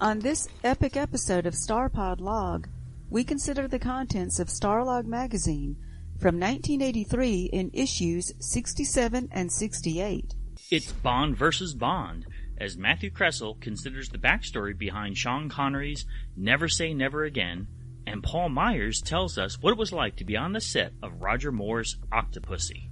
On 0.00 0.18
this 0.20 0.48
epic 0.64 0.96
episode 0.96 1.44
of 1.44 1.52
Starpod 1.52 2.22
Log, 2.22 2.70
we 3.10 3.22
consider 3.22 3.68
the 3.68 3.78
contents 3.78 4.40
of 4.40 4.48
Starlog 4.48 5.04
magazine 5.04 5.76
from 6.18 6.40
1983 6.40 7.50
in 7.52 7.70
issues 7.74 8.32
67 8.38 9.28
and 9.30 9.52
68. 9.52 10.34
It's 10.70 10.90
Bond 10.90 11.36
versus 11.36 11.74
Bond, 11.74 12.24
as 12.56 12.78
Matthew 12.78 13.10
Kresal 13.10 13.60
considers 13.60 14.08
the 14.08 14.16
backstory 14.16 14.76
behind 14.76 15.18
Sean 15.18 15.50
Connery's 15.50 16.06
Never 16.34 16.66
Say 16.66 16.94
Never 16.94 17.24
Again, 17.24 17.66
and 18.06 18.22
Paul 18.22 18.48
Meyers 18.48 19.02
tells 19.02 19.36
us 19.36 19.60
what 19.60 19.72
it 19.72 19.78
was 19.78 19.92
like 19.92 20.16
to 20.16 20.24
be 20.24 20.34
on 20.34 20.54
the 20.54 20.62
set 20.62 20.94
of 21.02 21.20
Roger 21.20 21.52
Moore's 21.52 21.98
Octopussy. 22.10 22.88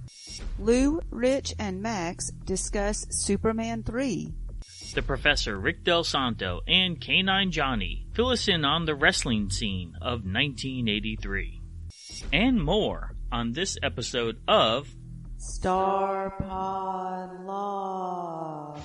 Lou, 0.59 1.01
Rich, 1.09 1.55
and 1.57 1.81
Max 1.81 2.29
discuss 2.45 3.07
Superman 3.09 3.81
3. 3.81 4.35
The 4.95 5.03
Professor 5.03 5.59
Rick 5.59 5.83
Del 5.83 6.03
Santo 6.03 6.61
and 6.67 6.99
K9 6.99 7.51
Johnny 7.51 8.07
fill 8.13 8.29
us 8.29 8.47
in 8.47 8.65
on 8.65 8.85
the 8.85 8.95
wrestling 8.95 9.51
scene 9.51 9.93
of 10.01 10.25
1983. 10.25 11.61
And 12.33 12.61
more 12.61 13.15
on 13.31 13.51
this 13.51 13.77
episode 13.83 14.39
of 14.47 14.89
Starpod 15.37 17.45
Log. 17.45 18.81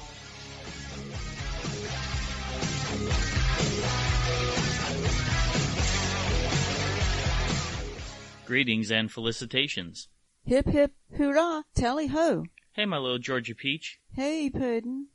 Greetings 8.45 8.93
and 8.93 9.11
felicitations. 9.11 10.09
Hip 10.45 10.69
hip 10.69 10.93
hurrah, 11.17 11.63
tally 11.75 12.09
ho. 12.09 12.45
Hey, 12.73 12.85
my 12.85 12.99
little 12.99 13.19
Georgia 13.19 13.55
Peach. 13.55 14.01
Hey, 14.13 14.51
Puddin'. 14.51 15.07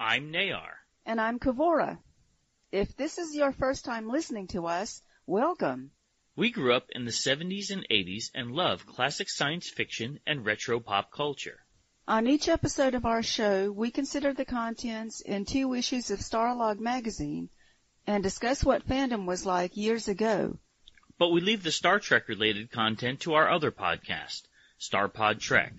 I'm 0.00 0.32
Nayar. 0.32 0.72
And 1.06 1.20
I'm 1.20 1.38
Kavora. 1.38 1.98
If 2.72 2.96
this 2.96 3.18
is 3.18 3.36
your 3.36 3.52
first 3.52 3.84
time 3.84 4.08
listening 4.08 4.48
to 4.48 4.66
us, 4.66 5.00
welcome. 5.24 5.92
We 6.34 6.50
grew 6.50 6.74
up 6.74 6.88
in 6.90 7.04
the 7.04 7.12
70s 7.12 7.70
and 7.70 7.86
80s 7.88 8.30
and 8.34 8.50
love 8.50 8.86
classic 8.86 9.30
science 9.30 9.70
fiction 9.70 10.18
and 10.26 10.44
retro 10.44 10.80
pop 10.80 11.12
culture. 11.12 11.64
On 12.08 12.26
each 12.26 12.48
episode 12.48 12.94
of 12.94 13.06
our 13.06 13.22
show, 13.22 13.70
we 13.70 13.92
consider 13.92 14.32
the 14.32 14.44
contents 14.44 15.20
in 15.20 15.44
two 15.44 15.74
issues 15.74 16.10
of 16.10 16.18
Starlog 16.18 16.80
magazine 16.80 17.48
and 18.04 18.22
discuss 18.22 18.64
what 18.64 18.88
fandom 18.88 19.26
was 19.26 19.46
like 19.46 19.76
years 19.76 20.08
ago. 20.08 20.58
But 21.18 21.28
we 21.28 21.40
leave 21.40 21.62
the 21.62 21.70
Star 21.70 22.00
Trek 22.00 22.26
related 22.28 22.72
content 22.72 23.20
to 23.20 23.34
our 23.34 23.48
other 23.48 23.70
podcast, 23.70 24.42
Starpod 24.80 25.38
Trek. 25.38 25.72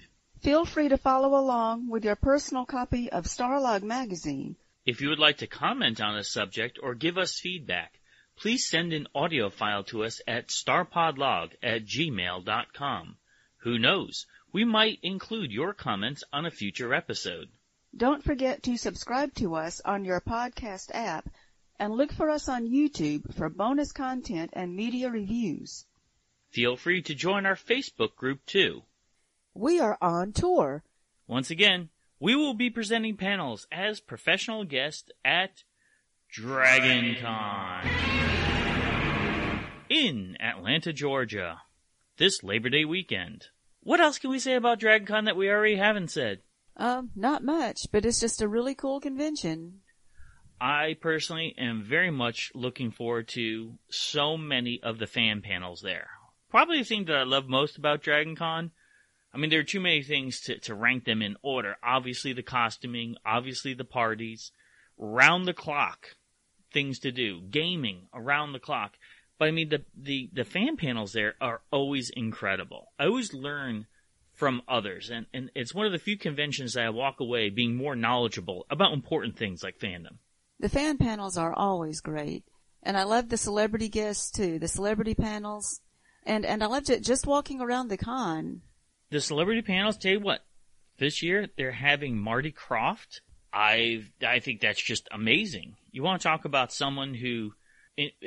Feel 0.46 0.64
free 0.64 0.90
to 0.90 0.98
follow 1.00 1.40
along 1.40 1.90
with 1.90 2.06
your 2.06 2.16
personal 2.16 2.66
copy 2.66 3.12
of 3.12 3.26
Starlog 3.26 3.82
magazine. 3.82 4.56
If 4.86 5.02
you 5.02 5.10
would 5.10 5.18
like 5.18 5.38
to 5.38 5.48
comment 5.48 6.00
on 6.00 6.16
a 6.16 6.24
subject 6.24 6.78
or 6.84 6.94
give 6.94 7.18
us 7.18 7.40
feedback, 7.40 8.00
please 8.38 8.70
send 8.70 8.94
an 8.94 9.08
audio 9.16 9.50
file 9.50 9.84
to 9.86 10.04
us 10.04 10.22
at 10.28 10.50
starpodlog 10.50 11.54
at 11.64 11.86
gmail.com. 11.86 13.18
Who 13.64 13.80
knows? 13.80 14.28
We 14.54 14.66
might 14.66 15.00
include 15.02 15.52
your 15.52 15.74
comments 15.74 16.24
on 16.32 16.46
a 16.46 16.52
future 16.52 16.94
episode. 16.94 17.50
Don't 17.98 18.24
forget 18.24 18.62
to 18.64 18.78
subscribe 18.78 19.34
to 19.38 19.56
us 19.56 19.82
on 19.84 20.06
your 20.06 20.22
podcast 20.22 20.92
app 20.94 21.28
and 21.80 21.92
look 21.92 22.12
for 22.12 22.30
us 22.30 22.48
on 22.48 22.70
YouTube 22.70 23.34
for 23.34 23.50
bonus 23.50 23.92
content 23.92 24.52
and 24.54 24.76
media 24.76 25.10
reviews. 25.10 25.88
Feel 26.52 26.78
free 26.78 27.02
to 27.02 27.16
join 27.16 27.48
our 27.48 27.56
Facebook 27.56 28.16
group 28.16 28.46
too. 28.46 28.84
We 29.58 29.80
are 29.80 29.98
on 30.02 30.34
tour. 30.34 30.84
Once 31.28 31.50
again, 31.50 31.88
we 32.20 32.36
will 32.36 32.56
be 32.56 32.70
presenting 32.70 33.16
panels 33.16 33.66
as 33.72 34.02
professional 34.02 34.66
guests 34.66 35.10
at 35.24 35.64
DragonCon 36.38 37.90
in 39.88 40.36
Atlanta, 40.42 40.92
Georgia, 40.92 41.62
this 42.18 42.44
Labor 42.44 42.70
Day 42.70 42.84
weekend. 42.84 43.48
What 43.80 44.02
else 44.02 44.20
can 44.20 44.30
we 44.30 44.40
say 44.40 44.56
about 44.56 44.82
DragonCon 44.82 45.24
that 45.24 45.38
we 45.38 45.50
already 45.50 45.78
haven't 45.78 46.12
said? 46.12 46.40
Um, 46.76 47.12
not 47.16 47.42
much, 47.42 47.88
but 47.94 48.06
it's 48.06 48.20
just 48.20 48.42
a 48.42 48.50
really 48.50 48.76
cool 48.76 49.00
convention. 49.00 49.80
I 50.60 50.98
personally 51.00 51.56
am 51.58 51.82
very 51.82 52.12
much 52.12 52.52
looking 52.54 52.92
forward 52.92 53.30
to 53.30 53.76
so 53.90 54.36
many 54.36 54.82
of 54.84 55.00
the 55.00 55.08
fan 55.08 55.42
panels 55.42 55.80
there. 55.80 56.10
Probably 56.50 56.80
the 56.80 56.84
thing 56.84 57.06
that 57.06 57.16
I 57.16 57.24
love 57.24 57.48
most 57.48 57.78
about 57.78 58.04
DragonCon, 58.04 58.72
I 59.36 59.38
mean, 59.38 59.50
there 59.50 59.60
are 59.60 59.64
too 59.64 59.82
many 59.82 60.02
things 60.02 60.40
to, 60.42 60.58
to 60.60 60.74
rank 60.74 61.04
them 61.04 61.22
in 61.22 61.36
order. 61.42 61.76
Obviously 61.84 62.32
the 62.32 62.42
costuming, 62.42 63.18
obviously 63.26 63.74
the 63.74 63.84
parties, 63.84 64.52
round 64.98 65.46
the 65.46 65.54
clock 65.54 66.16
things 66.72 67.00
to 67.00 67.12
do, 67.12 67.42
gaming 67.42 68.08
around 68.14 68.54
the 68.54 68.60
clock. 68.60 68.94
But 69.38 69.50
I 69.50 69.52
mean, 69.52 69.68
the, 69.68 69.84
the, 69.94 70.30
the 70.32 70.46
fan 70.46 70.78
panels 70.78 71.12
there 71.12 71.36
are 71.42 71.62
always 71.70 72.10
incredible. 72.10 72.94
I 72.98 73.08
always 73.08 73.34
learn 73.34 73.88
from 74.32 74.62
others, 74.68 75.10
and, 75.10 75.26
and 75.34 75.52
it's 75.54 75.74
one 75.74 75.86
of 75.86 75.92
the 75.92 75.98
few 75.98 76.18
conventions 76.18 76.74
that 76.74 76.86
I 76.86 76.90
walk 76.90 77.20
away 77.20 77.50
being 77.50 77.76
more 77.76 77.96
knowledgeable 77.96 78.66
about 78.70 78.94
important 78.94 79.38
things 79.38 79.64
like 79.64 79.80
fandom. 79.80 80.18
The 80.60 80.70
fan 80.70 80.98
panels 80.98 81.38
are 81.38 81.54
always 81.54 82.00
great. 82.00 82.46
And 82.82 82.96
I 82.96 83.04
love 83.04 83.30
the 83.30 83.38
celebrity 83.38 83.90
guests 83.90 84.32
too, 84.32 84.60
the 84.60 84.68
celebrity 84.68 85.16
panels. 85.16 85.82
And, 86.24 86.46
and 86.46 86.64
I 86.64 86.68
loved 86.68 86.90
it 86.90 87.04
just 87.04 87.28
walking 87.28 87.60
around 87.60 87.90
the 87.90 87.98
con. 87.98 88.62
The 89.10 89.22
celebrity 89.22 89.62
panels, 89.62 89.98
tell 89.98 90.14
you 90.14 90.20
what, 90.20 90.44
this 90.98 91.22
year 91.22 91.48
they're 91.58 91.72
having 91.72 92.18
Marty 92.18 92.52
Krofft. 92.52 93.22
I, 93.54 94.04
I 94.26 94.40
think 94.40 94.62
that's 94.62 94.82
just 94.82 95.08
amazing. 95.12 95.76
You 95.92 96.04
want 96.04 96.22
to 96.22 96.28
talk 96.28 96.46
about 96.46 96.74
someone 96.74 97.14
who 97.14 97.54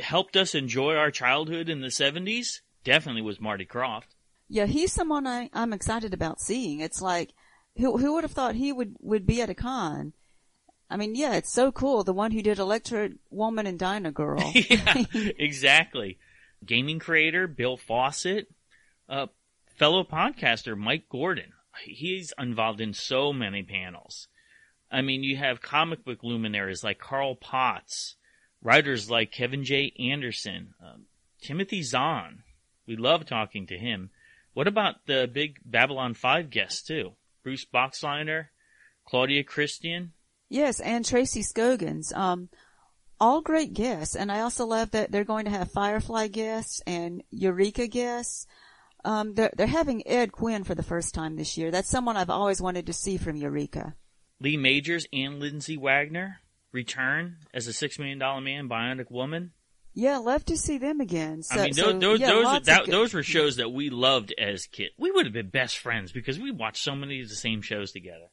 helped 0.00 0.36
us 0.36 0.54
enjoy 0.54 0.94
our 0.94 1.10
childhood 1.10 1.68
in 1.68 1.80
the 1.80 1.88
70s? 1.88 2.60
Definitely 2.84 3.22
was 3.22 3.40
Marty 3.40 3.66
Krofft. 3.66 4.14
Yeah, 4.48 4.66
he's 4.66 4.92
someone 4.92 5.26
I, 5.26 5.50
I'm 5.52 5.72
excited 5.72 6.14
about 6.14 6.40
seeing. 6.40 6.80
It's 6.80 7.02
like, 7.02 7.32
who, 7.76 7.98
who 7.98 8.14
would 8.14 8.24
have 8.24 8.32
thought 8.32 8.54
he 8.54 8.72
would, 8.72 8.96
would 9.00 9.26
be 9.26 9.42
at 9.42 9.50
a 9.50 9.54
con? 9.54 10.14
I 10.90 10.96
mean, 10.96 11.14
yeah, 11.14 11.34
it's 11.34 11.52
so 11.52 11.70
cool. 11.70 12.02
The 12.02 12.14
one 12.14 12.30
who 12.30 12.40
did 12.40 12.58
Electra 12.58 13.10
Woman 13.30 13.66
and 13.66 13.78
Dyna 13.78 14.10
Girl. 14.10 14.40
yeah, 14.54 15.04
exactly. 15.12 16.18
Gaming 16.64 16.98
creator 16.98 17.46
Bill 17.46 17.76
Fawcett, 17.76 18.48
uh, 19.08 19.26
fellow 19.78 20.04
podcaster 20.04 20.76
Mike 20.76 21.08
Gordon. 21.08 21.52
He's 21.84 22.32
involved 22.38 22.80
in 22.80 22.92
so 22.92 23.32
many 23.32 23.62
panels. 23.62 24.28
I 24.90 25.02
mean, 25.02 25.22
you 25.22 25.36
have 25.36 25.62
comic 25.62 26.04
book 26.04 26.22
luminaries 26.22 26.82
like 26.82 26.98
Carl 26.98 27.36
Potts, 27.36 28.16
writers 28.62 29.10
like 29.10 29.30
Kevin 29.30 29.64
J. 29.64 29.92
Anderson, 29.98 30.74
um, 30.82 31.04
Timothy 31.40 31.82
Zahn. 31.82 32.42
We 32.86 32.96
love 32.96 33.26
talking 33.26 33.66
to 33.68 33.78
him. 33.78 34.10
What 34.54 34.66
about 34.66 35.06
the 35.06 35.30
big 35.32 35.58
Babylon 35.64 36.14
5 36.14 36.50
guests 36.50 36.82
too? 36.82 37.12
Bruce 37.44 37.64
Boxleitner, 37.64 38.46
Claudia 39.06 39.44
Christian, 39.44 40.12
Yes, 40.48 40.80
and 40.80 41.04
Tracy 41.04 41.42
Scoggins. 41.42 42.12
Um, 42.12 42.48
all 43.20 43.42
great 43.42 43.74
guests, 43.74 44.16
and 44.16 44.32
I 44.32 44.40
also 44.40 44.64
love 44.64 44.92
that 44.92 45.12
they're 45.12 45.24
going 45.24 45.44
to 45.44 45.50
have 45.50 45.70
Firefly 45.70 46.28
guests 46.28 46.80
and 46.86 47.22
Eureka 47.30 47.86
guests. 47.86 48.46
Um, 49.08 49.32
they're, 49.32 49.50
they're 49.56 49.66
having 49.66 50.06
Ed 50.06 50.32
Quinn 50.32 50.64
for 50.64 50.74
the 50.74 50.82
first 50.82 51.14
time 51.14 51.36
this 51.36 51.56
year. 51.56 51.70
That's 51.70 51.88
someone 51.88 52.18
I've 52.18 52.28
always 52.28 52.60
wanted 52.60 52.84
to 52.86 52.92
see 52.92 53.16
from 53.16 53.36
Eureka. 53.36 53.94
Lee 54.38 54.58
Majors 54.58 55.06
and 55.14 55.40
Lindsay 55.40 55.78
Wagner 55.78 56.40
return 56.72 57.38
as 57.54 57.66
a 57.66 57.72
Six 57.72 57.98
Million 57.98 58.18
Dollar 58.18 58.42
Man, 58.42 58.68
Bionic 58.68 59.10
Woman. 59.10 59.52
Yeah, 59.94 60.18
love 60.18 60.44
to 60.44 60.58
see 60.58 60.76
them 60.76 61.00
again. 61.00 61.42
So, 61.42 61.58
I 61.58 61.64
mean, 61.64 61.74
those 61.74 61.84
so, 61.86 61.98
those, 61.98 62.20
yeah, 62.20 62.28
those, 62.28 62.62
that, 62.66 62.86
those 62.86 63.14
were 63.14 63.22
shows 63.22 63.56
that 63.56 63.72
we 63.72 63.88
loved 63.88 64.34
as 64.36 64.66
kids. 64.66 64.92
We 64.98 65.10
would 65.10 65.24
have 65.24 65.32
been 65.32 65.48
best 65.48 65.78
friends 65.78 66.12
because 66.12 66.38
we 66.38 66.50
watched 66.50 66.84
so 66.84 66.94
many 66.94 67.22
of 67.22 67.30
the 67.30 67.34
same 67.34 67.62
shows 67.62 67.92
together. 67.92 68.26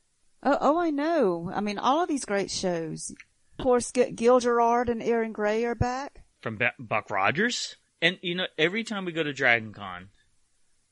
Oh, 0.44 0.58
oh, 0.60 0.78
I 0.78 0.90
know. 0.90 1.50
I 1.56 1.62
mean, 1.62 1.80
all 1.80 2.04
of 2.04 2.10
these 2.10 2.26
great 2.26 2.52
shows. 2.52 3.16
Of 3.58 3.64
course, 3.64 3.94
Gil 3.94 4.42
Gerard 4.42 4.90
and 4.90 5.02
Erin 5.02 5.32
Gray 5.32 5.64
are 5.64 5.74
back. 5.74 6.26
From 6.42 6.60
Buck 6.78 7.10
Rogers, 7.10 7.78
and 8.02 8.20
you 8.22 8.36
know, 8.36 8.48
every 8.58 8.84
time 8.84 9.06
we 9.06 9.14
go 9.14 9.24
to 9.24 9.32
Dragon 9.32 9.72
Con, 9.72 10.10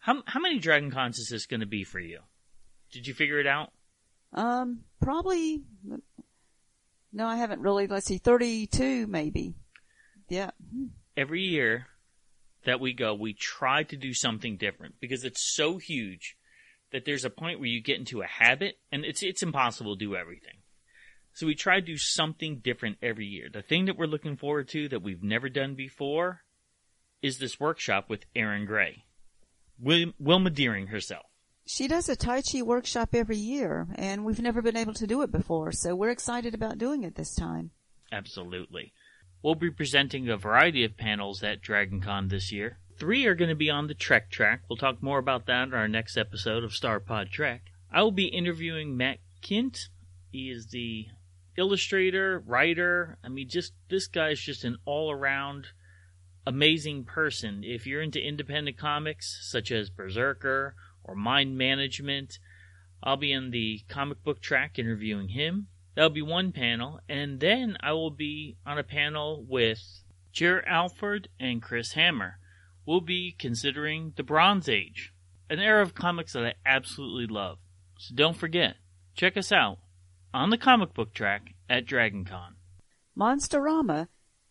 how 0.04 0.22
how 0.26 0.40
many 0.40 0.60
Dragon 0.60 0.92
Cons 0.92 1.18
is 1.18 1.30
this 1.30 1.46
going 1.46 1.62
to 1.62 1.66
be 1.66 1.84
for 1.84 2.00
you? 2.00 2.20
Did 2.92 3.08
you 3.08 3.14
figure 3.14 3.40
it 3.40 3.48
out? 3.48 3.72
Um, 4.34 4.82
probably. 5.02 5.64
No, 7.12 7.28
I 7.28 7.38
haven't 7.38 7.62
really. 7.62 7.88
Let's 7.88 8.06
see, 8.06 8.18
thirty-two 8.18 9.08
maybe. 9.08 9.56
Yeah. 10.30 10.52
every 11.16 11.42
year 11.42 11.88
that 12.66 12.80
we 12.80 12.94
go, 12.94 13.14
we 13.14 13.34
try 13.34 13.84
to 13.84 13.98
do 13.98 14.14
something 14.14 14.58
different 14.58 14.96
because 15.00 15.24
it's 15.24 15.54
so 15.56 15.78
huge 15.78 16.36
that 16.92 17.06
there's 17.06 17.26
a 17.26 17.30
point 17.30 17.60
where 17.60 17.70
you 17.70 17.82
get 17.82 18.00
into 18.00 18.22
a 18.22 18.28
habit 18.28 18.76
and 18.92 19.04
it's, 19.04 19.24
it's 19.24 19.44
impossible 19.44 19.96
to 19.98 20.06
do 20.06 20.16
everything. 20.16 20.58
So 21.34 21.48
we 21.48 21.56
try 21.56 21.80
to 21.80 21.86
do 21.86 21.98
something 21.98 22.62
different 22.64 22.98
every 23.02 23.26
year. 23.26 23.50
The 23.52 23.64
thing 23.64 23.86
that 23.86 23.98
we're 23.98 24.06
looking 24.06 24.38
forward 24.38 24.70
to 24.70 24.88
that 24.90 25.02
we've 25.02 25.24
never 25.24 25.50
done 25.50 25.76
before 25.76 26.42
is 27.22 27.38
this 27.38 27.60
workshop 27.60 28.10
with 28.10 28.26
Erin 28.36 28.66
Gray. 28.66 29.04
William, 29.80 30.14
Wilma 30.20 30.50
Deering 30.50 30.88
herself. 30.88 31.26
She 31.66 31.88
does 31.88 32.10
a 32.10 32.16
Tai 32.16 32.42
Chi 32.42 32.62
workshop 32.62 33.10
every 33.14 33.38
year, 33.38 33.88
and 33.96 34.26
we've 34.26 34.42
never 34.42 34.62
been 34.62 34.76
able 34.76 34.94
to 34.96 35.08
do 35.08 35.22
it 35.22 35.32
before, 35.32 35.72
so 35.72 35.96
we're 35.96 36.10
excited 36.10 36.54
about 36.54 36.78
doing 36.78 37.04
it 37.04 37.16
this 37.16 37.34
time. 37.34 37.72
Absolutely. 38.12 38.94
We'll 39.42 39.56
be 39.56 39.72
presenting 39.72 40.30
a 40.30 40.38
variety 40.38 40.84
of 40.84 40.98
panels 40.98 41.42
at 41.44 41.62
DragonCon 41.62 42.30
this 42.30 42.52
year. 42.52 42.80
Three 42.98 43.26
are 43.26 43.36
going 43.36 43.50
to 43.50 43.56
be 43.56 43.70
on 43.70 43.88
the 43.88 43.94
Trek 43.94 44.30
track. 44.30 44.62
We'll 44.70 44.78
talk 44.78 45.02
more 45.02 45.20
about 45.20 45.48
that 45.48 45.68
in 45.70 45.74
our 45.74 45.88
next 45.88 46.18
episode 46.18 46.64
of 46.64 46.72
StarPod 46.72 47.32
Trek. 47.32 47.64
I 47.92 48.04
will 48.04 48.12
be 48.12 48.28
interviewing 48.28 48.96
Matt 48.96 49.20
Kindt. 49.42 49.90
He 50.32 50.50
is 50.50 50.68
the 50.68 51.08
illustrator, 51.58 52.44
writer. 52.46 53.18
I 53.24 53.30
mean, 53.30 53.50
just 53.50 53.74
this 53.90 54.08
guy's 54.08 54.40
just 54.40 54.64
an 54.64 54.78
all 54.86 55.12
around 55.12 55.68
amazing 56.46 57.06
person. 57.06 57.64
If 57.64 57.88
you're 57.88 58.02
into 58.02 58.20
independent 58.20 58.78
comics 58.78 59.40
such 59.50 59.72
as 59.72 59.90
Berserker 59.90 60.76
or 61.04 61.16
Mind 61.16 61.58
Management, 61.58 62.40
I'll 63.02 63.18
be 63.18 63.32
in 63.32 63.52
the 63.52 63.82
comic 63.88 64.24
book 64.24 64.42
track 64.42 64.80
interviewing 64.80 65.30
him. 65.30 65.68
That'll 65.96 66.10
be 66.10 66.22
one 66.22 66.52
panel, 66.52 67.00
and 67.08 67.40
then 67.40 67.78
I 67.80 67.94
will 67.94 68.12
be 68.12 68.58
on 68.66 68.80
a 68.80 68.84
panel 68.84 69.46
with 69.48 70.04
Jer 70.32 70.64
Alford 70.68 71.30
and 71.40 71.62
Chris 71.62 71.94
Hammer. 71.94 72.40
We'll 72.86 73.02
be 73.02 73.36
considering 73.38 74.14
the 74.16 74.24
Bronze 74.24 74.68
Age, 74.68 75.14
an 75.50 75.60
era 75.60 75.82
of 75.82 75.94
comics 75.94 76.34
that 76.34 76.46
I 76.46 76.54
absolutely 76.66 77.28
love. 77.28 77.60
So 78.00 78.16
don't 78.16 78.36
forget, 78.36 78.78
check 79.16 79.38
us 79.38 79.52
out 79.52 79.78
on 80.34 80.50
the 80.50 80.58
comic 80.58 80.94
book 80.94 81.14
track 81.14 81.54
at 81.70 81.86
DragonCon. 81.86 82.56
Monsterama, 83.18 84.08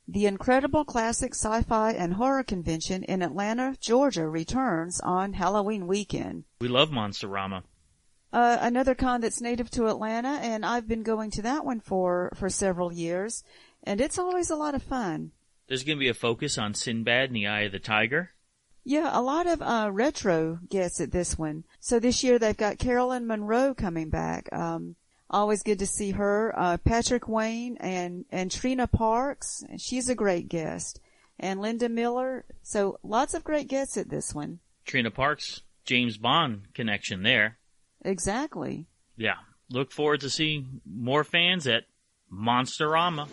the 0.07 0.27
incredible 0.27 0.85
classic 0.85 1.35
sci-fi 1.35 1.93
and 1.93 2.15
horror 2.15 2.43
convention 2.43 3.03
in 3.05 3.23
Atlanta, 3.23 3.77
Georgia 3.81 4.29
returns 4.29 5.01
on 5.01 5.35
Halloween 5.35 5.87
weekend. 5.87 6.45
We 6.61 6.69
love 6.69 6.91
Monsterama. 6.91 7.63
Uh, 8.33 8.59
another 8.61 8.95
con 8.95 9.21
that's 9.21 9.41
native 9.41 9.71
to 9.71 9.89
Atlanta, 9.89 10.39
and 10.43 10.65
I've 10.65 10.89
been 10.89 11.03
going 11.03 11.31
to 11.33 11.43
that 11.43 11.65
one 11.65 11.81
for, 11.81 12.33
for 12.35 12.49
several 12.49 12.93
years, 12.93 13.45
and 13.85 14.01
it's 14.01 14.19
always 14.19 14.49
a 14.51 14.57
lot 14.57 14.75
of 14.75 14.83
fun. 14.83 15.33
There's 15.69 15.85
going 15.85 15.99
to 15.99 16.01
be 16.01 16.09
a 16.09 16.15
focus 16.15 16.59
on 16.59 16.75
Sinbad 16.75 17.29
and 17.29 17.37
the 17.37 17.47
Eye 17.47 17.63
of 17.63 17.73
the 17.73 17.79
Tiger. 17.79 18.31
Yeah, 18.85 19.11
a 19.13 19.23
lot 19.23 19.47
of 19.47 19.63
uh, 19.63 19.91
retro 19.93 20.59
guests 20.69 21.01
at 21.01 21.13
this 21.13 21.39
one. 21.39 21.65
So 21.79 22.01
this 22.01 22.25
year 22.25 22.39
they've 22.39 22.57
got 22.57 22.79
Caroline 22.79 23.27
Munro 23.27 23.75
coming 23.75 24.11
back. 24.11 24.49
Um, 24.53 24.97
always 25.33 25.63
good 25.63 25.79
to 25.81 25.87
see 25.87 26.13
her. 26.13 26.53
Uh, 26.57 26.77
Patrick 26.79 27.29
Wayne 27.29 27.77
and 27.79 28.25
and 28.31 28.51
Trina 28.51 28.87
Parks. 28.87 29.65
She's 29.79 30.09
a 30.09 30.15
great 30.15 30.49
guest. 30.49 31.01
And 31.39 31.61
Linda 31.61 31.89
Miller. 31.89 32.45
So 32.63 32.99
lots 33.03 33.35
of 33.35 33.43
great 33.43 33.69
guests 33.69 33.97
at 33.97 34.09
this 34.11 34.35
one. 34.35 34.61
Trina 34.85 35.11
Parks, 35.11 35.63
James 35.85 36.19
Bond 36.19 36.69
connection 36.75 37.23
there. 37.23 37.59
Exactly. 38.05 38.87
Yeah. 39.17 39.37
Look 39.71 39.91
forward 39.91 40.21
to 40.21 40.31
seeing 40.31 40.81
more 40.85 41.25
fans 41.25 41.67
at 41.67 41.85
Monsterama. 42.33 43.29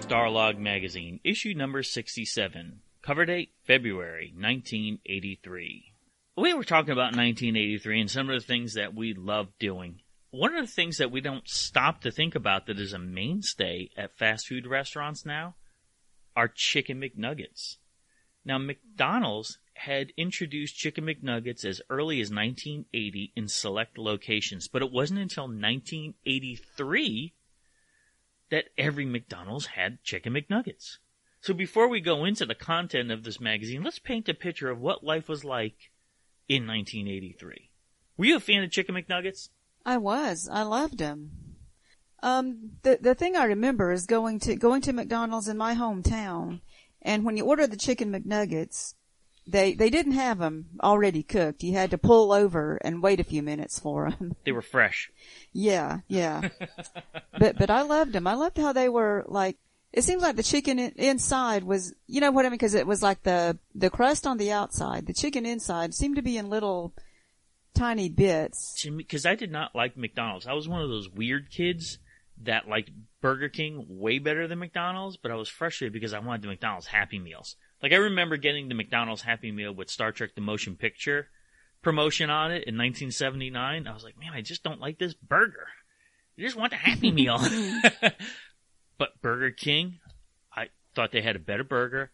Starlog 0.00 0.58
Magazine, 0.58 1.18
issue 1.24 1.54
number 1.54 1.82
67. 1.82 2.80
Cover 3.04 3.26
date 3.26 3.52
February 3.66 4.32
1983. 4.34 5.92
We 6.38 6.54
were 6.54 6.64
talking 6.64 6.92
about 6.92 7.14
1983 7.14 8.00
and 8.00 8.10
some 8.10 8.30
of 8.30 8.40
the 8.40 8.46
things 8.46 8.72
that 8.74 8.94
we 8.94 9.12
love 9.12 9.48
doing. 9.58 10.00
One 10.30 10.56
of 10.56 10.64
the 10.66 10.72
things 10.72 10.96
that 10.96 11.10
we 11.10 11.20
don't 11.20 11.46
stop 11.46 12.00
to 12.00 12.10
think 12.10 12.34
about 12.34 12.64
that 12.64 12.80
is 12.80 12.94
a 12.94 12.98
mainstay 12.98 13.90
at 13.94 14.16
fast 14.16 14.48
food 14.48 14.66
restaurants 14.66 15.26
now 15.26 15.54
are 16.34 16.48
chicken 16.48 16.98
McNuggets. 16.98 17.76
Now, 18.42 18.56
McDonald's 18.56 19.58
had 19.74 20.12
introduced 20.16 20.78
Chicken 20.78 21.04
McNuggets 21.04 21.66
as 21.66 21.82
early 21.90 22.22
as 22.22 22.30
1980 22.30 23.34
in 23.36 23.48
select 23.48 23.98
locations, 23.98 24.66
but 24.66 24.80
it 24.80 24.90
wasn't 24.90 25.20
until 25.20 25.44
1983 25.44 27.34
that 28.50 28.64
every 28.78 29.04
McDonald's 29.04 29.66
had 29.66 30.02
Chicken 30.02 30.32
McNuggets. 30.32 31.00
So 31.44 31.52
before 31.52 31.88
we 31.88 32.00
go 32.00 32.24
into 32.24 32.46
the 32.46 32.54
content 32.54 33.10
of 33.10 33.22
this 33.22 33.38
magazine, 33.38 33.82
let's 33.82 33.98
paint 33.98 34.30
a 34.30 34.32
picture 34.32 34.70
of 34.70 34.80
what 34.80 35.04
life 35.04 35.28
was 35.28 35.44
like 35.44 35.90
in 36.48 36.66
1983. 36.66 37.68
Were 38.16 38.24
you 38.24 38.36
a 38.36 38.40
fan 38.40 38.64
of 38.64 38.70
Chicken 38.70 38.94
McNuggets? 38.94 39.50
I 39.84 39.98
was. 39.98 40.48
I 40.50 40.62
loved 40.62 40.96
them. 40.96 41.32
Um, 42.22 42.70
the 42.82 42.98
the 42.98 43.14
thing 43.14 43.36
I 43.36 43.44
remember 43.44 43.92
is 43.92 44.06
going 44.06 44.40
to 44.40 44.56
going 44.56 44.80
to 44.82 44.94
McDonald's 44.94 45.46
in 45.46 45.58
my 45.58 45.74
hometown 45.74 46.62
and 47.02 47.26
when 47.26 47.36
you 47.36 47.44
order 47.44 47.66
the 47.66 47.76
chicken 47.76 48.10
McNuggets, 48.10 48.94
they 49.46 49.74
they 49.74 49.90
didn't 49.90 50.12
have 50.12 50.38
them 50.38 50.70
already 50.82 51.22
cooked. 51.22 51.62
You 51.62 51.74
had 51.74 51.90
to 51.90 51.98
pull 51.98 52.32
over 52.32 52.78
and 52.82 53.02
wait 53.02 53.20
a 53.20 53.24
few 53.24 53.42
minutes 53.42 53.78
for 53.78 54.10
them. 54.10 54.34
They 54.46 54.52
were 54.52 54.62
fresh. 54.62 55.10
Yeah, 55.52 55.98
yeah. 56.08 56.48
but 57.38 57.58
but 57.58 57.68
I 57.68 57.82
loved 57.82 58.14
them. 58.14 58.26
I 58.26 58.32
loved 58.32 58.56
how 58.56 58.72
they 58.72 58.88
were 58.88 59.24
like. 59.28 59.58
It 59.94 60.02
seems 60.02 60.22
like 60.22 60.34
the 60.34 60.42
chicken 60.42 60.80
inside 60.80 61.62
was, 61.62 61.94
you 62.08 62.20
know 62.20 62.32
what 62.32 62.44
I 62.44 62.48
mean, 62.48 62.54
because 62.54 62.74
it 62.74 62.84
was 62.84 63.00
like 63.00 63.22
the 63.22 63.56
the 63.76 63.90
crust 63.90 64.26
on 64.26 64.38
the 64.38 64.50
outside. 64.50 65.06
The 65.06 65.14
chicken 65.14 65.46
inside 65.46 65.94
seemed 65.94 66.16
to 66.16 66.22
be 66.22 66.36
in 66.36 66.50
little 66.50 66.92
tiny 67.74 68.08
bits. 68.08 68.84
Because 68.84 69.24
I 69.24 69.36
did 69.36 69.52
not 69.52 69.76
like 69.76 69.96
McDonald's. 69.96 70.48
I 70.48 70.52
was 70.52 70.68
one 70.68 70.82
of 70.82 70.88
those 70.88 71.08
weird 71.08 71.48
kids 71.48 71.98
that 72.42 72.68
liked 72.68 72.90
Burger 73.20 73.48
King 73.48 73.86
way 73.88 74.18
better 74.18 74.48
than 74.48 74.58
McDonald's, 74.58 75.16
but 75.16 75.30
I 75.30 75.36
was 75.36 75.48
frustrated 75.48 75.92
because 75.92 76.12
I 76.12 76.18
wanted 76.18 76.42
the 76.42 76.48
McDonald's 76.48 76.88
Happy 76.88 77.20
Meals. 77.20 77.54
Like 77.80 77.92
I 77.92 77.96
remember 77.96 78.36
getting 78.36 78.68
the 78.68 78.74
McDonald's 78.74 79.22
Happy 79.22 79.52
Meal 79.52 79.72
with 79.72 79.90
Star 79.90 80.10
Trek 80.10 80.34
the 80.34 80.40
Motion 80.40 80.74
Picture 80.74 81.28
promotion 81.82 82.30
on 82.30 82.50
it 82.50 82.64
in 82.66 82.76
1979. 82.76 83.86
I 83.86 83.94
was 83.94 84.02
like, 84.02 84.18
man, 84.18 84.32
I 84.32 84.40
just 84.40 84.64
don't 84.64 84.80
like 84.80 84.98
this 84.98 85.14
burger. 85.14 85.68
I 86.36 86.42
just 86.42 86.56
want 86.56 86.72
the 86.72 86.78
Happy 86.78 87.12
Meal. 87.12 87.38
but 88.98 89.20
Burger 89.20 89.50
King, 89.50 89.98
I 90.54 90.68
thought 90.94 91.12
they 91.12 91.22
had 91.22 91.36
a 91.36 91.40
better 91.40 91.64
burger. 91.64 92.10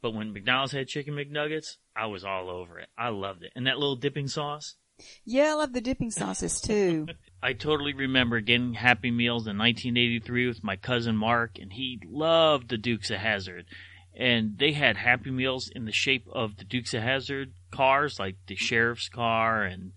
But 0.00 0.14
when 0.14 0.32
McDonald's 0.32 0.72
had 0.72 0.86
chicken 0.88 1.14
McNuggets, 1.14 1.76
I 1.96 2.06
was 2.06 2.24
all 2.24 2.48
over 2.48 2.78
it. 2.78 2.88
I 2.96 3.08
loved 3.08 3.42
it. 3.42 3.52
And 3.56 3.66
that 3.66 3.78
little 3.78 3.96
dipping 3.96 4.28
sauce. 4.28 4.76
Yeah, 5.24 5.50
I 5.50 5.54
love 5.54 5.72
the 5.72 5.80
dipping 5.80 6.10
sauces 6.10 6.60
too. 6.60 7.06
I 7.42 7.52
totally 7.52 7.92
remember 7.92 8.40
getting 8.40 8.74
Happy 8.74 9.10
Meals 9.10 9.46
in 9.46 9.58
1983 9.58 10.48
with 10.48 10.64
my 10.64 10.76
cousin 10.76 11.16
Mark, 11.16 11.58
and 11.60 11.72
he 11.72 12.00
loved 12.04 12.68
the 12.68 12.78
Dukes 12.78 13.10
of 13.10 13.18
Hazzard. 13.18 13.66
And 14.14 14.58
they 14.58 14.72
had 14.72 14.96
Happy 14.96 15.30
Meals 15.30 15.70
in 15.72 15.84
the 15.84 15.92
shape 15.92 16.26
of 16.32 16.56
the 16.56 16.64
Dukes 16.64 16.94
of 16.94 17.02
Hazzard 17.02 17.52
cars, 17.70 18.18
like 18.18 18.36
the 18.48 18.56
sheriff's 18.56 19.08
car 19.08 19.62
and 19.62 19.92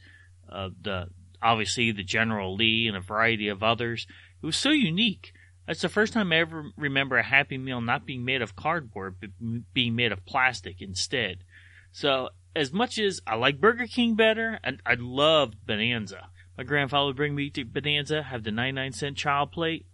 uh, 0.51 0.69
the 0.79 1.07
obviously 1.41 1.91
the 1.91 2.03
General 2.03 2.55
Lee 2.55 2.87
and 2.87 2.95
a 2.95 3.01
variety 3.01 3.47
of 3.47 3.63
others. 3.63 4.05
It 4.41 4.45
was 4.45 4.57
so 4.57 4.69
unique. 4.69 5.33
That's 5.67 5.81
the 5.81 5.89
first 5.89 6.13
time 6.13 6.31
I 6.31 6.37
ever 6.37 6.71
remember 6.75 7.17
a 7.17 7.23
Happy 7.23 7.57
Meal 7.57 7.81
not 7.81 8.05
being 8.05 8.25
made 8.25 8.41
of 8.41 8.55
cardboard, 8.55 9.15
but 9.19 9.29
being 9.73 9.95
made 9.95 10.11
of 10.11 10.25
plastic 10.25 10.81
instead. 10.81 11.43
So, 11.91 12.29
as 12.55 12.73
much 12.73 12.97
as 12.97 13.21
I 13.25 13.35
like 13.35 13.61
Burger 13.61 13.87
King 13.87 14.15
better, 14.15 14.59
and 14.63 14.81
I 14.85 14.95
loved 14.97 15.65
Bonanza. 15.65 16.29
My 16.57 16.63
grandfather 16.63 17.07
would 17.07 17.15
bring 17.15 17.35
me 17.35 17.49
to 17.51 17.63
Bonanza, 17.63 18.23
have 18.23 18.43
the 18.43 18.51
99 18.51 18.91
cent 18.93 19.17
child 19.17 19.51
plate. 19.51 19.85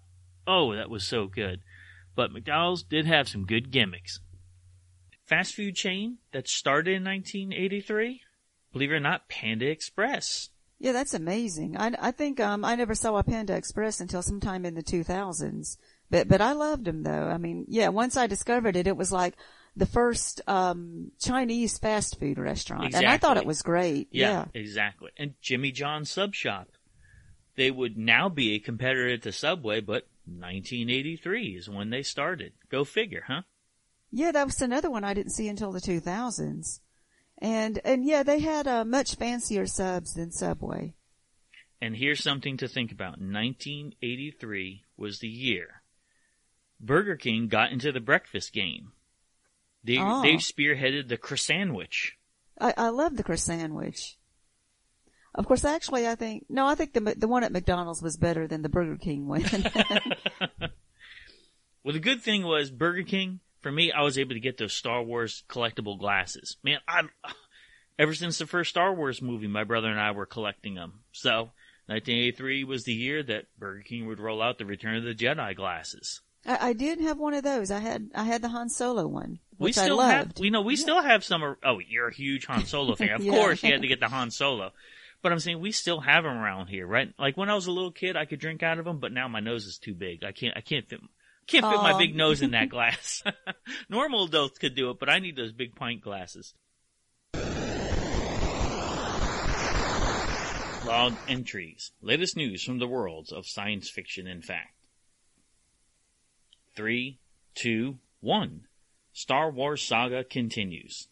Oh, 0.48 0.74
that 0.74 0.90
was 0.90 1.06
so 1.06 1.28
good. 1.28 1.62
But 2.16 2.32
McDonald's 2.32 2.84
did 2.84 3.06
have 3.06 3.30
some 3.30 3.46
good 3.46 3.70
gimmicks. 3.72 4.20
Fast 5.26 5.56
food 5.56 5.76
chain 5.76 6.20
that 6.32 6.48
started 6.48 6.96
in 6.96 7.04
1983, 7.04 8.22
believe 8.72 8.92
it 8.92 8.96
or 8.96 9.00
not, 9.00 9.28
Panda 9.28 9.68
Express. 9.68 10.50
Yeah, 10.80 10.92
that's 10.92 11.14
amazing. 11.14 11.76
I, 11.78 11.94
I 12.00 12.12
think 12.12 12.40
um, 12.40 12.64
I 12.64 12.76
never 12.76 12.94
saw 12.94 13.18
a 13.18 13.24
Panda 13.24 13.56
Express 13.56 14.00
until 14.00 14.22
sometime 14.22 14.66
in 14.66 14.76
the 14.76 14.84
2000s. 14.84 15.78
But 16.10 16.28
but 16.28 16.40
I 16.40 16.54
loved 16.54 16.86
them 16.86 17.04
though. 17.04 17.28
I 17.28 17.38
mean, 17.38 17.66
yeah, 17.68 17.90
once 17.90 18.16
I 18.16 18.28
discovered 18.28 18.76
it, 18.76 18.88
it 18.88 18.96
was 18.96 19.12
like 19.12 19.36
the 19.76 19.86
first 19.86 20.42
um, 20.48 21.12
Chinese 21.20 21.78
fast 21.78 22.20
food 22.20 22.38
restaurant, 22.38 22.86
exactly. 22.86 23.06
and 23.06 23.14
I 23.14 23.18
thought 23.18 23.38
it 23.38 23.46
was 23.46 23.62
great. 23.62 24.08
Yeah, 24.12 24.30
yeah, 24.30 24.46
exactly. 24.54 25.12
And 25.18 25.34
Jimmy 25.42 25.72
John's 25.72 26.10
Sub 26.10 26.34
Shop, 26.34 26.70
they 27.56 27.72
would 27.72 27.98
now 27.98 28.30
be 28.30 28.54
a 28.54 28.60
competitor 28.60 29.18
to 29.18 29.32
Subway, 29.32 29.82
but 29.82 30.08
1983 30.26 31.58
is 31.58 31.70
when 31.70 31.90
they 31.90 32.04
started. 32.04 32.54
Go 32.70 32.84
figure, 32.84 33.24
huh? 33.28 33.42
Yeah, 34.12 34.32
that 34.32 34.46
was 34.46 34.62
another 34.62 34.90
one 34.90 35.04
I 35.04 35.14
didn't 35.14 35.34
see 35.34 35.50
until 35.50 35.72
the 35.72 35.82
2000s. 35.82 36.80
And, 37.40 37.80
and 37.86 38.04
yeah, 38.06 38.24
they 38.24 38.40
had 38.40 38.68
uh, 38.68 38.84
much 38.84 39.16
fancier 39.16 39.68
subs 39.68 40.14
than 40.14 40.32
Subway. 40.32 40.94
And 41.82 41.96
here's 41.96 42.24
something 42.24 42.58
to 42.58 42.68
think 42.68 42.92
about. 42.92 43.20
1983 43.20 44.84
was 44.98 45.20
the 45.20 45.28
year 45.28 45.84
Burger 46.80 47.16
King 47.16 47.48
got 47.48 47.72
into 47.72 47.92
the 47.92 48.00
breakfast 48.00 48.54
game. 48.54 48.92
They, 49.84 49.98
oh. 50.00 50.22
they 50.22 50.36
spearheaded 50.36 51.08
the 51.08 51.18
croissantwich. 51.18 52.18
I, 52.60 52.74
I 52.76 52.90
love 52.90 53.16
the 53.16 53.24
croissantwich. 53.24 54.18
Of 55.36 55.46
course, 55.46 55.64
actually, 55.64 56.08
I 56.08 56.16
think, 56.16 56.46
no, 56.50 56.66
I 56.66 56.74
think 56.74 56.94
the, 56.94 57.16
the 57.16 57.28
one 57.28 57.44
at 57.44 57.52
McDonald's 57.52 58.02
was 58.02 58.18
better 58.18 58.48
than 58.48 58.64
the 58.64 58.70
Burger 58.70 58.98
King 58.98 59.28
one. 59.28 59.44
well, 61.84 61.94
the 61.94 62.00
good 62.00 62.24
thing 62.24 62.44
was 62.44 62.72
Burger 62.72 63.04
King, 63.04 63.40
for 63.68 63.72
me, 63.72 63.92
I 63.92 64.02
was 64.02 64.18
able 64.18 64.34
to 64.34 64.40
get 64.40 64.58
those 64.58 64.72
Star 64.74 65.04
Wars 65.04 65.44
collectible 65.50 66.00
glasses. 66.00 66.56
Man, 66.64 66.80
I, 66.88 67.04
ever 68.00 68.14
since 68.14 68.38
the 68.38 68.46
first 68.48 68.70
Star 68.70 68.94
Wars 68.94 69.22
movie, 69.22 69.48
my 69.48 69.66
brother 69.66 69.90
and 69.90 70.00
I 70.00 70.12
were 70.12 70.26
collecting 70.26 70.76
them. 70.76 71.02
So 71.12 71.52
1983 71.88 72.64
was 72.64 72.84
the 72.86 72.94
year 72.94 73.24
that 73.24 73.46
Burger 73.58 73.82
King 73.82 74.08
would 74.08 74.20
roll 74.20 74.42
out 74.42 74.58
the 74.58 74.66
Return 74.66 74.96
of 74.96 75.04
the 75.04 75.14
Jedi 75.14 75.56
glasses. 75.56 76.22
I, 76.46 76.70
I 76.70 76.74
did 76.74 77.02
have 77.02 77.18
one 77.18 77.34
of 77.34 77.44
those. 77.44 77.72
I 77.72 77.80
had 77.80 78.10
I 78.16 78.24
had 78.24 78.42
the 78.42 78.48
Han 78.50 78.70
Solo 78.70 79.06
one, 79.08 79.40
We 79.60 79.74
still 79.74 80.00
have, 80.00 80.34
we 80.40 80.50
know, 80.50 80.62
we 80.62 80.76
still 80.78 81.02
have 81.02 81.24
some. 81.26 81.44
Oh, 81.64 81.80
you're 81.86 82.08
a 82.08 82.14
huge 82.14 82.46
Han 82.46 82.66
Solo 82.66 82.96
fan. 82.96 83.10
Of 83.16 83.24
Yeah. 83.24 83.34
course, 83.34 83.64
you 83.64 83.72
had 83.74 83.82
to 83.82 83.88
get 83.90 84.00
the 84.00 84.08
Han 84.08 84.32
Solo. 84.32 84.72
But 85.22 85.32
I'm 85.34 85.40
saying 85.40 85.60
we 85.60 85.72
still 85.72 86.00
have 86.00 86.24
them 86.24 86.38
around 86.38 86.68
here, 86.68 86.86
right? 86.88 87.12
Like 87.20 87.36
when 87.36 87.50
I 87.50 87.56
was 87.56 87.66
a 87.68 87.72
little 87.72 87.92
kid, 87.92 88.16
I 88.16 88.26
could 88.26 88.40
drink 88.40 88.64
out 88.64 88.78
of 88.80 88.86
them, 88.86 89.00
but 89.00 89.12
now 89.12 89.28
my 89.28 89.40
nose 89.42 89.66
is 89.66 89.78
too 89.80 89.96
big. 89.96 90.24
I 90.24 90.32
can't, 90.32 90.56
I 90.56 90.62
can't 90.62 90.88
fit, 90.88 91.02
can't 91.48 91.66
fit 91.66 91.82
my 91.82 91.98
big 91.98 92.16
nose 92.16 92.42
in 92.42 92.52
that 92.52 92.70
glass. 92.76 93.24
Normal 93.90 94.26
adults 94.26 94.60
could 94.60 94.76
do 94.76 94.90
it, 94.92 95.00
but 95.00 95.10
I 95.10 95.20
need 95.20 95.36
those 95.36 95.52
big 95.52 95.76
pint 95.76 96.02
glasses. 96.02 96.54
Log 100.86 101.16
entries. 101.28 101.92
Latest 102.02 102.38
news 102.38 102.64
from 102.64 102.80
the 102.80 102.88
worlds 102.88 103.32
of 103.32 103.46
science 103.46 103.90
fiction 103.90 104.26
and 104.28 104.44
fact. 104.44 104.88
Three, 106.76 107.20
two, 107.56 107.98
one. 108.22 108.68
Star 109.12 109.52
Wars 109.52 109.82
saga 109.82 110.24
continues. 110.24 111.08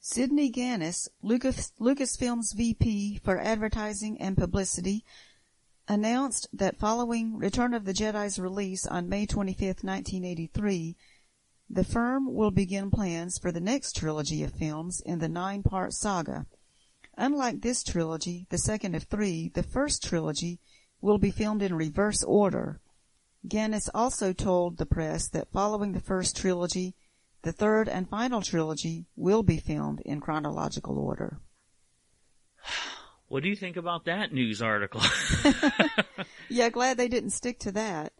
Sidney 0.00 0.50
Ganis, 0.50 1.08
Lucas, 1.22 1.72
Lucasfilm's 1.80 2.52
VP 2.52 3.20
for 3.22 3.40
advertising 3.40 4.20
and 4.20 4.36
publicity, 4.36 5.04
announced 5.88 6.48
that 6.52 6.78
following 6.78 7.36
Return 7.36 7.74
of 7.74 7.84
the 7.84 7.92
Jedi's 7.92 8.38
release 8.38 8.86
on 8.86 9.08
May 9.08 9.26
25, 9.26 9.66
1983, 9.82 10.96
the 11.68 11.84
firm 11.84 12.34
will 12.34 12.50
begin 12.50 12.90
plans 12.90 13.38
for 13.38 13.50
the 13.50 13.60
next 13.60 13.96
trilogy 13.96 14.42
of 14.42 14.52
films 14.52 15.00
in 15.04 15.18
the 15.18 15.28
nine-part 15.28 15.92
saga. 15.92 16.46
Unlike 17.16 17.60
this 17.62 17.82
trilogy, 17.82 18.46
the 18.50 18.58
second 18.58 18.94
of 18.94 19.04
three, 19.04 19.50
the 19.54 19.62
first 19.62 20.02
trilogy 20.02 20.60
will 21.00 21.18
be 21.18 21.30
filmed 21.30 21.62
in 21.62 21.74
reverse 21.74 22.22
order. 22.22 22.80
Ganis 23.46 23.88
also 23.94 24.32
told 24.32 24.76
the 24.76 24.86
press 24.86 25.28
that 25.28 25.50
following 25.52 25.92
the 25.92 26.00
first 26.00 26.36
trilogy, 26.36 26.94
the 27.42 27.52
third 27.52 27.88
and 27.88 28.08
final 28.08 28.40
trilogy 28.40 29.06
will 29.16 29.42
be 29.42 29.58
filmed 29.58 30.00
in 30.00 30.20
chronological 30.20 30.98
order. 30.98 31.40
What 33.32 33.42
do 33.42 33.48
you 33.48 33.56
think 33.56 33.78
about 33.78 34.04
that 34.04 34.30
news 34.34 34.60
article? 34.60 35.00
Yeah, 36.50 36.68
glad 36.68 36.98
they 36.98 37.08
didn't 37.08 37.30
stick 37.30 37.60
to 37.60 37.72
that. 37.72 38.12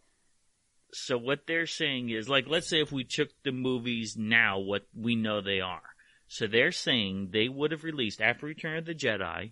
so 0.91 1.19
what 1.19 1.41
they're 1.45 1.67
saying 1.67 2.09
is 2.09 2.27
like 2.27 2.45
let's 2.47 2.67
say 2.67 2.81
if 2.81 2.91
we 2.91 3.03
took 3.03 3.29
the 3.43 3.51
movies 3.51 4.15
now 4.17 4.57
what 4.57 4.87
we 4.95 5.15
know 5.15 5.39
they 5.39 5.59
are. 5.61 5.83
So 6.27 6.47
they're 6.47 6.71
saying 6.71 7.29
they 7.31 7.47
would 7.47 7.69
have 7.71 7.83
released 7.83 8.21
after 8.21 8.47
Return 8.47 8.77
of 8.79 8.85
the 8.85 8.95
Jedi. 8.95 9.51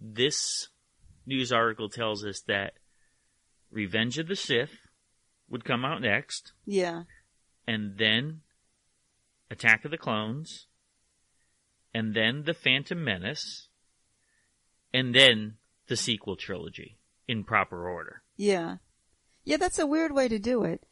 This 0.00 0.68
news 1.26 1.50
article 1.50 1.88
tells 1.88 2.24
us 2.24 2.42
that 2.46 2.74
Revenge 3.72 4.18
of 4.18 4.28
the 4.28 4.36
Sith 4.36 4.78
would 5.48 5.64
come 5.64 5.84
out 5.84 6.00
next 6.00 6.52
Yeah. 6.64 7.02
and 7.66 7.98
then 7.98 8.42
Attack 9.50 9.84
of 9.84 9.90
the 9.90 9.98
Clones 9.98 10.68
and 11.92 12.14
then 12.14 12.44
The 12.44 12.54
Phantom 12.54 13.02
Menace 13.02 13.66
and 14.92 15.14
then 15.14 15.54
the 15.88 15.96
sequel 15.96 16.36
trilogy 16.36 16.98
in 17.28 17.44
proper 17.44 17.88
order. 17.88 18.22
Yeah. 18.36 18.76
Yeah, 19.44 19.56
that's 19.56 19.78
a 19.78 19.86
weird 19.86 20.12
way 20.12 20.28
to 20.28 20.38
do 20.38 20.64
it. 20.64 20.84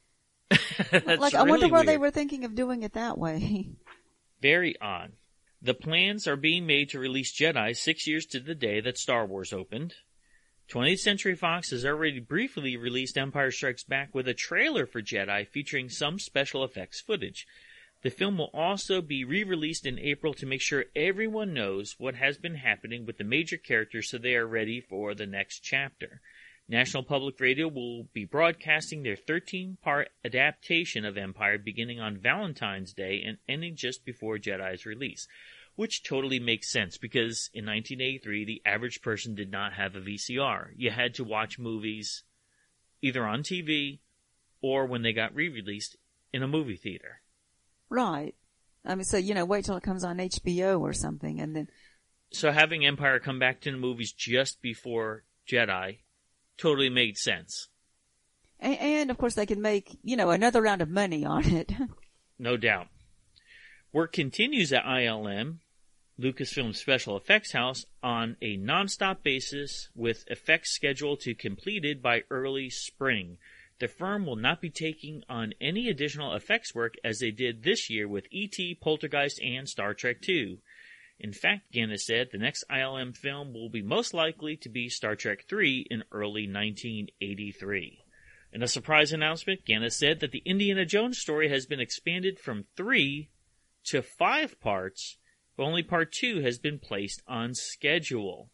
That's 0.91 1.21
like, 1.21 1.35
I 1.35 1.43
wonder 1.43 1.67
really 1.67 1.71
why 1.71 1.85
they 1.85 1.99
were 1.99 2.11
thinking 2.11 2.45
of 2.45 2.55
doing 2.55 2.83
it 2.83 2.95
that 2.95 3.19
way. 3.19 3.69
Very 4.41 4.81
odd. 4.81 5.13
The 5.61 5.75
plans 5.75 6.27
are 6.27 6.37
being 6.37 6.67
made 6.67 6.91
to 6.91 6.99
release 6.99 7.39
Jedi 7.39 7.77
six 7.77 8.07
years 8.07 8.25
to 8.27 8.41
the 8.41 8.55
day 8.55 8.81
that 8.81 8.97
Star 8.97 9.27
Wars 9.27 9.53
opened. 9.53 9.95
20th 10.71 11.01
Century 11.01 11.35
Fox 11.35 11.71
has 11.71 11.85
already 11.85 12.21
briefly 12.21 12.77
released 12.77 13.19
Empire 13.19 13.51
Strikes 13.51 13.85
Back 13.85 14.15
with 14.15 14.29
a 14.29 14.35
trailer 14.35 14.87
for 14.87 15.03
Jedi 15.03 15.47
featuring 15.49 15.89
some 15.89 16.19
special 16.19 16.63
effects 16.63 17.01
footage. 17.01 17.47
The 18.03 18.11
film 18.11 18.39
will 18.39 18.51
also 18.55 19.01
be 19.01 19.25
re-released 19.25 19.85
in 19.85 19.99
April 19.99 20.33
to 20.35 20.47
make 20.47 20.61
sure 20.61 20.85
everyone 20.95 21.53
knows 21.53 21.97
what 21.99 22.15
has 22.15 22.39
been 22.39 22.55
happening 22.55 23.05
with 23.05 23.19
the 23.19 23.25
major 23.25 23.57
characters 23.57 24.09
so 24.09 24.19
they 24.19 24.37
are 24.37 24.47
ready 24.47 24.81
for 24.81 25.15
the 25.15 25.27
next 25.27 25.61
chapter. 25.61 26.21
National 26.69 27.03
Public 27.03 27.41
Radio 27.41 27.67
will 27.67 28.05
be 28.13 28.25
broadcasting 28.25 29.03
their 29.03 29.17
13 29.17 29.79
part 29.83 30.11
adaptation 30.25 31.05
of 31.05 31.17
Empire 31.17 31.59
beginning 31.59 31.99
on 31.99 32.19
Valentine's 32.19 32.93
Day 32.93 33.23
and 33.27 33.39
ending 33.49 33.75
just 33.75 34.05
before 34.05 34.39
Jedi's 34.39 34.87
release. 34.87 35.27
Which 35.75 36.03
totally 36.05 36.39
makes 36.39 36.71
sense 36.71 36.99
because 36.99 37.51
in 37.55 37.65
1983 37.65 38.45
the 38.45 38.63
average 38.65 39.03
person 39.03 39.35
did 39.35 39.51
not 39.51 39.73
have 39.73 39.97
a 39.97 40.01
VCR. 40.01 40.71
You 40.77 40.91
had 40.91 41.15
to 41.15 41.25
watch 41.25 41.59
movies 41.59 42.23
either 43.03 43.27
on 43.27 43.43
TV 43.43 43.99
or 44.61 44.87
when 44.87 45.03
they 45.03 45.13
got 45.13 45.35
re 45.35 45.49
released 45.49 45.97
in 46.33 46.43
a 46.43 46.49
movie 46.49 46.77
theater. 46.77 47.23
Right. 47.91 48.35
I 48.85 48.95
mean, 48.95 49.05
so, 49.05 49.17
you 49.17 49.35
know, 49.35 49.45
wait 49.45 49.65
till 49.65 49.77
it 49.77 49.83
comes 49.83 50.05
on 50.05 50.19
HBO 50.19 50.81
or 50.81 50.93
something 50.93 51.41
and 51.41 51.55
then, 51.55 51.69
So 52.33 52.53
having 52.53 52.87
Empire 52.87 53.19
come 53.19 53.39
back 53.39 53.61
to 53.63 53.71
the 53.71 53.77
movies 53.77 54.13
just 54.13 54.63
before 54.63 55.25
Jedi 55.51 55.99
totally 56.57 56.89
made 56.91 57.17
sense. 57.19 57.69
and, 58.61 58.79
and 58.79 59.11
of 59.11 59.19
course 59.19 59.35
they 59.35 59.47
can 59.47 59.61
make, 59.61 59.99
you 60.03 60.17
know, 60.17 60.31
another 60.31 60.63
round 60.63 60.81
of 60.83 60.89
money 60.89 61.25
on 61.25 61.45
it. 61.47 61.73
No 62.41 62.57
doubt. 62.57 62.87
Work 63.93 64.13
continues 64.13 64.73
at 64.73 64.85
ILM, 64.85 65.57
Lucasfilm 66.21 66.73
Special 66.73 67.17
Effects 67.17 67.51
House, 67.53 67.85
on 68.01 68.37
a 68.41 68.57
non-stop 68.57 69.25
basis 69.25 69.89
with 69.97 70.23
effects 70.29 70.71
scheduled 70.71 71.19
to 71.23 71.35
completed 71.35 72.01
by 72.01 72.23
early 72.31 72.71
spring. 72.71 73.39
The 73.81 73.89
firm 73.89 74.27
will 74.27 74.37
not 74.37 74.61
be 74.61 74.71
taking 74.71 75.23
on 75.29 75.55
any 75.61 75.89
additional 75.89 76.35
effects 76.35 76.75
work 76.75 76.95
as 77.05 77.21
they 77.21 77.31
did 77.31 77.63
this 77.63 77.89
year 77.89 78.09
with 78.09 78.27
E.T., 78.33 78.79
Poltergeist, 78.81 79.41
and 79.41 79.69
Star 79.69 79.95
Trek 79.95 80.17
II. 80.29 80.59
In 81.21 81.33
fact, 81.33 81.73
Ganis 81.73 82.07
said 82.07 82.29
the 82.31 82.39
next 82.39 82.65
ILM 82.71 83.17
film 83.17 83.53
will 83.53 83.69
be 83.69 83.83
most 83.83 84.15
likely 84.15 84.57
to 84.57 84.69
be 84.69 84.89
Star 84.89 85.15
Trek 85.15 85.45
III 85.53 85.87
in 85.91 86.05
early 86.11 86.49
1983. 86.49 88.05
In 88.53 88.63
a 88.63 88.69
surprise 88.69 89.13
announcement, 89.13 89.65
Ganis 89.65 89.99
said 89.99 90.21
that 90.21 90.33
the 90.33 90.43
Indiana 90.45 90.85
Jones 90.85 91.19
story 91.19 91.49
has 91.49 91.67
been 91.67 91.81
expanded 91.81 92.39
from 92.39 92.65
three 92.77 93.31
to 93.87 94.03
five 94.03 94.61
parts, 94.61 95.19
but 95.57 95.65
only 95.65 95.83
part 95.83 96.13
two 96.13 96.41
has 96.41 96.59
been 96.59 96.79
placed 96.79 97.23
on 97.27 97.55
schedule. 97.55 98.51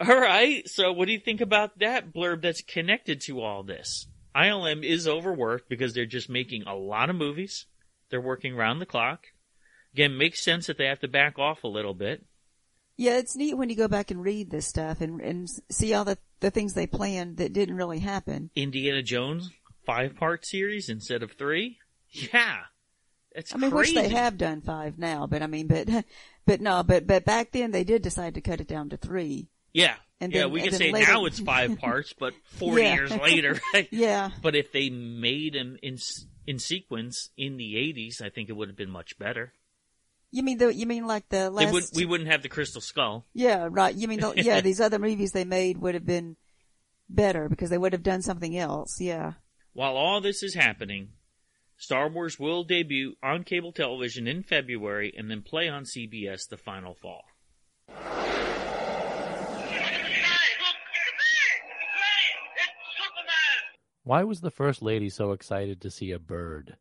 Alright, 0.00 0.68
so 0.68 0.92
what 0.92 1.06
do 1.06 1.12
you 1.12 1.20
think 1.20 1.40
about 1.40 1.78
that 1.78 2.12
blurb 2.12 2.42
that's 2.42 2.62
connected 2.62 3.20
to 3.22 3.40
all 3.40 3.62
this? 3.62 4.06
ILM 4.36 4.84
is 4.84 5.08
overworked 5.08 5.68
because 5.68 5.94
they're 5.94 6.06
just 6.06 6.28
making 6.28 6.64
a 6.66 6.74
lot 6.74 7.08
of 7.10 7.16
movies. 7.16 7.66
They're 8.10 8.20
working 8.20 8.54
round 8.54 8.80
the 8.80 8.86
clock. 8.86 9.24
Again, 9.94 10.18
makes 10.18 10.44
sense 10.44 10.66
that 10.66 10.76
they 10.78 10.86
have 10.86 11.00
to 11.00 11.08
back 11.08 11.38
off 11.38 11.64
a 11.64 11.68
little 11.68 11.94
bit. 11.94 12.24
yeah, 12.98 13.16
it's 13.18 13.34
neat 13.36 13.54
when 13.54 13.70
you 13.70 13.76
go 13.76 13.88
back 13.88 14.10
and 14.10 14.22
read 14.22 14.50
this 14.50 14.66
stuff 14.66 15.00
and, 15.00 15.20
and 15.20 15.48
see 15.70 15.94
all 15.94 16.04
the, 16.04 16.18
the 16.40 16.50
things 16.50 16.74
they 16.74 16.86
planned 16.86 17.38
that 17.38 17.52
didn't 17.52 17.76
really 17.76 17.98
happen. 18.00 18.50
Indiana 18.54 19.02
Jones, 19.02 19.50
five 19.86 20.14
part 20.16 20.44
series 20.46 20.88
instead 20.88 21.22
of 21.22 21.32
three? 21.32 21.78
Yeah. 22.10 22.58
That's 23.34 23.54
I 23.54 23.58
mean, 23.58 23.70
crazy. 23.70 23.94
which 23.96 24.02
they 24.02 24.14
have 24.14 24.38
done 24.38 24.60
five 24.62 24.98
now, 24.98 25.26
but 25.26 25.42
I 25.42 25.46
mean, 25.46 25.66
but, 25.66 25.88
but 26.46 26.60
no, 26.60 26.82
but, 26.82 27.06
but 27.06 27.24
back 27.24 27.52
then 27.52 27.70
they 27.70 27.84
did 27.84 28.02
decide 28.02 28.34
to 28.34 28.40
cut 28.40 28.60
it 28.60 28.68
down 28.68 28.88
to 28.90 28.96
three. 28.96 29.48
Yeah. 29.72 29.96
And 30.20 30.32
yeah, 30.32 30.42
then- 30.42 30.52
we 30.52 30.62
can 30.62 30.72
say 30.72 30.92
later- 30.92 31.12
now 31.12 31.24
it's 31.26 31.38
five 31.40 31.78
parts, 31.80 32.12
but 32.18 32.34
40 32.44 32.82
Yeah. 32.82 32.94
years 32.94 33.10
later. 33.16 33.60
Yeah. 33.90 34.30
But 34.42 34.54
if 34.56 34.72
they 34.72 34.88
made 34.90 35.54
them 35.54 35.76
in 35.82 35.98
in 36.46 36.58
sequence 36.58 37.30
in 37.36 37.56
the 37.56 37.74
80s, 37.74 38.22
I 38.22 38.30
think 38.30 38.48
it 38.48 38.52
would 38.52 38.68
have 38.68 38.76
been 38.76 38.90
much 38.90 39.18
better. 39.18 39.52
You 40.30 40.42
mean 40.42 40.58
the, 40.58 40.72
you 40.74 40.86
mean 40.86 41.06
like 41.06 41.28
the 41.28 41.50
last, 41.50 41.72
would, 41.72 41.84
we 41.94 42.04
wouldn't 42.04 42.30
have 42.30 42.42
the 42.42 42.48
Crystal 42.48 42.80
Skull. 42.80 43.24
yeah, 43.34 43.68
right. 43.70 43.94
You 43.94 44.06
mean 44.08 44.20
the, 44.20 44.32
yeah, 44.36 44.60
these 44.60 44.80
other 44.80 44.98
movies 44.98 45.32
they 45.32 45.44
made 45.44 45.78
would 45.78 45.94
have 45.94 46.06
been 46.06 46.36
better 47.08 47.48
because 47.48 47.70
they 47.70 47.78
would 47.78 47.92
have 47.92 48.02
done 48.02 48.22
something 48.22 48.56
else. 48.56 49.00
Yeah. 49.00 49.34
While 49.72 49.96
all 49.96 50.20
this 50.20 50.42
is 50.42 50.54
happening, 50.54 51.10
Star 51.78 52.08
Wars 52.08 52.38
will 52.38 52.64
debut 52.64 53.14
on 53.22 53.44
cable 53.44 53.72
television 53.72 54.26
in 54.28 54.42
February 54.42 55.12
and 55.16 55.30
then 55.30 55.42
play 55.42 55.68
on 55.68 55.84
CBS 55.84 56.48
the 56.48 56.56
final 56.56 56.94
fall. 56.94 57.24
Why 64.06 64.22
was 64.22 64.40
the 64.40 64.52
First 64.52 64.82
Lady 64.82 65.08
so 65.10 65.32
excited 65.32 65.80
to 65.80 65.90
see 65.90 66.12
a 66.12 66.18
bird? 66.20 66.76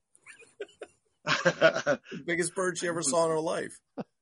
Biggest 2.28 2.54
bird 2.54 2.78
she 2.78 2.88
ever 2.88 3.02
saw 3.02 3.26
in 3.26 3.32
her 3.32 3.40
life. 3.40 3.80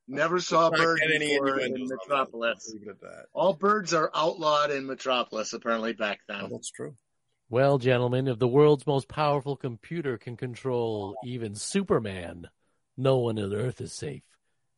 Never 0.08 0.40
saw 0.40 0.68
a 0.68 0.72
bird 0.72 1.00
get 1.02 1.14
any 1.14 1.34
before 1.34 1.60
in 1.60 1.66
innuendos 1.66 1.82
on 1.82 1.88
that. 1.90 1.98
Metropolis. 2.08 2.72
Leave 2.74 2.84
it 2.84 2.92
at 2.92 3.02
that. 3.02 3.26
All 3.34 3.54
birds 3.56 3.94
are 3.94 4.10
outlawed 4.16 4.72
in 4.72 4.86
Metropolis, 4.86 5.52
apparently 5.52 5.92
back 5.92 6.20
Oh, 6.30 6.34
then. 6.44 6.50
that's 6.54 6.72
true. 6.72 6.96
Well, 7.50 7.78
gentlemen, 7.78 8.30
if 8.30 8.40
the 8.40 8.48
world's 8.48 8.88
most 8.88 9.10
powerful 9.10 9.58
computer 9.58 10.18
can 10.18 10.38
control 10.38 11.16
even 11.26 11.56
Superman, 11.56 12.48
no 12.96 13.18
one 13.18 13.38
on 13.38 13.54
Earth 13.54 13.82
is 13.82 13.92
safe. 13.92 14.24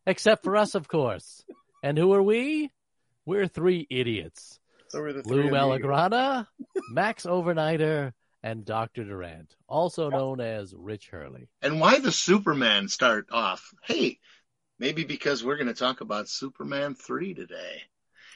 Except 0.08 0.44
for 0.44 0.58
us, 0.58 0.74
of 0.74 0.88
course. 0.88 1.46
And 1.84 1.96
who 1.96 2.12
are 2.13 2.24
we? 2.24 2.72
We're 3.24 3.48
three 3.48 3.86
idiots. 3.91 4.60
So 4.96 5.02
we're 5.02 5.12
the 5.12 5.28
Lou 5.28 5.42
three. 5.42 5.52
Malagrana, 5.52 6.48
Max 6.90 7.25
Overnighter, 7.25 8.14
and 8.44 8.64
Dr. 8.64 9.04
Durant, 9.04 9.54
also 9.68 10.10
known 10.10 10.40
as 10.40 10.74
Rich 10.74 11.10
Hurley. 11.10 11.50
And 11.62 11.82
why 11.82 12.00
the 12.00 12.14
Superman 12.14 12.88
start 12.88 13.28
off? 13.30 13.74
Hey, 13.84 14.20
maybe 14.80 15.04
because 15.04 15.44
we're 15.44 15.58
going 15.58 15.68
to 15.68 15.74
talk 15.74 16.00
about 16.00 16.30
Superman 16.30 16.96
3 16.96 17.34
today 17.34 17.82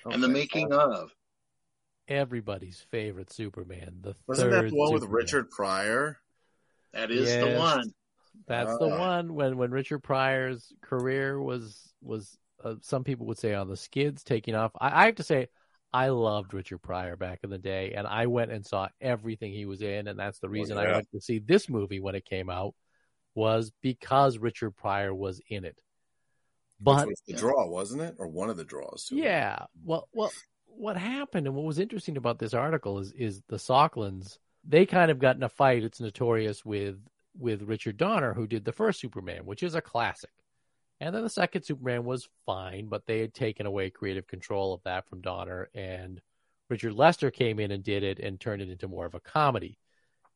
and 0.03 0.21
the 0.21 0.27
making 0.27 0.73
of. 0.73 1.15
Everybody's 2.09 2.85
favorite 2.91 3.31
Superman, 3.31 3.99
the 4.01 4.15
Wasn't 4.27 4.51
third 4.51 4.65
that 4.65 4.69
the 4.71 4.75
one 4.75 4.91
with 4.93 5.05
Richard 5.05 5.49
Pryor? 5.51 6.17
That 6.91 7.09
is 7.09 7.33
the 7.37 7.57
one. 7.57 7.93
That's 8.47 8.77
the 8.79 8.89
Ah. 8.89 8.99
one 8.99 9.33
when 9.33 9.55
when 9.55 9.71
Richard 9.71 9.99
Pryor's 9.99 10.73
career 10.81 11.41
was 11.41 11.93
was 12.01 12.37
uh, 12.65 12.75
some 12.81 13.05
people 13.05 13.27
would 13.27 13.37
say 13.37 13.53
on 13.53 13.69
the 13.69 13.77
skids 13.77 14.23
taking 14.25 14.55
off. 14.55 14.71
I, 14.81 15.03
I 15.03 15.05
have 15.05 15.15
to 15.15 15.23
say 15.23 15.47
I 15.91 16.09
loved 16.09 16.53
Richard 16.53 16.79
Pryor 16.79 17.15
back 17.15 17.39
in 17.43 17.49
the 17.49 17.57
day, 17.57 17.93
and 17.95 18.05
I 18.05 18.27
went 18.27 18.51
and 18.51 18.65
saw 18.65 18.89
everything 19.01 19.51
he 19.51 19.65
was 19.65 19.81
in, 19.81 20.07
and 20.07 20.19
that's 20.19 20.39
the 20.39 20.47
oh, 20.47 20.51
reason 20.51 20.77
I 20.77 20.83
yeah. 20.83 20.95
went 20.95 21.11
to 21.11 21.21
see 21.21 21.39
this 21.39 21.67
movie 21.69 21.99
when 21.99 22.15
it 22.15 22.25
came 22.25 22.49
out 22.49 22.75
was 23.35 23.71
because 23.81 24.37
Richard 24.37 24.71
Pryor 24.71 25.13
was 25.13 25.41
in 25.49 25.65
it. 25.65 25.79
But 26.79 27.07
Which 27.07 27.13
was 27.13 27.21
the 27.27 27.33
draw, 27.33 27.67
wasn't 27.67 28.01
it? 28.01 28.15
Or 28.19 28.27
one 28.27 28.49
of 28.49 28.57
the 28.57 28.63
draws. 28.63 29.05
too. 29.05 29.17
yeah, 29.17 29.65
well, 29.83 30.07
well, 30.13 30.31
what 30.67 30.95
happened 30.95 31.47
and 31.47 31.55
what 31.55 31.65
was 31.65 31.79
interesting 31.79 32.17
about 32.17 32.39
this 32.39 32.53
article 32.53 32.99
is 32.99 33.11
is 33.13 33.41
the 33.49 33.57
Saucklands. 33.57 34.37
They 34.63 34.85
kind 34.85 35.11
of 35.11 35.19
got 35.19 35.35
in 35.35 35.43
a 35.43 35.49
fight. 35.49 35.83
It's 35.83 35.99
notorious 35.99 36.63
with 36.63 36.97
with 37.37 37.63
Richard 37.63 37.97
Donner, 37.97 38.33
who 38.33 38.47
did 38.47 38.65
the 38.65 38.71
first 38.71 38.99
Superman, 38.99 39.45
which 39.45 39.63
is 39.63 39.75
a 39.75 39.81
classic, 39.81 40.31
and 40.99 41.15
then 41.15 41.23
the 41.23 41.29
second 41.29 41.63
Superman 41.63 42.03
was 42.03 42.27
fine, 42.45 42.87
but 42.87 43.05
they 43.05 43.19
had 43.19 43.33
taken 43.33 43.65
away 43.65 43.89
creative 43.89 44.27
control 44.27 44.73
of 44.73 44.83
that 44.83 45.07
from 45.07 45.21
Donner, 45.21 45.69
and 45.73 46.21
Richard 46.69 46.93
Lester 46.93 47.31
came 47.31 47.59
in 47.59 47.71
and 47.71 47.83
did 47.83 48.03
it 48.03 48.19
and 48.19 48.39
turned 48.39 48.61
it 48.61 48.69
into 48.69 48.87
more 48.87 49.05
of 49.05 49.15
a 49.15 49.19
comedy, 49.19 49.77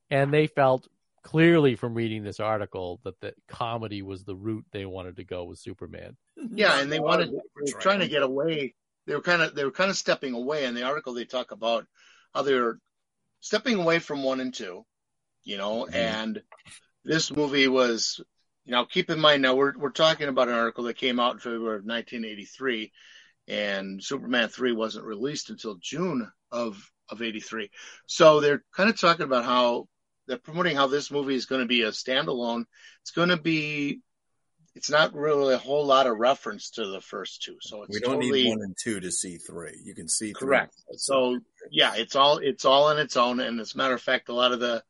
and 0.09 0.33
they 0.33 0.47
felt 0.47 0.87
clearly 1.23 1.75
from 1.75 1.93
reading 1.93 2.23
this 2.23 2.39
article 2.39 2.99
that 3.03 3.19
the 3.21 3.33
comedy 3.47 4.01
was 4.01 4.23
the 4.23 4.35
route 4.35 4.65
they 4.71 4.85
wanted 4.85 5.15
to 5.15 5.23
go 5.23 5.45
with 5.45 5.57
Superman. 5.57 6.17
Yeah, 6.35 6.79
and 6.79 6.91
they 6.91 6.99
wanted 6.99 7.29
a 7.29 7.31
they 7.31 7.73
were 7.73 7.79
trying 7.79 7.99
to 7.99 8.07
get 8.07 8.23
away. 8.23 8.75
They 9.05 9.15
were 9.15 9.21
kind 9.21 9.41
of 9.41 9.55
they 9.55 9.63
were 9.63 9.71
kind 9.71 9.89
of 9.89 9.97
stepping 9.97 10.33
away. 10.33 10.65
In 10.65 10.75
the 10.75 10.83
article, 10.83 11.13
they 11.13 11.25
talk 11.25 11.51
about 11.51 11.85
how 12.33 12.41
they 12.41 12.53
were 12.53 12.79
stepping 13.39 13.79
away 13.79 13.99
from 13.99 14.23
one 14.23 14.39
and 14.39 14.53
two, 14.53 14.85
you 15.43 15.57
know. 15.57 15.85
Mhm. 15.85 15.95
And 15.95 16.43
this 17.05 17.31
movie 17.31 17.67
was, 17.67 18.21
know, 18.71 18.85
keep 18.85 19.09
in 19.09 19.19
mind 19.19 19.41
now 19.41 19.55
we're 19.55 19.77
we're 19.77 19.89
talking 19.89 20.29
about 20.29 20.47
an 20.47 20.55
article 20.55 20.85
that 20.85 20.97
came 20.97 21.19
out 21.19 21.33
in 21.33 21.39
February 21.39 21.77
of 21.77 21.85
1983, 21.85 22.91
and 23.47 24.03
Superman 24.03 24.47
three 24.47 24.71
wasn't 24.71 25.05
released 25.05 25.49
until 25.49 25.75
June 25.81 26.31
of 26.51 26.77
of 27.09 27.21
83. 27.21 27.69
So 28.05 28.39
they're 28.39 28.63
kind 28.75 28.89
of 28.89 28.99
talking 28.99 29.25
about 29.25 29.45
how 29.45 29.87
they're 30.27 30.37
promoting 30.37 30.75
how 30.75 30.87
this 30.87 31.11
movie 31.11 31.35
is 31.35 31.45
going 31.45 31.61
to 31.61 31.67
be 31.67 31.81
a 31.81 31.89
standalone. 31.89 32.63
It's 33.01 33.11
going 33.11 33.29
to 33.29 33.37
be 33.37 33.99
it's 34.75 34.89
not 34.89 35.13
really 35.13 35.53
a 35.53 35.59
whole 35.59 35.85
lot 35.85 36.07
of 36.07 36.17
reference 36.17 36.71
to 36.71 36.87
the 36.87 37.01
first 37.01 37.43
two. 37.43 37.57
So 37.61 37.83
it's 37.83 37.93
We 37.93 37.99
don't 37.99 38.15
totally 38.15 38.43
need 38.43 38.49
one 38.49 38.61
and 38.61 38.75
two 38.81 38.99
to 38.99 39.11
see 39.11 39.37
three. 39.37 39.79
You 39.83 39.93
can 39.93 40.07
see 40.07 40.33
three. 40.33 40.47
correct. 40.47 40.73
So 40.95 41.39
yeah, 41.69 41.93
it's 41.95 42.15
all 42.15 42.37
it's 42.37 42.65
all 42.65 42.85
on 42.85 42.97
its 42.97 43.17
own. 43.17 43.39
And 43.39 43.59
as 43.59 43.75
a 43.75 43.77
matter 43.77 43.93
of 43.93 44.01
fact, 44.01 44.29
a 44.29 44.33
lot 44.33 44.51
of 44.51 44.59
the 44.59 44.83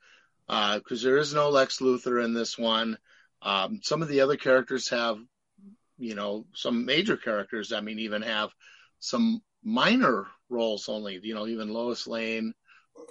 uh, 0.48 0.77
because 0.77 1.01
there 1.01 1.18
is 1.18 1.34
no 1.34 1.50
Lex 1.50 1.80
Luthor 1.80 2.24
in 2.24 2.34
this 2.34 2.58
one. 2.58 2.98
Um, 3.44 3.82
some 3.84 4.02
of 4.02 4.08
the 4.08 4.22
other 4.22 4.38
characters 4.38 4.90
have, 4.90 5.20
you 5.98 6.16
know, 6.16 6.46
some 6.54 6.86
major 6.86 7.18
characters. 7.18 7.72
I 7.74 7.82
mean, 7.82 8.00
even 8.00 8.22
have 8.22 8.50
some 9.00 9.42
minor 9.64 10.28
roles 10.50 10.88
only. 10.90 11.20
You 11.22 11.36
know, 11.36 11.48
even 11.48 11.74
Lois 11.74 12.08
Lane, 12.08 12.54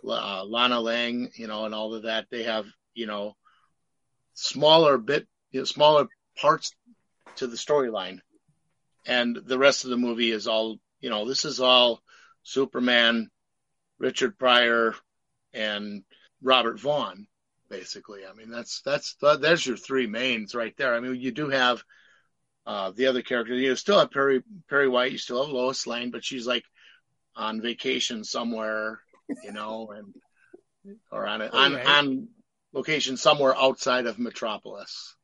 uh, 0.05 0.45
Lana 0.45 0.81
Lang, 0.81 1.31
you 1.35 1.47
know, 1.47 1.67
and 1.67 1.75
all 1.75 1.95
of 1.95 2.05
that. 2.05 2.27
They 2.31 2.45
have, 2.45 2.67
you 2.95 3.07
know, 3.07 3.37
smaller 4.35 4.99
bit, 4.99 5.27
you 5.51 5.61
know, 5.61 5.65
smaller 5.65 6.09
parts 6.37 6.73
to 7.37 7.47
the 7.47 7.57
storyline, 7.57 8.21
and 9.07 9.37
the 9.37 9.59
rest 9.59 9.85
of 9.85 9.91
the 9.91 9.97
movie 9.97 10.31
is 10.31 10.47
all, 10.47 10.79
you 11.01 11.11
know, 11.11 11.27
this 11.27 11.45
is 11.45 11.61
all 11.61 12.03
Superman, 12.43 13.31
Richard 13.99 14.39
Pryor, 14.39 14.95
and 15.53 16.05
Robert 16.43 16.81
Vaughn, 16.81 17.27
basically. 17.73 18.21
I 18.27 18.35
mean, 18.35 18.51
that's 18.51 18.83
that's 18.83 19.17
there's 19.41 19.67
your 19.67 19.77
three 19.77 20.07
mains 20.07 20.55
right 20.55 20.75
there. 20.77 20.95
I 20.95 21.01
mean, 21.01 21.17
you 21.17 21.33
do 21.33 21.49
have 21.49 21.83
uh, 22.67 22.93
the 22.95 23.07
other 23.07 23.23
characters. 23.23 23.61
You 23.61 23.75
still 23.77 23.99
have 23.99 24.11
Perry 24.11 24.43
Perry 24.69 24.89
White. 24.89 25.13
You 25.13 25.19
still 25.19 25.43
have 25.43 25.53
Lois 25.53 25.87
Lane, 25.87 26.11
but 26.11 26.25
she's 26.25 26.47
like 26.47 26.65
on 27.35 27.63
vacation 27.63 28.25
somewhere, 28.25 29.01
you 29.43 29.53
know, 29.53 29.93
and 29.97 30.15
or 31.11 31.27
on 31.27 31.41
a, 31.41 31.49
on 31.49 31.75
Right. 31.75 31.87
on 31.87 32.29
location 32.73 33.17
somewhere 33.17 33.57
outside 33.57 34.07
of 34.07 34.19
Metropolis. 34.19 35.17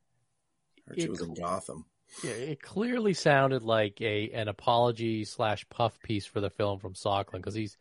Heard 0.87 1.01
she 1.01 1.09
was 1.09 1.21
in 1.21 1.35
Gotham. 1.35 1.85
Yeah, 2.25 2.31
it 2.31 2.63
clearly 2.63 3.13
sounded 3.13 3.63
like 3.63 4.01
a 4.01 4.31
an 4.31 4.49
apology 4.49 5.25
slash 5.25 5.69
puff 5.69 6.01
piece 6.03 6.25
for 6.25 6.41
the 6.41 6.51
film 6.51 6.79
from 6.79 6.95
Sauckland 6.95 7.43
because 7.43 7.55
he's 7.55 7.77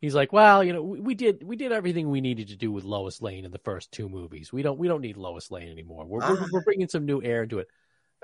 he's 0.00 0.14
like, 0.14 0.32
well, 0.32 0.62
you 0.64 0.72
know, 0.72 0.82
we, 0.82 1.00
we 1.00 1.14
did 1.14 1.42
we 1.42 1.56
did 1.56 1.72
everything 1.72 2.08
we 2.10 2.20
needed 2.20 2.48
to 2.48 2.56
do 2.56 2.70
with 2.72 2.84
Lois 2.84 3.20
Lane 3.22 3.44
in 3.44 3.50
the 3.50 3.58
first 3.58 3.92
two 3.92 4.08
movies. 4.08 4.52
We 4.52 4.62
don't 4.62 4.78
we 4.78 4.88
don't 4.88 5.00
need 5.02 5.16
Lois 5.16 5.50
Lane 5.50 5.70
anymore. 5.70 6.04
We're 6.06 6.20
we're, 6.20 6.40
Ah. 6.40 6.46
we're 6.52 6.62
bringing 6.64 6.88
some 6.88 7.04
new 7.06 7.22
air 7.22 7.42
into 7.42 7.58
it. 7.58 7.68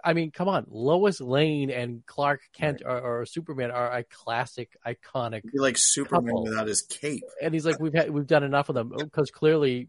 I 0.02 0.12
mean, 0.12 0.32
come 0.32 0.48
on, 0.48 0.66
Lois 0.68 1.20
Lane 1.20 1.70
and 1.70 2.04
Clark 2.04 2.40
Kent 2.52 2.82
or, 2.84 3.20
or 3.20 3.26
Superman 3.26 3.70
are 3.70 3.92
a 3.98 4.02
classic, 4.04 4.76
iconic 4.84 5.42
like 5.54 5.76
Superman 5.78 6.26
Couple. 6.26 6.42
without 6.44 6.66
his 6.66 6.82
cape. 6.82 7.22
and 7.40 7.54
he's 7.54 7.64
like, 7.64 7.78
we've 7.78 7.94
had 7.94 8.10
we've 8.10 8.26
done 8.26 8.42
enough 8.42 8.68
of 8.68 8.74
them 8.74 8.92
because 8.96 9.30
clearly 9.30 9.88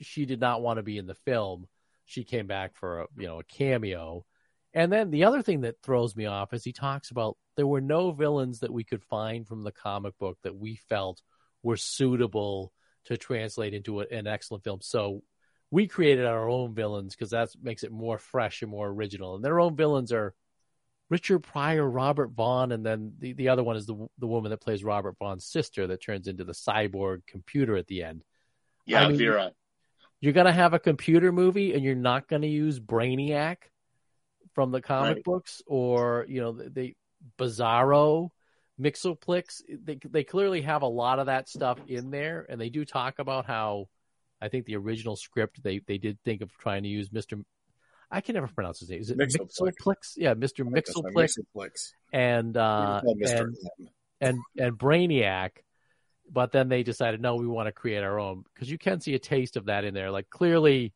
she 0.00 0.24
did 0.24 0.40
not 0.40 0.62
want 0.62 0.78
to 0.78 0.82
be 0.82 0.96
in 0.98 1.06
the 1.06 1.14
film. 1.14 1.66
She 2.06 2.24
came 2.24 2.46
back 2.46 2.74
for 2.76 3.02
a 3.02 3.06
you 3.18 3.26
know 3.26 3.40
a 3.40 3.44
cameo, 3.44 4.24
and 4.74 4.92
then 4.92 5.10
the 5.10 5.24
other 5.24 5.42
thing 5.42 5.62
that 5.62 5.82
throws 5.82 6.16
me 6.16 6.26
off 6.26 6.52
is 6.52 6.64
he 6.64 6.72
talks 6.72 7.10
about 7.10 7.36
there 7.56 7.66
were 7.66 7.80
no 7.80 8.10
villains 8.12 8.60
that 8.60 8.72
we 8.72 8.84
could 8.84 9.02
find 9.04 9.46
from 9.46 9.62
the 9.62 9.72
comic 9.72 10.18
book 10.18 10.38
that 10.42 10.56
we 10.56 10.76
felt 10.88 11.20
were 11.62 11.76
suitable 11.76 12.72
to 13.04 13.16
translate 13.16 13.74
into 13.74 14.00
a, 14.00 14.06
an 14.06 14.26
excellent 14.26 14.64
film. 14.64 14.80
So 14.80 15.22
we 15.70 15.86
created 15.86 16.26
our 16.26 16.48
own 16.48 16.74
villains 16.74 17.14
because 17.14 17.30
that 17.30 17.50
makes 17.62 17.82
it 17.82 17.92
more 17.92 18.18
fresh 18.18 18.62
and 18.62 18.70
more 18.70 18.88
original. 18.88 19.34
And 19.34 19.44
their 19.44 19.60
own 19.60 19.76
villains 19.76 20.12
are 20.12 20.34
Richard 21.10 21.40
Pryor, 21.40 21.88
Robert 21.88 22.30
Vaughn, 22.30 22.72
and 22.72 22.86
then 22.86 23.12
the, 23.18 23.34
the 23.34 23.50
other 23.50 23.62
one 23.62 23.76
is 23.76 23.84
the 23.84 24.06
the 24.18 24.26
woman 24.26 24.50
that 24.50 24.62
plays 24.62 24.82
Robert 24.82 25.16
Vaughn's 25.18 25.44
sister 25.44 25.86
that 25.88 26.02
turns 26.02 26.26
into 26.26 26.44
the 26.44 26.54
cyborg 26.54 27.26
computer 27.26 27.76
at 27.76 27.86
the 27.86 28.02
end. 28.02 28.24
Yeah, 28.86 29.04
I 29.04 29.08
mean- 29.08 29.18
Vera. 29.18 29.52
You're 30.20 30.32
gonna 30.32 30.52
have 30.52 30.72
a 30.72 30.78
computer 30.78 31.32
movie 31.32 31.74
and 31.74 31.82
you're 31.82 31.96
not 31.96 32.28
gonna 32.28 32.46
use 32.46 32.78
Brainiac 32.78 33.56
from 34.54 34.70
the 34.70 34.80
comic 34.80 35.16
Right. 35.16 35.24
books 35.24 35.62
or 35.66 36.26
you 36.28 36.40
know 36.40 36.52
they 36.52 36.94
Bizarro, 37.38 38.30
Mixoplex. 38.80 39.62
They 39.68 39.98
they 40.04 40.24
clearly 40.24 40.62
have 40.62 40.82
a 40.82 40.86
lot 40.88 41.18
of 41.18 41.26
that 41.26 41.48
stuff 41.48 41.78
in 41.86 42.10
there, 42.10 42.46
and 42.48 42.60
they 42.60 42.68
do 42.68 42.84
talk 42.84 43.18
about 43.18 43.46
how 43.46 43.88
I 44.40 44.48
think 44.48 44.66
the 44.66 44.76
original 44.76 45.16
script 45.16 45.62
they 45.62 45.80
they 45.86 45.98
did 45.98 46.18
think 46.24 46.42
of 46.42 46.50
trying 46.58 46.82
to 46.82 46.88
use 46.88 47.12
Mister. 47.12 47.36
I 48.10 48.20
can 48.20 48.34
never 48.34 48.48
pronounce 48.48 48.80
his 48.80 48.90
name. 48.90 49.00
Is 49.00 49.10
it 49.10 49.18
Mixoplex. 49.18 49.58
Mixoplex? 49.60 49.96
Yeah, 50.16 50.34
Mister 50.34 50.64
I 50.64 50.70
think 50.70 50.86
that's 50.86 51.02
right, 51.02 51.14
Mixoplex 51.14 51.38
Mixoplex. 51.56 51.92
and 52.12 52.56
uh, 52.56 53.00
and 53.04 53.56
and 54.20 54.38
and 54.58 54.78
Brainiac, 54.78 55.50
but 56.30 56.52
then 56.52 56.68
they 56.68 56.82
decided 56.82 57.20
no, 57.20 57.36
we 57.36 57.46
want 57.46 57.68
to 57.68 57.72
create 57.72 58.02
our 58.02 58.18
own 58.18 58.44
because 58.52 58.70
you 58.70 58.78
can 58.78 59.00
see 59.00 59.14
a 59.14 59.18
taste 59.18 59.56
of 59.56 59.66
that 59.66 59.84
in 59.84 59.94
there. 59.94 60.10
Like 60.10 60.28
clearly, 60.28 60.92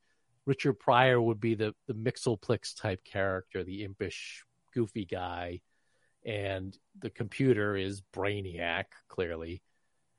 Richard 0.47 0.75
Pryor 0.75 1.21
would 1.21 1.41
be 1.41 1.55
the 1.55 1.75
the 1.87 1.95
Mixoplex 1.95 2.81
type 2.81 3.05
character, 3.05 3.65
the 3.65 3.83
impish, 3.85 4.45
goofy 4.73 5.05
guy, 5.05 5.61
and 6.25 6.77
the 6.99 7.11
computer 7.11 7.77
is 7.77 8.03
Brainiac 8.15 8.85
clearly, 9.09 9.63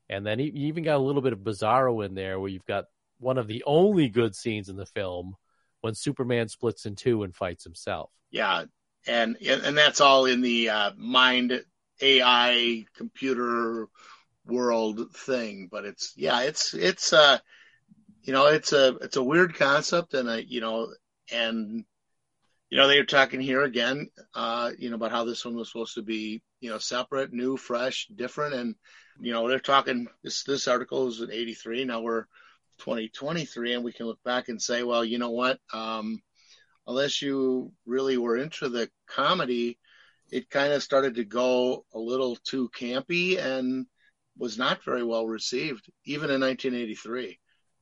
and 0.08 0.24
then 0.24 0.38
you 0.38 0.52
even 0.54 0.84
got 0.84 0.96
a 0.96 1.02
little 1.02 1.22
bit 1.22 1.32
of 1.32 1.40
Bizarro 1.40 2.04
in 2.04 2.14
there 2.14 2.38
where 2.38 2.50
you've 2.50 2.66
got 2.66 2.84
one 3.18 3.38
of 3.38 3.48
the 3.48 3.64
only 3.66 4.08
good 4.08 4.36
scenes 4.36 4.68
in 4.68 4.76
the 4.76 4.86
film 4.86 5.34
when 5.80 5.94
Superman 5.94 6.48
splits 6.48 6.86
in 6.86 6.94
two 6.94 7.22
and 7.22 7.34
fights 7.34 7.64
himself. 7.64 8.10
Yeah, 8.30 8.64
and 9.06 9.36
and 9.40 9.76
that's 9.76 10.00
all 10.00 10.26
in 10.26 10.40
the 10.40 10.68
uh, 10.68 10.90
mind 10.96 11.64
AI 12.00 12.84
computer 12.96 13.88
world 14.46 15.14
thing. 15.14 15.68
But 15.70 15.84
it's 15.84 16.12
yeah, 16.16 16.42
it's 16.42 16.74
it's 16.74 17.12
uh 17.12 17.38
you 18.22 18.32
know 18.32 18.46
it's 18.46 18.72
a 18.72 18.96
it's 18.96 19.16
a 19.16 19.22
weird 19.22 19.54
concept, 19.54 20.14
and 20.14 20.30
I 20.30 20.38
you 20.38 20.60
know 20.60 20.92
and 21.32 21.84
you 22.70 22.76
know 22.76 22.88
they're 22.88 23.04
talking 23.04 23.40
here 23.40 23.62
again, 23.62 24.08
uh, 24.34 24.72
you 24.78 24.90
know 24.90 24.96
about 24.96 25.12
how 25.12 25.24
this 25.24 25.44
one 25.44 25.56
was 25.56 25.70
supposed 25.70 25.94
to 25.94 26.02
be 26.02 26.42
you 26.60 26.70
know 26.70 26.78
separate, 26.78 27.32
new, 27.32 27.56
fresh, 27.56 28.08
different, 28.14 28.54
and 28.54 28.74
you 29.20 29.32
know 29.32 29.48
they're 29.48 29.58
talking 29.58 30.06
this 30.22 30.44
this 30.44 30.68
article 30.68 31.08
is 31.08 31.20
in 31.20 31.32
'83. 31.32 31.84
Now 31.84 32.00
we're 32.00 32.26
2023, 32.78 33.74
and 33.74 33.84
we 33.84 33.92
can 33.92 34.06
look 34.06 34.22
back 34.24 34.48
and 34.48 34.60
say, 34.60 34.82
well, 34.82 35.04
you 35.04 35.18
know 35.18 35.30
what. 35.30 35.58
Um, 35.72 36.22
unless 36.86 37.20
you 37.20 37.72
really 37.86 38.16
were 38.16 38.36
into 38.36 38.68
the 38.68 38.88
comedy, 39.06 39.78
it 40.30 40.50
kind 40.50 40.72
of 40.72 40.82
started 40.82 41.16
to 41.16 41.24
go 41.24 41.84
a 41.92 41.98
little 41.98 42.36
too 42.36 42.70
campy 42.70 43.38
and 43.38 43.86
was 44.38 44.56
not 44.56 44.84
very 44.84 45.04
well 45.04 45.26
received, 45.26 45.90
even 46.04 46.30
in 46.30 46.40
1983. 46.40 47.38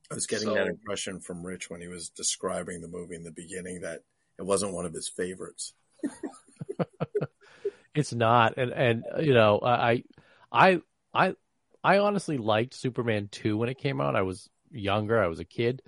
I 0.09 0.15
was 0.15 0.27
getting 0.27 0.47
so, 0.47 0.53
that 0.53 0.67
impression 0.67 1.19
from 1.19 1.45
Rich 1.45 1.69
when 1.69 1.81
he 1.81 1.87
was 1.87 2.09
describing 2.09 2.81
the 2.81 2.87
movie 2.87 3.15
in 3.15 3.23
the 3.23 3.31
beginning 3.31 3.81
that 3.81 4.01
it 4.39 4.45
wasn't 4.45 4.73
one 4.73 4.85
of 4.85 4.93
his 4.93 5.09
favorites. 5.09 5.73
it's 7.95 8.13
not, 8.13 8.57
and 8.57 8.71
and 8.71 9.03
you 9.19 9.33
know, 9.33 9.59
I 9.59 10.03
I 10.51 10.81
I 11.13 11.35
I 11.83 11.97
honestly 11.99 12.37
liked 12.37 12.73
Superman 12.73 13.27
two 13.31 13.57
when 13.57 13.69
it 13.69 13.77
came 13.77 13.99
out. 13.99 14.15
I 14.15 14.21
was 14.21 14.49
younger, 14.71 15.21
I 15.21 15.27
was 15.27 15.39
a 15.39 15.45
kid, 15.45 15.81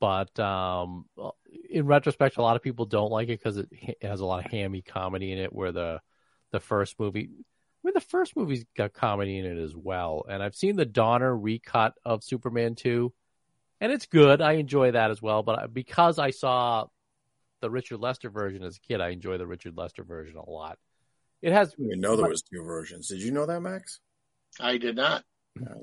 but 0.00 0.38
um, 0.38 1.06
in 1.68 1.86
retrospect, 1.86 2.36
a 2.36 2.42
lot 2.42 2.56
of 2.56 2.62
people 2.62 2.86
don't 2.86 3.10
like 3.10 3.28
it 3.28 3.38
because 3.38 3.58
it, 3.58 3.68
it 3.70 3.98
has 4.02 4.20
a 4.20 4.26
lot 4.26 4.44
of 4.44 4.50
hammy 4.50 4.82
comedy 4.82 5.32
in 5.32 5.38
it. 5.38 5.52
Where 5.52 5.72
the 5.72 6.00
the 6.52 6.60
first 6.60 6.98
movie, 6.98 7.28
I 7.30 7.80
mean, 7.84 7.94
the 7.94 8.00
first 8.00 8.36
movie's 8.36 8.64
got 8.76 8.92
comedy 8.92 9.38
in 9.38 9.44
it 9.44 9.58
as 9.58 9.74
well. 9.76 10.24
And 10.28 10.42
I've 10.42 10.56
seen 10.56 10.76
the 10.76 10.86
Donner 10.86 11.36
recut 11.36 11.94
of 12.04 12.24
Superman 12.24 12.74
two, 12.74 13.12
and 13.80 13.92
it's 13.92 14.06
good. 14.06 14.40
I 14.40 14.52
enjoy 14.52 14.92
that 14.92 15.10
as 15.10 15.22
well. 15.22 15.42
But 15.42 15.72
because 15.72 16.18
I 16.18 16.30
saw 16.30 16.86
the 17.60 17.70
Richard 17.70 17.98
Lester 17.98 18.30
version 18.30 18.62
as 18.62 18.76
a 18.76 18.80
kid, 18.80 19.00
I 19.00 19.10
enjoy 19.10 19.38
the 19.38 19.46
Richard 19.46 19.76
Lester 19.76 20.04
version 20.04 20.36
a 20.36 20.48
lot. 20.48 20.78
It 21.42 21.52
has. 21.52 21.74
We 21.78 21.96
know 21.96 22.16
there 22.16 22.28
was 22.28 22.42
two 22.42 22.62
versions. 22.64 23.08
Did 23.08 23.20
you 23.20 23.30
know 23.30 23.46
that, 23.46 23.60
Max? 23.60 24.00
I 24.60 24.78
did 24.78 24.96
not. 24.96 25.24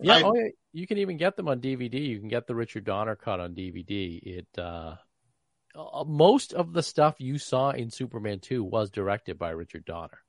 Yeah, 0.02 0.18
I, 0.18 0.24
oh, 0.24 0.34
yeah, 0.34 0.50
you 0.74 0.88
can 0.88 0.98
even 1.00 1.18
get 1.18 1.36
them 1.36 1.48
on 1.48 1.60
DVD. 1.60 2.06
You 2.06 2.20
can 2.20 2.30
get 2.30 2.48
the 2.48 2.56
Richard 2.56 2.86
Donner 2.86 3.16
cut 3.16 3.40
on 3.40 3.54
DVD. 3.56 4.20
It 4.22 4.48
uh, 4.58 4.96
uh, 5.76 6.04
most 6.06 6.54
of 6.54 6.74
the 6.74 6.84
stuff 6.84 7.16
you 7.20 7.38
saw 7.38 7.72
in 7.72 7.90
Superman 7.90 8.40
2 8.40 8.64
was 8.64 8.90
directed 8.90 9.38
by 9.38 9.50
Richard 9.50 9.86
Donner. 9.86 10.20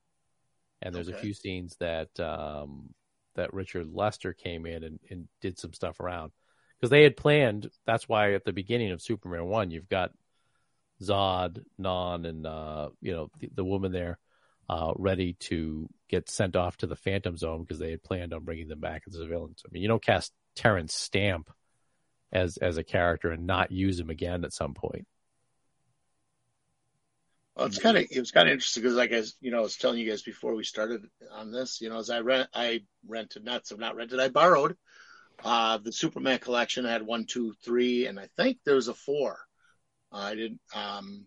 And 0.82 0.94
there's 0.94 1.08
okay. 1.08 1.16
a 1.16 1.20
few 1.20 1.34
scenes 1.34 1.76
that 1.80 2.18
um, 2.20 2.90
that 3.34 3.54
Richard 3.54 3.88
Lester 3.92 4.32
came 4.32 4.66
in 4.66 4.84
and, 4.84 4.98
and 5.10 5.28
did 5.40 5.58
some 5.58 5.72
stuff 5.72 6.00
around 6.00 6.32
because 6.78 6.90
they 6.90 7.02
had 7.02 7.16
planned. 7.16 7.70
That's 7.86 8.08
why 8.08 8.34
at 8.34 8.44
the 8.44 8.52
beginning 8.52 8.92
of 8.92 9.02
Superman 9.02 9.46
one, 9.46 9.70
you've 9.70 9.88
got 9.88 10.12
Zod, 11.02 11.62
Non, 11.78 12.24
and 12.24 12.46
uh, 12.46 12.90
you 13.00 13.12
know 13.12 13.30
the, 13.38 13.50
the 13.54 13.64
woman 13.64 13.92
there 13.92 14.18
uh, 14.68 14.92
ready 14.96 15.34
to 15.34 15.88
get 16.08 16.28
sent 16.28 16.56
off 16.56 16.76
to 16.78 16.86
the 16.86 16.96
Phantom 16.96 17.36
Zone 17.36 17.62
because 17.62 17.78
they 17.78 17.90
had 17.90 18.02
planned 18.02 18.32
on 18.32 18.44
bringing 18.44 18.68
them 18.68 18.80
back 18.80 19.02
as 19.06 19.16
villains. 19.16 19.62
I 19.64 19.68
mean, 19.70 19.82
you 19.82 19.88
don't 19.88 20.04
cast 20.04 20.32
Terence 20.54 20.94
Stamp 20.94 21.50
as 22.32 22.56
as 22.56 22.76
a 22.76 22.84
character 22.84 23.30
and 23.30 23.46
not 23.46 23.70
use 23.72 23.98
him 23.98 24.10
again 24.10 24.44
at 24.44 24.52
some 24.52 24.74
point. 24.74 25.06
Well, 27.54 27.66
it's 27.66 27.78
kind 27.78 27.96
of 27.96 28.06
it 28.10 28.20
was 28.20 28.32
kind 28.32 28.48
of 28.48 28.52
interesting 28.52 28.82
because, 28.82 28.96
like 28.96 29.12
as 29.12 29.34
you 29.40 29.50
know, 29.50 29.58
I 29.58 29.62
was 29.62 29.76
telling 29.76 29.98
you 29.98 30.08
guys 30.08 30.22
before 30.22 30.54
we 30.54 30.64
started 30.64 31.06
on 31.32 31.52
this, 31.52 31.80
you 31.80 31.88
know, 31.88 31.98
as 31.98 32.10
I 32.10 32.20
rent, 32.20 32.48
I 32.52 32.82
rented 33.06 33.44
not 33.44 33.66
so 33.66 33.76
not 33.76 33.96
rented, 33.96 34.20
I 34.20 34.28
borrowed 34.28 34.76
uh, 35.44 35.78
the 35.78 35.92
Superman 35.92 36.38
collection. 36.38 36.84
Had 36.84 37.02
one, 37.02 37.24
two, 37.24 37.54
three, 37.64 38.06
and 38.06 38.18
I 38.18 38.28
think 38.36 38.58
there 38.64 38.76
was 38.76 38.88
a 38.88 38.94
four. 38.94 39.38
I 40.12 40.34
didn't. 40.34 40.60
Um, 40.74 41.26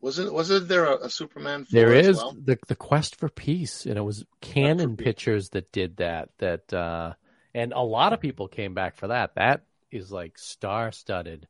was 0.00 0.18
it 0.18 0.32
was 0.32 0.50
it 0.50 0.68
there 0.68 0.84
a, 0.84 1.06
a 1.06 1.10
Superman? 1.10 1.66
There 1.70 1.92
is 1.92 2.16
well? 2.16 2.36
the 2.40 2.58
the 2.68 2.76
Quest 2.76 3.16
for 3.16 3.28
Peace, 3.28 3.86
and 3.86 3.96
it 3.96 4.02
was 4.02 4.24
Cannon 4.40 4.96
Pictures 4.96 5.50
that 5.50 5.72
did 5.72 5.96
that. 5.96 6.30
That 6.38 6.72
uh, 6.72 7.14
and 7.54 7.72
a 7.72 7.80
lot 7.82 8.12
of 8.12 8.20
people 8.20 8.48
came 8.48 8.74
back 8.74 8.96
for 8.96 9.08
that. 9.08 9.34
That 9.36 9.62
is 9.90 10.12
like 10.12 10.38
star 10.38 10.92
studded 10.92 11.48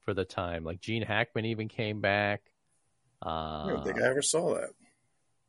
for 0.00 0.14
the 0.14 0.24
time. 0.24 0.64
Like 0.64 0.80
Gene 0.80 1.02
Hackman 1.02 1.46
even 1.46 1.68
came 1.68 2.00
back. 2.00 2.42
Uh, 3.24 3.28
I 3.28 3.66
don't 3.70 3.84
think 3.84 4.02
I 4.02 4.06
ever 4.06 4.22
saw 4.22 4.54
that. 4.54 4.70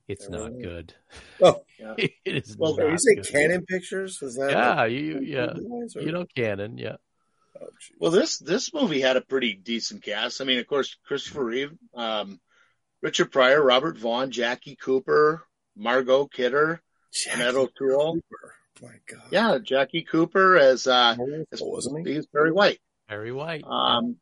It's 0.08 0.30
not 0.30 0.52
good. 0.62 0.94
Oh, 1.42 1.64
yeah. 1.80 1.96
it 1.98 2.12
is. 2.26 2.56
Well, 2.58 2.78
you 2.80 2.98
say 2.98 3.16
good. 3.16 3.28
Cannon 3.28 3.66
Pictures? 3.66 4.22
Is 4.22 4.36
that? 4.36 4.52
Yeah, 4.52 4.76
like, 4.76 4.92
you 4.92 5.20
yeah, 5.22 5.54
you 5.96 6.12
know 6.12 6.26
Cannon, 6.36 6.78
yeah. 6.78 6.98
Oh, 7.60 7.68
well, 8.00 8.12
this 8.12 8.38
this 8.38 8.74
movie 8.74 9.02
had 9.02 9.18
a 9.18 9.22
pretty 9.22 9.54
decent 9.54 10.04
cast. 10.04 10.42
I 10.42 10.44
mean, 10.44 10.60
of 10.60 10.68
course, 10.68 10.96
Christopher 11.06 11.44
Reeve, 11.44 11.72
um, 11.96 12.40
Richard 13.02 13.32
Pryor, 13.32 13.64
Robert 13.64 13.98
Vaughn, 13.98 14.30
Jackie 14.30 14.76
Cooper, 14.76 15.48
Margot 15.76 16.28
Kidder, 16.28 16.82
Jackie 17.12 17.42
Annette 17.42 17.56
O'Toole. 17.56 18.14
Cooper. 18.14 18.54
My 18.82 18.96
God. 19.10 19.28
Yeah, 19.32 19.58
Jackie 19.64 20.04
Cooper 20.04 20.58
as 20.58 20.86
uh, 20.86 21.16
as, 21.52 21.62
wasn't 21.62 22.06
he? 22.06 22.14
He's 22.14 22.28
Perry 22.28 22.52
White. 22.52 22.80
Perry 23.08 23.32
White. 23.32 23.64
Um, 23.64 24.18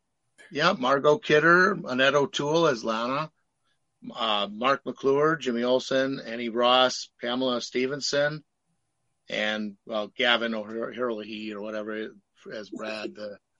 yeah, 0.51 0.73
Margot 0.77 1.17
Kidder, 1.17 1.77
Annette 1.85 2.15
O'Toole 2.15 2.67
as 2.67 2.83
Lana, 2.83 3.31
uh, 4.15 4.47
Marc 4.51 4.85
McClure, 4.85 5.35
Jimmy 5.35 5.63
Olsen, 5.63 6.19
Annie 6.25 6.49
Ross, 6.49 7.09
Pamela 7.21 7.61
Stephenson, 7.61 8.43
and 9.29 9.75
well, 9.85 10.11
Gavin 10.15 10.53
O'Herlihy 10.55 11.53
or 11.53 11.61
whatever 11.61 12.09
as 12.51 12.69
Brad. 12.69 13.15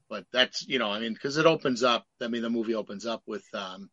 But 0.10 0.26
that's 0.32 0.68
you 0.68 0.80
know, 0.80 0.90
I 0.90 1.00
mean, 1.00 1.14
because 1.14 1.38
it 1.38 1.46
opens 1.46 1.84
up. 1.84 2.06
I 2.22 2.28
mean, 2.28 2.42
the 2.42 2.50
movie 2.50 2.76
opens 2.76 3.06
up 3.06 3.24
with 3.26 3.46
um, 3.54 3.90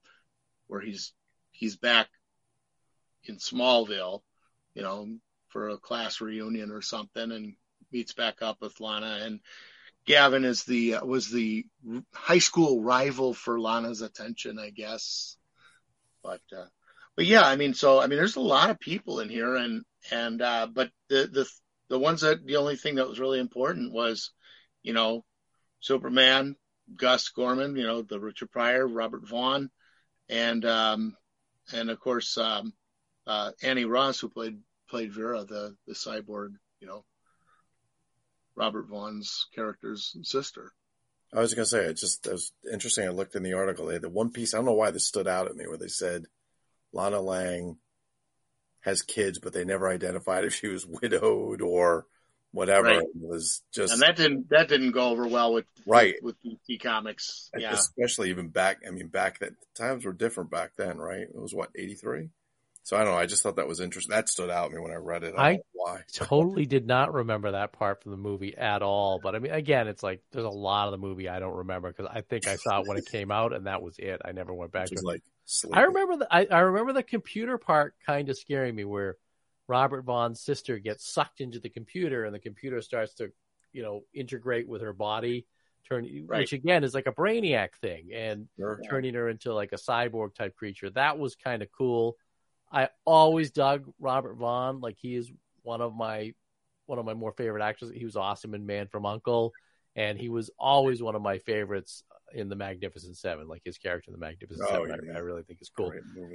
where 0.67 0.81
he's 0.81 1.13
he's 1.53 1.77
back 1.77 2.09
in 3.25 3.37
Smallville, 3.37 4.23
you 4.75 4.83
know, 4.83 5.09
for 5.49 5.69
a 5.69 5.79
class 5.79 6.21
reunion 6.21 6.71
or 6.71 6.83
something, 6.83 7.33
and 7.33 7.55
meets 7.93 8.13
back 8.13 8.43
up 8.43 8.59
with 8.61 8.81
Lana 8.81 9.21
and 9.23 9.41
Gavin 10.07 10.45
is 10.45 10.65
the 10.65 10.97
was 11.03 11.31
the 11.31 11.67
high 12.13 12.39
school 12.39 12.83
rival 12.83 13.35
for 13.35 13.61
Lana's 13.61 14.03
attention, 14.03 14.59
I 14.59 14.71
guess. 14.71 15.37
But 16.23 16.41
uh, 16.57 16.67
but 17.17 17.27
yeah, 17.27 17.43
I 17.43 17.57
mean, 17.57 17.75
so 17.75 18.01
I 18.01 18.07
mean, 18.07 18.19
there's 18.19 18.37
a 18.37 18.41
lot 18.41 18.71
of 18.71 18.81
people 18.81 19.21
in 19.21 19.29
here, 19.29 19.57
and 19.57 19.83
and 20.11 20.41
uh, 20.43 20.69
but 20.73 20.91
the 21.09 21.29
the 21.33 21.47
the 21.89 21.99
ones 21.99 22.21
that 22.23 22.47
the 22.47 22.57
only 22.57 22.77
thing 22.77 22.97
that 22.97 23.09
was 23.09 23.21
really 23.21 23.41
important 23.41 23.93
was, 23.93 24.31
you 24.83 24.93
know, 24.93 25.25
Superman, 25.81 26.57
Gus 26.97 27.29
Gorman, 27.31 27.77
you 27.77 27.85
know, 27.85 28.03
the 28.03 28.21
Richard 28.21 28.51
Pryor, 28.51 28.87
Robert 28.87 29.29
Vaughn, 29.29 29.71
and 30.29 30.65
um, 30.65 31.17
and 31.73 31.91
of 31.91 32.01
course 32.01 32.39
um, 32.39 32.73
uh, 33.27 33.53
Annie 33.63 33.85
Ross, 33.85 34.21
who 34.21 34.29
played 34.29 34.59
played 34.89 35.13
Vera, 35.13 35.45
the 35.45 35.77
the 35.87 35.95
cyborg, 35.95 36.55
you 36.81 36.87
know, 36.87 37.05
Robert 38.55 38.87
Vaughn's 38.89 39.47
character's 39.55 40.17
sister. 40.23 40.73
I 41.33 41.41
was 41.41 41.55
gonna 41.55 41.67
say 41.67 41.85
it 41.85 41.97
just 41.97 42.27
it 42.27 42.33
was 42.33 42.53
interesting. 42.73 43.07
I 43.07 43.11
looked 43.11 43.37
in 43.37 43.43
the 43.43 43.55
article. 43.55 43.87
They 43.87 43.95
had 43.95 44.03
the 44.03 44.09
one 44.09 44.31
piece. 44.31 44.53
I 44.53 44.59
don't 44.59 44.67
know 44.67 44.73
why 44.73 44.91
this 44.91 45.07
stood 45.07 45.29
out 45.29 45.49
at 45.49 45.57
me 45.57 45.67
where 45.67 45.79
they 45.79 45.89
said 45.89 46.25
Lana 46.93 47.21
Lang 47.21 47.77
has 48.81 49.03
kids, 49.03 49.39
but 49.39 49.53
they 49.53 49.65
never 49.65 49.89
identified 49.89 50.45
if 50.45 50.55
she 50.55 50.69
was 50.69 50.87
widowed 50.87 51.61
or 51.61 52.07
whatever. 52.53 52.89
Right. 52.89 52.99
It 52.99 53.09
was 53.15 53.63
just 53.73 53.93
and 53.93 54.03
that 54.03 54.17
didn't 54.17 54.51
that 54.51 54.69
didn't 54.69 54.93
go 54.93 55.11
over 55.11 55.27
well 55.27 55.53
with 55.53 55.67
right 55.87 56.15
with, 56.23 56.37
with 56.45 56.59
DC 56.69 56.83
Comics. 56.83 57.51
Yeah, 57.57 57.73
especially 57.73 58.31
even 58.31 58.49
back. 58.49 58.79
I 58.87 58.91
mean, 58.91 59.09
back 59.09 59.39
then 59.39 59.57
times 59.77 60.05
were 60.05 60.13
different 60.13 60.51
back 60.51 60.73
then, 60.77 60.99
right? 60.99 61.23
It 61.23 61.41
was 61.41 61.55
what 61.55 61.71
eighty 61.77 61.95
three. 61.95 62.31
So 62.91 62.97
I 62.97 63.05
don't 63.05 63.13
know. 63.13 63.21
I 63.21 63.27
just 63.27 63.45
thought 63.45 63.55
that 63.55 63.69
was 63.69 63.79
interesting. 63.79 64.11
That 64.11 64.29
stood 64.29 64.51
out 64.51 64.71
to 64.71 64.75
me 64.75 64.83
when 64.83 64.91
I 64.91 64.97
read 64.97 65.23
it. 65.23 65.37
I, 65.39 65.51
I 65.51 65.59
why. 65.75 66.01
totally 66.13 66.67
did 66.67 66.89
not 66.89 67.15
remember 67.15 67.53
that 67.53 67.71
part 67.71 68.03
from 68.03 68.11
the 68.11 68.19
movie 68.19 68.57
at 68.59 68.83
all. 68.83 69.21
But 69.23 69.37
I 69.37 69.39
mean, 69.39 69.53
again, 69.53 69.87
it's 69.87 70.03
like 70.03 70.25
there's 70.33 70.45
a 70.45 70.49
lot 70.49 70.89
of 70.89 70.91
the 70.91 70.99
movie 70.99 71.29
I 71.29 71.39
don't 71.39 71.55
remember 71.55 71.93
because 71.93 72.11
I 72.13 72.23
think 72.23 72.49
I 72.49 72.57
saw 72.57 72.81
it 72.81 72.89
when 72.89 72.97
it 72.97 73.07
came 73.07 73.31
out 73.31 73.53
and 73.53 73.69
that 73.69 73.81
was 73.81 73.95
it. 74.01 74.21
I 74.25 74.33
never 74.33 74.53
went 74.53 74.73
back 74.73 74.87
to 74.87 74.97
like. 75.05 75.23
I 75.73 75.83
remember 75.83 76.17
the 76.17 76.35
I, 76.35 76.49
I 76.51 76.59
remember 76.59 76.93
the 76.93 77.05
computer 77.05 77.59
part 77.59 77.95
kind 78.05 78.29
of 78.29 78.37
scaring 78.37 78.75
me 78.75 78.85
where 78.85 79.19
Robert 79.69 80.03
Vaughn's 80.03 80.41
sister 80.41 80.81
gets 80.81 81.09
sucked 81.09 81.41
into 81.41 81.61
the 81.61 81.71
computer 81.71 82.25
and 82.25 82.35
the 82.35 82.41
computer 82.41 82.83
starts 82.83 83.15
to 83.15 83.31
you 83.73 83.85
know 83.85 84.03
integrate 84.13 84.67
with 84.67 84.83
her 84.83 84.93
body 84.93 85.47
turn 85.89 86.27
right. 86.27 86.41
which 86.41 86.53
again 86.53 86.83
is 86.83 86.93
like 86.93 87.07
a 87.07 87.13
brainiac 87.13 87.69
thing 87.81 88.09
and 88.13 88.49
sure. 88.59 88.81
turning 88.91 89.15
her 89.15 89.29
into 89.29 89.55
like 89.55 89.71
a 89.71 89.77
cyborg 89.77 90.35
type 90.35 90.57
creature 90.57 90.91
that 90.91 91.19
was 91.19 91.37
kind 91.37 91.63
of 91.63 91.69
cool 91.71 92.17
I 92.73 92.89
always 93.05 93.51
dug 93.51 93.85
Robert 93.99 94.35
Vaughn. 94.35 94.81
Like 94.81 94.97
he 94.99 95.15
is 95.15 95.31
one 95.63 95.81
of 95.81 95.95
my 95.95 96.33
one 96.87 96.99
of 96.99 97.05
my 97.05 97.15
more 97.15 97.33
favorite 97.33 97.63
actors. 97.63 97.91
He 97.95 98.05
was 98.05 98.17
awesome 98.17 98.55
in 98.55 98.67
Man 98.67 98.89
from 98.89 99.07
Uncle, 99.07 99.53
and 99.97 100.19
he 100.19 100.29
was 100.29 100.51
always 100.59 101.03
one 101.03 101.15
of 101.15 101.23
my 101.23 101.39
favorites 101.39 102.05
in 102.33 102.49
the 102.49 102.57
Magnificent 102.57 103.17
Seven. 103.17 103.49
Like 103.49 103.63
his 103.65 103.79
character 103.79 104.11
in 104.11 104.13
the 104.13 104.25
Magnificent 104.25 104.69
oh, 104.71 104.87
Seven, 104.87 105.01
yeah. 105.07 105.15
I, 105.15 105.17
I, 105.17 105.21
really 105.21 105.43
think 105.43 105.61
is 105.63 105.71
cool. 105.71 105.93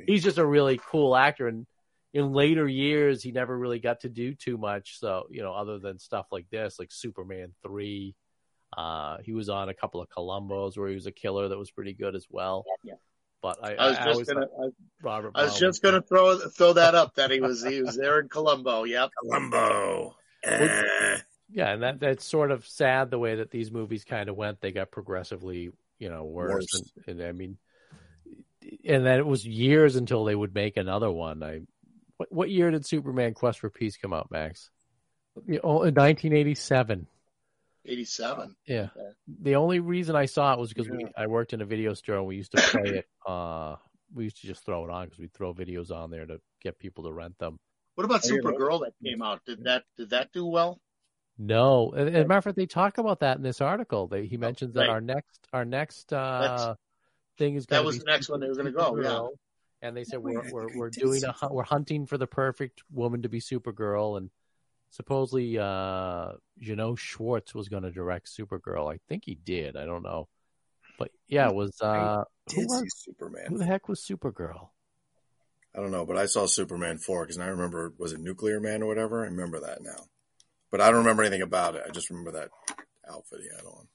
He's 0.08 0.24
just 0.24 0.38
a 0.38 0.46
really 0.46 0.80
cool 0.92 1.16
actor, 1.16 1.48
and 1.48 1.66
in 2.14 2.34
later 2.34 2.68
years, 2.68 3.22
he 3.22 3.32
never 3.32 3.58
really 3.58 3.80
got 3.80 4.02
to 4.02 4.10
do 4.10 4.34
too 4.34 4.58
much. 4.58 5.00
So 5.00 5.28
you 5.30 5.42
know, 5.42 5.54
other 5.54 5.80
than 5.80 6.00
stuff 6.00 6.28
like 6.32 6.50
this, 6.50 6.80
like 6.80 6.92
Superman 6.92 7.54
three. 7.64 8.16
Uh, 8.76 9.20
he 9.24 9.32
was 9.32 9.48
on 9.48 9.70
a 9.70 9.74
couple 9.74 10.02
of 10.02 10.10
Columbos 10.10 10.78
where 10.78 10.90
he 10.90 10.96
was 10.96 11.06
a 11.06 11.12
killer 11.12 11.48
that 11.48 11.58
was 11.58 11.72
pretty 11.72 11.94
good 11.94 12.14
as 12.14 12.26
well. 12.30 12.66
Yeah. 12.84 12.96
But 13.42 13.64
I, 13.64 13.76
I 13.76 13.88
was 13.90 13.98
I 13.98 14.06
just 14.06 14.28
gonna, 14.28 14.46
I, 14.46 14.68
Robert. 15.04 15.32
I 15.36 15.44
was 15.44 15.60
just 15.60 15.82
gonna 15.82 16.02
throw 16.02 16.38
throw 16.50 16.74
that 16.74 16.96
up 16.96 17.16
that 17.16 17.32
he 17.32 17.40
was 17.40 17.64
he 17.64 17.82
was 17.82 17.96
there 17.96 18.20
in 18.20 18.28
Columbo. 18.28 18.84
Yep, 18.84 19.12
Columbo. 19.22 20.16
Eh. 20.44 21.18
Yeah, 21.50 21.72
and 21.72 21.84
that 21.84 22.00
that's 22.00 22.26
sort 22.26 22.52
of 22.52 22.68
sad 22.68 23.12
the 23.12 23.20
way 23.20 23.36
that 23.36 23.52
these 23.52 23.72
movies 23.72 24.04
kind 24.04 24.30
of 24.30 24.36
went. 24.36 24.62
They 24.62 24.72
got 24.72 24.92
progressively, 24.92 25.72
you 26.00 26.10
know, 26.10 26.24
worse. 26.24 26.54
worse. 26.54 26.92
And, 27.08 27.20
and, 27.20 27.30
I 27.30 27.32
mean, 27.32 27.58
and 28.84 29.06
then 29.06 29.20
it 29.20 29.26
was 29.26 29.46
years 29.46 29.96
until 29.96 30.26
they 30.26 30.36
would 30.36 30.54
make 30.54 30.78
another 30.78 31.12
one. 31.12 31.44
I, 31.44 31.62
what, 32.18 32.32
what 32.32 32.50
year 32.50 32.72
did 32.72 32.86
Superman 32.86 33.34
Quest 33.34 33.60
for 33.60 33.70
Peace 33.70 33.98
come 33.98 34.14
out, 34.14 34.32
Max? 34.32 34.72
Yeah, 35.48 35.60
oh, 35.64 35.80
1987. 35.80 37.08
87. 37.86 38.56
Yeah. 38.66 38.90
Okay. 38.96 39.10
The 39.42 39.56
only 39.56 39.80
reason 39.80 40.16
I 40.16 40.26
saw 40.26 40.54
it 40.54 40.60
was 40.60 40.70
because 40.74 40.90
we 40.90 41.00
Yeah. 41.04 41.10
I 41.18 41.28
worked 41.28 41.54
in 41.54 41.62
a 41.62 41.66
video 41.66 41.94
store 41.94 42.18
and 42.18 42.26
we 42.26 42.36
used 42.36 42.52
to 42.52 42.58
play 42.62 43.00
it. 43.00 43.08
Uh, 43.26 43.76
we 44.14 44.26
used 44.26 44.42
to 44.42 44.48
just 44.48 44.66
throw 44.66 44.84
it 44.86 44.90
on 44.92 45.06
because 45.06 45.20
we 45.20 45.28
throw 45.28 45.54
videos 45.54 45.92
on 45.92 46.10
there 46.12 46.26
to 46.26 46.40
get 46.62 46.80
people 46.80 47.04
to 47.06 47.12
rent 47.12 47.38
them. 47.40 47.60
What 47.96 48.06
about 48.06 48.22
Oh, 48.26 48.34
you 48.34 48.42
know- 48.42 48.52
Supergirl 48.52 48.80
that 48.82 48.94
came 49.04 49.22
out? 49.22 49.42
Did 49.46 49.64
that 49.66 49.84
did 49.98 50.10
that 50.12 50.32
do 50.34 50.46
well? 50.46 50.80
No, 51.38 51.92
and, 51.92 52.08
and 52.08 52.16
as 52.18 52.24
a 52.24 52.28
matter 52.28 52.38
of 52.38 52.44
fact, 52.46 52.56
they 52.56 52.66
talk 52.66 52.98
about 52.98 53.20
that 53.20 53.36
in 53.38 53.44
this 53.44 53.60
article. 53.60 54.08
They, 54.08 54.26
he 54.26 54.38
mentions 54.38 54.74
that 54.76 54.82
right. 54.82 54.90
our 54.90 55.02
next 55.02 55.48
our 55.52 55.66
next 55.66 56.14
uh, 56.14 56.76
thing 57.38 57.56
is 57.56 57.66
That 57.66 57.78
gonna 57.78 57.86
was 57.88 57.96
be 57.98 58.00
the 58.00 58.06
next 58.12 58.30
one 58.30 58.40
they 58.40 58.48
were 58.48 58.56
gonna 58.56 58.72
go, 58.72 58.98
yeah. 59.02 59.28
And 59.82 59.96
they 59.98 60.06
said 60.06 60.20
we're 60.20 60.50
we're, 60.50 60.68
we're 60.76 60.90
doing 60.90 61.22
a 61.26 61.54
we're 61.54 61.64
hunting 61.64 62.06
for 62.06 62.18
the 62.18 62.26
perfect 62.28 62.84
woman 62.90 63.24
to 63.24 63.30
be 63.30 63.42
Supergirl, 63.42 64.18
and 64.18 64.30
supposedly 64.96 65.58
uh, 65.58 66.32
know 66.76 66.94
Szwarc 66.94 67.54
was 67.54 67.68
going 67.68 67.84
to 67.84 67.92
direct 67.92 68.28
Supergirl. 68.28 68.92
I 68.92 69.00
think 69.10 69.24
he 69.26 69.36
did. 69.36 69.76
I 69.76 69.86
don't 69.86 70.04
know, 70.04 70.28
but 70.98 71.12
yeah, 71.28 71.50
it 71.50 71.56
was 71.56 71.80
uh, 71.82 72.24
who, 72.54 72.62
was, 72.62 72.84
Superman? 72.96 73.48
who 73.50 73.58
the 73.58 73.66
heck 73.66 73.90
was 73.90 74.02
Supergirl? 74.02 74.70
I 75.76 75.82
don't 75.82 75.92
know, 75.92 76.06
but 76.06 76.18
I 76.18 76.26
saw 76.26 76.46
Superman 76.46 76.98
four 76.98 77.24
because 77.24 77.38
I 77.38 77.48
remember 77.48 77.94
was 77.98 78.14
it 78.14 78.22
Nuclear 78.22 78.62
Man 78.62 78.82
or 78.82 78.88
whatever. 78.88 79.24
I 79.24 79.28
remember 79.28 79.60
that 79.62 79.82
now, 79.82 80.06
but 80.72 80.80
I 80.80 80.88
don't 80.88 81.00
remember 81.00 81.24
anything 81.24 81.42
about 81.42 81.76
it. 81.76 81.84
I 81.86 81.92
just 81.92 82.10
remember 82.10 82.32
that 82.32 82.50
outfit 83.10 83.42
he 83.42 83.50
had 83.56 83.66
on. 83.66 83.88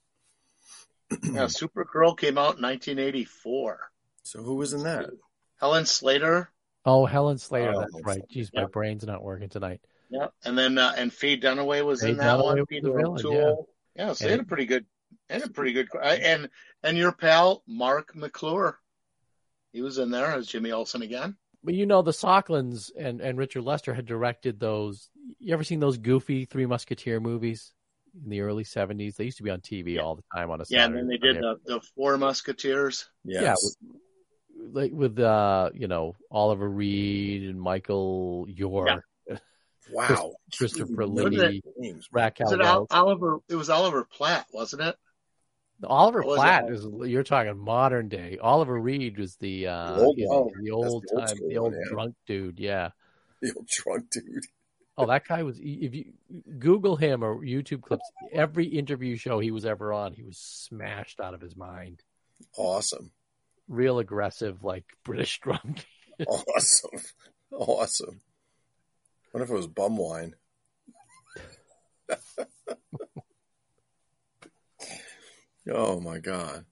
Yeah, 1.35 1.47
Supergirl 1.47 2.17
came 2.17 2.39
out 2.39 2.57
in 2.59 2.63
1984. 2.63 3.81
So 4.23 4.43
who 4.45 4.55
was 4.55 4.75
in 4.75 4.85
that? 4.85 5.11
Helen 5.59 5.85
Slater. 5.85 6.51
Oh, 6.85 7.05
Helen 7.05 7.39
Slater. 7.39 7.75
Oh, 7.75 7.81
that's 7.81 7.93
that's 7.93 8.07
right. 8.07 8.21
right. 8.21 8.29
Jeez, 8.33 8.51
my 8.55 8.63
Yeah. 8.63 8.69
brain's 8.69 9.05
not 9.05 9.21
working 9.21 9.49
tonight. 9.49 9.81
Yeah, 10.11 10.27
and 10.45 10.59
then 10.59 10.77
uh, 10.79 10.93
and 10.97 11.13
Faye 11.13 11.39
Dunaway 11.39 11.85
was 11.85 12.03
Faye 12.03 12.11
in 12.11 12.17
that 12.19 12.39
Dunaway 12.39 12.45
one. 12.45 12.59
was 12.59 12.67
Peter 12.69 12.89
the 12.89 12.93
villain, 12.95 13.19
O'Toole. 13.27 13.69
Yeah, 13.97 14.13
so 14.13 14.25
they 14.25 14.31
had 14.33 14.41
a 14.41 14.45
pretty 14.45 14.67
good, 14.67 14.85
and 15.29 15.43
a 15.43 15.49
pretty 15.49 15.73
good, 15.73 15.89
and 16.03 16.49
and 16.83 16.97
your 16.99 17.13
pal 17.13 17.63
Marc 17.67 18.15
McClure, 18.17 18.79
he 19.73 19.83
was 19.83 19.99
in 19.99 20.11
there 20.11 20.27
as 20.33 20.47
Jimmy 20.47 20.73
Olsen 20.73 21.03
again. 21.03 21.37
But 21.63 21.75
you 21.75 21.85
know, 21.87 22.01
the 22.03 22.13
Socklands 22.13 22.91
and, 22.99 23.21
and 23.21 23.37
Richard 23.39 23.63
Lester 23.63 23.93
had 23.95 24.07
directed 24.07 24.59
those. 24.59 25.11
You 25.39 25.53
ever 25.55 25.63
seen 25.65 25.79
those 25.81 25.99
goofy 25.99 26.45
Three 26.47 26.65
Musketeer 26.67 27.21
movies 27.21 27.73
in 28.25 28.31
the 28.31 28.41
early 28.41 28.65
'70s? 28.65 29.15
They 29.17 29.25
used 29.25 29.37
to 29.37 29.43
be 29.43 29.51
on 29.51 29.61
TV 29.61 29.95
Yeah. 29.95 30.01
all 30.03 30.17
the 30.17 30.25
time 30.35 30.51
on 30.51 30.61
a 30.61 30.65
Saturday. 30.65 30.81
Yeah, 30.81 30.87
and 30.87 30.97
then 30.97 31.07
they 31.09 31.19
did 31.19 31.37
the, 31.37 31.57
the 31.67 31.81
Four 31.95 32.17
Musketeers. 32.17 33.09
Yes. 33.25 33.77
like 34.73 34.93
with 34.93 35.19
uh, 35.19 35.71
you 35.75 35.87
know 35.89 36.15
Oliver 36.31 36.69
Reed 36.69 37.43
and 37.49 37.61
Michael 37.61 38.47
York, 38.49 39.03
wow. 39.93 40.33
Christopher 40.57 41.07
Lee. 41.07 41.63
Raquel 42.13 42.47
Was 42.47 42.53
it 42.53 42.61
Welch. 42.61 42.89
Oliver? 42.91 43.39
It 43.49 43.55
was 43.57 43.71
Oliver 43.71 44.05
Platt, 44.05 44.47
wasn't 44.53 44.83
it? 44.83 44.97
Oliver 45.85 46.23
was 46.23 46.37
Platt 46.39 46.65
it? 46.69 46.73
is 46.73 46.87
you're 47.11 47.23
talking 47.23 47.57
modern 47.59 48.09
day. 48.09 48.39
Oliver 48.41 48.79
Reed 48.79 49.19
was 49.19 49.37
the 49.37 49.69
uh, 49.69 49.95
The 49.95 50.03
old 50.03 50.17
he's 50.19 50.29
one. 50.29 50.51
the 50.63 50.71
old 50.71 51.05
the 51.11 51.21
time, 51.21 51.29
school 51.29 51.49
the 51.49 51.59
old 51.59 51.73
yeah. 51.73 51.79
drunk 51.91 52.15
dude. 52.27 52.61
Yeah. 52.61 52.91
The 53.41 53.53
old 53.57 53.67
drunk 53.67 54.11
dude. 54.11 54.45
Oh, 54.99 55.07
that 55.07 55.27
guy 55.27 55.43
was. 55.43 55.59
If 55.59 55.95
you 55.95 56.13
Google 56.59 56.97
him 56.97 57.25
or 57.25 57.37
YouTube 57.43 57.81
clips, 57.81 58.05
every 58.33 58.67
interview 58.67 59.17
show 59.17 59.39
he 59.39 59.51
was 59.51 59.65
ever 59.65 59.95
on, 59.95 60.13
he 60.13 60.23
was 60.23 60.37
smashed 60.37 61.21
out 61.21 61.33
of 61.33 61.41
his 61.41 61.57
mind. 61.57 62.03
Awesome. 62.57 63.11
Real 63.67 63.99
aggressive, 63.99 64.63
like 64.63 64.85
British 65.05 65.39
drunk. 65.41 65.87
Awesome. 66.29 67.01
Awesome. 67.51 68.21
What 69.33 69.43
if 69.43 69.51
it 69.51 69.55
was 69.55 69.67
bum 69.67 69.97
wine? 69.97 70.35
oh 75.71 76.01
my 76.01 76.19
god. 76.19 76.65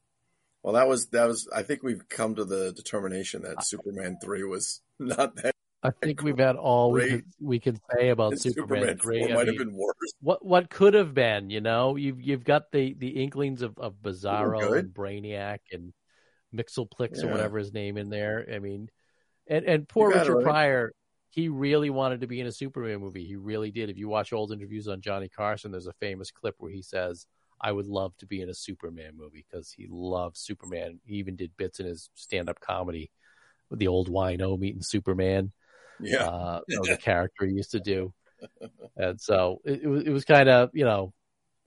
Well, 0.63 0.75
that 0.75 0.89
was 0.89 1.07
that 1.09 1.29
was. 1.29 1.49
I 1.55 1.63
think 1.63 1.83
we've 1.83 2.09
come 2.09 2.35
to 2.35 2.45
the 2.45 2.73
determination 2.73 3.43
that 3.43 3.65
Superman 3.65 4.19
three 4.23 4.45
was 4.45 4.83
not 4.99 5.37
that. 5.37 5.55
I 5.83 5.91
think 6.03 6.23
we've 6.23 6.39
had 6.39 6.57
all 6.57 6.91
we 6.93 7.09
can, 7.09 7.25
we 7.41 7.61
can 7.61 7.81
say 7.95 8.09
about 8.09 8.33
and 8.33 8.41
Superman. 8.41 8.81
Superman 8.83 8.99
Three. 8.99 9.21
might 9.21 9.47
mean, 9.47 9.47
have 9.47 9.57
been 9.57 9.75
worse. 9.77 9.95
what 10.21 10.45
what 10.45 10.69
could 10.71 10.95
have 10.95 11.15
been, 11.15 11.51
you 11.51 11.61
know, 11.61 11.95
you've 11.95 12.21
you've 12.21 12.45
got 12.45 12.73
the 12.73 12.95
the 12.99 13.23
inklings 13.23 13.63
of 13.63 13.79
of 13.79 13.95
Bizarro 14.03 14.77
and 14.77 14.93
Brainiac 14.93 15.59
and 15.71 15.93
Mixelplix 16.53 17.23
or 17.23 17.29
whatever 17.29 17.59
his 17.59 17.73
name 17.73 17.97
in 17.97 18.11
there. 18.11 18.47
I 18.53 18.59
mean, 18.59 18.91
and 19.47 19.65
and 19.67 19.89
poor 19.89 20.11
Richard. 20.11 20.43
Pryor, 20.43 20.93
he 21.39 21.49
really 21.49 21.89
wanted 21.89 22.21
to 22.21 22.27
be 22.27 22.41
in 22.41 22.49
a 22.49 22.53
Superman 22.53 22.99
movie. 22.99 23.25
He 23.25 23.37
really 23.37 23.71
did. 23.71 23.91
If 23.91 23.97
you 23.97 24.09
watch 24.09 24.33
old 24.33 24.51
interviews 24.51 24.89
on 24.89 25.01
Johnny 25.01 25.29
Carson, 25.29 25.71
there's 25.71 25.87
a 25.87 25.93
famous 25.93 26.33
clip 26.33 26.57
where 26.59 26.73
he 26.73 26.83
says, 26.83 27.27
"I 27.61 27.71
would 27.71 27.87
love 27.87 28.17
to 28.17 28.27
be 28.27 28.41
in 28.43 28.49
a 28.49 28.55
Superman 28.55 29.13
movie" 29.17 29.47
because 29.49 29.71
he 29.71 29.87
loves 29.89 30.41
Superman. 30.41 30.99
He 31.07 31.15
even 31.15 31.37
did 31.37 31.57
bits 31.57 31.79
in 31.79 31.87
his 31.87 32.11
stand-up 32.17 32.59
comedy 32.59 33.13
with 33.71 33.79
the 33.79 33.87
old 33.87 34.11
wino 34.11 34.59
meeting 34.59 34.83
Superman 34.83 35.53
Yeah. 36.01 36.27
uh, 36.27 36.61
a 36.91 36.97
character 37.01 37.47
he 37.47 37.53
used 37.53 37.71
to 37.71 37.81
do. 37.81 38.13
And 38.97 39.21
so 39.21 39.61
it, 39.65 39.83
it 39.85 39.87
was, 39.87 40.03
it 40.03 40.11
was 40.11 40.25
kind 40.25 40.49
of, 40.49 40.71
you 40.73 40.85
know, 40.85 41.13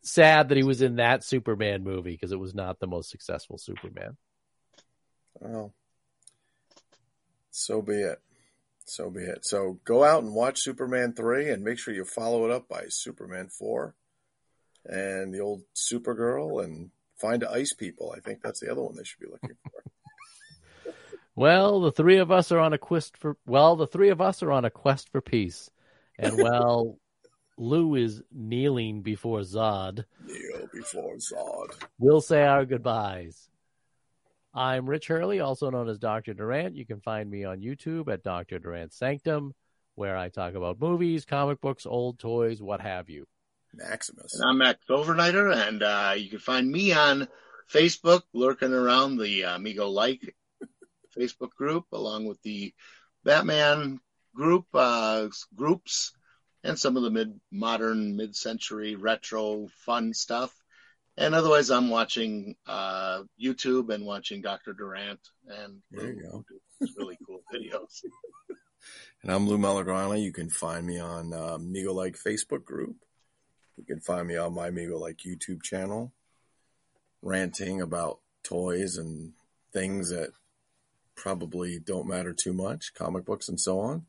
sad 0.03 0.49
that 0.49 0.57
he 0.57 0.63
was 0.63 0.81
in 0.81 0.97
that 0.97 1.23
Superman 1.23 1.81
movie 1.81 2.11
because 2.11 2.33
it 2.33 2.39
was 2.39 2.53
not 2.53 2.79
the 2.81 2.87
most 2.87 3.09
successful 3.09 3.57
Superman. 3.57 4.17
Well, 5.39 5.73
so 7.51 7.81
be 7.81 7.93
it. 7.93 8.21
So 8.91 9.09
be 9.09 9.21
it. 9.21 9.45
So 9.45 9.79
go 9.85 10.03
out 10.03 10.21
and 10.21 10.33
watch 10.33 10.59
Superman 10.59 11.13
3 11.13 11.49
and 11.49 11.63
make 11.63 11.79
sure 11.79 11.93
you 11.93 12.03
follow 12.03 12.43
it 12.43 12.51
up 12.51 12.67
by 12.67 12.87
Superman 12.89 13.47
4 13.47 13.95
and 14.85 15.33
the 15.33 15.39
old 15.39 15.61
Supergirl 15.73 16.61
and 16.61 16.91
find 17.15 17.41
Ice 17.45 17.71
People. 17.71 18.13
I 18.13 18.19
think 18.19 18.41
that's 18.41 18.59
the 18.59 18.69
other 18.69 18.81
one 18.81 18.97
they 18.97 19.05
should 19.05 19.21
be 19.21 19.31
looking 19.31 19.55
for. 19.63 19.83
Well, 21.33 21.79
the 21.79 21.93
three 21.93 22.17
of 22.17 22.29
us 22.29 22.51
are 22.51 22.59
on 22.59 22.73
a 22.73 22.77
quest 22.77 23.15
for, 23.15 23.37
well, 23.45 23.77
the 23.77 23.87
three 23.87 24.09
of 24.09 24.19
us 24.19 24.43
are 24.43 24.51
on 24.51 24.65
a 24.65 24.69
quest 24.69 25.09
for 25.09 25.21
peace. 25.21 25.71
And 26.19 26.35
well, 26.37 26.99
Lou 27.57 27.95
is 27.95 28.21
kneeling 28.33 29.01
before 29.01 29.39
Zod. 29.39 30.03
Kneel 30.25 30.67
before 30.73 31.15
Zod. 31.15 31.81
We'll 31.97 32.19
say 32.19 32.43
our 32.43 32.65
goodbyes. 32.65 33.49
I'm 34.53 34.89
Rich 34.89 35.07
Hurley, 35.07 35.39
also 35.39 35.69
known 35.69 35.87
as 35.87 35.97
Dr. 35.97 36.33
Durant. 36.33 36.75
You 36.75 36.85
can 36.85 36.99
find 36.99 37.29
me 37.29 37.45
on 37.45 37.61
YouTube 37.61 38.11
at 38.11 38.23
Dr. 38.23 38.59
Durant 38.59 38.91
Sanctum, 38.93 39.53
where 39.95 40.17
I 40.17 40.27
talk 40.27 40.55
about 40.55 40.79
movies, 40.79 41.23
comic 41.23 41.61
books, 41.61 41.85
old 41.85 42.19
toys, 42.19 42.61
what 42.61 42.81
have 42.81 43.09
you. 43.09 43.25
Maximus. 43.73 44.35
And 44.35 44.49
I'm 44.49 44.57
Max 44.57 44.79
Overnighter, 44.89 45.55
and 45.55 45.81
uh, 45.81 46.13
you 46.17 46.29
can 46.29 46.39
find 46.39 46.69
me 46.69 46.91
on 46.91 47.29
Facebook, 47.71 48.23
lurking 48.33 48.73
around 48.73 49.17
the 49.17 49.45
uh, 49.45 49.55
Amigo 49.55 49.87
Like 49.87 50.35
Facebook 51.17 51.51
group, 51.51 51.85
along 51.93 52.25
with 52.25 52.41
the 52.41 52.73
Batman 53.23 54.01
group 54.35 54.65
uh, 54.73 55.27
groups, 55.55 56.11
and 56.63 56.77
some 56.77 56.97
of 56.97 57.03
the 57.03 57.09
mid 57.09 57.39
modern, 57.51 58.17
mid 58.17 58.35
century 58.35 58.95
retro 58.95 59.67
fun 59.85 60.13
stuff. 60.13 60.53
And 61.21 61.35
otherwise, 61.35 61.69
I'm 61.69 61.89
watching 61.89 62.55
uh, 62.65 63.21
YouTube 63.41 63.93
and 63.93 64.05
watching 64.05 64.41
Dr. 64.41 64.73
Durant, 64.73 65.19
and 65.47 65.81
There 65.91 66.11
you 66.11 66.21
go. 66.21 66.45
It's 66.79 66.97
really 66.97 67.17
cool 67.27 67.41
videos. 67.53 68.03
And 69.21 69.31
I'm 69.31 69.47
Lou 69.47 69.59
Malagrana. 69.59 70.19
You 70.19 70.33
can 70.33 70.49
find 70.49 70.85
me 70.85 70.99
on 70.99 71.31
uh, 71.31 71.55
Amigo 71.55 71.93
Like 71.93 72.15
Facebook 72.17 72.65
group. 72.65 72.95
You 73.77 73.85
can 73.85 73.99
find 73.99 74.27
me 74.27 74.35
on 74.35 74.55
my 74.55 74.69
Amigo 74.69 74.97
Like 74.97 75.17
YouTube 75.17 75.61
channel, 75.61 76.11
ranting 77.21 77.81
about 77.81 78.19
toys 78.43 78.97
and 78.97 79.33
things 79.71 80.09
that 80.09 80.31
probably 81.15 81.77
don't 81.77 82.07
matter 82.07 82.33
too 82.33 82.53
much, 82.53 82.95
comic 82.95 83.25
books 83.25 83.47
and 83.47 83.59
so 83.59 83.79
on. 83.79 84.05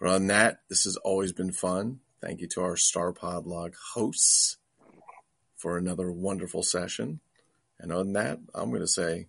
But 0.00 0.08
on 0.08 0.26
that, 0.26 0.62
this 0.68 0.82
has 0.82 0.96
always 0.96 1.32
been 1.32 1.52
fun. 1.52 2.00
Thank 2.20 2.40
you 2.40 2.48
to 2.48 2.62
our 2.62 2.76
Star 2.76 3.12
Pod 3.12 3.46
Log 3.46 3.74
hosts 3.94 4.56
for 5.60 5.76
another 5.76 6.10
wonderful 6.10 6.62
session. 6.62 7.20
And 7.78 7.92
on 7.92 8.14
that, 8.14 8.38
I'm 8.54 8.70
going 8.70 8.80
to 8.80 8.88
say 8.88 9.28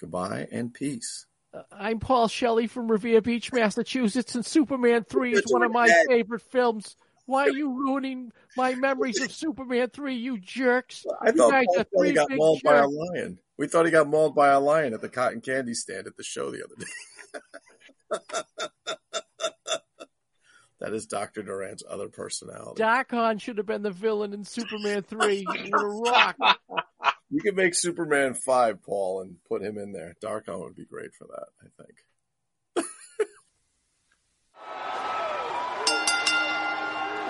goodbye 0.00 0.46
and 0.50 0.72
peace. 0.72 1.26
Uh, 1.52 1.62
I'm 1.72 1.98
Paul 1.98 2.28
Shelley 2.28 2.68
from 2.68 2.88
Revere 2.90 3.20
Beach, 3.20 3.52
Massachusetts, 3.52 4.36
and 4.36 4.46
Superman 4.46 5.04
3 5.04 5.32
is 5.32 5.42
one 5.48 5.64
of 5.64 5.72
my 5.72 5.88
favorite 6.08 6.42
films. 6.42 6.96
Why 7.26 7.44
are 7.44 7.50
you 7.50 7.70
ruining 7.70 8.32
my 8.56 8.74
memories 8.76 9.20
of 9.20 9.32
Superman 9.32 9.90
3, 9.90 10.14
you 10.14 10.38
jerks? 10.38 11.04
I 11.20 11.26
You 11.30 11.32
thought 11.32 11.50
guys 11.50 11.66
Paul 11.66 11.80
are 11.80 11.84
Kelly 11.84 12.12
got 12.12 12.28
big 12.28 12.38
mauled 12.38 12.60
by 12.64 12.78
a 12.78 12.88
lion. 12.88 13.38
We 13.56 13.66
thought 13.66 13.86
he 13.86 13.92
got 13.92 14.08
mauled 14.08 14.34
by 14.34 14.48
a 14.50 14.60
lion 14.60 14.94
at 14.94 15.00
the 15.00 15.08
cotton 15.08 15.40
candy 15.40 15.74
stand 15.74 16.06
at 16.06 16.16
the 16.16 16.22
show 16.22 16.50
the 16.50 16.64
other 16.64 16.76
day. 16.78 16.86
that 20.80 20.92
is 20.94 21.06
Dr. 21.06 21.42
Durant's 21.42 21.82
other 21.88 22.08
personality. 22.08 22.82
Darkon 22.82 23.40
should 23.40 23.58
have 23.58 23.66
been 23.66 23.82
the 23.82 23.90
villain 23.90 24.32
in 24.32 24.44
Superman 24.44 25.02
3. 25.02 25.44
What 25.44 25.82
a 25.82 25.86
rock. 25.86 26.36
You 27.30 27.40
could 27.40 27.54
make 27.54 27.74
Superman 27.74 28.34
5, 28.34 28.82
Paul, 28.82 29.20
and 29.20 29.36
put 29.46 29.62
him 29.62 29.78
in 29.78 29.92
there. 29.92 30.16
Darkon 30.24 30.60
would 30.60 30.74
be 30.74 30.86
great 30.86 31.14
for 31.14 31.28
that, 31.28 31.46
I 31.62 31.66
think. 31.82 32.86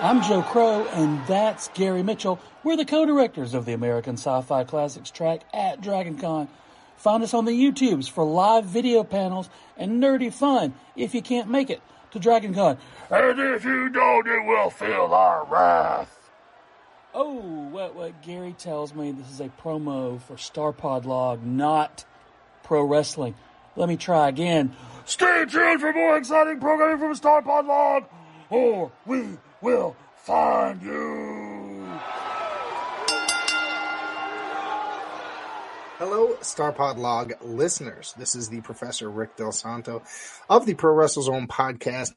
I'm 0.01 0.23
Joe 0.23 0.41
Crow, 0.41 0.87
and 0.93 1.23
that's 1.27 1.67
Gary 1.73 2.03
Mitchell. 2.03 2.39
We're 2.63 2.77
the 2.77 2.85
co-directors 2.85 3.53
of 3.53 3.65
the 3.65 3.73
American 3.73 4.13
Sci-Fi 4.13 4.63
Classics 4.63 5.11
track 5.11 5.41
at 5.53 5.81
DragonCon. 5.81 6.47
Find 6.95 7.21
us 7.21 7.33
on 7.33 7.45
the 7.45 7.51
YouTubes 7.51 8.09
for 8.09 8.23
live 8.23 8.65
video 8.65 9.03
panels 9.03 9.49
and 9.75 10.01
nerdy 10.01 10.33
fun 10.33 10.73
if 10.95 11.13
you 11.13 11.21
can't 11.21 11.49
make 11.49 11.69
it 11.69 11.81
to 12.11 12.19
DragonCon. 12.19 12.77
And 13.09 13.39
if 13.39 13.65
you 13.65 13.89
don't, 13.89 14.27
it 14.27 14.45
will 14.45 14.69
feel 14.69 15.13
our 15.13 15.45
wrath. 15.45 16.17
Oh, 17.13 17.67
what, 17.71 17.95
what 17.95 18.21
Gary 18.21 18.55
tells 18.57 18.93
me 18.93 19.11
this 19.11 19.29
is 19.29 19.41
a 19.41 19.49
promo 19.61 20.21
for 20.21 20.35
StarPodLog, 20.35 21.43
not 21.43 22.05
pro 22.63 22.83
wrestling. 22.83 23.35
Let 23.75 23.89
me 23.89 23.97
try 23.97 24.29
again. 24.29 24.73
Stay 25.05 25.45
tuned 25.49 25.81
for 25.81 25.91
more 25.91 26.17
exciting 26.17 26.59
programming 26.59 26.99
from 26.99 27.13
StarPodLog, 27.13 28.05
or 28.49 28.91
we 29.05 29.37
will 29.61 29.95
find 30.15 30.81
you. 30.81 31.40
Hello, 36.01 36.33
StarPodLog 36.41 37.33
listeners. 37.43 38.15
This 38.17 38.33
is 38.33 38.49
the 38.49 38.61
Professor 38.61 39.07
Rick 39.07 39.37
Delsanto 39.37 40.01
of 40.49 40.65
the 40.65 40.73
Pro 40.73 40.95
Wrestle 40.95 41.21
Zone 41.21 41.45
podcast, 41.45 42.13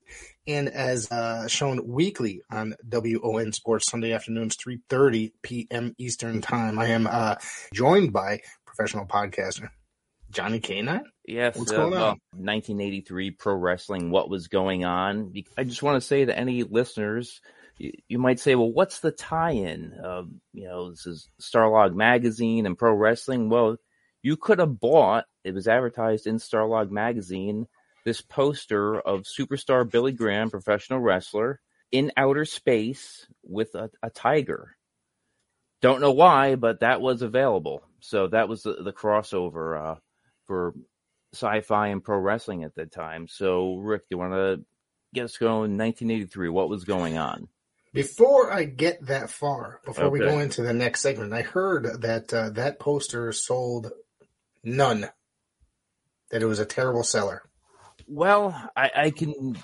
and 0.46 0.70
as 0.70 1.12
uh, 1.12 1.46
shown 1.48 1.86
weekly 1.86 2.40
on 2.50 2.76
WON 2.90 3.52
Sports 3.52 3.90
Sunday 3.90 4.14
afternoons, 4.14 4.56
3:30 4.56 5.32
p.m. 5.42 5.94
Eastern 5.98 6.40
Time. 6.40 6.78
I 6.78 6.86
am 6.86 7.06
uh, 7.06 7.34
joined 7.74 8.14
by 8.14 8.40
professional 8.64 9.04
podcaster 9.04 9.68
Johnny 10.30 10.60
K9. 10.60 11.02
Yes, 11.26 11.54
What's 11.54 11.70
uh, 11.70 11.76
going 11.76 11.90
well, 11.90 12.04
on? 12.04 12.20
1983 12.38 13.32
pro 13.32 13.54
wrestling. 13.54 14.10
What 14.10 14.30
was 14.30 14.48
going 14.48 14.86
on? 14.86 15.34
I 15.58 15.64
just 15.64 15.82
want 15.82 15.96
to 15.96 16.00
say 16.00 16.24
to 16.24 16.34
any 16.34 16.62
listeners, 16.62 17.42
you, 17.76 17.92
you 18.08 18.18
might 18.18 18.40
say, 18.40 18.54
"Well, 18.54 18.72
what's 18.72 19.00
the 19.00 19.10
tie-in?" 19.10 19.92
Uh, 20.02 20.22
you 20.52 20.64
know, 20.64 20.90
this 20.90 21.06
is 21.06 21.28
Starlog 21.40 21.94
magazine 21.94 22.66
and 22.66 22.78
pro 22.78 22.92
wrestling. 22.92 23.48
Well, 23.48 23.76
you 24.22 24.37
could 24.37 24.58
have 24.58 24.80
bought. 24.80 25.26
It 25.44 25.54
was 25.54 25.68
advertised 25.68 26.26
in 26.26 26.37
Starlog 26.37 26.90
magazine. 26.90 27.66
This 28.04 28.20
poster 28.20 29.00
of 29.00 29.22
superstar 29.22 29.90
Billy 29.90 30.12
Graham, 30.12 30.50
professional 30.50 31.00
wrestler, 31.00 31.60
in 31.90 32.12
outer 32.16 32.44
space 32.44 33.26
with 33.42 33.74
a, 33.74 33.90
a 34.02 34.10
tiger. 34.10 34.76
Don't 35.80 36.00
know 36.00 36.12
why, 36.12 36.54
but 36.54 36.80
that 36.80 37.00
was 37.00 37.22
available. 37.22 37.82
So 38.00 38.28
that 38.28 38.48
was 38.48 38.62
the, 38.62 38.74
the 38.82 38.92
crossover 38.92 39.92
uh, 39.92 40.00
for 40.46 40.74
sci-fi 41.34 41.88
and 41.88 42.02
pro 42.02 42.18
wrestling 42.18 42.64
at 42.64 42.74
that 42.76 42.92
time. 42.92 43.28
So, 43.28 43.76
Rick, 43.76 44.02
do 44.02 44.06
you 44.10 44.18
want 44.18 44.32
to 44.32 44.64
get 45.12 45.24
us 45.24 45.37
going? 45.37 45.76
1983, 45.76 46.48
what 46.48 46.68
was 46.68 46.84
going 46.84 47.18
on? 47.18 47.48
Before 47.94 48.52
I 48.52 48.64
get 48.64 49.07
that 49.07 49.30
far, 49.30 49.80
before 49.85 50.11
we 50.11 50.18
go 50.18 50.40
into 50.40 50.62
the 50.62 50.72
next 50.72 51.00
segment, 51.00 51.33
I 51.33 51.42
heard 51.42 52.02
that 52.02 52.35
uh, 52.35 52.50
that 52.50 52.80
poster 52.80 53.33
sold 53.33 53.92
none. 54.64 55.09
That 56.30 56.42
it 56.42 56.46
was 56.46 56.59
a 56.59 56.66
terrible 56.66 57.04
seller. 57.04 57.42
Well, 58.09 58.50
I, 58.76 58.90
I 58.96 59.11
can 59.11 59.57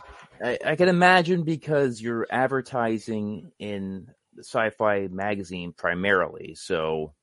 I, 0.43 0.59
I 0.65 0.77
can 0.77 0.89
imagine 0.89 1.43
because 1.43 2.01
you're 2.01 2.29
advertising 2.31 3.51
in 3.59 4.07
sci-fi 4.39 5.09
magazine 5.09 5.73
primarily, 5.77 6.55
so 6.55 7.15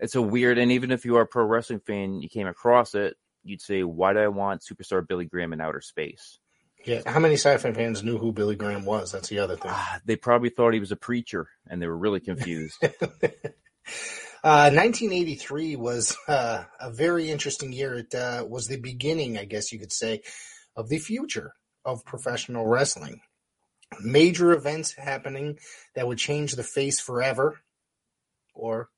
it's 0.00 0.16
a 0.16 0.22
weird. 0.22 0.58
And 0.58 0.72
even 0.72 0.90
if 0.90 1.04
you 1.04 1.16
are 1.16 1.22
a 1.22 1.26
pro 1.26 1.44
wrestling 1.44 1.80
fan, 1.86 2.20
you 2.22 2.28
came 2.28 2.48
across 2.48 2.96
it, 2.96 3.16
you'd 3.44 3.62
say, 3.62 3.84
"Why 3.84 4.14
do 4.14 4.18
I 4.18 4.28
want 4.28 4.62
superstar 4.62 5.06
Billy 5.06 5.26
Graham 5.26 5.52
in 5.52 5.60
outer 5.60 5.80
space?" 5.80 6.40
Yeah, 6.86 7.02
how 7.04 7.18
many 7.18 7.34
sci-fi 7.34 7.72
fans 7.72 8.04
knew 8.04 8.16
who 8.16 8.32
Billy 8.32 8.54
Graham 8.54 8.84
was? 8.84 9.10
That's 9.10 9.28
the 9.28 9.40
other 9.40 9.56
thing. 9.56 9.72
Ah, 9.74 10.00
they 10.04 10.16
probably 10.16 10.50
thought 10.50 10.72
he 10.72 10.80
was 10.80 10.92
a 10.92 10.96
preacher, 10.96 11.48
and 11.68 11.82
they 11.82 11.86
were 11.86 11.98
really 11.98 12.20
confused. 12.20 12.76
Uh, 14.44 14.70
1983 14.70 15.74
was 15.74 16.16
uh, 16.28 16.62
a 16.78 16.92
very 16.92 17.30
interesting 17.30 17.72
year. 17.72 17.94
It 17.94 18.14
uh, 18.14 18.44
was 18.48 18.68
the 18.68 18.78
beginning, 18.78 19.36
I 19.36 19.44
guess 19.44 19.72
you 19.72 19.80
could 19.80 19.92
say, 19.92 20.22
of 20.76 20.88
the 20.88 20.98
future 20.98 21.54
of 21.84 22.04
professional 22.04 22.64
wrestling. 22.64 23.22
Major 24.00 24.52
events 24.52 24.94
happening 24.94 25.58
that 25.96 26.06
would 26.06 26.18
change 26.18 26.52
the 26.52 26.62
face 26.62 27.00
forever. 27.00 27.58
Or, 28.54 28.90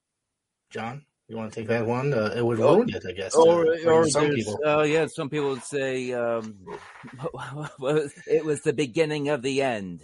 John, 0.69 1.07
you 1.29 1.37
want 1.37 1.53
to 1.53 1.61
take 1.61 1.69
that 1.69 1.87
one? 1.87 2.13
Uh, 2.15 2.33
it 2.37 2.45
would 2.45 2.59
Oh, 2.59 2.77
ruin 2.77 2.91
it, 2.91 3.05
I 3.07 3.13
guess. 3.13 3.35
or, 3.37 3.77
for 3.83 3.93
or 3.93 4.09
some 4.09 4.31
people. 4.31 4.59
uh, 4.67 4.83
yeah, 4.83 5.07
some 5.07 5.29
people 5.29 5.51
would 5.51 5.63
say 5.63 6.13
um, 6.13 6.57
it 8.27 8.45
was 8.45 8.63
the 8.63 8.73
beginning 8.73 9.29
of 9.29 9.43
the 9.43 9.63
end. 9.63 10.03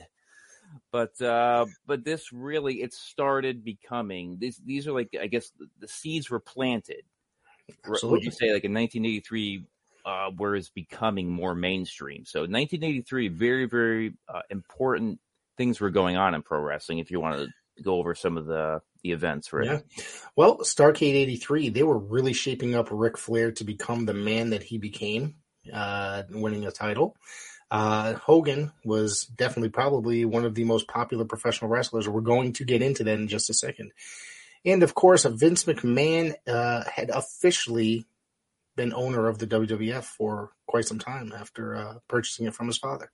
But 0.90 1.20
uh, 1.20 1.66
but 1.86 2.04
this 2.04 2.32
really 2.32 2.82
it 2.82 2.92
started 2.92 3.64
becoming 3.64 4.36
these 4.38 4.60
these 4.64 4.86
are 4.86 4.92
like 4.92 5.16
I 5.20 5.26
guess 5.26 5.50
the, 5.58 5.68
the 5.80 5.88
seeds 5.88 6.30
were 6.30 6.40
planted. 6.40 7.04
R- 7.86 7.98
Would 8.02 8.22
you 8.22 8.30
say 8.30 8.52
like 8.52 8.64
in 8.64 8.74
1983 8.74 9.64
uh, 10.04 10.30
where 10.36 10.54
it's 10.54 10.68
becoming 10.68 11.28
more 11.28 11.54
mainstream? 11.54 12.24
So 12.24 12.40
1983 12.40 13.28
very 13.28 13.66
very 13.66 14.14
uh, 14.28 14.42
important 14.50 15.20
things 15.56 15.80
were 15.80 15.90
going 15.90 16.16
on 16.16 16.34
in 16.34 16.42
pro 16.42 16.60
wrestling. 16.60 16.98
If 16.98 17.10
you 17.10 17.20
want 17.20 17.38
to 17.38 17.82
go 17.82 17.96
over 17.96 18.14
some 18.14 18.36
of 18.36 18.46
the 18.46 18.80
the 19.04 19.12
events? 19.12 19.50
Yeah. 19.52 19.80
Well, 20.34 20.58
Starcade 20.58 21.14
83, 21.14 21.68
they 21.68 21.84
were 21.84 21.98
really 21.98 22.32
shaping 22.32 22.74
up 22.74 22.88
Ric 22.90 23.16
Flair 23.16 23.52
to 23.52 23.64
become 23.64 24.06
the 24.06 24.14
man 24.14 24.50
that 24.50 24.64
he 24.64 24.78
became, 24.78 25.36
uh, 25.72 26.24
winning 26.30 26.66
a 26.66 26.72
title. 26.72 27.16
Uh, 27.70 28.14
Hogan 28.14 28.72
was 28.84 29.24
definitely 29.24 29.68
probably 29.68 30.24
one 30.24 30.44
of 30.44 30.54
the 30.54 30.64
most 30.64 30.88
popular 30.88 31.24
professional 31.24 31.70
wrestlers. 31.70 32.08
We're 32.08 32.20
going 32.20 32.54
to 32.54 32.64
get 32.64 32.82
into 32.82 33.04
that 33.04 33.18
in 33.18 33.28
just 33.28 33.50
a 33.50 33.54
second. 33.54 33.92
And 34.64 34.82
of 34.82 34.94
course, 34.94 35.24
Vince 35.24 35.64
McMahon 35.64 36.34
uh, 36.48 36.84
had 36.90 37.10
officially 37.10 38.06
been 38.76 38.94
owner 38.94 39.28
of 39.28 39.38
the 39.38 39.46
WWF 39.46 40.04
for 40.04 40.50
quite 40.66 40.86
some 40.86 40.98
time 40.98 41.32
after 41.36 41.76
uh, 41.76 41.94
purchasing 42.08 42.46
it 42.46 42.54
from 42.54 42.66
his 42.66 42.78
father. 42.78 43.10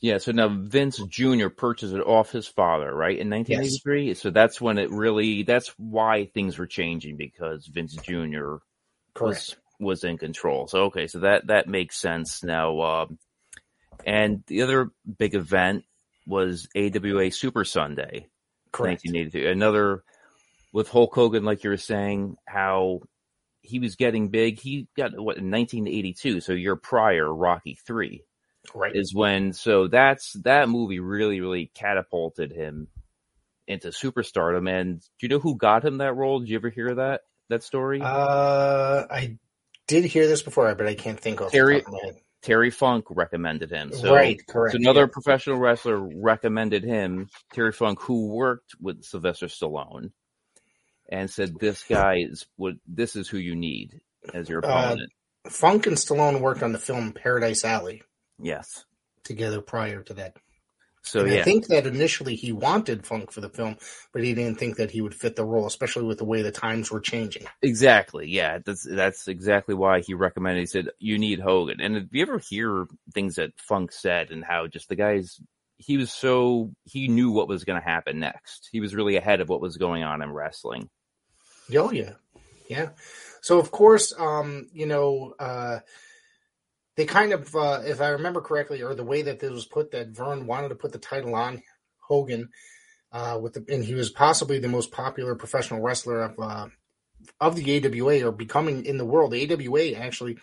Yeah, 0.00 0.18
so 0.18 0.32
now 0.32 0.48
Vince 0.48 0.98
Jr. 0.98 1.48
purchased 1.48 1.94
it 1.94 2.00
off 2.00 2.30
his 2.30 2.46
father, 2.46 2.94
right, 2.94 3.18
in 3.18 3.30
1983. 3.30 4.14
So 4.14 4.30
that's 4.30 4.60
when 4.60 4.76
it 4.78 4.90
really, 4.90 5.42
that's 5.42 5.68
why 5.78 6.26
things 6.26 6.58
were 6.58 6.66
changing 6.66 7.16
because 7.16 7.66
Vince 7.66 7.94
Jr. 7.96 8.56
was 9.18 9.56
was 9.80 10.04
in 10.04 10.18
control. 10.18 10.68
So 10.68 10.84
okay, 10.84 11.06
so 11.06 11.20
that 11.20 11.46
that 11.46 11.68
makes 11.68 11.98
sense 11.98 12.42
now. 12.42 12.80
Um, 12.80 13.18
and 14.04 14.44
the 14.46 14.62
other 14.62 14.90
big 15.18 15.34
event 15.34 15.84
was 16.26 16.68
AWA 16.76 17.30
Super 17.30 17.64
Sunday, 17.64 18.26
Correct. 18.72 19.02
1983. 19.04 19.50
Another 19.50 20.04
with 20.72 20.88
Hulk 20.88 21.14
Hogan, 21.14 21.44
like 21.44 21.64
you 21.64 21.70
were 21.70 21.78
saying, 21.78 22.36
how 22.46 23.00
he 23.62 23.78
was 23.78 23.96
getting 23.96 24.28
big. 24.28 24.60
He 24.60 24.88
got 24.94 25.12
what 25.12 25.38
in 25.38 25.50
1982, 25.50 26.42
so 26.42 26.52
year 26.52 26.76
prior, 26.76 27.32
Rocky 27.32 27.78
Three 27.86 28.24
Right. 28.74 28.94
is 28.94 29.14
when 29.14 29.52
so 29.52 29.88
that's 29.88 30.32
that 30.44 30.68
movie 30.68 31.00
really 31.00 31.40
really 31.40 31.70
catapulted 31.74 32.52
him 32.52 32.88
into 33.66 33.88
superstardom 33.88 34.70
and 34.70 35.00
do 35.00 35.06
you 35.22 35.28
know 35.28 35.38
who 35.38 35.56
got 35.56 35.84
him 35.84 35.98
that 35.98 36.14
role 36.14 36.38
did 36.40 36.48
you 36.48 36.56
ever 36.56 36.70
hear 36.70 36.94
that 36.96 37.22
that 37.48 37.62
story 37.62 38.00
Uh, 38.02 39.04
I 39.10 39.38
did 39.88 40.04
hear 40.04 40.26
this 40.26 40.42
before, 40.42 40.74
but 40.74 40.86
I 40.88 40.94
can't 40.94 41.18
think 41.20 41.40
of 41.40 41.50
Terry- 41.52 41.76
the 41.76 41.80
top 41.82 41.88
of 41.88 41.92
my 41.94 42.06
head. 42.06 42.16
terry 42.42 42.70
funk 42.70 43.04
recommended 43.10 43.70
him 43.70 43.92
so 43.92 44.14
right, 44.14 44.40
correct. 44.46 44.72
so 44.72 44.78
another 44.78 45.02
yeah. 45.02 45.06
professional 45.12 45.58
wrestler 45.58 45.98
recommended 45.98 46.84
him 46.84 47.28
terry 47.52 47.72
funk 47.72 48.00
who 48.02 48.28
worked 48.28 48.74
with 48.80 49.02
sylvester 49.04 49.46
stallone 49.46 50.10
and 51.08 51.30
said 51.30 51.58
this 51.58 51.82
guy 51.84 52.16
is 52.18 52.46
what 52.56 52.74
this 52.86 53.14
is 53.16 53.28
who 53.28 53.38
you 53.38 53.54
need 53.56 54.00
as 54.34 54.48
your 54.48 54.64
Uh, 54.64 54.68
opponent 54.68 55.10
Funk 55.48 55.86
and 55.86 55.96
Stallone 55.96 56.40
worked 56.40 56.64
on 56.64 56.72
the 56.72 56.78
film 56.80 57.12
Paradise 57.12 57.64
Alley 57.64 58.02
yes 58.40 58.84
together 59.24 59.60
prior 59.60 60.02
to 60.02 60.14
that. 60.14 60.36
so 61.02 61.20
and 61.20 61.32
yeah 61.32 61.40
I 61.40 61.42
think 61.42 61.66
that 61.66 61.86
initially 61.86 62.36
he 62.36 62.52
wanted 62.52 63.06
Funk 63.06 63.32
for 63.32 63.40
the 63.40 63.48
film, 63.48 63.76
but 64.12 64.22
he 64.22 64.34
didn't 64.34 64.58
think 64.58 64.76
that 64.76 64.90
he 64.90 65.00
would 65.00 65.14
fit 65.14 65.36
the 65.36 65.44
role, 65.44 65.66
especially 65.66 66.04
with 66.04 66.18
the 66.18 66.24
way 66.24 66.42
the 66.42 66.52
times 66.52 66.90
were 66.90 67.00
changing. 67.00 67.44
Exactly. 67.62 68.28
Yeah, 68.28 68.58
that's 68.64 68.86
that's 68.88 69.28
exactly 69.28 69.74
why 69.74 70.00
he 70.00 70.14
recommended. 70.14 70.60
He 70.60 70.66
said 70.66 70.88
you 70.98 71.18
need 71.18 71.40
Hogan. 71.40 71.80
And 71.80 71.96
if 71.96 72.04
you 72.12 72.22
ever 72.22 72.38
hear 72.38 72.86
things 73.12 73.36
that 73.36 73.52
Funk 73.58 73.92
said 73.92 74.30
and 74.30 74.44
how 74.44 74.66
just 74.68 74.88
the 74.88 74.96
guys, 74.96 75.40
he 75.78 75.96
was 75.96 76.12
so 76.12 76.72
he 76.84 77.08
knew 77.08 77.30
what 77.30 77.48
was 77.48 77.64
going 77.64 77.80
to 77.80 77.86
happen 77.86 78.18
next. 78.20 78.68
He 78.72 78.80
was 78.80 78.94
really 78.94 79.16
ahead 79.16 79.40
of 79.40 79.48
what 79.48 79.60
was 79.60 79.76
going 79.76 80.02
on 80.02 80.22
in 80.22 80.32
wrestling. 80.32 80.88
Oh 81.74 81.90
yeah, 81.90 82.12
yeah. 82.68 82.90
So 83.40 83.58
of 83.58 83.70
course, 83.70 84.12
um, 84.18 84.68
you 84.72 84.86
know, 84.86 85.34
uh, 85.38 85.80
they 86.96 87.04
kind 87.04 87.32
of, 87.32 87.54
uh, 87.54 87.82
if 87.84 88.00
I 88.00 88.08
remember 88.08 88.40
correctly, 88.40 88.82
or 88.82 88.94
the 88.94 89.04
way 89.04 89.22
that 89.22 89.38
this 89.38 89.50
was 89.50 89.66
put, 89.66 89.90
that 89.92 90.08
Verne 90.08 90.46
wanted 90.46 90.70
to 90.70 90.74
put 90.74 90.92
the 90.92 90.98
title 90.98 91.34
on 91.34 91.62
Hogan, 91.98 92.48
uh, 93.12 93.38
with 93.40 93.54
the, 93.54 93.64
and 93.72 93.84
he 93.84 93.94
was 93.94 94.10
possibly 94.10 94.58
the 94.58 94.68
most 94.68 94.92
popular 94.92 95.34
professional 95.34 95.80
wrestler 95.80 96.22
of 96.22 96.38
uh, 96.38 96.68
of 97.40 97.56
the 97.56 97.84
AWA 97.84 98.26
or 98.26 98.32
becoming 98.32 98.84
in 98.84 98.98
the 98.98 99.04
world. 99.04 99.32
The 99.32 99.52
AWA 99.52 99.92
actually, 99.92 100.38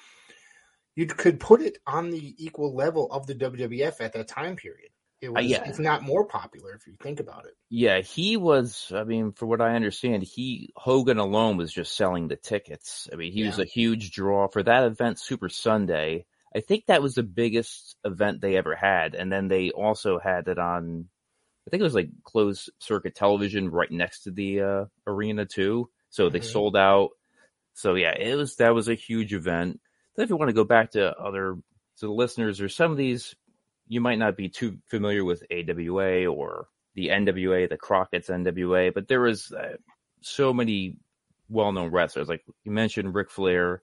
you 0.96 1.06
could 1.06 1.40
put 1.40 1.62
it 1.62 1.78
on 1.86 2.10
the 2.10 2.36
equal 2.38 2.74
level 2.76 3.12
of 3.12 3.28
the 3.28 3.36
WWF 3.36 4.00
at 4.00 4.14
that 4.14 4.28
time 4.28 4.56
period. 4.56 4.90
It 5.22 5.32
was, 5.34 5.46
yeah. 5.46 5.70
if 5.70 5.80
not 5.80 6.04
more 6.04 6.26
popular, 6.26 6.74
if 6.74 6.86
you 6.86 6.96
think 7.02 7.22
about 7.22 7.46
it. 7.46 7.54
Yeah, 7.70 8.02
he 8.02 8.36
was. 8.36 8.92
I 8.94 9.06
mean, 9.06 9.32
for 9.32 9.46
what 9.46 9.62
I 9.62 9.76
understand, 9.76 10.24
he 10.24 10.74
Hogan 10.76 11.18
alone 11.18 11.56
was 11.56 11.72
just 11.72 11.96
selling 11.96 12.28
the 12.28 12.36
tickets. 12.36 13.08
I 13.12 13.16
mean, 13.16 13.32
he 13.32 13.44
was 13.44 13.58
a 13.58 13.64
huge 13.64 14.12
draw 14.12 14.50
for 14.50 14.64
that 14.64 14.84
event, 14.84 15.20
Super 15.20 15.48
Sunday. 15.48 16.26
I 16.56 16.60
think 16.62 16.86
that 16.86 17.02
was 17.02 17.16
the 17.16 17.24
biggest 17.24 17.96
event 18.04 18.42
they 18.42 18.56
ever 18.58 18.76
had, 18.76 19.16
and 19.16 19.32
then 19.32 19.48
they 19.48 19.72
also 19.72 20.20
had 20.20 20.48
it 20.48 20.60
on. 20.60 21.08
I 21.66 21.70
think 21.70 21.82
it 21.82 21.86
was 21.86 21.96
like 21.96 22.10
closed 22.24 22.70
circuit 22.80 23.16
television 23.16 23.70
right 23.70 23.90
next 23.92 24.24
to 24.24 24.32
the 24.32 24.62
uh, 24.62 24.86
arena 25.08 25.46
too. 25.46 25.90
So 26.10 26.30
they 26.30 26.40
Mhm. 26.42 26.44
sold 26.52 26.76
out. 26.78 27.12
So 27.74 27.96
yeah, 27.96 28.12
it 28.18 28.36
was 28.36 28.58
that 28.58 28.76
was 28.76 28.88
a 28.88 28.96
huge 28.96 29.34
event. 29.34 29.80
Then 30.16 30.24
if 30.26 30.30
you 30.30 30.36
want 30.36 30.50
to 30.50 30.54
go 30.54 30.64
back 30.66 30.92
to 30.92 31.18
other 31.18 31.56
to 32.00 32.06
the 32.06 32.12
listeners, 32.12 32.62
or 32.62 32.70
some 32.70 32.92
of 32.92 32.98
these 32.98 33.36
you 33.88 34.00
might 34.02 34.20
not 34.20 34.38
be 34.38 34.50
too 34.50 34.78
familiar 34.88 35.24
with 35.26 35.44
AWA 35.52 36.26
or 36.28 36.68
the 36.96 37.10
NWA, 37.10 37.68
the 37.68 37.78
Crockett's 37.78 38.30
NWA, 38.30 38.94
but 38.94 39.08
there 39.08 39.22
was 39.22 39.52
uh, 39.52 39.76
so 40.22 40.54
many 40.54 40.98
well-known 41.50 41.92
wrestlers. 41.92 42.30
Like 42.30 42.44
you 42.64 42.72
mentioned, 42.72 43.14
Ric 43.16 43.30
Flair. 43.32 43.82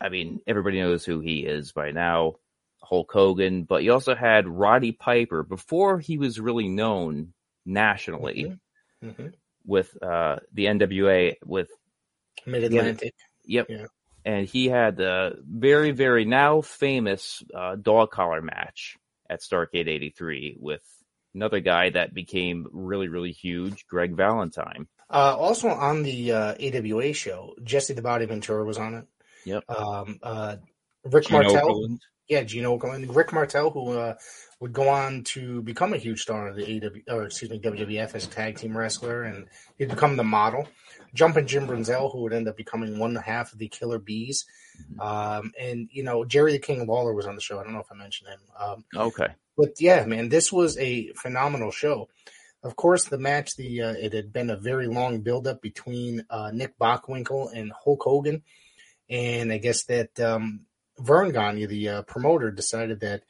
I 0.00 0.08
mean, 0.08 0.40
everybody 0.46 0.80
knows 0.80 1.04
who 1.04 1.20
he 1.20 1.40
is 1.40 1.72
by 1.72 1.90
now. 1.90 2.34
Hulk 2.80 3.10
Hogan, 3.12 3.64
but 3.64 3.82
you 3.82 3.92
also 3.92 4.14
had 4.14 4.48
Roddy 4.48 4.92
Piper 4.92 5.42
before 5.42 5.98
he 5.98 6.16
was 6.16 6.40
really 6.40 6.68
known 6.68 7.34
nationally 7.66 8.54
hmm 9.02 9.28
with 9.66 10.02
uh, 10.02 10.36
the 10.54 10.64
NWA. 10.64 11.34
With 11.44 11.68
Mid 12.46 12.64
Atlantic. 12.64 13.12
yep, 13.44 13.66
Yeah. 13.68 13.86
and 14.24 14.46
he 14.46 14.68
had 14.68 14.96
the 14.96 15.36
very, 15.46 15.90
very 15.90 16.24
now 16.24 16.62
famous 16.62 17.42
uh, 17.54 17.76
dog 17.76 18.10
collar 18.10 18.40
match 18.40 18.96
at 19.28 19.40
Starcade 19.42 19.88
'83 19.88 20.56
with 20.58 20.82
another 21.34 21.60
guy 21.60 21.90
that 21.90 22.14
became 22.14 22.66
really, 22.72 23.08
really 23.08 23.32
huge, 23.32 23.86
Greg 23.86 24.16
Valentine. 24.16 24.88
Uh, 25.10 25.36
also 25.36 25.68
on 25.68 26.02
the 26.02 26.32
uh, 26.32 26.54
AWA 26.60 27.12
show, 27.12 27.54
Jesse 27.62 27.94
the 27.94 28.02
Body 28.02 28.24
Ventura 28.24 28.64
was 28.64 28.78
on 28.78 28.94
it. 28.94 29.06
Yep. 29.44 29.64
Um, 29.70 30.18
uh, 30.22 30.56
Rick 31.04 31.26
Gene 31.26 31.42
Martel. 31.42 31.68
Okerlund. 31.68 31.98
Yeah, 32.28 32.42
Gino 32.42 32.76
Okerlund. 32.76 33.14
Rick 33.14 33.32
Martel, 33.32 33.70
who 33.70 33.92
uh, 33.98 34.14
would 34.60 34.72
go 34.72 34.88
on 34.88 35.24
to 35.24 35.62
become 35.62 35.94
a 35.94 35.98
huge 35.98 36.20
star 36.20 36.48
in 36.48 36.56
the 36.56 36.86
AW, 37.08 37.14
or 37.16 37.24
excuse 37.24 37.50
me, 37.50 37.58
WWF 37.58 38.14
as 38.14 38.26
a 38.26 38.28
tag 38.28 38.56
team 38.58 38.76
wrestler, 38.76 39.22
and 39.22 39.46
he'd 39.78 39.88
become 39.88 40.16
the 40.16 40.24
model. 40.24 40.68
Jumping 41.14 41.46
Jim 41.46 41.66
Brunzell, 41.66 42.12
who 42.12 42.20
would 42.22 42.34
end 42.34 42.48
up 42.48 42.56
becoming 42.56 42.98
one 42.98 43.14
half 43.16 43.52
of 43.52 43.58
the 43.58 43.68
Killer 43.68 43.98
Bees. 43.98 44.44
Um, 45.00 45.52
and, 45.58 45.88
you 45.90 46.02
know, 46.02 46.24
Jerry 46.24 46.52
the 46.52 46.58
King 46.58 46.86
Lawler 46.86 47.14
was 47.14 47.26
on 47.26 47.34
the 47.34 47.40
show. 47.40 47.58
I 47.58 47.64
don't 47.64 47.72
know 47.72 47.80
if 47.80 47.90
I 47.90 47.96
mentioned 47.96 48.28
him. 48.28 48.40
Um, 48.60 48.84
Okay. 48.94 49.28
but 49.56 49.80
yeah, 49.80 50.04
man, 50.04 50.28
this 50.28 50.52
was 50.52 50.76
a 50.76 51.12
phenomenal 51.14 51.70
show. 51.70 52.08
Of 52.62 52.76
course, 52.76 53.04
the 53.04 53.18
match, 53.18 53.56
the 53.56 53.82
uh, 53.82 53.92
it 53.92 54.12
had 54.12 54.32
been 54.32 54.50
a 54.50 54.56
very 54.56 54.88
long 54.88 55.20
buildup 55.20 55.62
between 55.62 56.26
uh, 56.28 56.50
Nick 56.52 56.76
Bockwinkel 56.78 57.52
and 57.54 57.72
Hulk 57.72 58.02
Hogan, 58.02 58.42
and 59.10 59.52
I 59.52 59.58
guess 59.58 59.84
that 59.84 60.18
um, 60.20 60.66
Verne 60.98 61.32
Gagne, 61.32 61.66
the 61.66 61.88
uh, 61.88 62.02
promoter, 62.02 62.50
decided 62.50 63.00
that 63.00 63.22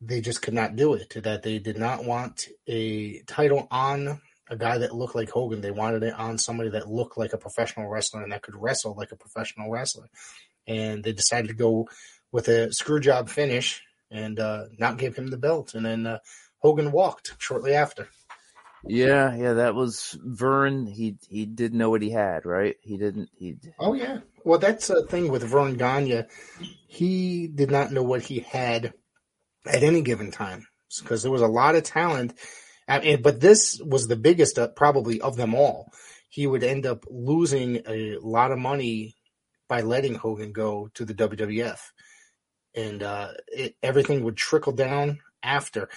they 0.00 0.20
just 0.20 0.42
could 0.42 0.54
not 0.54 0.76
do 0.76 0.94
it. 0.94 1.22
That 1.22 1.42
they 1.42 1.58
did 1.58 1.78
not 1.78 2.04
want 2.04 2.48
a 2.66 3.22
title 3.22 3.68
on 3.70 4.20
a 4.50 4.56
guy 4.56 4.78
that 4.78 4.94
looked 4.94 5.14
like 5.14 5.30
Hogan. 5.30 5.60
They 5.60 5.70
wanted 5.70 6.02
it 6.02 6.14
on 6.14 6.38
somebody 6.38 6.70
that 6.70 6.90
looked 6.90 7.16
like 7.16 7.32
a 7.32 7.38
professional 7.38 7.88
wrestler 7.88 8.22
and 8.22 8.32
that 8.32 8.42
could 8.42 8.56
wrestle 8.56 8.94
like 8.96 9.12
a 9.12 9.16
professional 9.16 9.70
wrestler. 9.70 10.10
And 10.66 11.02
they 11.02 11.12
decided 11.12 11.48
to 11.48 11.54
go 11.54 11.88
with 12.32 12.48
a 12.48 12.72
screw 12.72 13.00
job 13.00 13.28
finish 13.28 13.82
and 14.10 14.38
uh, 14.38 14.64
not 14.78 14.98
give 14.98 15.16
him 15.16 15.28
the 15.28 15.38
belt. 15.38 15.74
And 15.74 15.86
then 15.86 16.06
uh, 16.06 16.18
Hogan 16.58 16.92
walked 16.92 17.34
shortly 17.38 17.74
after. 17.74 18.08
Yeah, 18.84 19.34
yeah, 19.36 19.52
that 19.54 19.74
was 19.74 20.18
Verne. 20.22 20.86
He 20.86 21.16
he 21.28 21.46
didn't 21.46 21.78
know 21.78 21.90
what 21.90 22.02
he 22.02 22.10
had, 22.10 22.44
right? 22.44 22.76
He 22.80 22.96
didn't. 22.96 23.30
He 23.34 23.56
Oh 23.78 23.94
yeah. 23.94 24.18
Well, 24.44 24.58
that's 24.58 24.90
a 24.90 25.06
thing 25.06 25.30
with 25.30 25.44
Verne 25.44 25.74
Gagne. 25.74 26.24
He 26.88 27.46
did 27.46 27.70
not 27.70 27.92
know 27.92 28.02
what 28.02 28.22
he 28.22 28.40
had 28.40 28.92
at 29.66 29.82
any 29.82 30.02
given 30.02 30.30
time 30.32 30.66
because 31.00 31.22
there 31.22 31.30
was 31.30 31.42
a 31.42 31.46
lot 31.46 31.76
of 31.76 31.84
talent. 31.84 32.34
I 32.88 32.98
mean, 32.98 33.22
but 33.22 33.40
this 33.40 33.80
was 33.80 34.08
the 34.08 34.16
biggest, 34.16 34.58
uh, 34.58 34.68
probably 34.68 35.20
of 35.20 35.36
them 35.36 35.54
all. 35.54 35.92
He 36.28 36.46
would 36.46 36.64
end 36.64 36.84
up 36.84 37.04
losing 37.08 37.82
a 37.86 38.16
lot 38.20 38.50
of 38.50 38.58
money 38.58 39.14
by 39.68 39.82
letting 39.82 40.14
Hogan 40.14 40.52
go 40.52 40.88
to 40.94 41.04
the 41.04 41.14
WWF, 41.14 41.78
and 42.74 43.02
uh, 43.02 43.28
it, 43.48 43.76
everything 43.82 44.24
would 44.24 44.36
trickle 44.36 44.72
down 44.72 45.20
after. 45.42 45.88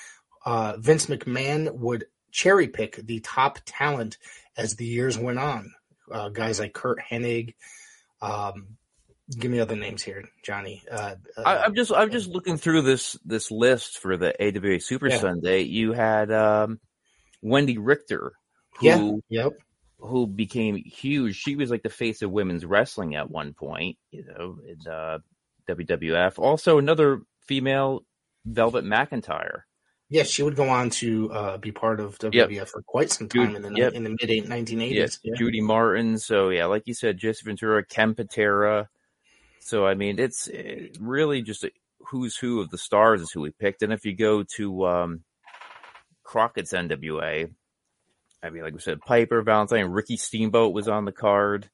Uh, 0.46 0.76
Vince 0.78 1.08
McMahon 1.08 1.74
would 1.74 2.06
cherry 2.36 2.68
pick 2.68 2.98
the 2.98 3.22
top 3.22 3.60
talent 3.66 4.18
as 4.58 4.76
the 4.76 4.86
years 4.86 5.18
went 5.18 5.40
on. 5.40 5.74
Uh, 6.12 6.30
guys 6.30 6.60
like 6.60 6.74
Curt 6.74 7.00
Hennig. 7.00 7.56
Um, 8.22 8.78
give 9.40 9.50
me 9.50 9.60
other 9.60 9.76
names 9.78 10.04
here, 10.04 10.26
Johnny. 10.44 10.84
Uh, 10.92 11.16
uh, 11.38 11.42
I, 11.42 11.58
I'm 11.64 11.74
just 11.76 11.92
I'm 11.94 12.12
just 12.12 12.30
looking 12.30 12.58
through 12.58 12.82
this 12.82 13.18
this 13.26 13.50
list 13.52 14.00
for 14.00 14.18
the 14.18 14.34
AWA 14.40 14.80
Super 14.82 15.08
Yeah. 15.08 15.18
Sunday. 15.20 15.62
You 15.62 15.94
had 15.94 16.32
um, 16.32 16.80
Wendi 17.44 17.78
Richter, 17.80 18.34
who 18.80 19.22
yeah, 19.30 19.44
yep, 19.44 19.54
who 20.00 20.28
became 20.28 20.76
huge. 20.76 21.38
She 21.38 21.56
was 21.56 21.72
like 21.72 21.84
the 21.84 21.90
face 21.90 22.22
of 22.22 22.32
women's 22.32 22.66
wrestling 22.66 23.16
at 23.16 23.32
one 23.32 23.54
point, 23.54 23.98
you 24.12 24.26
know, 24.26 24.60
in 24.68 24.92
uh, 24.92 25.20
WWF. 25.70 26.38
Also, 26.38 26.78
another 26.78 27.22
female, 27.48 28.04
Velvet 28.46 28.84
McIntyre. 28.84 29.62
Yes, 30.16 30.30
she 30.30 30.44
would 30.44 30.56
go 30.56 30.70
on 30.70 30.90
to 30.90 31.32
uh, 31.32 31.58
be 31.58 31.74
part 31.74 32.00
of 32.00 32.18
WWF 32.20 32.70
for 32.70 32.82
quite 32.82 33.12
some 33.12 33.28
time 33.28 33.48
Jude- 33.48 33.56
in 33.58 33.62
the 33.74 33.80
yep. 33.80 33.94
in 33.94 34.04
the 34.06 34.10
mid 34.10 34.30
1980s. 34.30 34.92
Yes, 34.92 35.20
Yeah. 35.24 35.36
Judy 35.36 35.62
Martin. 35.62 36.18
So 36.18 36.50
yeah, 36.50 36.66
like 36.66 36.84
you 36.86 36.94
said, 36.94 37.18
Jesse 37.18 37.44
Ventura, 37.44 37.84
Ken 37.86 38.16
Patera. 38.16 38.90
So 39.60 39.86
I 39.86 39.94
mean, 39.94 40.18
it's 40.18 40.48
eh, 40.52 40.88
really 41.00 41.42
just 41.42 41.66
a 41.66 41.72
who's 42.08 42.38
who 42.38 42.62
of 42.62 42.70
the 42.70 42.78
stars 42.78 43.22
is 43.22 43.32
who 43.32 43.42
we 43.42 43.52
picked. 43.52 43.82
And 43.82 43.92
if 43.92 44.06
you 44.06 44.16
go 44.16 44.44
to 44.56 44.88
um, 44.88 45.24
Crockett's 46.24 46.72
NWA, 46.72 47.52
I 48.42 48.50
mean, 48.50 48.64
like 48.64 48.74
we 48.74 48.80
said, 48.80 49.02
Piper, 49.02 49.42
Valentine, 49.42 49.88
Ricky 49.88 50.16
Steamboat 50.18 50.74
was 50.74 50.88
on 50.88 51.06
the 51.06 51.12
card, 51.12 51.70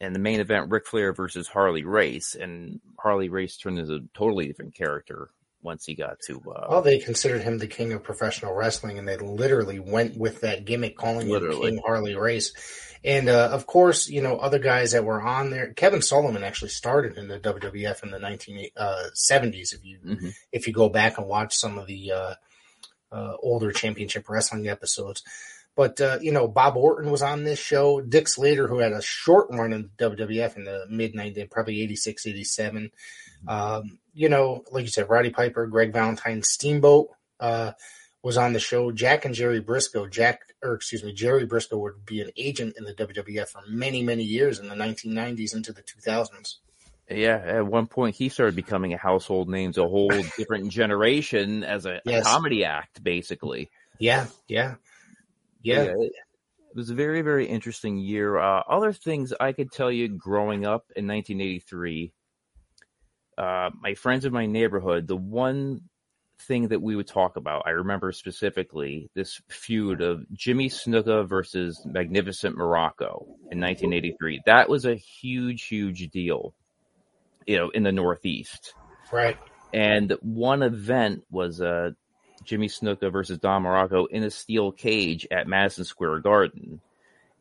and 0.00 0.14
the 0.14 0.18
main 0.20 0.40
event, 0.40 0.70
Ric 0.70 0.86
Flair 0.86 1.12
versus 1.12 1.48
Harley 1.48 1.84
Race, 1.84 2.34
and 2.34 2.80
Harley 2.98 3.28
Race 3.28 3.56
turned 3.56 3.78
into 3.78 3.94
a 3.94 4.00
totally 4.14 4.46
different 4.48 4.74
character 4.74 5.30
once 5.62 5.84
he 5.86 5.94
got 5.94 6.20
to. 6.26 6.40
Uh, 6.40 6.66
Well, 6.68 6.82
they 6.82 6.98
considered 6.98 7.42
him 7.42 7.58
the 7.58 7.66
king 7.66 7.92
of 7.92 8.02
professional 8.02 8.54
wrestling, 8.54 8.98
and 8.98 9.08
they 9.08 9.16
literally 9.16 9.78
went 9.78 10.16
with 10.16 10.40
that 10.42 10.64
gimmick, 10.64 10.96
calling 10.96 11.28
Literally. 11.28 11.68
him 11.68 11.74
King 11.74 11.82
Harley 11.84 12.14
Race. 12.14 12.52
And 13.04 13.28
uh, 13.28 13.50
of 13.52 13.66
course, 13.66 14.08
you 14.08 14.20
know 14.20 14.38
other 14.38 14.58
guys 14.58 14.92
that 14.92 15.04
were 15.04 15.22
on 15.22 15.50
there. 15.50 15.72
Kevin 15.72 16.02
Sullivan 16.02 16.42
actually 16.42 16.70
started 16.70 17.16
in 17.16 17.28
the 17.28 17.38
WWF 17.38 18.02
in 18.02 18.10
the 18.10 18.18
1970s. 18.18 19.72
If 19.72 19.84
you 19.84 19.98
mhm. 20.04 20.34
if 20.50 20.66
you 20.66 20.72
go 20.72 20.88
back 20.88 21.18
and 21.18 21.26
watch 21.26 21.54
some 21.54 21.78
of 21.78 21.86
the 21.86 22.12
uh, 22.12 22.34
uh, 23.12 23.34
older 23.40 23.72
championship 23.72 24.28
wrestling 24.28 24.68
episodes. 24.68 25.22
But, 25.78 26.00
uh, 26.00 26.18
you 26.20 26.32
know, 26.32 26.48
Bob 26.48 26.76
Orton 26.76 27.08
was 27.08 27.22
on 27.22 27.44
this 27.44 27.60
show. 27.60 28.00
Dick 28.00 28.26
Slater, 28.26 28.66
who 28.66 28.78
had 28.78 28.90
a 28.90 29.00
short 29.00 29.46
run 29.50 29.72
in 29.72 29.90
the 29.96 30.10
WWF 30.10 30.56
in 30.56 30.64
the 30.64 30.86
mid 30.90 31.14
90s, 31.14 31.48
probably 31.48 31.80
86, 31.82 32.26
87. 32.26 32.90
Um, 33.46 34.00
you 34.12 34.28
know, 34.28 34.64
like 34.72 34.82
you 34.82 34.90
said, 34.90 35.08
Roddy 35.08 35.30
Piper, 35.30 35.68
Greg 35.68 35.92
Valentine, 35.92 36.42
Steamboat 36.42 37.10
uh, 37.38 37.74
was 38.24 38.36
on 38.36 38.54
the 38.54 38.58
show. 38.58 38.90
Jack 38.90 39.24
and 39.24 39.36
Jerry 39.36 39.62
Brisco. 39.62 40.10
Jack, 40.10 40.40
or 40.64 40.74
excuse 40.74 41.04
me, 41.04 41.12
Jerry 41.12 41.46
Brisco 41.46 41.78
would 41.78 42.04
be 42.04 42.22
an 42.22 42.32
agent 42.36 42.74
in 42.76 42.82
the 42.82 42.94
WWF 42.94 43.46
for 43.46 43.62
many, 43.68 44.02
many 44.02 44.24
years 44.24 44.58
in 44.58 44.68
the 44.68 44.74
1990s 44.74 45.54
into 45.54 45.72
the 45.72 45.82
2000s. 45.82 46.56
Yeah, 47.08 47.36
at 47.36 47.66
one 47.68 47.86
point 47.86 48.16
he 48.16 48.30
started 48.30 48.56
becoming 48.56 48.94
a 48.94 48.98
household 48.98 49.48
name 49.48 49.70
to 49.74 49.84
a 49.84 49.88
whole 49.88 50.10
different 50.36 50.70
generation 50.72 51.62
as 51.62 51.86
a, 51.86 52.00
a 52.04 52.22
comedy 52.22 52.64
act, 52.64 53.00
basically. 53.00 53.70
Yeah, 54.00 54.26
yeah, 54.48 54.74
yeah. 55.62 55.82
it, 55.82 56.12
it 56.70 56.76
was 56.76 56.90
a 56.90 56.94
very, 56.94 57.22
very 57.22 57.46
interesting 57.46 57.98
year. 57.98 58.38
Uh, 58.38 58.62
other 58.68 58.92
things 58.92 59.32
I 59.40 59.52
could 59.52 59.72
tell 59.72 59.90
you 59.90 60.08
growing 60.08 60.66
up 60.66 60.84
in 60.96 61.06
1983, 61.06 62.12
uh, 63.36 63.70
my 63.80 63.94
friends 63.94 64.24
in 64.24 64.32
my 64.32 64.46
neighborhood, 64.46 65.06
the 65.06 65.16
one 65.16 65.82
thing 66.40 66.68
that 66.68 66.80
we 66.80 66.94
would 66.94 67.06
talk 67.06 67.36
about, 67.36 67.62
I 67.66 67.70
remember 67.70 68.12
specifically 68.12 69.10
this 69.14 69.40
feud 69.48 70.00
of 70.00 70.24
Jimmy 70.32 70.68
Snuka 70.68 71.26
versus 71.28 71.80
Magnificent 71.84 72.56
Muraco 72.56 73.26
in 73.50 73.60
1983. 73.60 74.42
That 74.46 74.68
was 74.68 74.84
a 74.84 74.94
huge, 74.94 75.64
huge 75.64 76.10
deal, 76.10 76.54
you 77.46 77.56
know, 77.56 77.70
in 77.70 77.82
the 77.82 77.92
Northeast. 77.92 78.74
Right. 79.12 79.36
And 79.72 80.12
one 80.20 80.62
event 80.62 81.24
was 81.30 81.60
uh, 81.60 81.90
Jimmy 82.48 82.68
Snuka 82.68 83.12
versus 83.12 83.38
Don 83.38 83.62
Muraco 83.62 84.08
in 84.08 84.22
a 84.24 84.30
steel 84.30 84.72
cage 84.72 85.26
at 85.30 85.46
Madison 85.46 85.84
Square 85.84 86.20
Garden. 86.20 86.80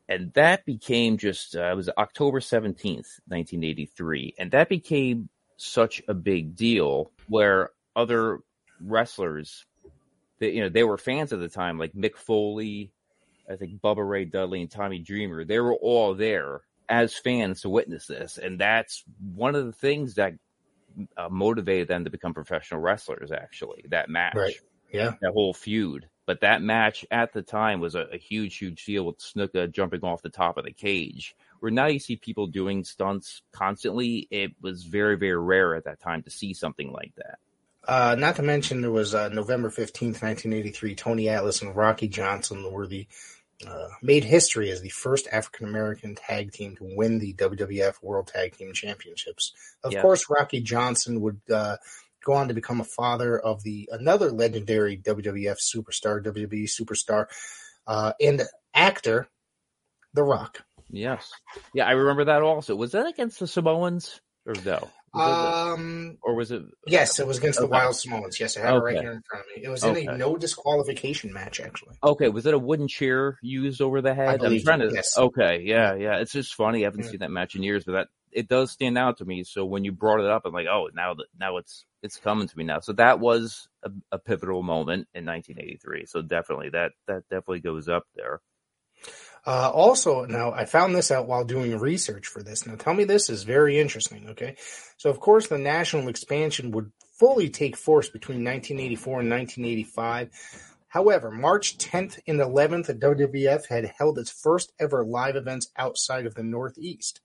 And 0.09 0.31
that 0.33 0.65
became 0.65 1.17
just, 1.17 1.55
uh, 1.55 1.71
it 1.71 1.75
was 1.75 1.89
October 1.97 2.39
17th, 2.39 3.19
1983. 3.27 4.35
And 4.37 4.51
that 4.51 4.69
became 4.69 5.29
such 5.57 6.01
a 6.07 6.13
big 6.13 6.55
deal 6.55 7.11
where 7.27 7.71
other 7.95 8.39
wrestlers 8.79 9.65
they, 10.39 10.51
you 10.51 10.61
know, 10.61 10.69
they 10.69 10.83
were 10.83 10.97
fans 10.97 11.33
at 11.33 11.39
the 11.39 11.49
time, 11.49 11.79
like 11.79 11.93
Mick 11.93 12.15
Foley, 12.15 12.91
I 13.49 13.55
think 13.55 13.81
Bubba 13.81 14.07
Ray 14.07 14.25
Dudley 14.25 14.61
and 14.61 14.69
Tommy 14.69 14.99
Dreamer. 14.99 15.45
They 15.45 15.59
were 15.59 15.75
all 15.75 16.13
there 16.13 16.61
as 16.89 17.15
fans 17.15 17.61
to 17.61 17.69
witness 17.69 18.07
this, 18.07 18.37
and 18.37 18.59
that's 18.59 19.03
one 19.33 19.55
of 19.55 19.65
the 19.65 19.71
things 19.71 20.15
that 20.15 20.33
uh, 21.17 21.29
motivated 21.29 21.87
them 21.87 22.05
to 22.05 22.09
become 22.09 22.33
professional 22.33 22.79
wrestlers. 22.79 23.31
Actually, 23.31 23.85
that 23.89 24.09
match, 24.09 24.35
Right. 24.35 24.59
Yeah. 24.91 25.13
that 25.21 25.31
whole 25.33 25.53
feud. 25.53 26.07
But 26.25 26.41
that 26.41 26.61
match 26.61 27.05
at 27.09 27.31
the 27.31 27.41
time 27.41 27.79
was 27.79 27.95
a, 27.95 28.01
a 28.11 28.17
huge, 28.17 28.57
huge 28.57 28.83
deal 28.85 29.05
with 29.05 29.17
Snuka 29.19 29.71
jumping 29.71 30.03
off 30.03 30.21
the 30.21 30.29
top 30.29 30.57
of 30.57 30.65
the 30.65 30.73
cage. 30.73 31.35
Where 31.61 31.71
now 31.71 31.85
you 31.87 31.99
see 31.99 32.17
people 32.17 32.47
doing 32.47 32.83
stunts 32.83 33.41
constantly. 33.53 34.27
It 34.29 34.51
was 34.61 34.83
very, 34.83 35.15
very 35.15 35.37
rare 35.39 35.73
at 35.75 35.85
that 35.85 36.01
time 36.01 36.23
to 36.23 36.29
see 36.29 36.53
something 36.53 36.91
like 36.91 37.13
that. 37.15 37.39
Uh, 37.87 38.15
not 38.19 38.35
to 38.35 38.43
mention, 38.43 38.83
it 38.83 38.89
was 38.89 39.15
uh, 39.15 39.29
November 39.29 39.69
15th, 39.69 40.21
1983. 40.21 40.95
Tony 40.95 41.29
Atlas 41.29 41.61
and 41.61 41.73
Rocky 41.73 42.09
Johnson 42.09 42.69
were 42.73 42.85
the 42.85 43.07
uh, 43.65 43.87
made 44.03 44.23
history 44.25 44.69
as 44.69 44.81
the 44.81 44.89
first 44.89 45.27
African 45.31 45.67
American 45.67 46.13
tag 46.13 46.51
team 46.51 46.75
to 46.75 46.83
win 46.95 47.17
the 47.19 47.33
WWF 47.33 48.03
World 48.03 48.27
Tag 48.27 48.55
Team 48.57 48.73
Championships. 48.73 49.53
Of 49.83 49.93
Yeah. 49.93 50.01
course, 50.01 50.25
Rocky 50.29 50.59
Johnson 50.59 51.21
would 51.21 51.39
uh, 51.51 51.77
go 52.27 52.33
on 52.33 52.49
to 52.49 52.53
become 52.53 52.81
a 52.81 52.83
father 52.83 53.39
of 53.39 53.63
the 53.63 53.87
another 53.91 54.29
legendary 54.31 54.97
WWF 54.97 55.55
superstar, 55.73 56.21
WWE 56.21 56.67
superstar, 56.67 57.27
uh, 57.87 58.11
and 58.19 58.41
actor, 58.73 59.29
The 60.13 60.23
Rock. 60.23 60.59
Yes. 60.89 61.31
Yeah, 61.73 61.85
I 61.87 61.91
remember 61.91 62.25
that 62.25 62.41
also. 62.41 62.75
Was 62.75 62.91
that 62.91 63.07
against 63.07 63.39
the 63.39 63.47
Samoans 63.47 64.19
or 64.45 64.53
no? 64.65 64.89
Was 65.13 65.73
Um, 65.73 66.17
or 66.21 66.35
was 66.35 66.51
it? 66.51 66.63
yes, 66.85 67.17
it 67.19 67.25
was 67.25 67.37
against 67.37 67.59
the 67.59 67.65
Wild 67.67 67.95
Samoans. 67.95 68.39
Yes, 68.39 68.57
I 68.57 68.61
have 68.61 68.75
it 68.75 68.79
right 68.79 68.97
here 68.99 69.11
in 69.13 69.21
front 69.29 69.45
of 69.45 69.47
me. 69.55 69.63
It 69.65 69.69
was 69.69 69.83
in 69.83 69.91
Okay. 69.91 70.05
a 70.05 70.17
no 70.17 70.35
disqualification 70.35 71.31
match, 71.33 71.59
actually. 71.61 71.95
Okay, 72.03 72.27
was 72.29 72.45
it 72.45 72.53
a 72.53 72.59
wooden 72.59 72.87
chair 72.89 73.37
used 73.41 73.81
over 73.81 74.01
the 74.01 74.13
head? 74.13 74.43
I'm 74.43 74.59
trying 74.61 74.79
to. 74.81 74.91
yes. 74.93 75.17
Okay, 75.17 75.61
yeah, 75.63 75.95
yeah. 75.95 76.17
It's 76.17 76.33
just 76.33 76.53
funny. 76.55 76.81
I 76.83 76.87
haven't 76.87 77.05
Yeah. 77.05 77.11
seen 77.11 77.19
that 77.21 77.31
match 77.31 77.55
in 77.55 77.63
years, 77.63 77.83
but 77.85 77.93
that 77.93 78.07
it 78.37 78.47
does 78.47 78.69
stand 78.69 78.99
out 78.99 79.17
to 79.17 79.25
me. 79.25 79.43
So 79.43 79.65
when 79.65 79.83
you 79.83 79.91
brought 79.91 80.19
it 80.19 80.29
up, 80.29 80.43
I'm 80.45 80.53
like, 80.53 80.67
oh, 80.67 80.89
now 80.93 81.15
that 81.15 81.25
now 81.39 81.57
it's 81.57 81.85
it's 82.03 82.17
coming 82.17 82.47
to 82.47 82.57
me 82.57 82.63
now. 82.63 82.79
So 82.79 82.93
that 82.93 83.19
was 83.19 83.67
a, 83.83 83.89
a 84.11 84.19
pivotal 84.19 84.61
moment 84.61 85.07
in 85.15 85.25
1983. 85.25 86.05
So 86.05 86.21
definitely 86.21 86.69
that 86.69 86.91
that 87.07 87.23
definitely 87.29 87.61
goes 87.61 87.89
up 87.89 88.03
there. 88.15 88.39
Uh, 89.45 89.71
also, 89.73 90.25
now 90.25 90.51
I 90.51 90.65
found 90.65 90.93
this 90.93 91.09
out 91.09 91.27
while 91.27 91.45
doing 91.45 91.79
research 91.79 92.27
for 92.27 92.43
this. 92.43 92.67
Now, 92.67 92.75
tell 92.75 92.93
me 92.93 93.05
this 93.05 93.27
is 93.29 93.41
very 93.41 93.79
interesting. 93.79 94.29
Okay, 94.29 94.55
so 94.97 95.09
of 95.09 95.19
course 95.19 95.47
the 95.47 95.57
national 95.57 96.07
expansion 96.07 96.69
would 96.71 96.91
fully 97.19 97.49
take 97.49 97.75
force 97.75 98.07
between 98.07 98.43
1984 98.43 99.21
and 99.21 99.29
1985. 99.31 100.29
However, 100.89 101.31
March 101.31 101.77
10th 101.77 102.19
and 102.27 102.39
11th, 102.39 102.85
the 102.85 102.95
WWF 102.95 103.67
had 103.67 103.93
held 103.97 104.17
its 104.19 104.31
first 104.31 104.71
ever 104.79 105.03
live 105.03 105.35
events 105.35 105.69
outside 105.75 106.25
of 106.25 106.35
the 106.35 106.43
Northeast 106.43 107.19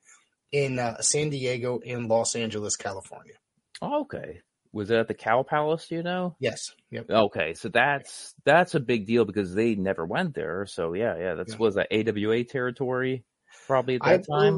in 0.53 0.79
uh, 0.79 1.01
San 1.01 1.31
Diego 1.31 1.81
and 1.85 2.09
Los 2.09 2.37
Angeles, 2.37 2.77
California. 2.77 3.35
Okay, 3.83 4.41
was 4.73 4.91
it 4.91 4.97
at 4.97 5.09
the 5.09 5.15
Cow 5.15 5.43
Palace? 5.43 5.91
You 5.91 6.03
know? 6.03 6.37
Yes. 6.39 6.71
Yep. 6.91 7.11
Okay, 7.11 7.55
so 7.55 7.69
that's 7.69 8.35
that's 8.45 8.75
a 8.75 8.81
big 8.81 9.07
deal 9.07 9.25
because 9.25 9.55
they 9.55 9.75
never 9.75 10.07
went 10.07 10.35
there. 10.35 10.67
So 10.67 10.95
yeah, 10.95 11.17
yeah, 11.19 11.35
that's 11.35 11.53
Yeah. 11.55 11.59
was 11.59 11.75
that 11.75 11.89
AWA 11.91 12.45
territory 12.45 13.25
probably 13.67 13.97
at 13.97 14.05
I 14.05 14.17
that 14.19 14.27
time. 14.31 14.57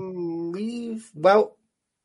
believe. 0.52 1.10
Well, 1.14 1.56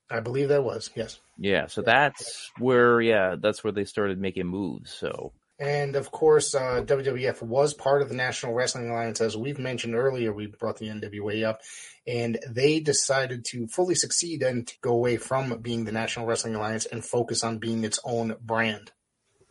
I 0.09 0.21
believe 0.21 0.49
that 0.49 0.63
was 0.63 0.89
yes. 0.95 1.19
Yeah, 1.37 1.67
so 1.67 1.81
that's 1.81 2.51
where 2.57 2.99
yeah, 3.01 3.35
that's 3.39 3.63
where 3.63 3.73
they 3.73 3.85
started 3.85 4.19
making 4.19 4.47
moves. 4.47 4.91
So 4.91 5.33
And 5.59 5.97
of 5.97 6.09
course, 6.11 6.55
uh, 6.55 6.83
WWF 6.85 7.41
was 7.41 7.73
part 7.73 8.01
of 8.01 8.07
the 8.07 8.15
National 8.15 8.53
Wrestling 8.53 8.89
Alliance. 8.89 9.19
As 9.19 9.35
we've 9.35 9.59
mentioned 9.59 9.93
earlier, 9.93 10.31
we 10.31 10.47
brought 10.47 10.77
the 10.77 10.87
NWA 10.87 11.43
up, 11.43 11.61
and 12.07 12.39
they 12.47 12.79
decided 12.79 13.43
to 13.49 13.67
fully 13.67 13.95
succeed 13.95 14.41
and 14.41 14.65
to 14.65 14.73
go 14.81 14.91
away 14.91 15.17
from 15.17 15.59
being 15.61 15.83
the 15.83 15.91
National 15.91 16.25
Wrestling 16.25 16.55
Alliance 16.55 16.85
and 16.85 17.03
focus 17.03 17.43
on 17.43 17.57
being 17.57 17.83
its 17.83 17.99
own 18.05 18.35
brand. 18.41 18.91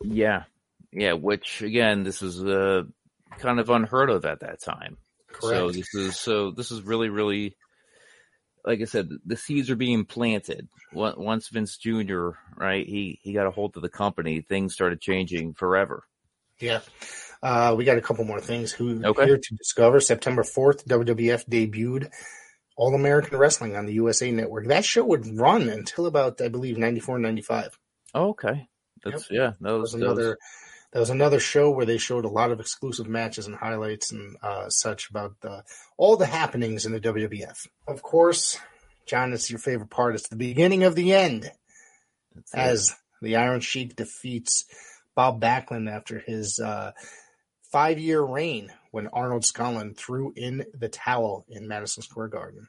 yeah, 0.01 0.43
yeah, 0.91 1.13
which 1.13 1.61
again, 1.61 2.03
this 2.03 2.21
was 2.21 2.43
uh, 2.43 2.83
kind 3.37 3.59
of 3.59 3.69
unheard 3.69 4.09
of 4.09 4.25
at 4.25 4.39
that 4.39 4.61
time. 4.61 4.97
So 5.39 5.71
this 5.71 5.93
is 5.93 6.17
so 6.17 6.51
this 6.51 6.71
is 6.71 6.81
really 6.81 7.09
really 7.09 7.55
like 8.65 8.81
I 8.81 8.85
said, 8.85 9.09
the 9.25 9.35
seeds 9.37 9.69
are 9.69 9.75
being 9.75 10.05
planted. 10.05 10.67
Once 10.93 11.47
Vince 11.49 11.77
Jr. 11.77 12.29
right, 12.55 12.85
he 12.85 13.19
he 13.21 13.33
got 13.33 13.47
a 13.47 13.51
hold 13.51 13.75
of 13.75 13.81
the 13.81 13.89
company, 13.89 14.41
things 14.41 14.73
started 14.73 14.99
changing 15.01 15.53
forever. 15.53 16.03
Yeah. 16.59 16.81
Uh, 17.41 17.73
we 17.77 17.85
got 17.85 17.97
a 17.97 18.01
couple 18.01 18.25
more 18.25 18.41
things 18.41 18.71
who 18.73 19.01
Okay. 19.05 19.25
here 19.25 19.37
to 19.37 19.55
discover. 19.55 20.01
September 20.01 20.43
4th, 20.43 20.83
WWF 20.85 21.45
debuted 21.47 22.11
All 22.75 22.93
American 22.93 23.37
Wrestling 23.37 23.77
on 23.77 23.85
the 23.85 23.93
USA 23.93 24.29
Network. 24.31 24.67
That 24.67 24.83
show 24.83 25.05
would 25.05 25.25
run 25.37 25.69
until 25.69 26.05
about, 26.05 26.41
I 26.41 26.49
believe, 26.49 26.77
94, 26.77 27.19
95. 27.19 27.79
Okay, 28.13 28.67
that's 29.05 29.29
yeah, 29.31 29.53
that 29.61 29.71
was, 29.71 29.93
was 29.93 29.93
that 29.93 29.99
was- 29.99 30.17
another 30.17 30.37
that 30.91 30.99
was 30.99 31.09
another 31.09 31.39
show 31.39 31.69
where 31.69 31.85
they 31.85 31.97
showed 31.97 32.25
a 32.25 32.29
lot 32.29 32.51
of 32.51 32.59
exclusive 32.59 33.07
matches 33.07 33.45
and 33.45 33.55
highlights 33.55 34.11
and 34.11 34.37
uh, 34.41 34.69
such 34.69 35.09
about 35.09 35.35
uh, 35.43 35.61
all 35.97 36.17
the 36.17 36.25
happenings 36.25 36.85
in 36.85 36.91
the 36.91 36.99
WWF. 36.99 37.67
Of 37.87 38.01
course, 38.01 38.57
John, 39.05 39.33
it's 39.33 39.49
your 39.49 39.59
favorite 39.59 39.89
part. 39.89 40.15
It's 40.15 40.29
the 40.29 40.35
beginning 40.35 40.83
of 40.83 40.95
the 40.95 41.13
end 41.13 41.51
that's 42.33 42.53
it. 42.53 42.57
as 42.57 42.95
the 43.21 43.35
Iron 43.35 43.59
Sheik 43.59 43.95
defeats 43.95 44.65
Bob 45.15 45.41
Backlund 45.41 45.91
after 45.91 46.19
his 46.19 46.59
uh, 46.59 46.91
five-year 47.71 48.21
reign 48.21 48.71
when 48.91 49.07
Arnold 49.07 49.43
Skaaland 49.43 49.95
threw 49.95 50.33
in 50.35 50.65
the 50.73 50.89
towel 50.89 51.45
in 51.49 51.67
Madison 51.67 52.01
Square 52.01 52.29
Garden. 52.29 52.67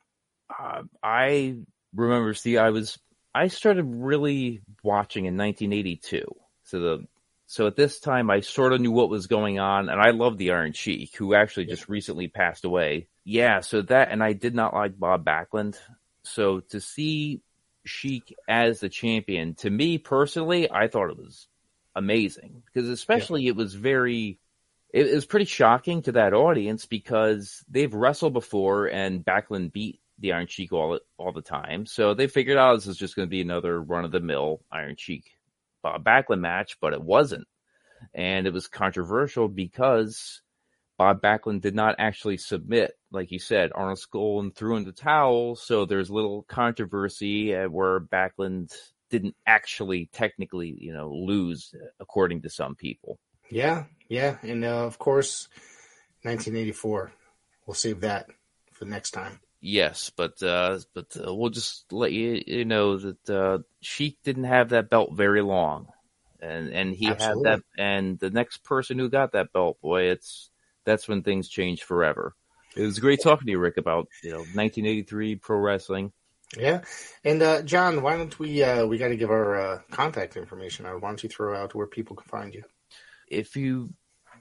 uh, 0.59 0.83
I 1.03 1.57
remember. 1.95 2.35
See, 2.35 2.59
I 2.59 2.71
was 2.71 2.99
I 3.35 3.49
started 3.49 3.85
really 3.85 4.61
watching 4.83 5.25
in 5.25 5.37
1982. 5.37 6.25
So 6.65 6.81
the 6.81 7.07
so 7.51 7.67
at 7.67 7.75
this 7.75 7.99
time, 7.99 8.31
I 8.31 8.43
sort 8.43 8.73
of 8.73 8.81
knew 8.81 8.93
what 8.93 9.11
was 9.11 9.27
going 9.27 9.59
on, 9.59 9.89
and 9.89 10.01
I 10.01 10.11
love 10.11 10.39
the 10.39 10.53
Iron 10.53 10.73
Sheik, 10.73 11.17
who 11.17 11.35
actually 11.35 11.65
just 11.65 11.89
recently 11.89 12.29
passed 12.29 12.65
away. 12.65 13.09
Yeah, 13.25 13.59
so 13.59 13.83
that 13.83 14.13
and 14.13 14.23
I 14.23 14.35
did 14.35 14.55
not 14.55 14.73
like 14.73 14.97
Bob 14.97 15.25
Backlund. 15.25 15.77
So 16.23 16.61
to 16.61 16.81
see 16.81 17.43
Sheik 17.85 18.37
as 18.47 18.79
the 18.79 18.89
champion, 18.89 19.55
to 19.57 19.69
me 19.69 19.99
personally, 19.99 20.71
I 20.71 20.87
thought 20.87 21.11
it 21.11 21.17
was 21.17 21.49
amazing 21.97 22.63
because 22.67 22.89
especially 22.89 23.49
it 23.49 23.57
was 23.57 23.75
very 23.75 24.39
it 24.95 25.13
was 25.13 25.27
pretty 25.27 25.47
shocking 25.47 26.03
to 26.03 26.13
that 26.13 26.35
audience 26.35 26.87
because 26.87 27.65
they've 27.69 27.93
wrestled 27.93 28.33
before 28.33 28.87
and 28.87 29.25
Backlund 29.25 29.73
beat 29.73 29.99
the 30.21 30.35
Iron 30.35 30.47
Sheik 30.47 30.73
all 30.73 31.01
all 31.19 31.33
the 31.33 31.43
time. 31.43 31.85
So 31.87 32.15
they 32.15 32.29
figured 32.29 32.59
out 32.59 32.77
this 32.77 32.87
is 32.87 32.97
just 32.97 33.17
going 33.17 33.27
to 33.27 33.31
be 33.31 33.41
another 33.41 33.83
run 33.83 34.05
of 34.05 34.13
the 34.13 34.21
mill 34.21 34.61
Iron 34.71 34.95
Sheik 34.97 35.33
Bob 35.83 36.05
Backlund 36.05 36.41
match, 36.41 36.77
but 36.81 36.93
it 36.93 37.03
wasn't. 37.03 37.47
And 38.15 38.47
it 38.47 38.53
was 38.53 38.69
controversial 38.69 39.49
because 39.49 40.43
Bob 40.97 41.23
Backlund 41.23 41.63
did 41.63 41.75
not 41.75 41.97
actually 41.99 42.37
submit, 42.37 42.93
like 43.11 43.31
you 43.31 43.39
said. 43.39 43.73
Arnold 43.75 43.99
Skaaland 43.99 44.55
threw 44.55 44.77
in 44.77 44.85
the 44.85 44.93
towel, 44.93 45.57
so 45.57 45.85
there's 45.85 46.11
little 46.11 46.43
controversy 46.43 47.55
uh, 47.55 47.69
where 47.69 48.01
Backlund 48.01 48.75
didn't 49.11 49.35
actually 49.47 50.09
technically, 50.13 50.77
you 50.79 50.93
know, 50.93 51.11
lose, 51.11 51.75
according 51.99 52.43
to 52.43 52.51
some 52.51 52.75
people. 52.75 53.19
Yeah, 53.51 53.85
yeah, 54.09 54.37
and 54.43 54.65
uh, 54.65 54.85
of 54.85 54.99
course, 54.99 55.49
1984. 56.23 57.13
We'll 57.67 57.75
save 57.75 58.01
that 58.03 58.27
for 58.73 58.85
next 58.85 59.13
time. 59.13 59.41
Yes, 59.61 60.11
but 60.17 60.43
uh, 60.43 60.79
but 60.95 61.15
uh, 61.17 61.35
we'll 61.35 61.51
just 61.51 61.93
let 61.93 62.13
you 62.13 62.43
you 62.47 62.65
know 62.65 62.97
that 62.97 63.31
uh, 63.31 63.59
Sheik 63.83 64.17
didn't 64.25 64.45
have 64.45 64.71
that 64.71 64.89
belt 64.89 65.13
very 65.13 65.43
long, 65.43 65.89
and 66.41 66.73
and 66.73 66.95
he 66.95 67.11
Absolutely. 67.11 67.51
had 67.51 67.61
that, 67.61 67.63
and 67.77 68.19
the 68.19 68.31
next 68.31 68.65
person 68.65 68.99
who 68.99 69.11
got 69.11 69.33
that 69.33 69.53
belt, 69.53 69.79
boy, 69.83 70.05
it's 70.05 70.51
that's 70.87 71.07
when 71.07 71.23
things 71.23 71.49
change 71.49 71.83
forever. 71.83 72.35
It 72.75 72.83
was 72.83 73.01
great 73.01 73.21
talking 73.23 73.47
to 73.47 73.51
you, 73.51 73.59
Rick, 73.59 73.77
about 73.77 74.09
you 74.23 74.31
know 74.31 74.39
1983 74.39 75.37
pro 75.37 75.59
wrestling. 75.59 76.13
Yeah, 76.57 76.81
and 77.23 77.43
uh, 77.43 77.61
John, 77.63 78.01
why 78.01 78.17
don't 78.17 78.39
we? 78.39 78.63
Uh, 78.63 78.87
we 78.87 78.97
got 78.97 79.09
to 79.09 79.17
give 79.17 79.31
our 79.31 79.61
uh, 79.61 79.79
contact 79.91 80.39
information 80.39 80.87
out. 80.87 81.03
Why 81.03 81.11
don't 81.11 81.23
you 81.23 81.29
throw 81.29 81.55
out 81.55 81.75
where 81.75 81.87
people 81.87 82.17
can 82.17 82.29
find 82.29 82.55
you? 82.55 82.65
If 83.29 83.57
you 83.57 83.93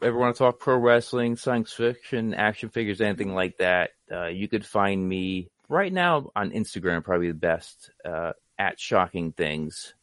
ever 0.02 0.18
want 0.18 0.36
to 0.36 0.40
talk 0.40 0.60
pro 0.60 0.78
wrestling, 0.78 1.36
science 1.36 1.72
fiction, 1.74 2.34
action 2.34 2.70
figures, 2.70 3.02
anything 3.02 3.34
like 3.34 3.58
that, 3.58 3.92
uh, 4.12 4.28
you 4.28 4.48
could 4.48 4.66
find 4.66 5.08
me 5.08 5.50
right 5.68 5.92
now 5.92 6.32
on 6.36 6.52
Instagram, 6.52 7.04
probably 7.04 7.28
the 7.28 7.34
best 7.34 7.92
uh, 8.06 8.34
at 8.58 8.80
Shocking 8.80 9.32
Things 9.32 9.94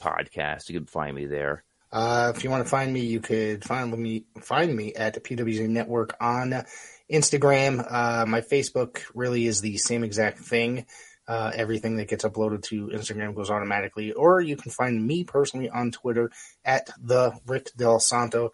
podcast. 0.00 0.68
You 0.68 0.78
can 0.78 0.86
find 0.86 1.14
me 1.14 1.26
there. 1.26 1.64
Uh, 1.92 2.32
if 2.34 2.42
you 2.42 2.50
want 2.50 2.64
to 2.64 2.68
find 2.68 2.92
me, 2.92 3.00
you 3.00 3.20
could 3.20 3.64
find 3.64 3.96
me 3.96 4.24
find 4.40 4.74
me 4.74 4.92
at 4.94 5.22
PWZ 5.22 5.68
Network 5.68 6.16
on 6.20 6.64
Instagram. 7.10 7.86
Uh, 7.88 8.26
my 8.26 8.40
Facebook 8.40 9.02
really 9.14 9.46
is 9.46 9.60
the 9.60 9.76
same 9.76 10.02
exact 10.02 10.38
thing. 10.40 10.86
Uh, 11.26 11.50
everything 11.54 11.96
that 11.96 12.08
gets 12.08 12.24
uploaded 12.24 12.62
to 12.62 12.88
Instagram 12.88 13.34
goes 13.34 13.50
automatically, 13.50 14.12
or 14.12 14.42
you 14.42 14.56
can 14.56 14.70
find 14.70 15.06
me 15.06 15.24
personally 15.24 15.70
on 15.70 15.90
Twitter 15.90 16.30
at 16.64 16.90
the 17.02 17.32
Rick 17.46 17.70
Delsanto, 17.78 18.50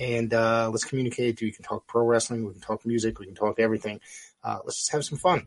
and 0.00 0.34
uh, 0.34 0.68
let's 0.70 0.84
communicate. 0.84 1.40
We 1.40 1.52
can 1.52 1.64
talk 1.64 1.86
pro 1.86 2.04
wrestling, 2.04 2.44
we 2.44 2.52
can 2.52 2.60
talk 2.60 2.84
music, 2.84 3.20
we 3.20 3.26
can 3.26 3.36
talk 3.36 3.60
everything. 3.60 4.00
Uh, 4.42 4.58
let's 4.64 4.78
just 4.78 4.92
have 4.92 5.04
some 5.04 5.18
fun. 5.18 5.46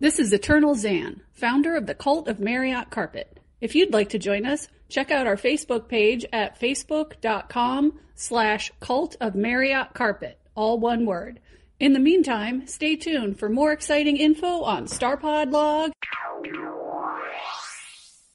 This 0.00 0.18
is 0.18 0.32
Eternal 0.32 0.74
Zan, 0.74 1.22
founder 1.32 1.74
of 1.74 1.86
the 1.86 1.94
Cult 1.94 2.28
of 2.28 2.38
Marriott 2.38 2.90
Carpet. 2.90 3.40
If 3.60 3.74
you'd 3.74 3.92
like 3.92 4.10
to 4.10 4.18
join 4.18 4.46
us, 4.46 4.68
check 4.88 5.10
out 5.10 5.26
our 5.26 5.36
Facebook 5.36 5.88
page 5.88 6.24
at 6.32 6.60
facebook.com 6.60 7.98
slash 8.14 8.70
cult 8.78 9.16
of 9.20 9.34
Marriott 9.34 9.94
Carpet, 9.94 10.38
all 10.54 10.78
one 10.78 11.04
word. 11.04 11.40
In 11.80 11.92
the 11.92 12.00
meantime, 12.00 12.66
stay 12.66 12.96
tuned 12.96 13.38
for 13.38 13.48
more 13.48 13.70
exciting 13.70 14.16
info 14.16 14.62
on 14.62 14.86
StarPodLog. 14.86 15.92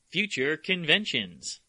Future 0.09 0.55
conventions. 0.55 1.59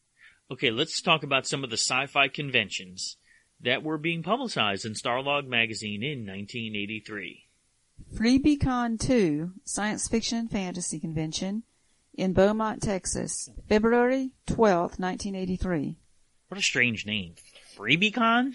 Okay, 0.50 0.70
let's 0.70 1.00
talk 1.00 1.24
about 1.24 1.48
some 1.48 1.64
of 1.64 1.70
the 1.70 1.76
sci-fi 1.76 2.28
conventions 2.28 3.16
that 3.60 3.82
were 3.82 3.98
being 3.98 4.22
publicized 4.22 4.84
in 4.84 4.92
Starlog 4.92 5.48
magazine 5.48 6.04
in 6.04 6.24
1983. 6.24 7.48
FreeBeacon 8.14 9.00
2 9.00 9.52
Science 9.64 10.06
Fiction 10.06 10.38
and 10.38 10.50
Fantasy 10.50 11.00
Convention 11.00 11.64
in 12.12 12.34
Beaumont, 12.34 12.82
Texas, 12.82 13.50
February 13.68 14.30
12th, 14.46 15.00
1983. 15.00 15.96
What 16.46 16.60
a 16.60 16.62
strange 16.62 17.04
name. 17.04 17.34
FreeBeacon? 17.76 18.54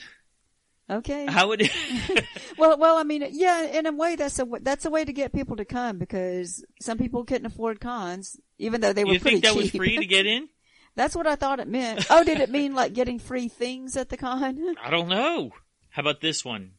Okay. 0.90 1.28
How 1.28 1.48
would 1.50 1.62
it... 1.62 1.72
well, 2.58 2.78
well, 2.78 2.98
I 2.98 3.04
mean, 3.04 3.26
yeah, 3.32 3.64
in 3.64 3.86
a 3.86 3.92
way, 3.92 4.16
that's 4.16 4.40
a 4.40 4.46
that's 4.62 4.86
a 4.86 4.90
way 4.90 5.06
to 5.06 5.14
get 5.14 5.34
people 5.34 5.56
to 5.58 5.66
come 5.66 6.00
because 6.00 6.64
some 6.82 6.98
people 6.98 7.24
couldn't 7.24 7.46
afford 7.46 7.80
cons, 7.80 8.40
even 8.58 8.82
though 8.82 8.94
they 8.94 9.04
were 9.04 9.14
you 9.14 9.20
think 9.20 9.44
that 9.44 9.54
cheap. 9.54 9.62
was 9.62 9.72
free 9.72 9.98
to 9.98 10.06
get 10.06 10.26
in? 10.26 10.50
that's 10.96 11.16
what 11.16 11.28
I 11.28 11.36
thought 11.36 11.60
it 11.60 11.68
meant. 11.68 12.08
Oh, 12.10 12.24
did 12.24 12.40
it 12.40 12.50
mean 12.50 12.74
like 12.74 12.94
getting 12.94 13.20
free 13.20 13.48
things 13.48 13.96
at 13.96 14.10
the 14.10 14.18
con? 14.18 14.76
I 14.84 14.90
don't 14.90 15.10
know. 15.10 15.52
How 15.90 16.02
about 16.02 16.22
this 16.22 16.44
one? 16.44 16.72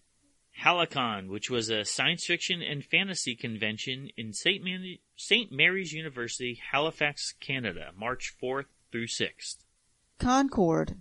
Halicon, 0.63 1.29
which 1.29 1.49
was 1.49 1.71
a 1.71 1.85
science 1.85 2.27
fiction 2.27 2.61
and 2.61 2.85
fantasy 2.85 3.35
convention 3.35 4.11
in 4.17 4.33
St. 4.33 4.63
Man- 4.63 4.99
St. 5.17 5.51
Mary's 5.51 5.93
University, 5.93 6.61
Halifax, 6.71 7.35
Canada, 7.41 7.93
March 7.97 8.35
4th 8.43 8.67
through 8.93 9.07
6th. 9.07 9.57
ConChord 10.19 10.97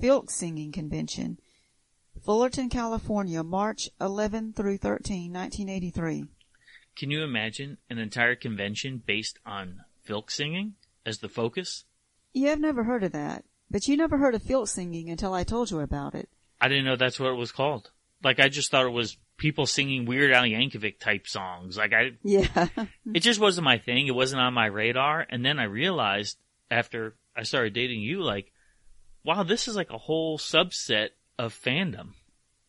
Filk 0.00 0.30
Singing 0.30 0.72
Convention, 0.72 1.38
Fullerton, 2.24 2.70
California, 2.70 3.42
March 3.42 3.90
11 4.00 4.54
through 4.54 4.78
13, 4.78 5.30
1983. 5.30 6.24
Can 6.96 7.10
you 7.10 7.22
imagine 7.22 7.76
an 7.90 7.98
entire 7.98 8.34
convention 8.34 9.02
based 9.04 9.38
on 9.44 9.80
filk 10.08 10.30
singing 10.30 10.74
as 11.04 11.18
the 11.18 11.28
focus? 11.28 11.84
Yeah, 12.32 12.52
I've 12.52 12.60
never 12.60 12.84
heard 12.84 13.04
of 13.04 13.12
that, 13.12 13.44
but 13.70 13.86
you 13.86 13.98
never 13.98 14.16
heard 14.16 14.34
of 14.34 14.42
filk 14.42 14.68
singing 14.68 15.10
until 15.10 15.34
I 15.34 15.44
told 15.44 15.70
you 15.70 15.80
about 15.80 16.14
it. 16.14 16.30
I 16.60 16.68
didn't 16.68 16.86
know 16.86 16.96
that's 16.96 17.20
what 17.20 17.30
it 17.30 17.36
was 17.36 17.52
called. 17.52 17.90
Like 18.22 18.40
I 18.40 18.48
just 18.48 18.70
thought 18.70 18.86
it 18.86 18.90
was 18.90 19.18
people 19.36 19.66
singing 19.66 20.06
Weird 20.06 20.32
Al 20.32 20.44
Yankovic 20.44 21.00
type 21.00 21.26
songs. 21.26 21.76
Like 21.76 21.92
I, 21.92 22.12
Yeah. 22.22 22.68
it 23.14 23.20
just 23.20 23.38
wasn't 23.40 23.66
my 23.66 23.76
thing. 23.76 24.06
It 24.06 24.14
wasn't 24.14 24.40
on 24.40 24.54
my 24.54 24.66
radar. 24.66 25.26
And 25.28 25.44
then 25.44 25.58
I 25.58 25.64
realized 25.64 26.38
after 26.70 27.16
I 27.36 27.42
started 27.42 27.74
dating 27.74 28.00
you, 28.00 28.22
like, 28.22 28.50
wow, 29.24 29.42
this 29.42 29.68
is 29.68 29.76
like 29.76 29.90
a 29.90 29.98
whole 29.98 30.38
subset 30.38 31.08
of 31.38 31.54
fandom. 31.54 32.10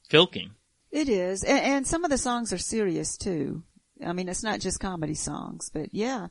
Filking. 0.10 0.52
It 0.92 1.10
is, 1.10 1.44
and, 1.44 1.60
and 1.60 1.88
some 1.88 2.04
of 2.04 2.10
the 2.10 2.18
songs 2.18 2.54
are 2.54 2.58
serious 2.58 3.18
too. 3.18 3.64
I 4.06 4.14
mean, 4.14 4.30
it's 4.30 4.44
not 4.44 4.60
just 4.60 4.80
comedy 4.80 5.14
songs, 5.14 5.70
but 5.74 5.94
yeah. 5.94 6.28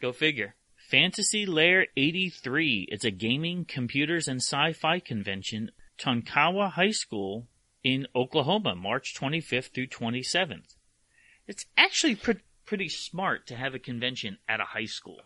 Go 0.00 0.12
figure. 0.12 0.54
Fantasy 0.76 1.46
Lair 1.46 1.86
83. 1.96 2.88
It's 2.90 3.04
a 3.04 3.10
gaming, 3.10 3.64
computers, 3.64 4.28
and 4.28 4.40
sci-fi 4.40 5.00
convention. 5.00 5.70
Tonkawa 5.98 6.72
High 6.72 6.90
School 6.90 7.48
in 7.82 8.06
Oklahoma, 8.14 8.74
March 8.74 9.14
25th 9.14 9.72
through 9.72 9.86
27th. 9.86 10.76
It's 11.46 11.66
actually 11.76 12.16
pre- 12.16 12.40
pretty 12.64 12.88
smart 12.88 13.46
to 13.46 13.56
have 13.56 13.74
a 13.74 13.78
convention 13.78 14.38
at 14.48 14.60
a 14.60 14.64
high 14.64 14.86
school. 14.86 15.20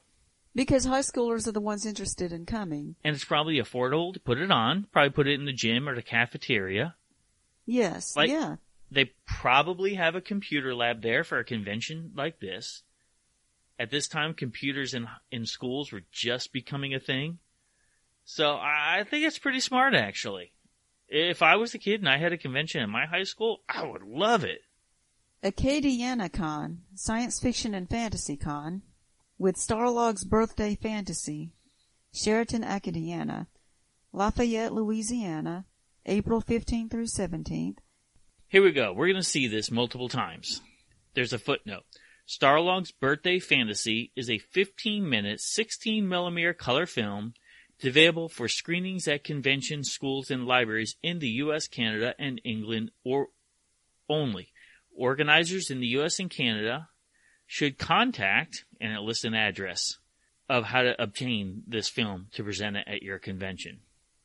Because 0.59 0.87
high 0.87 1.03
schoolers 1.03 1.47
are 1.47 1.53
the 1.53 1.61
ones 1.61 1.87
interested 1.87 2.33
in 2.33 2.45
coming. 2.45 2.97
And 3.05 3.15
it's 3.15 3.25
probably 3.25 3.61
affordable 3.61 4.13
to 4.13 4.19
put 4.19 4.39
it 4.39 4.51
on. 4.51 4.89
Probably 4.91 5.11
put 5.11 5.29
it 5.29 5.39
in 5.39 5.45
the 5.45 5.53
gym 5.53 5.89
or 5.89 5.95
the 5.95 6.03
cafeteria. 6.03 6.97
Yes, 7.65 8.17
Like- 8.17 8.29
yeah. 8.29 8.57
They 8.91 9.13
probably 9.25 9.95
have 9.95 10.17
a 10.17 10.21
computer 10.21 10.75
lab 10.75 11.01
there 11.03 11.23
for 11.23 11.39
a 11.39 11.45
convention 11.45 12.11
like 12.17 12.41
this. 12.41 12.83
At 13.79 13.93
this 13.93 14.09
time, 14.09 14.35
computers 14.35 14.95
in 14.95 15.07
in 15.31 15.47
schools 15.47 15.93
were 15.93 16.03
just 16.11 16.53
becoming 16.53 16.93
a 16.93 16.99
thing. 16.99 17.39
So 18.25 18.57
I 18.57 19.05
think 19.09 19.25
it's 19.27 19.39
pretty 19.39 19.61
smart, 19.61 19.95
actually. 19.95 20.51
If 21.07 21.41
I 21.41 21.55
was 21.55 21.73
a 21.73 21.79
kid 21.79 22.01
and 22.01 22.09
I 22.09 22.19
had 22.19 22.33
a 22.33 22.39
convention 22.39 22.83
in 22.83 22.91
my 22.91 23.07
high 23.07 23.23
school, 23.23 23.61
I 23.69 23.85
would 23.87 24.03
love 24.03 24.43
it. 24.43 24.63
Acadiana 25.45 26.33
Con, 26.33 26.83
Science 26.97 27.39
Fiction 27.39 27.75
and 27.75 27.89
Fantasy 27.89 28.37
Con, 28.37 28.83
with 29.39 29.57
Starlog's 29.57 30.25
Birthday 30.25 30.75
Fantasy, 30.75 31.53
Sheraton 32.13 32.63
Acadiana, 32.63 33.47
Lafayette, 34.13 34.73
Louisiana, 34.73 35.65
April 36.07 36.43
15th 36.43 36.91
through 36.91 37.07
17th. 37.07 37.79
Here 38.49 38.63
we 38.63 38.73
go. 38.73 38.93
We're 38.93 39.07
going 39.07 39.17
to 39.17 39.23
see 39.23 39.47
this 39.47 39.71
multiple 39.71 40.09
times. 40.09 40.61
There's 41.15 41.33
a 41.33 41.39
footnote. 41.39 41.85
Starlog's 42.27 42.91
Birthday 42.91 43.39
Fantasy 43.39 44.13
is 44.17 44.29
a 44.29 44.39
15 44.39 45.09
minute, 45.09 45.41
16 45.41 46.09
millimeter 46.09 46.53
color 46.53 46.87
film 46.87 47.35
available 47.83 48.29
for 48.29 48.49
screenings 48.49 49.07
at 49.07 49.23
conventions, 49.23 49.91
schools, 49.91 50.31
and 50.31 50.47
libraries 50.47 50.97
in 51.03 51.21
the 51.21 51.29
U.S., 51.29 51.69
Canada, 51.69 52.15
and 52.19 52.41
England 52.45 52.91
or 53.05 53.29
only. 54.09 54.53
Organizers 54.97 55.71
in 55.71 55.81
the 55.81 55.87
U.S. 55.89 56.19
and 56.19 56.29
Canada 56.29 56.89
should 57.49 57.79
contact, 57.79 58.67
and 58.79 58.93
it 58.93 59.01
lists 59.01 59.25
an 59.25 59.35
address 59.35 59.97
of 60.49 60.65
how 60.65 60.83
to 60.83 61.03
obtain 61.03 61.63
this 61.67 61.89
film 61.89 62.29
to 62.33 62.45
present 62.45 62.77
it 62.77 62.87
at 62.87 63.03
your 63.03 63.19
convention. 63.19 63.81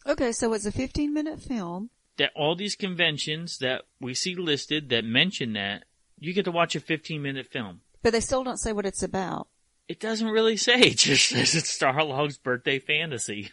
Okay, 0.06 0.34
so 0.34 0.54
it's 0.54 0.66
a 0.66 0.72
15 0.72 1.12
minute 1.14 1.42
film. 1.42 1.90
That 2.18 2.32
all 2.36 2.56
these 2.56 2.76
conventions 2.76 3.58
that 3.60 3.84
we 4.00 4.14
see 4.14 4.36
listed 4.36 4.90
that 4.90 5.06
mention 5.06 5.54
that, 5.54 5.86
you 6.20 6.34
get 6.34 6.46
to 6.46 6.52
watch 6.52 6.76
a 6.76 6.80
15 6.80 7.22
minute 7.22 7.48
film. 7.48 7.80
But 8.04 8.12
they 8.12 8.20
still 8.20 8.44
don't 8.44 8.60
say 8.60 8.74
what 8.74 8.86
it's 8.86 9.02
about. 9.02 9.48
It 9.88 10.00
doesn't 10.00 10.28
really 10.28 10.58
say. 10.58 10.80
It 10.82 10.98
just 10.98 11.30
says 11.30 11.56
it's 11.56 11.76
Starlog's 11.76 12.38
birthday 12.38 12.80
fantasy. 12.80 13.50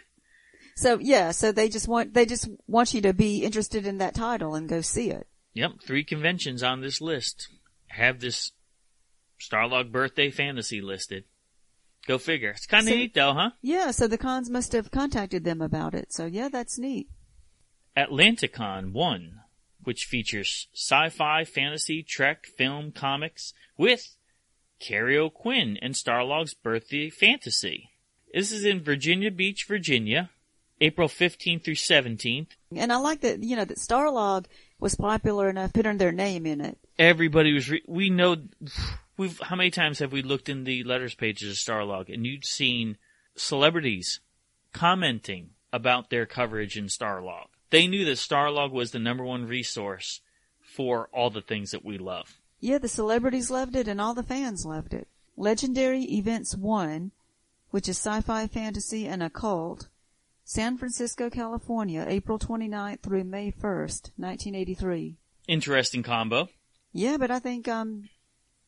So 0.74 0.98
yeah, 1.00 1.30
so 1.30 1.52
they 1.52 1.68
just 1.68 1.86
want 1.86 2.14
they 2.14 2.26
just 2.26 2.48
want 2.66 2.92
you 2.92 3.02
to 3.02 3.12
be 3.12 3.44
interested 3.44 3.86
in 3.86 3.98
that 3.98 4.14
title 4.14 4.54
and 4.54 4.68
go 4.68 4.80
see 4.80 5.10
it. 5.10 5.28
Yep, 5.54 5.82
three 5.84 6.04
conventions 6.04 6.62
on 6.62 6.80
this 6.80 7.00
list 7.00 7.48
have 7.88 8.20
this 8.20 8.52
Starlog 9.40 9.90
birthday 9.90 10.30
fantasy 10.30 10.80
listed. 10.80 11.24
Go 12.06 12.18
figure. 12.18 12.50
It's 12.50 12.66
kind 12.66 12.84
of 12.86 12.90
So- 12.90 12.96
neat 12.96 13.14
though, 13.14 13.32
huh? 13.34 13.50
Yeah, 13.62 13.90
so 13.90 14.06
the 14.06 14.18
cons 14.18 14.48
must 14.50 14.72
have 14.72 14.90
contacted 14.90 15.44
them 15.44 15.60
about 15.60 15.94
it. 15.94 16.12
So 16.12 16.26
yeah, 16.26 16.48
that's 16.48 16.78
neat. 16.78 17.08
Atlanticon 17.96 18.92
1, 18.92 19.40
which 19.82 20.04
features 20.04 20.68
sci-fi, 20.74 21.44
fantasy, 21.44 22.02
trek, 22.02 22.46
film, 22.46 22.92
comics 22.92 23.52
with 23.76 24.16
Kerry 24.78 25.18
O'Quinn 25.18 25.78
and 25.82 25.94
Starlog's 25.94 26.54
birthday 26.54 27.10
fantasy. 27.10 27.90
This 28.32 28.52
is 28.52 28.64
in 28.64 28.80
Virginia 28.82 29.30
Beach, 29.30 29.64
Virginia, 29.66 30.30
April 30.80 31.08
15th 31.08 31.64
through 31.64 31.74
17th. 31.74 32.48
And 32.74 32.92
I 32.92 32.96
like 32.96 33.20
that 33.20 33.42
you 33.42 33.56
know 33.56 33.64
that 33.64 33.76
Starlog 33.78 34.46
was 34.78 34.94
popular 34.94 35.50
enough 35.50 35.72
to 35.74 35.82
put 35.82 35.98
their 35.98 36.12
name 36.12 36.46
in 36.46 36.60
it. 36.62 36.78
everybody 36.98 37.52
was 37.52 37.68
re- 37.68 37.82
we 37.86 38.08
know 38.08 38.36
we've 39.20 39.38
how 39.40 39.54
many 39.54 39.70
times 39.70 39.98
have 39.98 40.12
we 40.12 40.22
looked 40.22 40.48
in 40.48 40.64
the 40.64 40.82
letters 40.82 41.14
pages 41.14 41.50
of 41.50 41.56
Starlog 41.56 42.12
and 42.12 42.26
you'd 42.26 42.46
seen 42.46 42.96
celebrities 43.36 44.20
commenting 44.72 45.50
about 45.74 46.08
their 46.08 46.24
coverage 46.24 46.76
in 46.78 46.86
Starlog. 46.86 47.48
They 47.68 47.86
knew 47.86 48.06
that 48.06 48.16
Starlog 48.16 48.72
was 48.72 48.90
the 48.90 48.98
number 48.98 49.22
one 49.22 49.46
resource 49.46 50.22
for 50.58 51.10
all 51.12 51.28
the 51.28 51.42
things 51.42 51.70
that 51.70 51.84
we 51.84 51.98
love. 51.98 52.38
Yeah, 52.60 52.78
the 52.78 52.88
celebrities 52.88 53.50
loved 53.50 53.76
it 53.76 53.88
and 53.88 54.00
all 54.00 54.14
the 54.14 54.22
fans 54.22 54.64
loved 54.64 54.94
it. 54.94 55.06
Legendary 55.36 56.04
Events 56.04 56.56
1, 56.56 57.12
which 57.70 57.88
is 57.90 57.98
sci-fi, 57.98 58.46
fantasy, 58.46 59.06
and 59.06 59.22
occult. 59.22 59.88
San 60.44 60.78
Francisco, 60.78 61.28
California, 61.28 62.06
April 62.08 62.38
29th 62.38 63.02
through 63.02 63.24
May 63.24 63.52
1st, 63.52 64.12
1983. 64.16 65.16
Interesting 65.46 66.02
combo. 66.02 66.48
Yeah, 66.92 67.18
but 67.18 67.30
I 67.30 67.38
think, 67.38 67.68
um, 67.68 68.08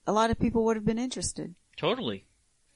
a 0.07 0.12
lot 0.12 0.30
of 0.30 0.38
people 0.38 0.64
would 0.64 0.76
have 0.76 0.84
been 0.84 0.98
interested. 0.98 1.55
Totally. 1.76 2.24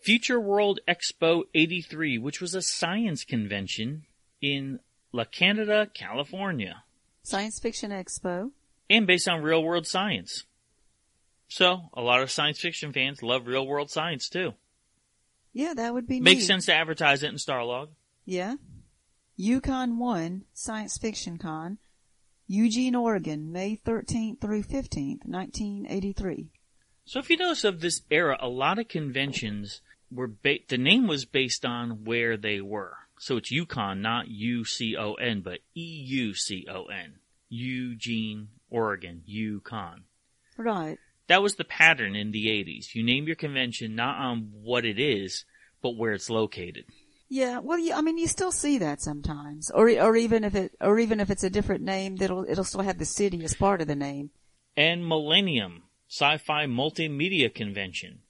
Future 0.01 0.39
World 0.41 0.81
Expo 0.89 1.45
83, 1.55 2.19
which 2.19 2.41
was 2.41 2.55
a 2.55 2.63
science 2.63 3.25
convention 3.25 4.05
in 4.41 4.79
La 5.13 5.25
Canada, 5.25 5.89
California, 5.93 6.85
Science 7.23 7.59
Fiction 7.59 7.91
Expo. 7.91 8.51
and 8.89 9.07
based 9.07 9.27
on 9.29 9.43
real 9.43 9.63
world 9.63 9.87
science. 9.87 10.45
So, 11.49 11.91
a 11.95 12.03
lot 12.03 12.23
of 12.23 12.31
science 12.31 12.61
fiction 12.61 12.93
fans 12.93 13.23
love 13.23 13.47
real 13.47 13.67
world 13.67 13.91
science 13.91 14.29
too. 14.29 14.55
Yeah, 15.53 15.75
that 15.75 15.95
would 15.95 16.07
be 16.07 16.21
Makes 16.21 16.41
neat. 16.43 16.47
sense 16.47 16.67
to 16.67 16.75
advertise 16.75 17.23
it 17.23 17.29
in 17.31 17.37
Starlog. 17.37 17.89
Yeah. 18.25 18.57
Yukon 19.37 19.99
1 19.99 20.45
Science 20.55 20.99
Fiction 20.99 21.39
Con, 21.39 21.79
Eugene, 22.47 22.95
Oregon, 22.95 23.51
May 23.53 23.77
13th 23.85 24.41
through 24.41 24.63
15th, 24.65 25.25
1983. 25.25 26.51
So 27.07 27.21
if 27.21 27.31
you 27.31 27.37
notice 27.37 27.63
of 27.63 27.81
this 27.81 28.03
era, 28.11 28.37
a 28.41 28.49
lot 28.49 28.81
of 28.81 28.89
conventions 28.89 29.81
were 30.11 30.27
ba- 30.27 30.59
the 30.69 30.77
name 30.77 31.07
was 31.07 31.25
based 31.25 31.65
on 31.65 32.05
where 32.05 32.37
they 32.37 32.61
were. 32.61 32.97
So 33.19 33.37
it's 33.37 33.53
Yukon, 33.53 34.03
not 34.03 34.29
U-C-O-N, 34.29 35.41
but 35.41 35.61
E-U-C-O-N. 35.75 37.15
Eugene, 37.49 38.49
Oregon, 38.71 39.23
Yukon. 39.25 40.03
Right. 40.57 40.99
That 41.29 41.43
was 41.43 41.55
the 41.55 41.65
pattern 41.65 42.17
in 42.17 42.33
the 42.33 42.47
80s. 42.47 42.95
You 42.95 43.05
name 43.05 43.29
your 43.29 43.37
convention 43.37 43.95
not 43.95 44.19
on 44.19 44.51
what 44.53 44.85
it 44.85 44.99
is, 44.99 45.45
but 45.83 45.97
where 45.97 46.13
it's 46.13 46.29
located. 46.29 46.87
Yeah, 47.29 47.61
well, 47.61 47.79
yeah, 47.79 47.99
I 47.99 48.03
mean, 48.03 48.19
you 48.19 48.27
still 48.27 48.53
see 48.53 48.79
that 48.79 49.01
sometimes, 49.01 49.71
or 49.71 49.89
or 49.91 50.17
even 50.17 50.45
if 50.45 50.55
it, 50.55 50.73
or 50.81 50.99
even 51.01 51.19
if 51.19 51.29
it's 51.29 51.43
a 51.43 51.51
different 51.51 51.83
name, 51.83 52.17
that'll 52.17 52.45
it'll 52.49 52.63
still 52.63 52.83
have 52.83 52.99
the 52.99 53.05
city 53.05 53.43
as 53.43 53.55
part 53.55 53.81
of 53.81 53.89
the 53.89 53.97
name. 53.97 54.31
And 54.77 55.05
Millennium, 55.05 55.83
Sci-Fi 56.09 56.67
Multimedia 56.67 57.53
Convention. 57.53 58.21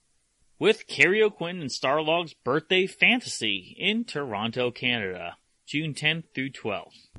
With 0.57 0.87
Kerry 0.87 1.21
O'Quinn 1.21 1.61
and 1.61 1.71
Starlog's 1.71 2.33
Birthday 2.33 2.87
Fantasy 2.87 3.75
in 3.77 4.03
Toronto, 4.03 4.71
Canada, 4.71 5.37
June 5.67 5.93
10th 5.93 6.23
through 6.33 6.49
12th. 6.49 7.09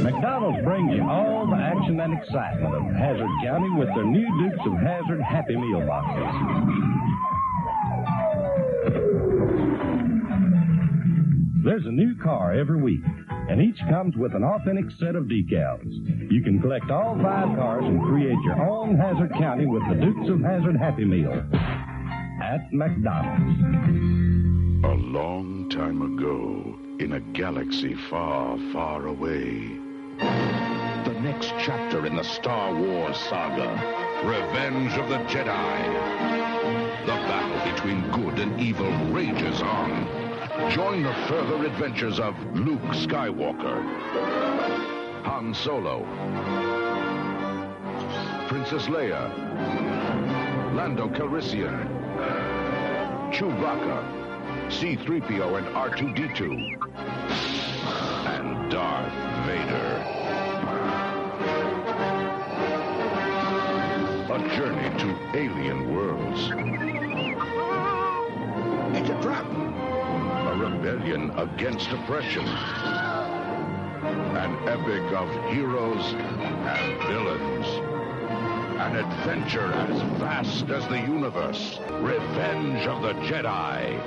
McDonald's 0.00 0.62
brings 0.62 0.94
you 0.94 1.02
all 1.02 1.48
the 1.48 1.56
action 1.56 1.98
and 1.98 2.16
excitement 2.16 2.74
of 2.76 2.82
Hazzard 2.94 3.30
County 3.42 3.70
with 3.70 3.88
their 3.88 4.04
new 4.04 4.26
Dukes 4.38 4.64
of 4.64 4.74
Hazzard 4.74 5.20
Happy 5.20 5.56
Meal 5.56 5.84
boxes. 5.84 6.22
There's 11.64 11.84
a 11.84 11.90
new 11.90 12.14
car 12.22 12.54
every 12.54 12.80
week, 12.80 13.02
and 13.48 13.60
each 13.60 13.78
comes 13.88 14.16
with 14.16 14.34
an 14.34 14.42
authentic 14.42 14.90
set 14.98 15.14
of 15.14 15.24
decals. 15.24 16.32
You 16.32 16.42
can 16.42 16.60
collect 16.60 16.90
all 16.90 17.14
five 17.16 17.56
cars 17.56 17.84
and 17.84 18.02
create 18.02 18.38
your 18.44 18.60
own 18.68 18.96
Hazzard 18.96 19.32
County 19.34 19.66
with 19.66 19.82
the 19.88 19.94
Dukes 19.94 20.28
of 20.28 20.40
Hazzard 20.40 20.76
Happy 20.76 21.04
Meal 21.04 21.44
at 22.42 22.72
McDonald's. 22.72 23.60
A 24.84 24.94
long 24.94 25.68
time 25.70 26.02
ago, 26.02 26.76
in 26.98 27.12
a 27.12 27.20
galaxy 27.20 27.94
far, 27.94 28.58
far 28.72 29.06
away. 29.06 29.78
The 30.18 31.20
next 31.20 31.52
chapter 31.60 32.06
in 32.06 32.16
the 32.16 32.24
Star 32.24 32.74
Wars 32.74 33.16
saga 33.16 33.70
Revenge 34.24 34.92
of 34.94 35.08
the 35.08 35.18
Jedi. 35.28 37.06
The 37.06 37.12
battle 37.12 37.72
between 37.72 38.10
good 38.10 38.38
and 38.40 38.60
evil 38.60 38.90
rages 39.12 39.60
on. 39.62 40.15
Join 40.56 41.02
the 41.02 41.12
further 41.28 41.66
adventures 41.66 42.18
of 42.18 42.34
Luke 42.56 42.80
Skywalker, 42.80 43.82
Han 45.22 45.52
Solo, 45.52 46.02
Princess 48.48 48.86
Leia, 48.86 49.30
Lando 50.74 51.08
Calrissian, 51.08 51.86
Chewbacca, 53.32 54.72
C-3PO 54.72 55.58
and 55.58 55.66
R2-D2, 55.76 56.40
and 58.26 58.70
Darth 58.70 59.12
Vader. 59.46 60.02
A 64.32 64.38
journey 64.56 64.90
to 64.98 65.38
alien 65.38 65.94
worlds. 65.94 66.40
It's 68.98 69.10
a 69.10 69.22
trap. 69.22 69.65
Rebellion 70.86 71.30
against 71.30 71.90
oppression. 71.90 72.46
An 72.46 74.54
epic 74.68 75.02
of 75.12 75.28
heroes 75.52 76.12
and 76.12 77.02
villains. 77.08 77.66
An 78.78 78.94
adventure 78.94 79.72
as 79.72 80.00
vast 80.20 80.70
as 80.70 80.86
the 80.86 81.00
universe. 81.00 81.80
Revenge 81.90 82.86
of 82.86 83.02
the 83.02 83.14
Jedi. 83.26 83.98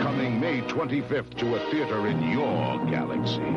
Coming 0.00 0.40
May 0.40 0.60
25th 0.62 1.38
to 1.38 1.54
a 1.54 1.60
theater 1.70 2.08
in 2.08 2.20
your 2.30 2.84
galaxy. 2.86 3.54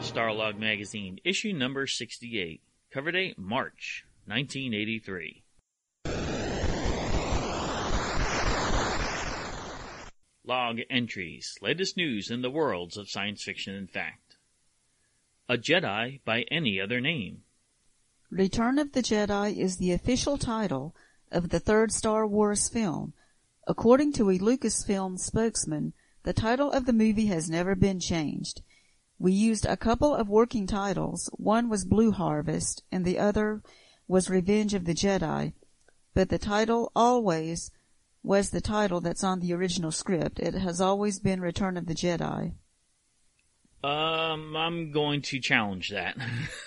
Starlog 0.00 0.58
Magazine, 0.58 1.20
issue 1.24 1.52
number 1.52 1.86
68. 1.86 2.60
Cover 2.90 3.12
date 3.12 3.38
March 3.38 4.04
1983. 4.26 5.44
Log 10.50 10.80
entries. 10.90 11.56
Latest 11.62 11.96
news 11.96 12.28
in 12.28 12.42
the 12.42 12.50
worlds 12.50 12.96
of 12.96 13.08
science 13.08 13.40
fiction 13.40 13.72
and 13.76 13.88
fact. 13.88 14.36
A 15.48 15.56
Jedi 15.56 16.18
by 16.24 16.42
any 16.50 16.80
other 16.80 17.00
name. 17.00 17.44
Return 18.32 18.76
of 18.80 18.90
the 18.90 19.00
Jedi 19.00 19.56
is 19.56 19.76
the 19.76 19.92
official 19.92 20.36
title 20.36 20.96
of 21.30 21.50
the 21.50 21.60
third 21.60 21.92
Star 21.92 22.26
Wars 22.26 22.68
film. 22.68 23.12
According 23.68 24.12
to 24.14 24.28
a 24.28 24.40
Lucasfilm 24.40 25.20
spokesman, 25.20 25.92
the 26.24 26.32
title 26.32 26.72
of 26.72 26.84
the 26.84 26.92
movie 26.92 27.26
has 27.26 27.48
never 27.48 27.76
been 27.76 28.00
changed. 28.00 28.62
We 29.20 29.30
used 29.30 29.66
a 29.66 29.76
couple 29.76 30.12
of 30.12 30.28
working 30.28 30.66
titles. 30.66 31.30
One 31.34 31.68
was 31.68 31.84
Blue 31.84 32.10
Harvest 32.10 32.82
and 32.90 33.04
the 33.04 33.20
other 33.20 33.62
was 34.08 34.28
Revenge 34.28 34.74
of 34.74 34.84
the 34.84 34.94
Jedi. 34.94 35.52
But 36.12 36.28
the 36.28 36.38
title 36.38 36.90
always 36.96 37.70
was 38.22 38.50
the 38.50 38.60
title 38.60 39.00
that's 39.00 39.24
on 39.24 39.40
the 39.40 39.54
original 39.54 39.90
script. 39.90 40.38
It 40.38 40.54
has 40.54 40.80
always 40.80 41.18
been 41.18 41.40
Return 41.40 41.76
of 41.76 41.86
the 41.86 41.94
Jedi. 41.94 42.52
Um, 43.82 44.54
I'm 44.56 44.92
going 44.92 45.22
to 45.22 45.40
challenge 45.40 45.90
that. 45.90 46.16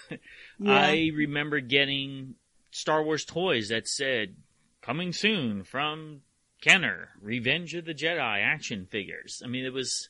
Yeah. 0.59 0.71
I 0.71 1.09
remember 1.13 1.59
getting 1.59 2.35
Star 2.71 3.03
Wars 3.03 3.25
toys 3.25 3.69
that 3.69 3.87
said, 3.87 4.35
coming 4.81 5.11
soon 5.11 5.63
from 5.63 6.21
Kenner, 6.61 7.09
Revenge 7.19 7.73
of 7.73 7.85
the 7.85 7.93
Jedi 7.93 8.41
action 8.41 8.85
figures. 8.89 9.41
I 9.43 9.47
mean, 9.47 9.65
it 9.65 9.73
was, 9.73 10.09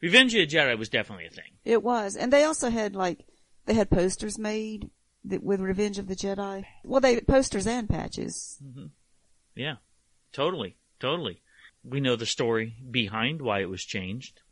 Revenge 0.00 0.34
of 0.34 0.48
the 0.48 0.56
Jedi 0.56 0.76
was 0.76 0.88
definitely 0.88 1.26
a 1.26 1.30
thing. 1.30 1.52
It 1.64 1.82
was. 1.82 2.16
And 2.16 2.32
they 2.32 2.44
also 2.44 2.70
had 2.70 2.96
like, 2.96 3.24
they 3.66 3.74
had 3.74 3.90
posters 3.90 4.38
made 4.38 4.90
that, 5.26 5.44
with 5.44 5.60
Revenge 5.60 5.98
of 5.98 6.08
the 6.08 6.16
Jedi. 6.16 6.64
Well, 6.82 7.00
they, 7.00 7.20
posters 7.20 7.66
and 7.66 7.88
patches. 7.88 8.58
Yeah, 9.54 9.76
totally, 10.34 10.76
totally. 11.00 11.40
We 11.82 12.00
know 12.00 12.16
the 12.16 12.26
story 12.26 12.76
behind 12.90 13.40
why 13.40 13.60
it 13.60 13.70
was 13.70 13.84
changed. 13.84 14.42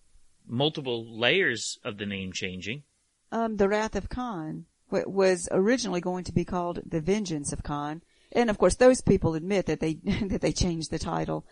Multiple 0.47 1.19
layers 1.19 1.79
of 1.85 1.99
the 1.99 2.07
name 2.07 2.33
changing. 2.33 2.85
Um, 3.31 3.57
The 3.57 3.69
Wrath 3.69 3.97
of 3.97 4.09
Khan 4.09 4.67
wa- 4.91 5.03
was 5.07 5.49
originally 5.51 6.01
going 6.01 6.25
to 6.25 6.33
be 6.33 6.45
called 6.45 6.81
The 6.87 7.01
Vengeance 7.01 7.53
of 7.53 7.63
Khan. 7.63 8.03
And 8.33 8.49
of 8.51 8.59
course, 8.59 8.77
those 8.77 9.01
people 9.01 9.35
admit 9.35 9.67
that 9.67 9.81
they, 9.81 9.95
that 10.05 10.41
they 10.41 10.53
changed 10.53 10.91
the 10.91 10.99
title. 10.99 11.47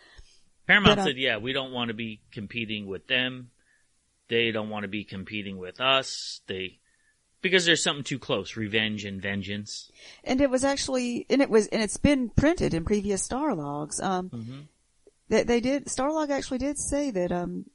Paramount 0.66 0.96
But, 0.96 1.02
uh, 1.02 1.04
said, 1.06 1.16
yeah, 1.18 1.38
we 1.38 1.52
don't 1.52 1.72
want 1.72 1.88
to 1.88 1.94
be 1.94 2.20
competing 2.32 2.86
with 2.86 3.06
them. 3.06 3.50
They 4.28 4.52
don't 4.52 4.70
want 4.70 4.84
to 4.84 4.88
be 4.88 5.04
competing 5.04 5.58
with 5.58 5.80
us. 5.80 6.40
They, 6.46 6.78
because 7.42 7.64
there's 7.64 7.82
something 7.82 8.04
too 8.04 8.18
close. 8.18 8.56
Revenge 8.56 9.04
and 9.04 9.20
vengeance. 9.20 9.90
And 10.24 10.40
it 10.40 10.50
was 10.50 10.64
actually, 10.64 11.26
and 11.30 11.40
it 11.40 11.50
was, 11.50 11.66
and 11.68 11.82
it's 11.82 11.96
been 11.96 12.28
printed 12.30 12.74
in 12.74 12.84
previous 12.84 13.22
Star 13.22 13.54
Logs. 13.54 14.00
Um, 14.00 14.68
that 15.28 15.46
they 15.46 15.60
did, 15.60 15.86
Starlog 15.86 16.30
actually 16.30 16.58
did 16.58 16.76
say 16.78 17.10
that, 17.12 17.32
um, 17.32 17.66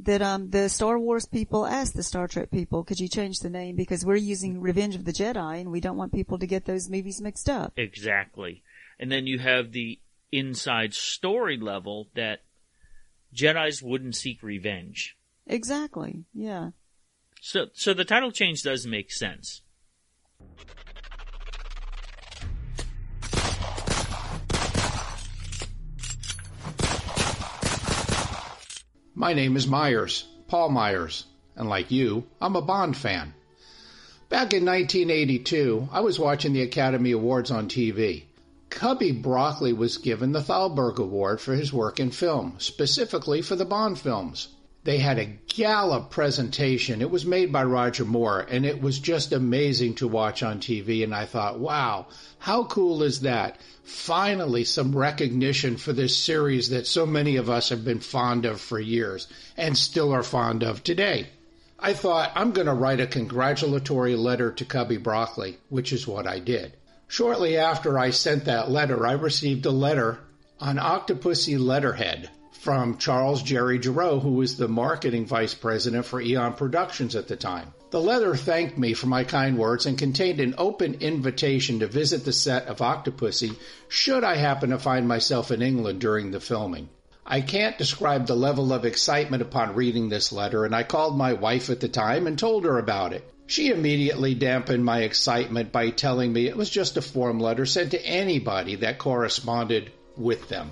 that, 0.00 0.20
um, 0.20 0.50
the 0.50 0.68
Star 0.68 0.98
Wars 0.98 1.26
people 1.26 1.64
asked 1.64 1.94
the 1.94 2.02
Star 2.02 2.26
Trek 2.26 2.50
people, 2.50 2.82
could 2.82 2.98
you 2.98 3.08
change 3.08 3.38
the 3.38 3.50
name 3.50 3.76
because 3.76 4.04
we're 4.04 4.16
using 4.16 4.60
Revenge 4.60 4.96
of 4.96 5.04
the 5.04 5.12
Jedi 5.12 5.60
and 5.60 5.70
we 5.70 5.80
don't 5.80 5.96
want 5.96 6.12
people 6.12 6.38
to 6.38 6.46
get 6.46 6.64
those 6.64 6.90
movies 6.90 7.20
mixed 7.20 7.48
up. 7.48 7.72
Exactly. 7.76 8.62
And 8.98 9.10
then 9.10 9.26
you 9.26 9.38
have 9.38 9.72
the 9.72 10.00
inside 10.32 10.94
story 10.94 11.56
level 11.56 12.08
that 12.14 12.40
Jedi's 13.34 13.82
wouldn't 13.82 14.16
seek 14.16 14.42
revenge. 14.42 15.16
Exactly. 15.46 16.24
Yeah. 16.34 16.70
So, 17.44 17.66
so 17.74 17.92
the 17.92 18.04
title 18.04 18.30
change 18.30 18.62
does 18.62 18.86
make 18.86 19.10
sense. 19.10 19.62
My 29.16 29.32
name 29.32 29.56
is 29.56 29.66
Meyers, 29.66 30.24
Paul 30.46 30.68
Meyers, 30.68 31.26
and 31.56 31.68
like 31.68 31.90
you, 31.90 32.28
I'm 32.40 32.54
a 32.54 32.62
Bond 32.62 32.96
fan. 32.96 33.34
Back 34.28 34.54
in 34.54 34.64
1982, 34.64 35.88
I 35.90 35.98
was 35.98 36.20
watching 36.20 36.52
the 36.52 36.62
Academy 36.62 37.10
Awards 37.10 37.50
on 37.50 37.68
TV. 37.68 38.22
Cubby 38.70 39.10
Broccoli 39.10 39.72
was 39.72 39.98
given 39.98 40.30
the 40.30 40.42
Thalberg 40.42 41.00
Award 41.00 41.40
for 41.40 41.54
his 41.54 41.72
work 41.72 41.98
in 41.98 42.12
film, 42.12 42.54
specifically 42.58 43.42
for 43.42 43.56
the 43.56 43.64
Bond 43.64 43.98
films. 43.98 44.46
They 44.84 44.98
had 44.98 45.20
a 45.20 45.38
gala 45.46 46.00
presentation. 46.00 47.02
It 47.02 47.10
was 47.10 47.24
made 47.24 47.52
by 47.52 47.62
Roger 47.62 48.04
Moore, 48.04 48.40
and 48.40 48.66
it 48.66 48.82
was 48.82 48.98
just 48.98 49.32
amazing 49.32 49.94
to 49.96 50.08
watch 50.08 50.42
on 50.42 50.58
TV. 50.58 51.04
And 51.04 51.14
I 51.14 51.24
thought, 51.24 51.60
wow, 51.60 52.06
how 52.40 52.64
cool 52.64 53.04
is 53.04 53.20
that? 53.20 53.60
Finally, 53.84 54.64
some 54.64 54.96
recognition 54.96 55.76
for 55.76 55.92
this 55.92 56.16
series 56.16 56.70
that 56.70 56.88
so 56.88 57.06
many 57.06 57.36
of 57.36 57.48
us 57.48 57.68
have 57.68 57.84
been 57.84 58.00
fond 58.00 58.44
of 58.44 58.60
for 58.60 58.80
years 58.80 59.28
and 59.56 59.78
still 59.78 60.12
are 60.12 60.24
fond 60.24 60.64
of 60.64 60.82
today. 60.82 61.28
I 61.78 61.92
thought, 61.92 62.32
I'm 62.34 62.50
going 62.50 62.66
to 62.66 62.74
write 62.74 63.00
a 63.00 63.06
congratulatory 63.06 64.16
letter 64.16 64.50
to 64.50 64.64
Cubby 64.64 64.96
Broccoli, 64.96 65.58
which 65.68 65.92
is 65.92 66.08
what 66.08 66.26
I 66.26 66.40
did. 66.40 66.72
Shortly 67.06 67.56
after 67.56 67.98
I 67.98 68.10
sent 68.10 68.46
that 68.46 68.68
letter, 68.68 69.06
I 69.06 69.12
received 69.12 69.64
a 69.64 69.70
letter 69.70 70.18
on 70.58 70.76
Octopussy 70.76 71.56
letterhead 71.56 72.30
from 72.62 72.96
Charles 72.96 73.42
Jerry 73.42 73.80
Juroe, 73.80 74.20
who 74.20 74.34
was 74.34 74.56
the 74.56 74.68
marketing 74.68 75.26
vice 75.26 75.52
president 75.52 76.06
for 76.06 76.20
Eon 76.20 76.54
Productions 76.54 77.16
at 77.16 77.26
the 77.26 77.34
time. 77.34 77.74
The 77.90 78.00
letter 78.00 78.36
thanked 78.36 78.78
me 78.78 78.94
for 78.94 79.08
my 79.08 79.24
kind 79.24 79.58
words 79.58 79.84
and 79.84 79.98
contained 79.98 80.38
an 80.38 80.54
open 80.58 80.94
invitation 81.00 81.80
to 81.80 81.88
visit 81.88 82.24
the 82.24 82.32
set 82.32 82.68
of 82.68 82.78
Octopussy 82.78 83.56
should 83.88 84.22
I 84.22 84.36
happen 84.36 84.70
to 84.70 84.78
find 84.78 85.08
myself 85.08 85.50
in 85.50 85.60
England 85.60 86.00
during 86.00 86.30
the 86.30 86.38
filming. 86.38 86.88
I 87.26 87.40
can't 87.40 87.76
describe 87.78 88.28
the 88.28 88.36
level 88.36 88.72
of 88.72 88.84
excitement 88.84 89.42
upon 89.42 89.74
reading 89.74 90.08
this 90.08 90.32
letter, 90.32 90.64
and 90.64 90.72
I 90.72 90.84
called 90.84 91.18
my 91.18 91.32
wife 91.32 91.68
at 91.68 91.80
the 91.80 91.88
time 91.88 92.28
and 92.28 92.38
told 92.38 92.64
her 92.64 92.78
about 92.78 93.12
it. 93.12 93.28
She 93.48 93.70
immediately 93.70 94.36
dampened 94.36 94.84
my 94.84 95.00
excitement 95.00 95.72
by 95.72 95.90
telling 95.90 96.32
me 96.32 96.46
it 96.46 96.56
was 96.56 96.70
just 96.70 96.96
a 96.96 97.02
form 97.02 97.40
letter 97.40 97.66
sent 97.66 97.90
to 97.90 98.06
anybody 98.06 98.76
that 98.76 98.98
corresponded 98.98 99.90
with 100.16 100.48
them. 100.48 100.70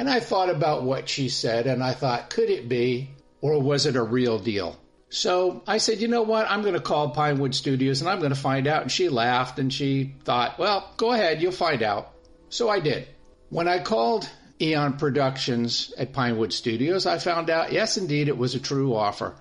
And 0.00 0.08
I 0.08 0.18
thought 0.18 0.48
about 0.48 0.82
what 0.82 1.10
she 1.10 1.28
said 1.28 1.66
and 1.66 1.84
I 1.84 1.92
thought, 1.92 2.30
could 2.30 2.48
it 2.48 2.70
be 2.70 3.10
or 3.42 3.60
was 3.60 3.84
it 3.84 3.96
a 3.96 4.02
real 4.02 4.38
deal? 4.38 4.80
So 5.10 5.62
I 5.66 5.76
said, 5.76 6.00
you 6.00 6.08
know 6.08 6.22
what? 6.22 6.50
I'm 6.50 6.62
going 6.62 6.72
to 6.72 6.80
call 6.80 7.10
Pinewood 7.10 7.54
Studios 7.54 8.00
and 8.00 8.08
I'm 8.08 8.20
going 8.20 8.32
to 8.32 8.34
find 8.34 8.66
out. 8.66 8.80
And 8.80 8.90
she 8.90 9.10
laughed 9.10 9.58
and 9.58 9.70
she 9.70 10.14
thought, 10.24 10.58
well, 10.58 10.90
go 10.96 11.12
ahead, 11.12 11.42
you'll 11.42 11.52
find 11.52 11.82
out. 11.82 12.12
So 12.48 12.70
I 12.70 12.80
did. 12.80 13.08
When 13.50 13.68
I 13.68 13.82
called 13.82 14.26
Eon 14.58 14.96
Productions 14.96 15.92
at 15.98 16.14
Pinewood 16.14 16.54
Studios, 16.54 17.04
I 17.04 17.18
found 17.18 17.50
out, 17.50 17.70
yes, 17.70 17.98
indeed, 17.98 18.28
it 18.28 18.38
was 18.38 18.54
a 18.54 18.58
true 18.58 18.96
offer. 18.96 19.34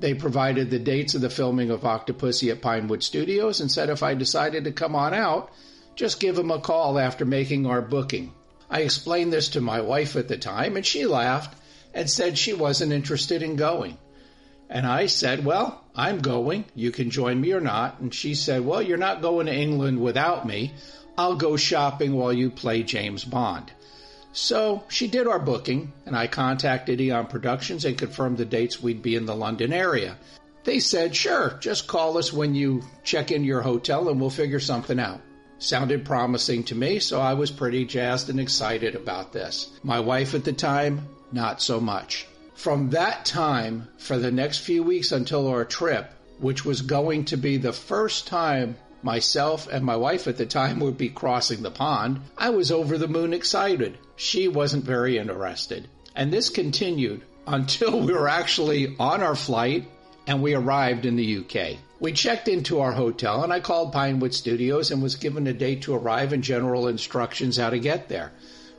They 0.00 0.12
provided 0.12 0.68
the 0.68 0.78
dates 0.78 1.14
of 1.14 1.22
the 1.22 1.30
filming 1.30 1.70
of 1.70 1.80
Octopussy 1.80 2.50
at 2.50 2.60
Pinewood 2.60 3.02
Studios 3.02 3.62
and 3.62 3.72
said 3.72 3.88
if 3.88 4.02
I 4.02 4.12
decided 4.12 4.64
to 4.64 4.72
come 4.72 4.96
on 4.96 5.14
out, 5.14 5.50
just 5.96 6.20
give 6.20 6.36
them 6.36 6.50
a 6.50 6.60
call 6.60 6.98
after 6.98 7.24
making 7.24 7.64
our 7.64 7.80
booking. 7.80 8.34
I 8.74 8.80
explained 8.80 9.32
this 9.32 9.50
to 9.50 9.60
my 9.60 9.82
wife 9.82 10.16
at 10.16 10.26
the 10.26 10.36
time, 10.36 10.74
and 10.74 10.84
she 10.84 11.06
laughed 11.06 11.56
and 11.94 12.10
said 12.10 12.36
she 12.36 12.54
wasn't 12.54 12.92
interested 12.92 13.40
in 13.40 13.54
going. 13.54 13.98
And 14.68 14.84
I 14.84 15.06
said, 15.06 15.44
Well, 15.44 15.84
I'm 15.94 16.18
going. 16.18 16.64
You 16.74 16.90
can 16.90 17.10
join 17.10 17.40
me 17.40 17.52
or 17.52 17.60
not. 17.60 18.00
And 18.00 18.12
she 18.12 18.34
said, 18.34 18.66
Well, 18.66 18.82
you're 18.82 18.96
not 18.96 19.22
going 19.22 19.46
to 19.46 19.54
England 19.54 20.00
without 20.00 20.44
me. 20.44 20.72
I'll 21.16 21.36
go 21.36 21.56
shopping 21.56 22.14
while 22.14 22.32
you 22.32 22.50
play 22.50 22.82
James 22.82 23.24
Bond. 23.24 23.70
So 24.32 24.82
she 24.88 25.06
did 25.06 25.28
our 25.28 25.38
booking, 25.38 25.92
and 26.04 26.16
I 26.16 26.26
contacted 26.26 27.00
Eon 27.00 27.26
Productions 27.28 27.84
and 27.84 27.96
confirmed 27.96 28.38
the 28.38 28.44
dates 28.44 28.82
we'd 28.82 29.02
be 29.02 29.14
in 29.14 29.26
the 29.26 29.36
London 29.36 29.72
area. 29.72 30.18
They 30.64 30.80
said, 30.80 31.14
Sure, 31.14 31.56
just 31.60 31.86
call 31.86 32.18
us 32.18 32.32
when 32.32 32.56
you 32.56 32.82
check 33.04 33.30
in 33.30 33.44
your 33.44 33.60
hotel 33.60 34.08
and 34.08 34.20
we'll 34.20 34.30
figure 34.30 34.58
something 34.58 34.98
out. 34.98 35.20
Sounded 35.58 36.04
promising 36.04 36.64
to 36.64 36.74
me, 36.74 36.98
so 36.98 37.20
I 37.20 37.34
was 37.34 37.50
pretty 37.50 37.84
jazzed 37.84 38.28
and 38.28 38.40
excited 38.40 38.94
about 38.94 39.32
this. 39.32 39.70
My 39.82 40.00
wife 40.00 40.34
at 40.34 40.44
the 40.44 40.52
time, 40.52 41.08
not 41.32 41.62
so 41.62 41.80
much. 41.80 42.26
From 42.54 42.90
that 42.90 43.24
time, 43.24 43.88
for 43.98 44.18
the 44.18 44.30
next 44.30 44.58
few 44.58 44.82
weeks 44.82 45.12
until 45.12 45.48
our 45.48 45.64
trip, 45.64 46.12
which 46.38 46.64
was 46.64 46.82
going 46.82 47.24
to 47.26 47.36
be 47.36 47.56
the 47.56 47.72
first 47.72 48.26
time 48.26 48.76
myself 49.02 49.68
and 49.68 49.84
my 49.84 49.96
wife 49.96 50.26
at 50.26 50.38
the 50.38 50.46
time 50.46 50.80
would 50.80 50.96
be 50.96 51.08
crossing 51.08 51.62
the 51.62 51.70
pond, 51.70 52.20
I 52.38 52.50
was 52.50 52.70
over 52.70 52.96
the 52.96 53.08
moon 53.08 53.32
excited. 53.34 53.98
She 54.16 54.48
wasn't 54.48 54.84
very 54.84 55.18
interested. 55.18 55.88
And 56.14 56.32
this 56.32 56.48
continued 56.48 57.22
until 57.46 58.00
we 58.00 58.12
were 58.12 58.28
actually 58.28 58.96
on 58.98 59.22
our 59.22 59.36
flight 59.36 59.84
and 60.26 60.42
we 60.42 60.54
arrived 60.54 61.04
in 61.04 61.16
the 61.16 61.38
UK. 61.38 61.78
We 62.00 62.12
checked 62.12 62.48
into 62.48 62.80
our 62.80 62.92
hotel 62.92 63.44
and 63.44 63.52
I 63.52 63.60
called 63.60 63.92
Pinewood 63.92 64.34
Studios 64.34 64.90
and 64.90 65.02
was 65.02 65.14
given 65.14 65.46
a 65.46 65.52
date 65.52 65.82
to 65.82 65.94
arrive 65.94 66.32
and 66.32 66.42
general 66.42 66.88
instructions 66.88 67.56
how 67.56 67.70
to 67.70 67.78
get 67.78 68.08
there. 68.08 68.32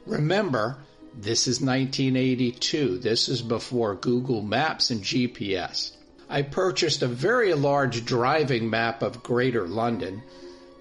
Remember, 0.05 0.77
this 1.17 1.47
is 1.47 1.61
1982. 1.61 2.97
This 2.97 3.29
is 3.29 3.41
before 3.41 3.95
Google 3.95 4.41
Maps 4.41 4.89
and 4.89 5.01
GPS. 5.01 5.91
I 6.29 6.41
purchased 6.41 7.01
a 7.01 7.07
very 7.07 7.53
large 7.53 8.03
driving 8.03 8.69
map 8.69 9.01
of 9.01 9.23
Greater 9.23 9.65
London. 9.67 10.21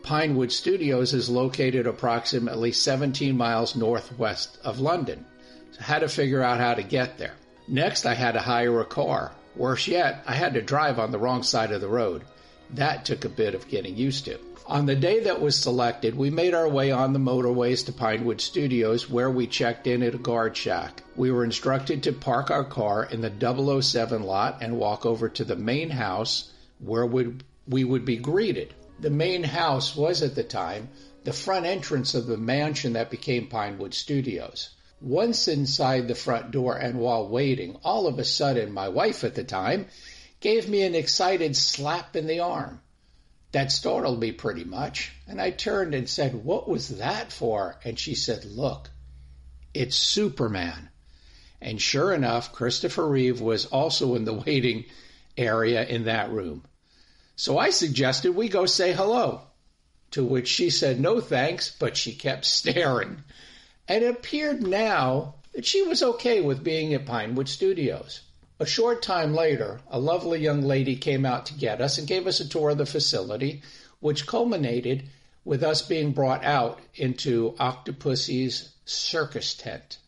Pinewood 0.02 0.50
Studios 0.50 1.14
is 1.14 1.30
located 1.30 1.86
approximately 1.86 2.72
17 2.72 3.36
miles 3.36 3.76
northwest 3.76 4.58
of 4.64 4.80
London. 4.80 5.24
So 5.72 5.82
had 5.82 6.00
to 6.00 6.08
figure 6.08 6.42
out 6.42 6.58
how 6.58 6.74
to 6.74 6.82
get 6.82 7.16
there. 7.16 7.34
Next, 7.68 8.04
I 8.06 8.14
had 8.14 8.32
to 8.32 8.40
hire 8.40 8.80
a 8.80 8.84
car. 8.84 9.32
Worse 9.56 9.86
yet, 9.86 10.22
I 10.26 10.34
had 10.34 10.54
to 10.54 10.62
drive 10.62 10.98
on 10.98 11.12
the 11.12 11.18
wrong 11.18 11.42
side 11.42 11.70
of 11.70 11.80
the 11.80 11.88
road. 11.88 12.22
That 12.70 13.04
took 13.04 13.24
a 13.24 13.28
bit 13.28 13.54
of 13.54 13.68
getting 13.68 13.96
used 13.96 14.24
to. 14.24 14.38
On 14.66 14.86
the 14.86 14.96
day 14.96 15.20
that 15.20 15.42
was 15.42 15.58
selected, 15.58 16.16
we 16.16 16.30
made 16.30 16.54
our 16.54 16.68
way 16.68 16.90
on 16.90 17.12
the 17.12 17.18
motorways 17.18 17.84
to 17.84 17.92
Pinewood 17.92 18.40
Studios 18.40 19.10
where 19.10 19.30
we 19.30 19.46
checked 19.46 19.86
in 19.86 20.02
at 20.02 20.14
a 20.14 20.18
guard 20.18 20.56
shack. 20.56 21.02
We 21.16 21.30
were 21.30 21.44
instructed 21.44 22.02
to 22.02 22.12
park 22.12 22.50
our 22.50 22.64
car 22.64 23.04
in 23.04 23.20
the 23.20 23.82
007 23.82 24.22
lot 24.22 24.58
and 24.62 24.78
walk 24.78 25.04
over 25.04 25.28
to 25.28 25.44
the 25.44 25.54
main 25.54 25.90
house 25.90 26.50
where 26.78 27.06
we 27.06 27.84
would 27.84 28.04
be 28.04 28.16
greeted. 28.16 28.72
The 28.98 29.10
main 29.10 29.42
house 29.42 29.94
was 29.94 30.22
at 30.22 30.34
the 30.34 30.42
time 30.42 30.88
the 31.24 31.32
front 31.32 31.66
entrance 31.66 32.14
of 32.14 32.26
the 32.26 32.38
mansion 32.38 32.94
that 32.94 33.10
became 33.10 33.46
Pinewood 33.46 33.92
Studios. 33.92 34.70
Once 35.00 35.48
inside 35.48 36.08
the 36.08 36.14
front 36.14 36.50
door 36.50 36.76
and 36.76 36.98
while 36.98 37.28
waiting, 37.28 37.76
all 37.82 38.06
of 38.06 38.18
a 38.18 38.24
sudden 38.24 38.72
my 38.72 38.88
wife 38.88 39.24
at 39.24 39.34
the 39.34 39.44
time 39.44 39.86
gave 40.40 40.68
me 40.68 40.82
an 40.82 40.94
excited 40.94 41.56
slap 41.56 42.14
in 42.14 42.26
the 42.26 42.40
arm. 42.40 42.80
That 43.52 43.70
startled 43.70 44.20
me 44.20 44.32
pretty 44.32 44.64
much, 44.64 45.12
and 45.26 45.40
I 45.40 45.50
turned 45.50 45.94
and 45.94 46.08
said, 46.08 46.44
What 46.44 46.68
was 46.68 46.88
that 46.88 47.32
for? 47.32 47.78
And 47.84 47.98
she 47.98 48.14
said, 48.14 48.44
Look, 48.44 48.90
it's 49.72 49.96
Superman. 49.96 50.90
And 51.60 51.80
sure 51.80 52.12
enough, 52.12 52.52
Christopher 52.52 53.08
Reeve 53.08 53.40
was 53.40 53.66
also 53.66 54.16
in 54.16 54.24
the 54.24 54.34
waiting 54.46 54.84
area 55.36 55.84
in 55.84 56.04
that 56.04 56.30
room. 56.30 56.64
So 57.36 57.58
I 57.58 57.70
suggested 57.70 58.34
we 58.34 58.48
go 58.48 58.66
say 58.66 58.92
hello, 58.92 59.42
to 60.12 60.24
which 60.24 60.48
she 60.48 60.70
said 60.70 61.00
no 61.00 61.20
thanks, 61.20 61.74
but 61.78 61.96
she 61.96 62.14
kept 62.14 62.44
staring. 62.58 63.24
And 63.86 64.02
it 64.02 64.08
appeared 64.08 64.62
now 64.62 65.34
that 65.52 65.66
she 65.66 65.82
was 65.82 66.02
okay 66.02 66.40
with 66.40 66.64
being 66.64 66.94
at 66.94 67.04
Pinewood 67.04 67.48
Studios. 67.48 68.22
A 68.58 68.66
short 68.66 69.02
time 69.02 69.34
later, 69.34 69.80
a 69.90 69.98
lovely 69.98 70.40
young 70.40 70.62
lady 70.62 70.96
came 70.96 71.26
out 71.26 71.46
to 71.46 71.54
get 71.54 71.80
us 71.80 71.98
and 71.98 72.08
gave 72.08 72.26
us 72.26 72.40
a 72.40 72.48
tour 72.48 72.70
of 72.70 72.78
the 72.78 72.86
facility, 72.86 73.62
which 74.00 74.26
culminated 74.26 75.04
with 75.44 75.62
us 75.62 75.82
being 75.82 76.12
brought 76.12 76.44
out 76.44 76.80
into 76.94 77.54
Octopussy's 77.58 78.70
circus 78.86 79.54
tent. 79.54 79.98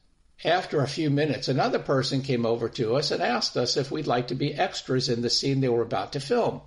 After 0.44 0.80
a 0.80 0.88
few 0.88 1.10
minutes, 1.10 1.48
another 1.48 1.78
person 1.78 2.22
came 2.22 2.46
over 2.46 2.68
to 2.70 2.94
us 2.96 3.10
and 3.10 3.22
asked 3.22 3.56
us 3.56 3.76
if 3.76 3.90
we'd 3.90 4.06
like 4.06 4.28
to 4.28 4.34
be 4.34 4.54
extras 4.54 5.08
in 5.08 5.22
the 5.22 5.30
scene 5.30 5.60
they 5.60 5.68
were 5.68 5.82
about 5.82 6.12
to 6.12 6.20
film. 6.20 6.62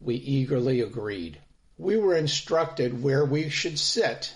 We 0.00 0.14
eagerly 0.14 0.80
agreed. 0.80 1.38
We 1.78 1.96
were 1.96 2.16
instructed 2.16 3.02
where 3.02 3.24
we 3.24 3.48
should 3.48 3.78
sit 3.78 4.32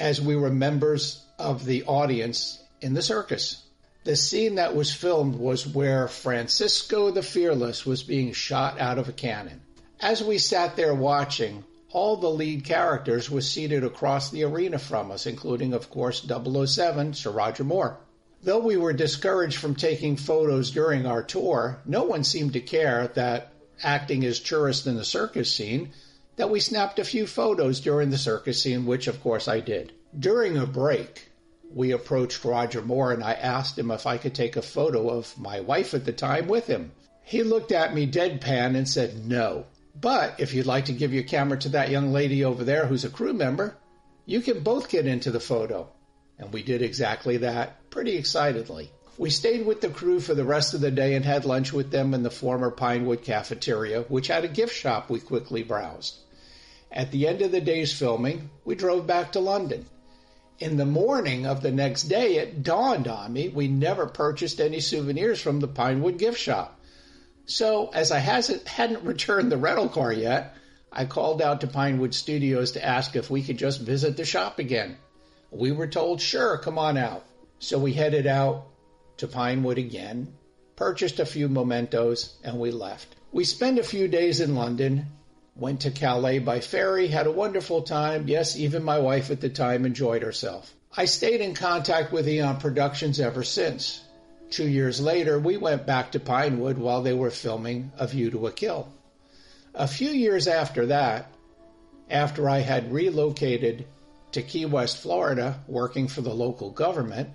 as 0.00 0.20
we 0.20 0.34
were 0.34 0.50
members 0.50 1.22
of 1.38 1.66
the 1.66 1.84
audience 1.84 2.58
in 2.80 2.94
the 2.94 3.02
circus. 3.02 3.62
The 4.04 4.16
scene 4.16 4.54
that 4.54 4.74
was 4.74 4.92
filmed 4.92 5.34
was 5.34 5.66
where 5.66 6.08
Francisco 6.08 7.10
the 7.10 7.22
Fearless 7.22 7.84
was 7.84 8.02
being 8.02 8.32
shot 8.32 8.80
out 8.80 8.98
of 8.98 9.10
a 9.10 9.12
cannon. 9.12 9.60
As 10.00 10.24
we 10.24 10.38
sat 10.38 10.74
there 10.74 10.94
watching, 10.94 11.64
all 11.92 12.16
the 12.16 12.30
lead 12.30 12.64
characters 12.64 13.30
were 13.30 13.42
seated 13.42 13.84
across 13.84 14.30
the 14.30 14.44
arena 14.44 14.78
from 14.78 15.10
us, 15.10 15.26
including, 15.26 15.74
of 15.74 15.90
course, 15.90 16.26
007, 16.26 17.12
Sir 17.12 17.30
Roger 17.30 17.64
Moore. 17.64 17.98
Though 18.42 18.60
we 18.60 18.78
were 18.78 18.94
discouraged 18.94 19.58
from 19.58 19.74
taking 19.74 20.16
photos 20.16 20.70
during 20.70 21.04
our 21.04 21.22
tour, 21.22 21.82
no 21.84 22.04
one 22.04 22.24
seemed 22.24 22.54
to 22.54 22.60
care 22.60 23.08
that, 23.08 23.52
acting 23.82 24.24
as 24.24 24.40
tourists 24.40 24.86
in 24.86 24.96
the 24.96 25.04
circus 25.04 25.52
scene, 25.52 25.90
that 26.36 26.50
we 26.50 26.60
snapped 26.60 26.98
a 26.98 27.04
few 27.04 27.26
photos 27.26 27.80
during 27.80 28.10
the 28.10 28.18
circus 28.18 28.62
scene, 28.62 28.86
which 28.86 29.06
of 29.06 29.22
course 29.22 29.48
I 29.48 29.60
did. 29.60 29.92
During 30.18 30.56
a 30.56 30.66
break, 30.66 31.30
we 31.72 31.92
approached 31.92 32.44
Roger 32.44 32.82
Moore 32.82 33.12
and 33.12 33.22
I 33.22 33.32
asked 33.32 33.78
him 33.78 33.90
if 33.90 34.06
I 34.06 34.18
could 34.18 34.34
take 34.34 34.56
a 34.56 34.62
photo 34.62 35.10
of 35.10 35.38
my 35.38 35.60
wife 35.60 35.94
at 35.94 36.04
the 36.04 36.12
time 36.12 36.48
with 36.48 36.66
him. 36.66 36.92
He 37.22 37.42
looked 37.42 37.72
at 37.72 37.94
me 37.94 38.10
deadpan 38.10 38.76
and 38.76 38.88
said 38.88 39.24
no. 39.26 39.66
But 40.00 40.40
if 40.40 40.54
you'd 40.54 40.66
like 40.66 40.86
to 40.86 40.92
give 40.92 41.12
your 41.12 41.22
camera 41.22 41.58
to 41.58 41.68
that 41.70 41.90
young 41.90 42.12
lady 42.12 42.44
over 42.44 42.64
there 42.64 42.86
who's 42.86 43.04
a 43.04 43.10
crew 43.10 43.32
member, 43.32 43.76
you 44.26 44.40
can 44.40 44.60
both 44.60 44.88
get 44.88 45.06
into 45.06 45.30
the 45.30 45.40
photo. 45.40 45.88
And 46.38 46.52
we 46.52 46.62
did 46.62 46.82
exactly 46.82 47.36
that 47.38 47.90
pretty 47.90 48.16
excitedly. 48.16 48.90
We 49.20 49.28
stayed 49.28 49.66
with 49.66 49.82
the 49.82 49.90
crew 49.90 50.18
for 50.18 50.32
the 50.32 50.46
rest 50.46 50.72
of 50.72 50.80
the 50.80 50.90
day 50.90 51.12
and 51.12 51.26
had 51.26 51.44
lunch 51.44 51.74
with 51.74 51.90
them 51.90 52.14
in 52.14 52.22
the 52.22 52.30
former 52.30 52.70
Pinewood 52.70 53.22
cafeteria, 53.22 54.00
which 54.08 54.28
had 54.28 54.46
a 54.46 54.48
gift 54.48 54.74
shop 54.74 55.10
we 55.10 55.20
quickly 55.20 55.62
browsed. 55.62 56.16
At 56.90 57.10
the 57.10 57.28
end 57.28 57.42
of 57.42 57.52
the 57.52 57.60
day's 57.60 57.92
filming, 57.92 58.48
we 58.64 58.74
drove 58.76 59.06
back 59.06 59.32
to 59.32 59.40
London. 59.40 59.84
In 60.58 60.78
the 60.78 60.86
morning 60.86 61.44
of 61.44 61.60
the 61.60 61.70
next 61.70 62.04
day, 62.04 62.36
it 62.36 62.62
dawned 62.62 63.08
on 63.08 63.34
me 63.34 63.50
we 63.50 63.68
never 63.68 64.06
purchased 64.06 64.58
any 64.58 64.80
souvenirs 64.80 65.38
from 65.38 65.60
the 65.60 65.68
Pinewood 65.68 66.16
gift 66.16 66.40
shop. 66.40 66.80
So, 67.44 67.90
as 67.90 68.10
I 68.10 68.20
hadn't 68.20 69.04
returned 69.04 69.52
the 69.52 69.58
rental 69.58 69.90
car 69.90 70.14
yet, 70.14 70.56
I 70.90 71.04
called 71.04 71.42
out 71.42 71.60
to 71.60 71.66
Pinewood 71.66 72.14
Studios 72.14 72.72
to 72.72 72.82
ask 72.82 73.14
if 73.14 73.28
we 73.28 73.42
could 73.42 73.58
just 73.58 73.82
visit 73.82 74.16
the 74.16 74.24
shop 74.24 74.58
again. 74.58 74.96
We 75.50 75.72
were 75.72 75.88
told, 75.88 76.22
sure, 76.22 76.56
come 76.56 76.78
on 76.78 76.96
out. 76.96 77.26
So 77.58 77.78
we 77.78 77.92
headed 77.92 78.26
out 78.26 78.68
to 79.20 79.28
Pinewood 79.28 79.78
again, 79.78 80.34
purchased 80.76 81.20
a 81.20 81.26
few 81.26 81.48
mementos, 81.48 82.36
and 82.42 82.58
we 82.58 82.70
left. 82.70 83.14
We 83.32 83.44
spent 83.44 83.78
a 83.78 83.84
few 83.84 84.08
days 84.08 84.40
in 84.40 84.54
London, 84.54 85.06
went 85.54 85.80
to 85.82 85.90
Calais 85.90 86.38
by 86.40 86.60
ferry, 86.60 87.06
had 87.06 87.26
a 87.26 87.32
wonderful 87.32 87.82
time. 87.82 88.28
Yes, 88.28 88.56
even 88.56 88.82
my 88.82 88.98
wife 88.98 89.30
at 89.30 89.40
the 89.40 89.48
time 89.48 89.84
enjoyed 89.84 90.22
herself. 90.22 90.74
I 90.96 91.04
stayed 91.04 91.40
in 91.40 91.54
contact 91.54 92.12
with 92.12 92.28
Eon 92.28 92.56
Productions 92.56 93.20
ever 93.20 93.44
since. 93.44 94.02
Two 94.50 94.66
years 94.66 95.00
later, 95.00 95.38
we 95.38 95.56
went 95.56 95.86
back 95.86 96.12
to 96.12 96.20
Pinewood 96.20 96.78
while 96.78 97.02
they 97.02 97.12
were 97.12 97.30
filming 97.30 97.92
A 97.98 98.08
View 98.08 98.30
to 98.32 98.48
a 98.48 98.52
Kill. 98.52 98.92
A 99.74 99.86
few 99.86 100.10
years 100.10 100.48
after 100.48 100.86
that, 100.86 101.32
after 102.08 102.48
I 102.48 102.58
had 102.58 102.92
relocated 102.92 103.86
to 104.32 104.42
Key 104.42 104.66
West, 104.66 104.96
Florida, 104.96 105.60
working 105.68 106.08
for 106.08 106.22
the 106.22 106.34
local 106.34 106.70
government, 106.70 107.28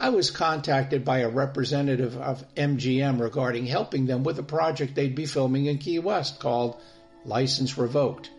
I 0.00 0.10
was 0.10 0.30
contacted 0.30 1.04
by 1.04 1.18
a 1.18 1.28
representative 1.28 2.16
of 2.16 2.44
MGM 2.54 3.20
regarding 3.20 3.66
helping 3.66 4.06
them 4.06 4.22
with 4.22 4.38
a 4.38 4.44
project 4.44 4.94
they'd 4.94 5.16
be 5.16 5.26
filming 5.26 5.66
in 5.66 5.78
Key 5.78 5.98
West 5.98 6.38
called 6.38 6.80
License 7.24 7.76
Revoked. 7.76 8.30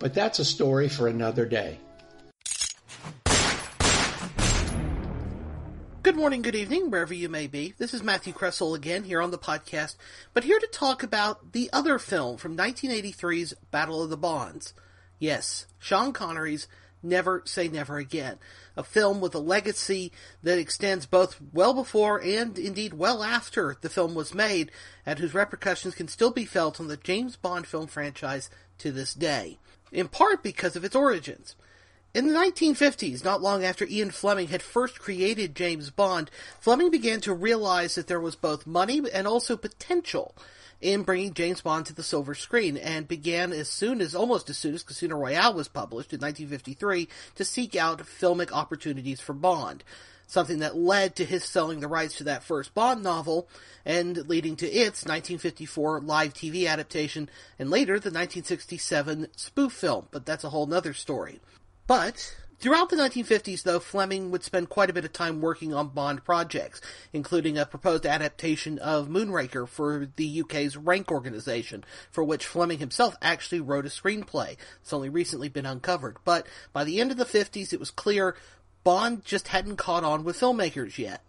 But 0.00 0.12
that's 0.12 0.40
a 0.40 0.44
story 0.44 0.88
for 0.88 1.06
another 1.06 1.46
day. 1.46 1.78
Good 6.02 6.16
morning, 6.16 6.42
good 6.42 6.56
evening, 6.56 6.90
wherever 6.90 7.14
you 7.14 7.28
may 7.28 7.46
be. 7.46 7.74
This 7.78 7.94
is 7.94 8.02
Matthew 8.02 8.32
Kresal 8.32 8.74
again 8.74 9.04
here 9.04 9.22
on 9.22 9.30
the 9.30 9.38
podcast, 9.38 9.94
but 10.34 10.42
here 10.42 10.58
to 10.58 10.66
talk 10.66 11.04
about 11.04 11.52
the 11.52 11.70
other 11.72 12.00
film 12.00 12.38
from 12.38 12.56
1983's 12.56 13.54
Battle 13.70 14.02
of 14.02 14.10
the 14.10 14.16
Bonds. 14.16 14.74
Yes, 15.20 15.66
Sean 15.78 16.12
Connery's 16.12 16.66
Never 17.02 17.42
Say 17.44 17.68
Never 17.68 17.98
Again. 17.98 18.38
A 18.78 18.84
film 18.84 19.20
with 19.20 19.34
a 19.34 19.40
legacy 19.40 20.12
that 20.44 20.56
extends 20.56 21.04
both 21.04 21.40
well 21.52 21.74
before 21.74 22.22
and 22.22 22.56
indeed 22.56 22.94
well 22.94 23.24
after 23.24 23.76
the 23.80 23.88
film 23.88 24.14
was 24.14 24.32
made, 24.32 24.70
and 25.04 25.18
whose 25.18 25.34
repercussions 25.34 25.96
can 25.96 26.06
still 26.06 26.30
be 26.30 26.44
felt 26.44 26.78
on 26.78 26.86
the 26.86 26.96
James 26.96 27.34
Bond 27.34 27.66
film 27.66 27.88
franchise 27.88 28.48
to 28.78 28.92
this 28.92 29.14
day. 29.14 29.58
In 29.90 30.06
part 30.06 30.44
because 30.44 30.76
of 30.76 30.84
its 30.84 30.94
origins. 30.94 31.56
In 32.14 32.28
the 32.28 32.38
1950s, 32.38 33.24
not 33.24 33.42
long 33.42 33.64
after 33.64 33.84
Ian 33.84 34.12
Fleming 34.12 34.46
had 34.46 34.62
first 34.62 35.00
created 35.00 35.56
James 35.56 35.90
Bond, 35.90 36.30
Fleming 36.60 36.92
began 36.92 37.20
to 37.22 37.34
realize 37.34 37.96
that 37.96 38.06
there 38.06 38.20
was 38.20 38.36
both 38.36 38.64
money 38.64 39.02
and 39.12 39.26
also 39.26 39.56
potential 39.56 40.36
in 40.80 41.02
bringing 41.02 41.34
James 41.34 41.60
Bond 41.60 41.86
to 41.86 41.94
the 41.94 42.02
silver 42.02 42.34
screen 42.34 42.76
and 42.76 43.08
began 43.08 43.52
as 43.52 43.68
soon 43.68 44.00
as, 44.00 44.14
almost 44.14 44.48
as 44.48 44.58
soon 44.58 44.74
as 44.74 44.82
Casino 44.82 45.16
Royale 45.16 45.54
was 45.54 45.68
published 45.68 46.12
in 46.12 46.20
1953 46.20 47.08
to 47.34 47.44
seek 47.44 47.74
out 47.74 47.98
filmic 48.00 48.52
opportunities 48.52 49.20
for 49.20 49.32
Bond. 49.32 49.82
Something 50.26 50.58
that 50.58 50.76
led 50.76 51.16
to 51.16 51.24
his 51.24 51.42
selling 51.42 51.80
the 51.80 51.88
rights 51.88 52.18
to 52.18 52.24
that 52.24 52.44
first 52.44 52.74
Bond 52.74 53.02
novel 53.02 53.48
and 53.84 54.28
leading 54.28 54.56
to 54.56 54.66
its 54.66 55.04
1954 55.04 56.00
live 56.02 56.34
TV 56.34 56.68
adaptation 56.68 57.30
and 57.58 57.70
later 57.70 57.94
the 57.94 58.10
1967 58.10 59.28
spoof 59.34 59.72
film, 59.72 60.06
but 60.10 60.26
that's 60.26 60.44
a 60.44 60.50
whole 60.50 60.66
nother 60.66 60.92
story. 60.92 61.40
But 61.86 62.36
Throughout 62.60 62.90
the 62.90 62.96
1950s, 62.96 63.62
though, 63.62 63.78
Fleming 63.78 64.32
would 64.32 64.42
spend 64.42 64.68
quite 64.68 64.90
a 64.90 64.92
bit 64.92 65.04
of 65.04 65.12
time 65.12 65.40
working 65.40 65.72
on 65.72 65.90
Bond 65.90 66.24
projects, 66.24 66.80
including 67.12 67.56
a 67.56 67.64
proposed 67.64 68.04
adaptation 68.04 68.80
of 68.80 69.06
Moonraker 69.06 69.68
for 69.68 70.08
the 70.16 70.40
UK's 70.40 70.76
Rank 70.76 71.12
organization, 71.12 71.84
for 72.10 72.24
which 72.24 72.44
Fleming 72.44 72.80
himself 72.80 73.14
actually 73.22 73.60
wrote 73.60 73.86
a 73.86 73.90
screenplay. 73.90 74.56
It's 74.82 74.92
only 74.92 75.08
recently 75.08 75.48
been 75.48 75.66
uncovered. 75.66 76.16
But 76.24 76.48
by 76.72 76.82
the 76.82 77.00
end 77.00 77.12
of 77.12 77.16
the 77.16 77.24
50s, 77.24 77.72
it 77.72 77.78
was 77.78 77.92
clear 77.92 78.34
Bond 78.82 79.24
just 79.24 79.48
hadn't 79.48 79.76
caught 79.76 80.02
on 80.02 80.24
with 80.24 80.40
filmmakers 80.40 80.98
yet. 80.98 81.22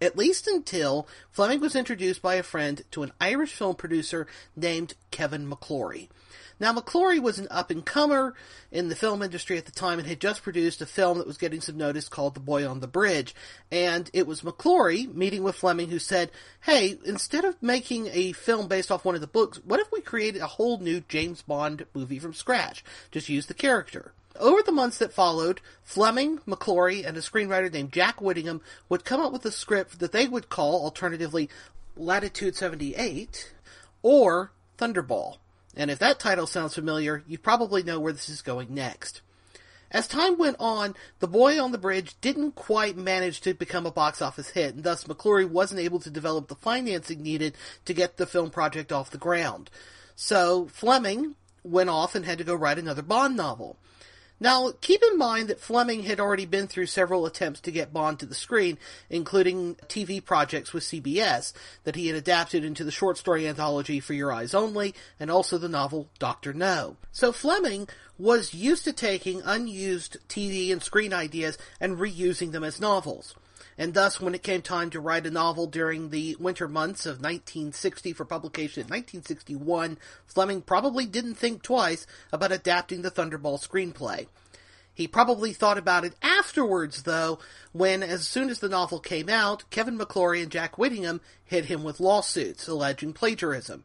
At 0.00 0.16
least 0.16 0.46
until 0.46 1.08
Fleming 1.32 1.58
was 1.58 1.74
introduced 1.74 2.22
by 2.22 2.36
a 2.36 2.44
friend 2.44 2.82
to 2.92 3.02
an 3.02 3.10
Irish 3.20 3.52
film 3.52 3.74
producer 3.74 4.28
named 4.54 4.94
Kevin 5.10 5.50
McClory. 5.50 6.08
Now, 6.60 6.72
McClory 6.72 7.20
was 7.20 7.38
an 7.38 7.46
up 7.50 7.70
and 7.70 7.84
comer 7.84 8.34
in 8.72 8.88
the 8.88 8.96
film 8.96 9.22
industry 9.22 9.56
at 9.58 9.66
the 9.66 9.72
time 9.72 9.98
and 9.98 10.08
had 10.08 10.20
just 10.20 10.42
produced 10.42 10.82
a 10.82 10.86
film 10.86 11.18
that 11.18 11.26
was 11.26 11.38
getting 11.38 11.60
some 11.60 11.76
notice 11.76 12.08
called 12.08 12.34
The 12.34 12.40
Boy 12.40 12.68
and 12.68 12.80
the 12.80 12.88
Bridge. 12.88 13.34
And 13.70 14.10
it 14.12 14.26
was 14.26 14.42
McClory 14.42 15.12
meeting 15.14 15.42
with 15.42 15.56
Fleming 15.56 15.90
who 15.90 15.98
said, 15.98 16.30
Hey, 16.62 16.98
instead 17.04 17.44
of 17.44 17.62
making 17.62 18.08
a 18.12 18.32
film 18.32 18.66
based 18.66 18.90
off 18.90 19.04
one 19.04 19.14
of 19.14 19.20
the 19.20 19.26
books, 19.26 19.60
what 19.64 19.80
if 19.80 19.90
we 19.92 20.00
created 20.00 20.42
a 20.42 20.46
whole 20.46 20.78
new 20.78 21.00
James 21.08 21.42
Bond 21.42 21.86
movie 21.94 22.18
from 22.18 22.34
scratch? 22.34 22.84
Just 23.10 23.28
use 23.28 23.46
the 23.46 23.54
character. 23.54 24.12
Over 24.38 24.62
the 24.62 24.72
months 24.72 24.98
that 24.98 25.12
followed, 25.12 25.60
Fleming, 25.82 26.38
McClory, 26.46 27.04
and 27.06 27.16
a 27.16 27.20
screenwriter 27.20 27.72
named 27.72 27.92
Jack 27.92 28.20
Whittingham 28.20 28.60
would 28.88 29.04
come 29.04 29.20
up 29.20 29.32
with 29.32 29.44
a 29.44 29.50
script 29.50 29.98
that 29.98 30.12
they 30.12 30.28
would 30.28 30.48
call, 30.48 30.84
alternatively, 30.84 31.50
Latitude 31.96 32.54
78 32.54 33.52
or 34.02 34.52
Thunderball. 34.76 35.38
And 35.76 35.90
if 35.90 35.98
that 35.98 36.18
title 36.18 36.46
sounds 36.46 36.74
familiar, 36.74 37.22
you 37.26 37.38
probably 37.38 37.82
know 37.82 38.00
where 38.00 38.12
this 38.12 38.28
is 38.28 38.42
going 38.42 38.74
next. 38.74 39.20
As 39.90 40.06
time 40.06 40.36
went 40.36 40.56
on, 40.60 40.94
The 41.20 41.28
Boy 41.28 41.62
and 41.62 41.72
the 41.72 41.78
Bridge 41.78 42.14
didn't 42.20 42.54
quite 42.54 42.96
manage 42.96 43.40
to 43.42 43.54
become 43.54 43.86
a 43.86 43.90
box 43.90 44.20
office 44.20 44.50
hit, 44.50 44.74
and 44.74 44.84
thus 44.84 45.04
McClory 45.04 45.48
wasn't 45.48 45.80
able 45.80 45.98
to 46.00 46.10
develop 46.10 46.48
the 46.48 46.54
financing 46.54 47.22
needed 47.22 47.54
to 47.86 47.94
get 47.94 48.16
the 48.16 48.26
film 48.26 48.50
project 48.50 48.92
off 48.92 49.10
the 49.10 49.18
ground. 49.18 49.70
So 50.14 50.68
Fleming 50.72 51.36
went 51.64 51.88
off 51.88 52.14
and 52.14 52.24
had 52.24 52.38
to 52.38 52.44
go 52.44 52.54
write 52.54 52.78
another 52.78 53.02
Bond 53.02 53.36
novel. 53.36 53.76
Now, 54.40 54.72
keep 54.80 55.02
in 55.02 55.18
mind 55.18 55.48
that 55.48 55.60
Fleming 55.60 56.04
had 56.04 56.20
already 56.20 56.46
been 56.46 56.68
through 56.68 56.86
several 56.86 57.26
attempts 57.26 57.60
to 57.62 57.72
get 57.72 57.92
Bond 57.92 58.20
to 58.20 58.26
the 58.26 58.34
screen, 58.34 58.78
including 59.10 59.74
TV 59.88 60.24
projects 60.24 60.72
with 60.72 60.84
CBS 60.84 61.52
that 61.84 61.96
he 61.96 62.06
had 62.06 62.16
adapted 62.16 62.64
into 62.64 62.84
the 62.84 62.92
short 62.92 63.18
story 63.18 63.48
anthology 63.48 63.98
For 63.98 64.14
Your 64.14 64.32
Eyes 64.32 64.54
Only, 64.54 64.94
and 65.18 65.30
also 65.30 65.58
the 65.58 65.68
novel 65.68 66.08
Doctor 66.18 66.52
No. 66.52 66.96
So 67.10 67.32
Fleming 67.32 67.88
was 68.16 68.54
used 68.54 68.84
to 68.84 68.92
taking 68.92 69.42
unused 69.44 70.18
TV 70.28 70.72
and 70.72 70.82
screen 70.82 71.12
ideas 71.12 71.58
and 71.80 71.98
reusing 71.98 72.52
them 72.52 72.64
as 72.64 72.80
novels 72.80 73.34
and 73.78 73.94
thus 73.94 74.20
when 74.20 74.34
it 74.34 74.42
came 74.42 74.60
time 74.60 74.90
to 74.90 75.00
write 75.00 75.24
a 75.24 75.30
novel 75.30 75.68
during 75.68 76.10
the 76.10 76.36
winter 76.40 76.66
months 76.66 77.06
of 77.06 77.22
1960 77.22 78.12
for 78.12 78.24
publication 78.24 78.80
in 78.82 78.88
1961, 78.88 79.98
Fleming 80.26 80.60
probably 80.60 81.06
didn't 81.06 81.36
think 81.36 81.62
twice 81.62 82.04
about 82.32 82.50
adapting 82.50 83.02
the 83.02 83.10
Thunderball 83.10 83.64
screenplay. 83.64 84.26
He 84.92 85.06
probably 85.06 85.52
thought 85.52 85.78
about 85.78 86.04
it 86.04 86.14
afterwards, 86.20 87.04
though, 87.04 87.38
when, 87.72 88.02
as 88.02 88.26
soon 88.26 88.50
as 88.50 88.58
the 88.58 88.68
novel 88.68 88.98
came 88.98 89.28
out, 89.28 89.62
Kevin 89.70 89.96
McClory 89.96 90.42
and 90.42 90.50
Jack 90.50 90.76
Whittingham 90.76 91.20
hit 91.44 91.66
him 91.66 91.84
with 91.84 92.00
lawsuits 92.00 92.66
alleging 92.66 93.12
plagiarism. 93.12 93.84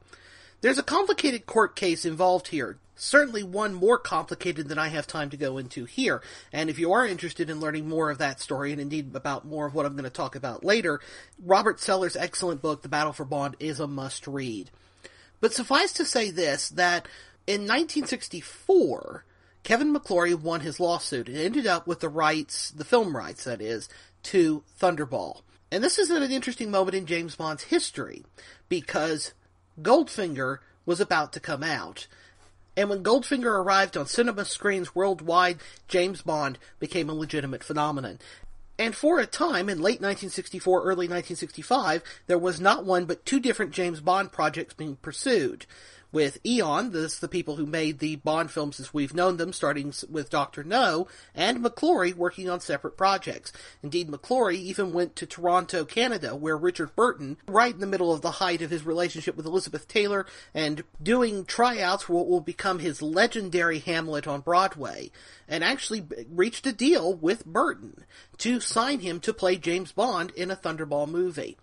There's 0.64 0.78
a 0.78 0.84
complicated 0.84 1.45
court 1.45 1.76
case 1.76 2.05
involved 2.05 2.47
here 2.47 2.78
certainly 2.95 3.43
one 3.43 3.74
more 3.74 3.97
complicated 3.97 4.70
than 4.70 4.78
I 4.78 4.88
have 4.88 5.05
time 5.05 5.30
to 5.32 5.38
go 5.38 5.57
into 5.57 5.84
here. 5.84 6.22
And 6.53 6.70
if 6.70 6.80
you 6.80 6.93
are 6.93 7.05
interested 7.05 7.49
in 7.49 7.59
learning 7.59 7.89
more 7.89 8.09
of 8.09 8.20
that 8.20 8.39
story, 8.39 8.72
and 8.72 8.80
indeed 8.80 9.14
about 9.14 9.45
more 9.45 9.66
of 9.66 9.74
what 9.74 9.86
I'm 9.86 9.93
going 9.93 10.05
to 10.05 10.09
talk 10.09 10.36
about 10.36 10.64
later, 10.64 11.01
Robert 11.43 11.82
Sellers' 11.82 12.16
excellent 12.16 12.61
book, 12.61 12.82
The 12.82 12.88
Battle 12.88 13.11
for 13.11 13.26
Bond, 13.26 13.57
is 13.59 13.82
a 13.82 13.88
must 13.88 14.26
read. 14.26 14.70
But 15.41 15.53
suffice 15.53 15.91
to 15.93 16.05
say 16.05 16.32
this, 16.32 16.70
that 16.70 17.07
in 17.45 17.61
1964, 17.64 19.26
Kevin 19.64 19.93
McClory 19.93 20.34
won 20.34 20.61
his 20.61 20.80
lawsuit 20.80 21.28
and 21.28 21.38
ended 21.38 21.68
up 21.68 21.88
with 21.88 21.99
the 21.99 22.07
rights, 22.07 22.72
the 22.72 22.86
film 22.86 23.18
rights 23.18 23.43
that 23.43 23.61
is, 23.61 23.89
to 24.24 24.64
Thunderball. 24.80 25.41
And 25.72 25.84
this 25.84 25.99
is 25.99 26.09
an 26.09 26.32
interesting 26.32 26.72
moment 26.72 26.95
in 26.95 27.05
James 27.05 27.36
Bond's 27.36 27.64
history 27.64 28.24
because 28.70 29.34
Goldfinger 29.82 30.59
was 30.86 30.99
about 30.99 31.34
to 31.34 31.39
come 31.39 31.63
out 31.63 32.07
and 32.76 32.89
when 32.89 33.03
Goldfinger 33.03 33.45
arrived 33.45 33.95
on 33.95 34.07
cinema 34.07 34.45
screens 34.45 34.95
worldwide, 34.95 35.59
James 35.88 36.21
Bond 36.21 36.57
became 36.80 37.09
a 37.09 37.13
legitimate 37.13 37.63
phenomenon. 37.63 38.19
And 38.80 38.95
for 38.95 39.19
a 39.19 39.28
time, 39.28 39.69
in 39.69 39.78
late 39.78 40.01
1964, 40.01 40.80
early 40.82 41.07
1965, 41.07 42.03
there 42.26 42.39
was 42.39 42.59
not 42.59 42.86
one 42.86 43.05
but 43.05 43.26
two 43.26 43.39
different 43.39 43.71
James 43.71 44.01
Bond 44.01 44.32
projects 44.32 44.74
being 44.74 44.95
pursued. 44.95 45.67
With 46.14 46.38
Eon, 46.45 46.91
this 46.91 47.18
the 47.18 47.28
people 47.28 47.55
who 47.55 47.66
made 47.66 47.97
the 47.97 48.16
Bond 48.18 48.51
films 48.51 48.80
as 48.80 48.93
we've 48.93 49.16
known 49.16 49.38
them, 49.38 49.51
starting 49.51 49.91
with 50.09 50.30
Doctor 50.30 50.64
No, 50.64 51.07
and 51.34 51.61
McClory 51.61 52.14
working 52.14 52.47
on 52.47 52.59
separate 52.59 52.95
projects. 52.95 53.51
Indeed, 53.82 54.09
McClory 54.09 54.55
even 54.55 54.93
went 54.93 55.16
to 55.18 55.26
Toronto, 55.26 55.84
Canada, 55.84 56.36
where 56.36 56.55
Richard 56.55 56.95
Burton, 56.95 57.38
right 57.47 57.74
in 57.74 57.80
the 57.82 57.88
middle 57.88 58.14
of 58.14 58.22
the 58.22 58.32
height 58.32 58.61
of 58.61 58.70
his 58.70 58.86
relationship 58.86 59.36
with 59.36 59.47
Elizabeth 59.47 59.88
Taylor, 59.88 60.28
and 60.53 60.84
doing 61.01 61.45
tryouts 61.45 62.03
for 62.03 62.14
what 62.14 62.28
will 62.28 62.41
become 62.41 62.78
his 62.78 63.01
legendary 63.01 63.80
Hamlet 63.80 64.28
on 64.28 64.41
Broadway, 64.41 65.09
and 65.47 65.64
actually 65.64 66.05
reached 66.30 66.68
a 66.68 66.72
deal 66.72 67.11
with 67.11 67.45
Burton 67.45 68.05
to 68.38 68.59
sign 68.59 68.99
him 68.99 69.20
to 69.22 69.34
play 69.34 69.55
James 69.55 69.91
Bond 69.91 70.32
in 70.36 70.51
a 70.51 70.55
Thunderball 70.55 71.09
movie. 71.09 71.57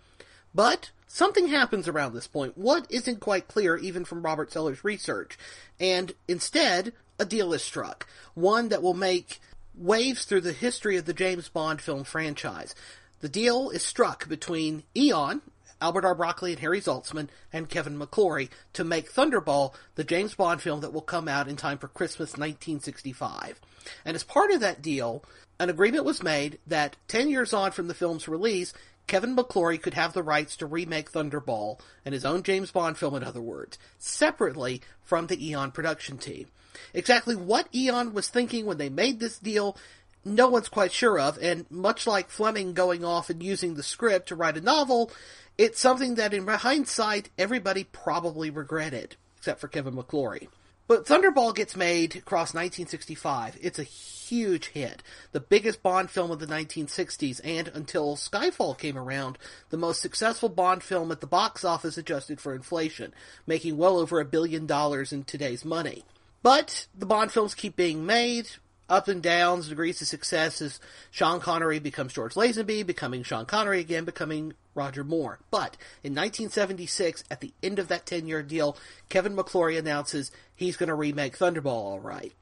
But 0.52 0.90
something 1.12 1.48
happens 1.48 1.88
around 1.88 2.14
this 2.14 2.28
point. 2.28 2.56
What 2.56 2.86
isn't 2.88 3.18
quite 3.20 3.48
clear 3.48 3.76
even 3.76 4.04
from 4.04 4.22
Robert 4.22 4.52
Sellers' 4.52 4.84
research. 4.84 5.36
And 5.80 6.12
instead, 6.28 6.92
a 7.18 7.24
deal 7.24 7.52
is 7.52 7.62
struck. 7.62 8.06
One 8.34 8.68
that 8.68 8.82
will 8.82 8.94
make 8.94 9.40
waves 9.74 10.24
through 10.24 10.42
the 10.42 10.52
history 10.52 10.96
of 10.96 11.06
the 11.06 11.12
James 11.12 11.48
Bond 11.48 11.80
film 11.80 12.04
franchise. 12.04 12.74
The 13.20 13.28
deal 13.28 13.70
is 13.70 13.82
struck 13.82 14.28
between 14.28 14.84
Eon, 14.96 15.42
Albert 15.80 16.04
R. 16.04 16.14
Broccoli 16.14 16.52
and 16.52 16.60
Harry 16.60 16.80
Saltzman, 16.80 17.28
and 17.52 17.68
Kevin 17.68 17.98
McClory 17.98 18.48
to 18.74 18.84
make 18.84 19.12
Thunderball 19.12 19.74
the 19.96 20.04
James 20.04 20.34
Bond 20.34 20.62
film 20.62 20.80
that 20.80 20.92
will 20.92 21.00
come 21.00 21.26
out 21.26 21.48
in 21.48 21.56
time 21.56 21.78
for 21.78 21.88
Christmas 21.88 22.30
1965. 22.30 23.60
And 24.04 24.14
as 24.14 24.22
part 24.22 24.52
of 24.52 24.60
that 24.60 24.80
deal, 24.80 25.24
an 25.58 25.70
agreement 25.70 26.04
was 26.04 26.22
made 26.22 26.58
that 26.66 26.96
10 27.08 27.28
years 27.28 27.52
on 27.52 27.72
from 27.72 27.88
the 27.88 27.94
film's 27.94 28.28
release, 28.28 28.72
Kevin 29.10 29.34
McClory 29.34 29.82
could 29.82 29.94
have 29.94 30.12
the 30.12 30.22
rights 30.22 30.56
to 30.58 30.66
remake 30.66 31.10
Thunderball 31.10 31.80
and 32.04 32.12
his 32.12 32.24
own 32.24 32.44
James 32.44 32.70
Bond 32.70 32.96
film, 32.96 33.16
in 33.16 33.24
other 33.24 33.42
words, 33.42 33.76
separately 33.98 34.82
from 35.02 35.26
the 35.26 35.48
Eon 35.48 35.72
production 35.72 36.16
team. 36.16 36.46
Exactly 36.94 37.34
what 37.34 37.66
Eon 37.74 38.14
was 38.14 38.28
thinking 38.28 38.66
when 38.66 38.78
they 38.78 38.88
made 38.88 39.18
this 39.18 39.36
deal, 39.36 39.76
no 40.24 40.46
one's 40.46 40.68
quite 40.68 40.92
sure 40.92 41.18
of, 41.18 41.36
and 41.42 41.68
much 41.72 42.06
like 42.06 42.30
Fleming 42.30 42.72
going 42.72 43.04
off 43.04 43.30
and 43.30 43.42
using 43.42 43.74
the 43.74 43.82
script 43.82 44.28
to 44.28 44.36
write 44.36 44.56
a 44.56 44.60
novel, 44.60 45.10
it's 45.58 45.80
something 45.80 46.14
that 46.14 46.32
in 46.32 46.46
hindsight 46.46 47.30
everybody 47.36 47.82
probably 47.82 48.48
regretted, 48.48 49.16
except 49.38 49.60
for 49.60 49.66
Kevin 49.66 49.96
McClory. 49.96 50.46
But 50.90 51.06
Thunderball 51.06 51.54
gets 51.54 51.76
made 51.76 52.16
across 52.16 52.52
1965. 52.52 53.58
It's 53.62 53.78
a 53.78 53.84
huge 53.84 54.70
hit. 54.70 55.04
The 55.30 55.38
biggest 55.38 55.84
Bond 55.84 56.10
film 56.10 56.32
of 56.32 56.40
the 56.40 56.48
1960s, 56.48 57.40
and 57.44 57.68
until 57.68 58.16
Skyfall 58.16 58.76
came 58.76 58.98
around, 58.98 59.38
the 59.68 59.76
most 59.76 60.02
successful 60.02 60.48
Bond 60.48 60.82
film 60.82 61.12
at 61.12 61.20
the 61.20 61.28
box 61.28 61.64
office 61.64 61.96
adjusted 61.96 62.40
for 62.40 62.56
inflation, 62.56 63.14
making 63.46 63.76
well 63.76 63.98
over 63.98 64.18
a 64.18 64.24
billion 64.24 64.66
dollars 64.66 65.12
in 65.12 65.22
today's 65.22 65.64
money. 65.64 66.02
But 66.42 66.88
the 66.92 67.06
Bond 67.06 67.30
films 67.30 67.54
keep 67.54 67.76
being 67.76 68.04
made, 68.04 68.48
up 68.90 69.08
and 69.08 69.22
downs, 69.22 69.68
degrees 69.68 70.02
of 70.02 70.08
success 70.08 70.60
as 70.60 70.80
Sean 71.10 71.40
Connery 71.40 71.78
becomes 71.78 72.12
George 72.12 72.34
Lazenby, 72.34 72.84
becoming 72.84 73.22
Sean 73.22 73.46
Connery 73.46 73.80
again, 73.80 74.04
becoming 74.04 74.52
Roger 74.74 75.04
Moore. 75.04 75.38
But 75.50 75.76
in 76.02 76.12
1976, 76.12 77.24
at 77.30 77.40
the 77.40 77.54
end 77.62 77.78
of 77.78 77.88
that 77.88 78.04
10 78.04 78.26
year 78.26 78.42
deal, 78.42 78.76
Kevin 79.08 79.36
McClory 79.36 79.78
announces 79.78 80.32
he's 80.54 80.76
going 80.76 80.88
to 80.88 80.94
remake 80.94 81.38
Thunderball 81.38 81.66
all 81.66 82.00
right. 82.00 82.32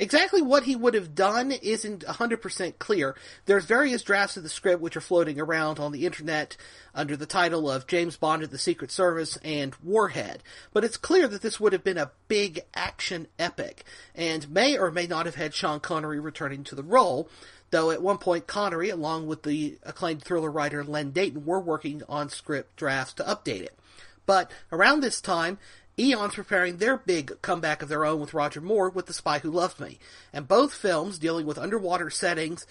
Exactly 0.00 0.40
what 0.40 0.64
he 0.64 0.74
would 0.74 0.94
have 0.94 1.14
done 1.14 1.52
isn't 1.52 2.06
100% 2.06 2.78
clear. 2.78 3.14
There's 3.44 3.66
various 3.66 4.02
drafts 4.02 4.38
of 4.38 4.42
the 4.42 4.48
script 4.48 4.80
which 4.80 4.96
are 4.96 5.02
floating 5.02 5.38
around 5.38 5.78
on 5.78 5.92
the 5.92 6.06
internet 6.06 6.56
under 6.94 7.18
the 7.18 7.26
title 7.26 7.70
of 7.70 7.86
James 7.86 8.16
Bond 8.16 8.42
at 8.42 8.50
the 8.50 8.56
Secret 8.56 8.90
Service 8.90 9.36
and 9.44 9.74
Warhead. 9.84 10.42
But 10.72 10.84
it's 10.84 10.96
clear 10.96 11.28
that 11.28 11.42
this 11.42 11.60
would 11.60 11.74
have 11.74 11.84
been 11.84 11.98
a 11.98 12.12
big 12.28 12.60
action 12.72 13.26
epic, 13.38 13.84
and 14.14 14.50
may 14.50 14.78
or 14.78 14.90
may 14.90 15.06
not 15.06 15.26
have 15.26 15.34
had 15.34 15.52
Sean 15.52 15.80
Connery 15.80 16.18
returning 16.18 16.64
to 16.64 16.74
the 16.74 16.82
role, 16.82 17.28
though 17.68 17.90
at 17.90 18.00
one 18.00 18.16
point 18.16 18.46
Connery, 18.46 18.88
along 18.88 19.26
with 19.26 19.42
the 19.42 19.78
acclaimed 19.82 20.22
thriller 20.22 20.50
writer 20.50 20.82
Len 20.82 21.10
Deighton, 21.10 21.44
were 21.44 21.60
working 21.60 22.02
on 22.08 22.30
script 22.30 22.74
drafts 22.76 23.12
to 23.12 23.24
update 23.24 23.64
it. 23.64 23.78
But 24.24 24.50
around 24.70 25.00
this 25.00 25.20
time, 25.20 25.58
Eon's 26.00 26.34
preparing 26.34 26.78
their 26.78 26.96
big 26.96 27.42
comeback 27.42 27.82
of 27.82 27.88
their 27.90 28.06
own 28.06 28.20
with 28.20 28.32
Roger 28.32 28.62
Moore 28.62 28.88
with 28.88 29.04
The 29.04 29.12
Spy 29.12 29.38
Who 29.40 29.50
Loved 29.50 29.78
Me. 29.78 29.98
And 30.32 30.48
both 30.48 30.72
films, 30.72 31.18
dealing 31.18 31.44
with 31.44 31.58
underwater 31.58 32.08
settings, 32.08 32.66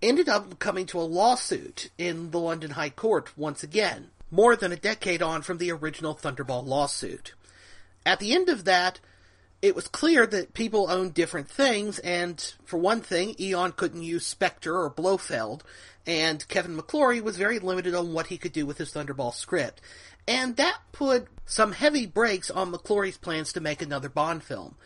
ended 0.00 0.28
up 0.28 0.58
coming 0.60 0.86
to 0.86 1.00
a 1.00 1.02
lawsuit 1.02 1.90
in 1.98 2.30
the 2.30 2.38
London 2.38 2.70
High 2.70 2.90
Court 2.90 3.36
once 3.36 3.64
again, 3.64 4.10
more 4.30 4.54
than 4.54 4.70
a 4.70 4.76
decade 4.76 5.20
on 5.20 5.42
from 5.42 5.58
the 5.58 5.72
original 5.72 6.14
Thunderball 6.14 6.64
lawsuit. 6.64 7.34
At 8.06 8.20
the 8.20 8.32
end 8.32 8.48
of 8.48 8.64
that, 8.64 9.00
it 9.60 9.74
was 9.74 9.88
clear 9.88 10.26
that 10.26 10.54
people 10.54 10.90
owned 10.90 11.12
different 11.12 11.50
things, 11.50 11.98
and 11.98 12.54
for 12.64 12.78
one 12.78 13.00
thing, 13.02 13.34
Eon 13.38 13.72
couldn't 13.72 14.02
use 14.02 14.26
Spectre 14.26 14.74
or 14.74 14.88
Blofeld, 14.88 15.62
and 16.06 16.48
Kevin 16.48 16.78
McClory 16.78 17.20
was 17.20 17.36
very 17.36 17.58
limited 17.58 17.94
on 17.94 18.14
what 18.14 18.28
he 18.28 18.38
could 18.38 18.52
do 18.52 18.64
with 18.64 18.78
his 18.78 18.92
Thunderball 18.92 19.34
script. 19.34 19.82
And 20.30 20.54
that 20.58 20.78
put 20.92 21.26
some 21.44 21.72
heavy 21.72 22.06
brakes 22.06 22.52
on 22.52 22.70
McClory's 22.70 23.16
plans 23.16 23.52
to 23.52 23.60
make 23.60 23.82
another 23.82 24.08
Bond 24.08 24.44
film. 24.44 24.76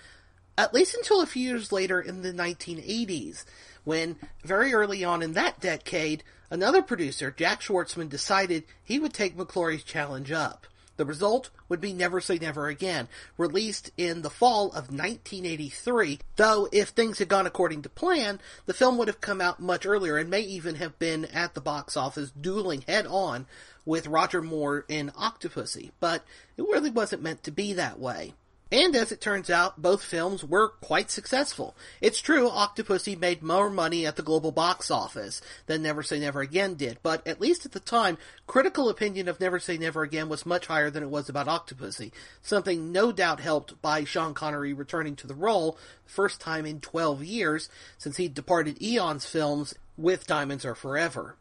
At 0.56 0.72
least 0.72 0.94
until 0.94 1.20
a 1.20 1.26
few 1.26 1.46
years 1.46 1.70
later 1.70 2.00
in 2.00 2.22
the 2.22 2.32
1980s, 2.32 3.44
when 3.84 4.16
very 4.42 4.72
early 4.72 5.04
on 5.04 5.20
in 5.20 5.34
that 5.34 5.60
decade, 5.60 6.24
another 6.48 6.80
producer, 6.80 7.30
Jack 7.30 7.60
Schwartzman, 7.60 8.08
decided 8.08 8.64
he 8.82 8.98
would 8.98 9.12
take 9.12 9.36
McClory's 9.36 9.84
challenge 9.84 10.32
up. 10.32 10.66
The 10.96 11.04
result 11.04 11.50
would 11.68 11.80
be 11.80 11.92
Never 11.92 12.22
Say 12.22 12.38
Never 12.38 12.68
Again, 12.68 13.08
released 13.36 13.90
in 13.98 14.22
the 14.22 14.30
fall 14.30 14.68
of 14.68 14.88
1983. 14.88 16.20
Though, 16.36 16.68
if 16.72 16.88
things 16.88 17.18
had 17.18 17.28
gone 17.28 17.46
according 17.46 17.82
to 17.82 17.90
plan, 17.90 18.40
the 18.64 18.72
film 18.72 18.96
would 18.96 19.08
have 19.08 19.20
come 19.20 19.42
out 19.42 19.60
much 19.60 19.84
earlier 19.84 20.16
and 20.16 20.30
may 20.30 20.40
even 20.40 20.76
have 20.76 20.98
been 20.98 21.26
at 21.26 21.52
the 21.52 21.60
box 21.60 21.98
office 21.98 22.30
dueling 22.30 22.82
head 22.88 23.06
on 23.06 23.46
with 23.84 24.06
Roger 24.06 24.42
Moore 24.42 24.84
in 24.88 25.10
Octopussy, 25.10 25.90
but 26.00 26.24
it 26.56 26.62
really 26.62 26.90
wasn't 26.90 27.22
meant 27.22 27.42
to 27.44 27.50
be 27.50 27.72
that 27.74 27.98
way. 27.98 28.34
And 28.72 28.96
as 28.96 29.12
it 29.12 29.20
turns 29.20 29.50
out, 29.50 29.80
both 29.80 30.02
films 30.02 30.42
were 30.42 30.68
quite 30.68 31.08
successful. 31.08 31.76
It's 32.00 32.20
true, 32.20 32.48
Octopussy 32.48 33.16
made 33.16 33.40
more 33.40 33.70
money 33.70 34.04
at 34.04 34.16
the 34.16 34.22
global 34.22 34.50
box 34.50 34.90
office 34.90 35.40
than 35.66 35.82
Never 35.82 36.02
Say 36.02 36.18
Never 36.18 36.40
Again 36.40 36.74
did, 36.74 36.98
but 37.02 37.24
at 37.24 37.40
least 37.40 37.64
at 37.64 37.70
the 37.70 37.78
time, 37.78 38.18
critical 38.48 38.88
opinion 38.88 39.28
of 39.28 39.38
Never 39.38 39.60
Say 39.60 39.78
Never 39.78 40.02
Again 40.02 40.28
was 40.28 40.44
much 40.44 40.66
higher 40.66 40.90
than 40.90 41.04
it 41.04 41.10
was 41.10 41.28
about 41.28 41.46
Octopussy, 41.46 42.10
something 42.42 42.90
no 42.90 43.12
doubt 43.12 43.38
helped 43.38 43.80
by 43.80 44.02
Sean 44.02 44.34
Connery 44.34 44.72
returning 44.72 45.14
to 45.16 45.28
the 45.28 45.34
role, 45.34 45.78
the 46.06 46.10
first 46.10 46.40
time 46.40 46.66
in 46.66 46.80
12 46.80 47.22
years 47.22 47.68
since 47.96 48.16
he'd 48.16 48.34
departed 48.34 48.82
Eon's 48.82 49.24
films 49.24 49.74
with 49.96 50.26
Diamonds 50.26 50.64
Are 50.64 50.74
Forever. 50.74 51.36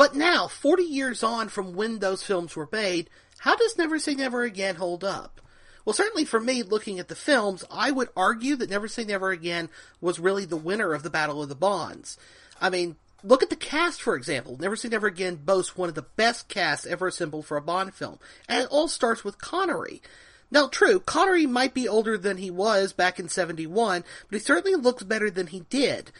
But 0.00 0.14
now, 0.14 0.48
40 0.48 0.82
years 0.82 1.22
on 1.22 1.50
from 1.50 1.74
when 1.74 1.98
those 1.98 2.22
films 2.22 2.56
were 2.56 2.70
made, 2.72 3.10
how 3.40 3.54
does 3.54 3.76
Never 3.76 3.98
Say 3.98 4.14
Never 4.14 4.44
Again 4.44 4.76
hold 4.76 5.04
up? 5.04 5.42
Well, 5.84 5.92
certainly 5.92 6.24
for 6.24 6.40
me, 6.40 6.62
looking 6.62 6.98
at 6.98 7.08
the 7.08 7.14
films, 7.14 7.66
I 7.70 7.90
would 7.90 8.08
argue 8.16 8.56
that 8.56 8.70
Never 8.70 8.88
Say 8.88 9.04
Never 9.04 9.30
Again 9.30 9.68
was 10.00 10.18
really 10.18 10.46
the 10.46 10.56
winner 10.56 10.94
of 10.94 11.02
the 11.02 11.10
Battle 11.10 11.42
of 11.42 11.50
the 11.50 11.54
Bonds. 11.54 12.16
I 12.62 12.70
mean, 12.70 12.96
look 13.22 13.42
at 13.42 13.50
the 13.50 13.56
cast, 13.56 14.00
for 14.00 14.16
example. 14.16 14.56
Never 14.58 14.74
Say 14.74 14.88
Never 14.88 15.06
Again 15.06 15.36
boasts 15.36 15.76
one 15.76 15.90
of 15.90 15.94
the 15.94 16.06
best 16.16 16.48
casts 16.48 16.86
ever 16.86 17.08
assembled 17.08 17.44
for 17.44 17.58
a 17.58 17.62
Bond 17.62 17.92
film. 17.92 18.18
And 18.48 18.62
it 18.62 18.70
all 18.70 18.88
starts 18.88 19.22
with 19.22 19.36
Connery. 19.36 20.00
Now, 20.50 20.68
true, 20.68 21.00
Connery 21.00 21.44
might 21.44 21.74
be 21.74 21.86
older 21.86 22.16
than 22.16 22.38
he 22.38 22.50
was 22.50 22.94
back 22.94 23.20
in 23.20 23.28
71, 23.28 24.04
but 24.30 24.34
he 24.34 24.42
certainly 24.42 24.80
looks 24.80 25.02
better 25.02 25.30
than 25.30 25.48
he 25.48 25.60
did. 25.68 26.10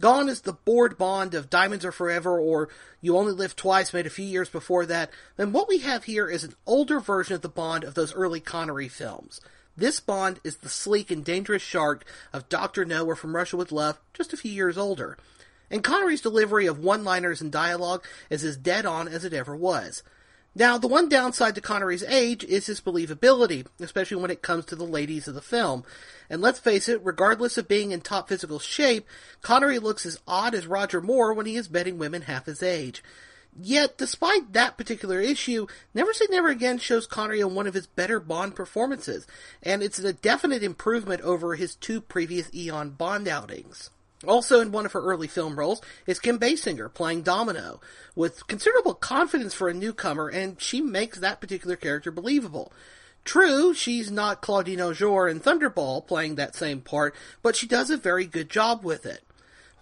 Gone 0.00 0.28
is 0.28 0.42
the 0.42 0.52
bored 0.52 0.96
bond 0.96 1.34
of 1.34 1.50
Diamonds 1.50 1.84
Are 1.84 1.90
Forever 1.90 2.38
or 2.38 2.68
You 3.00 3.16
Only 3.16 3.32
Live 3.32 3.56
Twice 3.56 3.92
made 3.92 4.06
a 4.06 4.10
few 4.10 4.24
years 4.24 4.48
before 4.48 4.86
that. 4.86 5.10
And 5.36 5.52
what 5.52 5.68
we 5.68 5.78
have 5.78 6.04
here 6.04 6.28
is 6.28 6.44
an 6.44 6.54
older 6.66 7.00
version 7.00 7.34
of 7.34 7.42
the 7.42 7.48
Bond 7.48 7.82
of 7.82 7.94
those 7.94 8.14
early 8.14 8.38
Connery 8.38 8.86
films. 8.86 9.40
This 9.76 9.98
Bond 9.98 10.38
is 10.44 10.58
the 10.58 10.68
sleek 10.68 11.10
and 11.10 11.24
dangerous 11.24 11.62
shark 11.62 12.04
of 12.32 12.48
Dr. 12.48 12.84
No 12.84 13.06
or 13.06 13.16
From 13.16 13.34
Russia 13.34 13.56
with 13.56 13.72
Love, 13.72 13.98
just 14.14 14.32
a 14.32 14.36
few 14.36 14.52
years 14.52 14.78
older. 14.78 15.18
And 15.68 15.82
Connery's 15.82 16.22
delivery 16.22 16.66
of 16.66 16.78
one-liners 16.78 17.40
and 17.40 17.50
dialogue 17.50 18.04
is 18.30 18.44
as 18.44 18.56
dead 18.56 18.86
on 18.86 19.08
as 19.08 19.24
it 19.24 19.32
ever 19.32 19.56
was. 19.56 20.04
Now, 20.58 20.76
the 20.76 20.88
one 20.88 21.08
downside 21.08 21.54
to 21.54 21.60
Connery's 21.60 22.02
age 22.02 22.42
is 22.42 22.66
his 22.66 22.80
believability, 22.80 23.64
especially 23.78 24.20
when 24.20 24.32
it 24.32 24.42
comes 24.42 24.64
to 24.64 24.74
the 24.74 24.82
ladies 24.82 25.28
of 25.28 25.36
the 25.36 25.40
film. 25.40 25.84
And 26.28 26.42
let's 26.42 26.58
face 26.58 26.88
it, 26.88 27.00
regardless 27.04 27.56
of 27.58 27.68
being 27.68 27.92
in 27.92 28.00
top 28.00 28.28
physical 28.28 28.58
shape, 28.58 29.06
Connery 29.40 29.78
looks 29.78 30.04
as 30.04 30.18
odd 30.26 30.56
as 30.56 30.66
Roger 30.66 31.00
Moore 31.00 31.32
when 31.32 31.46
he 31.46 31.54
is 31.54 31.68
betting 31.68 31.96
women 31.96 32.22
half 32.22 32.46
his 32.46 32.60
age. 32.60 33.04
Yet, 33.56 33.96
despite 33.96 34.52
that 34.52 34.76
particular 34.76 35.20
issue, 35.20 35.68
Never 35.94 36.12
Say 36.12 36.26
Never 36.28 36.48
Again 36.48 36.78
shows 36.78 37.06
Connery 37.06 37.38
in 37.38 37.54
one 37.54 37.68
of 37.68 37.74
his 37.74 37.86
better 37.86 38.18
Bond 38.18 38.56
performances, 38.56 39.28
and 39.62 39.80
it's 39.80 40.00
a 40.00 40.12
definite 40.12 40.64
improvement 40.64 41.20
over 41.22 41.54
his 41.54 41.76
two 41.76 42.00
previous 42.00 42.52
Eon 42.52 42.90
Bond 42.90 43.28
outings. 43.28 43.90
Also 44.26 44.60
in 44.60 44.72
one 44.72 44.84
of 44.84 44.92
her 44.92 45.02
early 45.02 45.28
film 45.28 45.58
roles 45.58 45.80
is 46.06 46.18
Kim 46.18 46.38
Basinger 46.38 46.92
playing 46.92 47.22
Domino, 47.22 47.80
with 48.16 48.46
considerable 48.48 48.94
confidence 48.94 49.54
for 49.54 49.68
a 49.68 49.74
newcomer, 49.74 50.28
and 50.28 50.60
she 50.60 50.80
makes 50.80 51.18
that 51.20 51.40
particular 51.40 51.76
character 51.76 52.10
believable. 52.10 52.72
True, 53.24 53.74
she's 53.74 54.10
not 54.10 54.40
Claudine 54.40 54.80
Auger 54.80 55.28
in 55.28 55.38
Thunderball 55.38 56.06
playing 56.06 56.34
that 56.34 56.56
same 56.56 56.80
part, 56.80 57.14
but 57.42 57.54
she 57.54 57.66
does 57.66 57.90
a 57.90 57.96
very 57.96 58.26
good 58.26 58.50
job 58.50 58.84
with 58.84 59.06
it. 59.06 59.22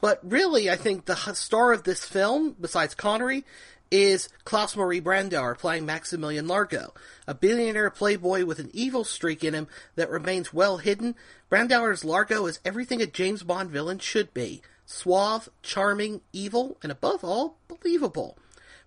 But 0.01 0.21
really, 0.23 0.69
I 0.69 0.77
think 0.77 1.07
the 1.07 1.15
star 1.33 1.73
of 1.73 1.85
this 1.85 2.05
film, 2.05 2.57
besides 2.61 2.95
Connery, 2.95 3.45
is 3.91 4.29
Klaus 4.45 4.77
Maria 4.77 5.01
Brandauer 5.01 5.57
playing 5.57 5.87
Maximilian 5.87 6.47
Largo, 6.47 6.95
a 7.27 7.35
billionaire 7.35 7.91
playboy 7.91 8.45
with 8.45 8.59
an 8.59 8.71
evil 8.73 9.05
streak 9.05 9.45
in 9.45 9.55
him 9.55 9.69
that 9.95 10.11
remains 10.11 10.53
well 10.53 10.79
hidden. 10.79 11.15
Brandauer's 11.51 12.05
Largo 12.05 12.47
is 12.47 12.61
everything 12.65 13.01
a 13.01 13.07
James 13.07 13.43
Bond 13.43 13.71
villain 13.71 13.99
should 13.99 14.35
be 14.35 14.63
suave, 14.85 15.49
charming, 15.63 16.21
evil, 16.33 16.79
and 16.83 16.93
above 16.93 17.25
all, 17.25 17.59
believable. 17.69 18.39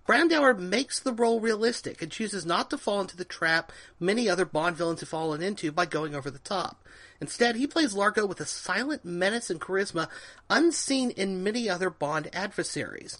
Brandauer 0.07 0.57
makes 0.57 0.99
the 0.99 1.13
role 1.13 1.39
realistic 1.39 2.01
and 2.01 2.11
chooses 2.11 2.43
not 2.43 2.71
to 2.71 2.79
fall 2.79 3.01
into 3.01 3.15
the 3.15 3.23
trap 3.23 3.71
many 3.99 4.27
other 4.27 4.45
Bond 4.45 4.75
villains 4.75 5.01
have 5.01 5.09
fallen 5.09 5.43
into 5.43 5.71
by 5.71 5.85
going 5.85 6.15
over 6.15 6.31
the 6.31 6.39
top. 6.39 6.83
Instead, 7.21 7.55
he 7.55 7.67
plays 7.67 7.93
Largo 7.93 8.25
with 8.25 8.39
a 8.39 8.45
silent 8.45 9.05
menace 9.05 9.51
and 9.51 9.61
charisma 9.61 10.07
unseen 10.49 11.11
in 11.11 11.43
many 11.43 11.69
other 11.69 11.91
Bond 11.91 12.27
adversaries. 12.33 13.19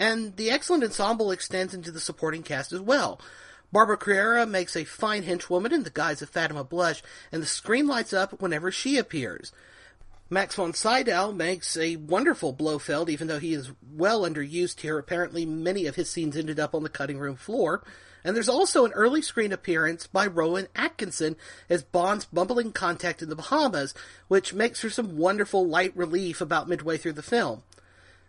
And 0.00 0.34
the 0.36 0.50
excellent 0.50 0.82
ensemble 0.82 1.30
extends 1.30 1.74
into 1.74 1.90
the 1.90 2.00
supporting 2.00 2.42
cast 2.42 2.72
as 2.72 2.80
well. 2.80 3.20
Barbara 3.70 3.98
Carrera 3.98 4.46
makes 4.46 4.74
a 4.74 4.84
fine 4.84 5.24
henchwoman 5.24 5.72
in 5.72 5.82
the 5.82 5.90
guise 5.90 6.22
of 6.22 6.30
Fatima 6.30 6.64
Blush, 6.64 7.02
and 7.30 7.42
the 7.42 7.46
screen 7.46 7.86
lights 7.86 8.14
up 8.14 8.40
whenever 8.40 8.72
she 8.72 8.96
appears. 8.96 9.52
Max 10.30 10.54
von 10.54 10.72
Sydow 10.72 11.32
makes 11.32 11.76
a 11.76 11.96
wonderful 11.96 12.54
Blofeld, 12.54 13.10
even 13.10 13.28
though 13.28 13.38
he 13.38 13.52
is 13.52 13.72
well 13.92 14.22
underused 14.22 14.80
here. 14.80 14.96
Apparently, 14.96 15.44
many 15.44 15.84
of 15.84 15.96
his 15.96 16.08
scenes 16.08 16.34
ended 16.34 16.58
up 16.58 16.74
on 16.74 16.82
the 16.82 16.88
cutting 16.88 17.18
room 17.18 17.36
floor. 17.36 17.82
And 18.24 18.34
there's 18.34 18.48
also 18.48 18.86
an 18.86 18.92
early 18.92 19.20
screen 19.20 19.52
appearance 19.52 20.06
by 20.06 20.26
Rowan 20.26 20.68
Atkinson 20.74 21.36
as 21.68 21.82
Bond's 21.82 22.24
bumbling 22.24 22.72
contact 22.72 23.20
in 23.20 23.28
the 23.28 23.36
Bahamas, 23.36 23.92
which 24.28 24.54
makes 24.54 24.80
for 24.80 24.88
some 24.88 25.18
wonderful 25.18 25.66
light 25.66 25.94
relief 25.94 26.40
about 26.40 26.68
midway 26.68 26.96
through 26.96 27.14
the 27.14 27.22
film. 27.22 27.62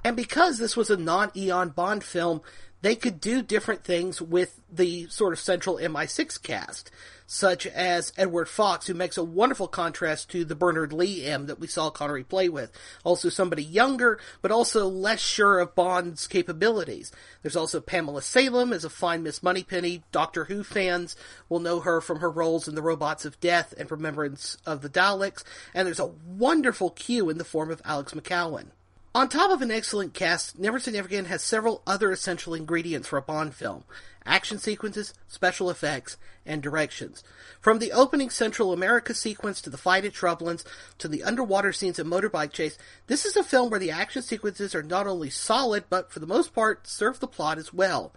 And 0.04 0.16
because 0.16 0.58
this 0.58 0.76
was 0.76 0.90
a 0.90 0.98
non-Eon 0.98 1.70
Bond 1.70 2.04
film, 2.04 2.42
they 2.82 2.96
could 2.96 3.22
do 3.22 3.44
different 3.44 3.84
things 3.84 4.22
with 4.22 4.60
the 4.72 5.08
sort 5.08 5.34
of 5.34 5.40
central 5.40 5.78
MI6 5.78 6.42
cast, 6.42 6.90
such 7.28 7.68
as 7.68 8.12
Edward 8.18 8.50
Fox, 8.50 8.88
who 8.88 8.96
makes 8.96 9.18
a 9.18 9.24
wonderful 9.24 9.68
contrast 9.68 10.32
to 10.32 10.44
the 10.44 10.56
Bernard 10.56 10.92
Lee 10.92 11.24
M 11.24 11.46
that 11.46 11.60
we 11.60 11.68
saw 11.68 11.92
Connery 11.92 12.24
play 12.24 12.50
with. 12.50 12.72
Also 13.04 13.30
somebody 13.30 13.64
younger, 13.64 14.20
but 14.42 14.52
also 14.52 14.88
less 14.88 15.20
sure 15.20 15.60
of 15.60 15.76
Bond's 15.76 16.26
capabilities. 16.26 17.12
There's 17.44 17.56
also 17.56 17.80
Pamela 17.80 18.24
Salem 18.24 18.74
as 18.74 18.84
a 18.84 18.90
fine 18.90 19.22
Miss 19.22 19.44
Moneypenny. 19.44 20.04
Doctor 20.12 20.46
Who 20.46 20.64
fans 20.64 21.16
will 21.50 21.60
know 21.60 21.82
her 21.82 22.02
from 22.02 22.20
her 22.20 22.32
roles 22.32 22.68
in 22.68 22.74
The 22.74 22.82
Robots 22.82 23.26
of 23.26 23.40
Death 23.40 23.76
and 23.78 23.92
Remembrance 23.92 24.58
of 24.66 24.82
the 24.82 24.90
Daleks. 24.90 25.44
And 25.76 25.86
there's 25.86 26.00
a 26.00 26.08
wonderful 26.08 26.90
cue 26.90 27.30
in 27.30 27.38
the 27.38 27.46
form 27.46 27.70
of 27.70 27.82
Alec 27.86 28.08
McCowen. 28.08 28.70
On 29.14 29.28
top 29.28 29.52
of 29.52 29.62
an 29.62 29.72
excellent 29.72 30.14
cast, 30.14 30.58
Never 30.58 30.80
Say 30.80 30.92
Never 30.92 31.06
Again 31.06 31.26
has 31.26 31.42
several 31.42 31.82
other 31.86 32.14
essential 32.14 32.54
ingredients 32.54 33.10
for 33.10 33.18
a 33.18 33.22
Bond 33.22 33.54
film 33.54 33.84
action 34.26 34.58
sequences, 34.58 35.14
special 35.28 35.70
effects, 35.70 36.16
and 36.46 36.64
directions. 36.64 37.22
From 37.60 37.80
the 37.80 37.92
opening 37.92 38.30
Central 38.30 38.72
America 38.72 39.14
sequence 39.14 39.60
to 39.62 39.70
the 39.70 39.78
fight 39.78 40.06
at 40.06 40.14
Shrublands 40.14 40.64
to 41.00 41.10
the 41.10 41.24
underwater 41.24 41.74
scenes 41.74 42.00
and 42.00 42.10
motorbike 42.10 42.54
chase, 42.54 42.78
this 43.08 43.26
is 43.26 43.36
a 43.36 43.44
film 43.44 43.70
where 43.70 43.82
the 43.82 43.92
action 43.92 44.22
sequences 44.22 44.74
are 44.74 44.84
not 44.84 45.08
only 45.08 45.30
solid, 45.30 45.84
but 45.90 46.10
for 46.10 46.20
the 46.22 46.26
most 46.26 46.54
part 46.54 46.88
serve 46.88 47.20
the 47.20 47.28
plot 47.28 47.58
as 47.58 47.74
well. 47.74 48.14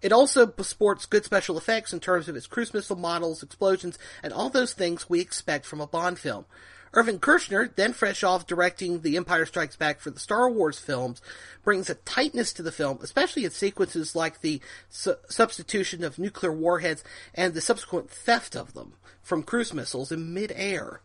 It 0.00 0.10
also 0.10 0.52
sports 0.62 1.06
good 1.06 1.24
special 1.24 1.56
effects 1.56 1.92
in 1.92 2.00
terms 2.00 2.28
of 2.28 2.34
its 2.34 2.48
cruise 2.48 2.74
missile 2.74 2.96
models, 2.96 3.44
explosions, 3.44 3.96
and 4.24 4.32
all 4.32 4.48
those 4.48 4.72
things 4.72 5.08
we 5.08 5.20
expect 5.20 5.66
from 5.66 5.80
a 5.80 5.86
Bond 5.86 6.18
film. 6.18 6.46
Irvin 6.94 7.18
Kershner, 7.18 7.74
then 7.74 7.94
fresh 7.94 8.22
off 8.22 8.46
directing 8.46 9.00
The 9.00 9.16
Empire 9.16 9.46
Strikes 9.46 9.76
Back 9.76 10.00
for 10.00 10.10
the 10.10 10.20
Star 10.20 10.50
Wars 10.50 10.78
films, 10.78 11.22
brings 11.64 11.88
a 11.88 11.94
tightness 11.94 12.52
to 12.52 12.62
the 12.62 12.72
film, 12.72 12.98
especially 13.02 13.44
in 13.44 13.50
sequences 13.50 14.14
like 14.14 14.40
the 14.40 14.60
su- 14.90 15.16
substitution 15.28 16.04
of 16.04 16.18
nuclear 16.18 16.52
warheads 16.52 17.02
and 17.34 17.54
the 17.54 17.62
subsequent 17.62 18.10
theft 18.10 18.54
of 18.54 18.74
them 18.74 18.92
from 19.22 19.42
cruise 19.42 19.72
missiles 19.72 20.12
in 20.12 20.34
mid-air. 20.34 21.00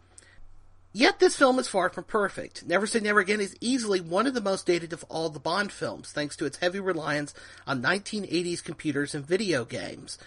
Yet 0.91 1.19
this 1.19 1.37
film 1.37 1.59
is 1.59 1.67
far 1.67 1.89
from 1.89 2.05
perfect. 2.05 2.65
Never 2.65 2.87
Say 2.87 2.99
Never 2.99 3.19
Again 3.19 3.39
is 3.39 3.55
easily 3.61 4.01
one 4.01 4.25
of 4.25 4.33
the 4.33 4.41
most 4.41 4.65
dated 4.65 4.93
of 4.93 5.05
all 5.09 5.29
the 5.29 5.39
Bond 5.39 5.71
films, 5.71 6.11
thanks 6.11 6.35
to 6.37 6.45
its 6.45 6.57
heavy 6.57 6.79
reliance 6.79 7.33
on 7.65 7.83
1980s 7.83 8.63
computers 8.63 9.13
and 9.13 9.25
video 9.25 9.63
games. 9.63 10.17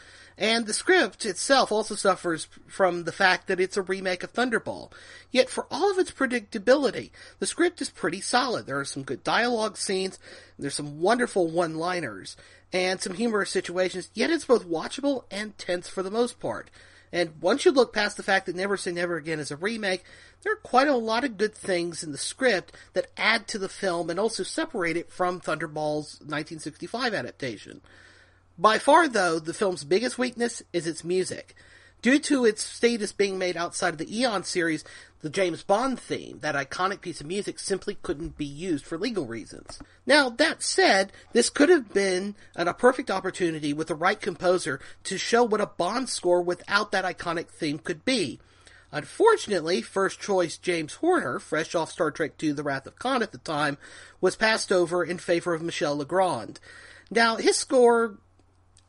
And 0.41 0.67
the 0.67 0.73
script 0.73 1.27
itself 1.27 1.71
also 1.71 1.95
suffers 1.95 2.49
from 2.67 3.05
the 3.05 3.12
fact 3.12 3.47
that 3.47 3.61
it's 3.61 3.77
a 3.77 3.83
remake 3.83 4.23
of 4.23 4.33
Thunderball. 4.33 4.91
Yet 5.31 5.51
for 5.51 5.67
all 5.71 5.91
of 5.91 5.99
its 5.99 6.11
predictability, 6.11 7.11
the 7.41 7.47
script 7.47 7.83
is 7.83 7.91
pretty 7.91 8.23
solid. 8.23 8.65
There 8.65 8.81
are 8.81 8.87
some 8.87 9.03
good 9.03 9.23
dialogue 9.23 9.77
scenes, 9.77 10.19
there's 10.59 10.75
some 10.75 10.99
wonderful 10.99 11.49
one-liners, 11.49 12.39
and 12.73 13.03
some 13.03 13.15
humorous 13.15 13.51
situations, 13.51 14.09
yet 14.15 14.31
it's 14.31 14.47
both 14.47 14.67
watchable 14.67 15.25
and 15.31 15.59
tense 15.59 15.91
for 15.91 16.03
the 16.03 16.11
most 16.11 16.41
part. 16.41 16.71
And 17.12 17.43
once 17.43 17.67
you 17.67 17.71
look 17.71 17.93
past 17.93 18.17
the 18.17 18.23
fact 18.23 18.47
that 18.47 18.57
Never 18.57 18.79
Say 18.79 18.93
Never 18.93 19.17
Again 19.17 19.41
is 19.41 19.51
a 19.51 19.57
remake, 19.57 20.05
there 20.43 20.55
are 20.55 20.57
quite 20.57 20.89
a 20.89 20.95
lot 20.95 21.25
of 21.25 21.37
good 21.37 21.55
things 21.55 22.03
in 22.03 22.12
the 22.12 22.19
script 22.19 22.73
that 22.95 23.11
add 23.19 23.47
to 23.49 23.59
the 23.59 23.69
film 23.69 24.09
and 24.09 24.19
also 24.19 24.43
separate 24.43 24.97
it 24.97 25.11
from 25.11 25.39
Thunderball's 25.39 26.19
1965 26.21 27.12
adaptation. 27.12 27.83
By 28.61 28.78
far, 28.78 29.09
though, 29.09 29.39
the 29.39 29.55
film's 29.55 29.85
biggest 29.85 30.19
weakness 30.19 30.62
is 30.70 30.87
its 30.87 31.03
music. 31.03 31.55
Due 32.03 32.19
to 32.19 32.45
its 32.45 32.62
status 32.62 33.11
being 33.11 33.39
made 33.39 33.57
outside 33.57 33.95
of 33.95 33.99
the 33.99 34.19
Eon 34.19 34.45
series, 34.45 34.85
the 35.23 35.31
James 35.31 35.62
Bond 35.62 35.99
theme, 35.99 36.41
that 36.41 36.55
iconic 36.55 37.01
piece 37.01 37.23
of 37.23 37.27
music, 37.27 37.59
simply 37.59 37.97
couldn't 38.03 38.37
be 38.37 38.45
used 38.45 38.85
for 38.85 38.99
legal 38.99 39.24
reasons. 39.24 39.78
Now, 40.05 40.28
that 40.28 40.62
said, 40.62 41.11
this 41.32 41.49
could 41.49 41.70
have 41.70 41.95
been 41.95 42.35
an, 42.55 42.69
a 42.69 42.74
perfect 42.74 43.11
opportunity 43.11 43.73
with 43.73 43.89
the 43.89 43.95
right 43.95 44.20
composer 44.20 44.78
to 45.05 45.16
show 45.16 45.43
what 45.43 45.62
a 45.62 45.66
Bond 45.66 46.11
score 46.11 46.43
without 46.43 46.93
that 46.93 47.07
iconic 47.07 47.49
theme 47.49 47.78
could 47.78 48.05
be. 48.05 48.41
Unfortunately, 48.93 49.81
first 49.81 50.20
choice 50.20 50.59
James 50.59 50.97
Horner, 50.97 51.39
fresh 51.39 51.74
off 51.74 51.93
Star 51.93 52.11
Trek 52.11 52.32
II 52.43 52.53
The 52.53 52.62
Wrath 52.62 52.87
of 52.87 52.99
Khan 52.99 53.23
at 53.23 53.32
the 53.32 53.39
time, 53.39 53.78
was 54.20 54.37
passed 54.37 54.70
over 54.70 55.03
in 55.03 55.16
favor 55.16 55.55
of 55.55 55.62
Michel 55.62 55.97
Legrand. 55.97 56.61
Now, 57.11 57.37
his 57.37 57.57
score 57.57 58.19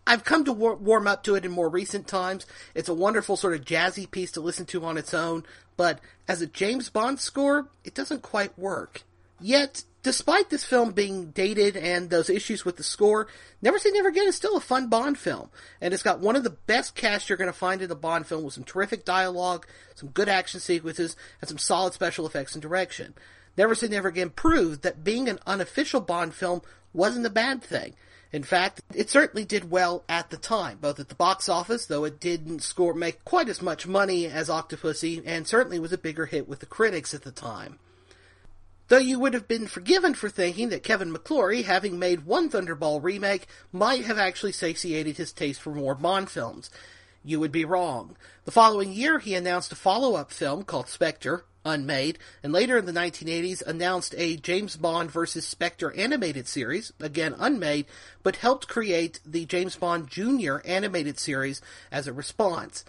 I've 0.05 0.23
come 0.23 0.45
to 0.45 0.53
war- 0.53 0.75
warm 0.75 1.07
up 1.07 1.23
to 1.23 1.35
it 1.35 1.45
in 1.45 1.51
more 1.51 1.69
recent 1.69 2.07
times. 2.07 2.45
It's 2.73 2.89
a 2.89 2.93
wonderful 2.93 3.37
sort 3.37 3.53
of 3.53 3.65
jazzy 3.65 4.09
piece 4.09 4.31
to 4.33 4.41
listen 4.41 4.65
to 4.67 4.83
on 4.85 4.97
its 4.97 5.13
own, 5.13 5.43
but 5.77 5.99
as 6.27 6.41
a 6.41 6.47
James 6.47 6.89
Bond 6.89 7.19
score, 7.19 7.67
it 7.83 7.93
doesn't 7.93 8.21
quite 8.21 8.57
work. 8.57 9.03
Yet, 9.39 9.83
despite 10.03 10.49
this 10.49 10.63
film 10.63 10.91
being 10.91 11.31
dated 11.31 11.75
and 11.75 12.09
those 12.09 12.29
issues 12.29 12.63
with 12.65 12.77
the 12.77 12.83
score, 12.83 13.27
Never 13.61 13.79
Say 13.79 13.89
Never 13.91 14.09
Again 14.09 14.27
is 14.27 14.35
still 14.35 14.57
a 14.57 14.61
fun 14.61 14.87
Bond 14.87 15.17
film, 15.17 15.49
and 15.79 15.93
it's 15.93 16.03
got 16.03 16.19
one 16.19 16.35
of 16.35 16.43
the 16.43 16.49
best 16.51 16.95
casts 16.95 17.29
you're 17.29 17.37
going 17.37 17.51
to 17.51 17.53
find 17.53 17.81
in 17.81 17.91
a 17.91 17.95
Bond 17.95 18.27
film 18.27 18.43
with 18.43 18.53
some 18.53 18.63
terrific 18.63 19.05
dialogue, 19.05 19.65
some 19.95 20.09
good 20.09 20.29
action 20.29 20.59
sequences, 20.59 21.15
and 21.41 21.49
some 21.49 21.57
solid 21.57 21.93
special 21.93 22.25
effects 22.25 22.53
and 22.53 22.61
direction. 22.61 23.13
Never 23.57 23.75
Say 23.75 23.87
Never 23.87 24.07
Again 24.07 24.29
proved 24.29 24.83
that 24.83 25.03
being 25.03 25.27
an 25.27 25.39
unofficial 25.45 26.01
Bond 26.01 26.33
film 26.33 26.61
wasn't 26.93 27.25
a 27.25 27.29
bad 27.31 27.63
thing. 27.63 27.95
In 28.33 28.43
fact, 28.43 28.81
it 28.95 29.09
certainly 29.09 29.43
did 29.43 29.69
well 29.69 30.05
at 30.07 30.29
the 30.29 30.37
time, 30.37 30.77
both 30.79 30.99
at 30.99 31.09
the 31.09 31.15
box 31.15 31.49
office, 31.49 31.85
though 31.85 32.05
it 32.05 32.19
didn't 32.19 32.63
score 32.63 32.93
make 32.93 33.25
quite 33.25 33.49
as 33.49 33.61
much 33.61 33.85
money 33.85 34.25
as 34.25 34.47
Octopussy, 34.47 35.21
and 35.25 35.45
certainly 35.45 35.79
was 35.79 35.91
a 35.91 35.97
bigger 35.97 36.27
hit 36.27 36.47
with 36.47 36.59
the 36.59 36.65
critics 36.65 37.13
at 37.13 37.23
the 37.23 37.31
time. 37.31 37.77
Though 38.87 38.97
you 38.97 39.19
would 39.19 39.33
have 39.33 39.47
been 39.47 39.67
forgiven 39.67 40.13
for 40.13 40.29
thinking 40.29 40.69
that 40.69 40.83
Kevin 40.83 41.13
McClory, 41.13 41.63
having 41.63 41.99
made 41.99 42.25
one 42.25 42.49
Thunderball 42.49 43.03
remake, 43.03 43.47
might 43.71 44.05
have 44.05 44.17
actually 44.17 44.51
satiated 44.51 45.17
his 45.17 45.31
taste 45.31 45.61
for 45.61 45.73
more 45.73 45.95
Bond 45.95 46.29
films. 46.29 46.69
You 47.23 47.39
would 47.39 47.51
be 47.51 47.65
wrong. 47.65 48.17
The 48.45 48.51
following 48.51 48.91
year, 48.91 49.19
he 49.19 49.35
announced 49.35 49.71
a 49.71 49.75
follow-up 49.75 50.31
film 50.31 50.63
called 50.63 50.89
Spectre, 50.89 51.45
unmade, 51.65 52.17
and 52.43 52.51
later 52.51 52.77
in 52.77 52.85
the 52.85 52.91
1980s 52.91 53.61
announced 53.61 54.15
a 54.17 54.37
James 54.37 54.75
Bond 54.75 55.11
vs. 55.11 55.45
Spectre 55.45 55.93
animated 55.93 56.47
series, 56.47 56.91
again 56.99 57.35
unmade, 57.37 57.85
but 58.23 58.37
helped 58.37 58.67
create 58.67 59.19
the 59.25 59.45
James 59.45 59.75
Bond 59.75 60.07
Jr. 60.07 60.57
animated 60.65 61.19
series 61.19 61.61
as 61.91 62.07
a 62.07 62.13
response. 62.13 62.83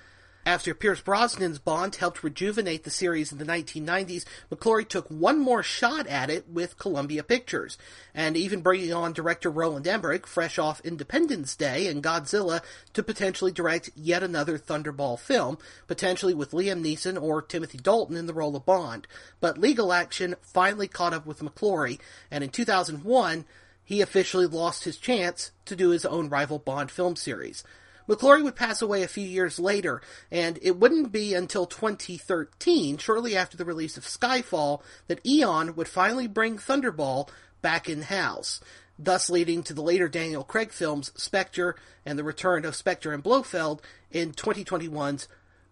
After 0.44 0.74
Pierce 0.74 1.00
Brosnan's 1.00 1.60
Bond 1.60 1.94
helped 1.94 2.24
rejuvenate 2.24 2.82
the 2.82 2.90
series 2.90 3.30
in 3.30 3.38
the 3.38 3.44
1990s, 3.44 4.24
McClory 4.50 4.88
took 4.88 5.06
one 5.06 5.38
more 5.38 5.62
shot 5.62 6.08
at 6.08 6.30
it 6.30 6.48
with 6.48 6.78
Columbia 6.78 7.22
Pictures, 7.22 7.78
and 8.12 8.36
even 8.36 8.60
bringing 8.60 8.92
on 8.92 9.12
director 9.12 9.48
Roland 9.48 9.86
Emmerich, 9.86 10.26
fresh 10.26 10.58
off 10.58 10.80
Independence 10.80 11.54
Day 11.54 11.86
and 11.86 12.02
Godzilla, 12.02 12.60
to 12.92 13.04
potentially 13.04 13.52
direct 13.52 13.90
yet 13.94 14.24
another 14.24 14.58
Thunderball 14.58 15.16
film, 15.16 15.58
potentially 15.86 16.34
with 16.34 16.50
Liam 16.50 16.82
Neeson 16.82 17.22
or 17.22 17.40
Timothy 17.40 17.78
Dalton 17.78 18.16
in 18.16 18.26
the 18.26 18.34
role 18.34 18.56
of 18.56 18.66
Bond. 18.66 19.06
But 19.38 19.58
legal 19.58 19.92
action 19.92 20.34
finally 20.42 20.88
caught 20.88 21.14
up 21.14 21.24
with 21.24 21.38
McClory, 21.38 22.00
and 22.32 22.42
in 22.42 22.50
2001, 22.50 23.44
he 23.84 24.00
officially 24.00 24.46
lost 24.46 24.82
his 24.82 24.96
chance 24.96 25.52
to 25.66 25.76
do 25.76 25.90
his 25.90 26.04
own 26.04 26.28
rival 26.28 26.58
Bond 26.58 26.90
film 26.90 27.14
series. 27.14 27.62
McClory 28.08 28.42
would 28.42 28.56
pass 28.56 28.82
away 28.82 29.02
a 29.02 29.08
few 29.08 29.26
years 29.26 29.58
later, 29.58 30.02
and 30.30 30.58
it 30.62 30.78
wouldn't 30.78 31.12
be 31.12 31.34
until 31.34 31.66
2013, 31.66 32.98
shortly 32.98 33.36
after 33.36 33.56
the 33.56 33.64
release 33.64 33.96
of 33.96 34.04
Skyfall, 34.04 34.82
that 35.08 35.24
Eon 35.26 35.74
would 35.76 35.88
finally 35.88 36.26
bring 36.26 36.58
Thunderball 36.58 37.28
back 37.60 37.88
in 37.88 38.02
house, 38.02 38.60
thus 38.98 39.30
leading 39.30 39.62
to 39.62 39.74
the 39.74 39.82
later 39.82 40.08
Daniel 40.08 40.44
Craig 40.44 40.72
films 40.72 41.12
Spectre 41.16 41.76
and 42.04 42.18
the 42.18 42.24
return 42.24 42.64
of 42.64 42.76
Spectre 42.76 43.12
and 43.12 43.22
Blofeld 43.22 43.80
in 44.10 44.32
2021's 44.32 45.28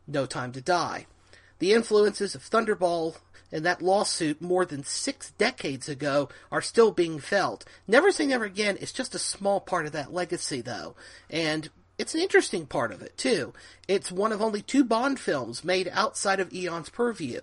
No 0.07 0.27
Time 0.27 0.53
to 0.53 0.61
Die. 0.61 1.07
The 1.59 1.73
influences 1.73 2.35
of 2.35 2.43
Thunderball 2.43 3.17
and 3.53 3.65
that 3.65 3.83
lawsuit 3.83 4.41
more 4.41 4.65
than 4.65 4.85
six 4.85 5.33
decades 5.33 5.89
ago 5.89 6.29
are 6.51 6.63
still 6.63 6.93
being 6.93 7.19
felt. 7.19 7.65
Never 7.87 8.13
Say 8.13 8.27
Never 8.27 8.45
Again 8.45 8.77
is 8.77 8.93
just 8.93 9.15
a 9.15 9.19
small 9.19 9.61
part 9.61 9.87
of 9.87 9.93
that 9.93 10.13
legacy, 10.13 10.61
though, 10.61 10.95
and 11.29 11.69
it's 12.01 12.15
an 12.15 12.21
interesting 12.21 12.65
part 12.65 12.93
of 12.93 13.03
it, 13.03 13.19
too. 13.19 13.53
It's 13.87 14.11
one 14.11 14.33
of 14.33 14.41
only 14.41 14.63
two 14.63 14.85
Bond 14.85 15.21
films 15.21 15.63
made 15.63 15.87
outside 15.93 16.41
of 16.41 16.51
Eon's 16.51 16.89
purview, 16.89 17.41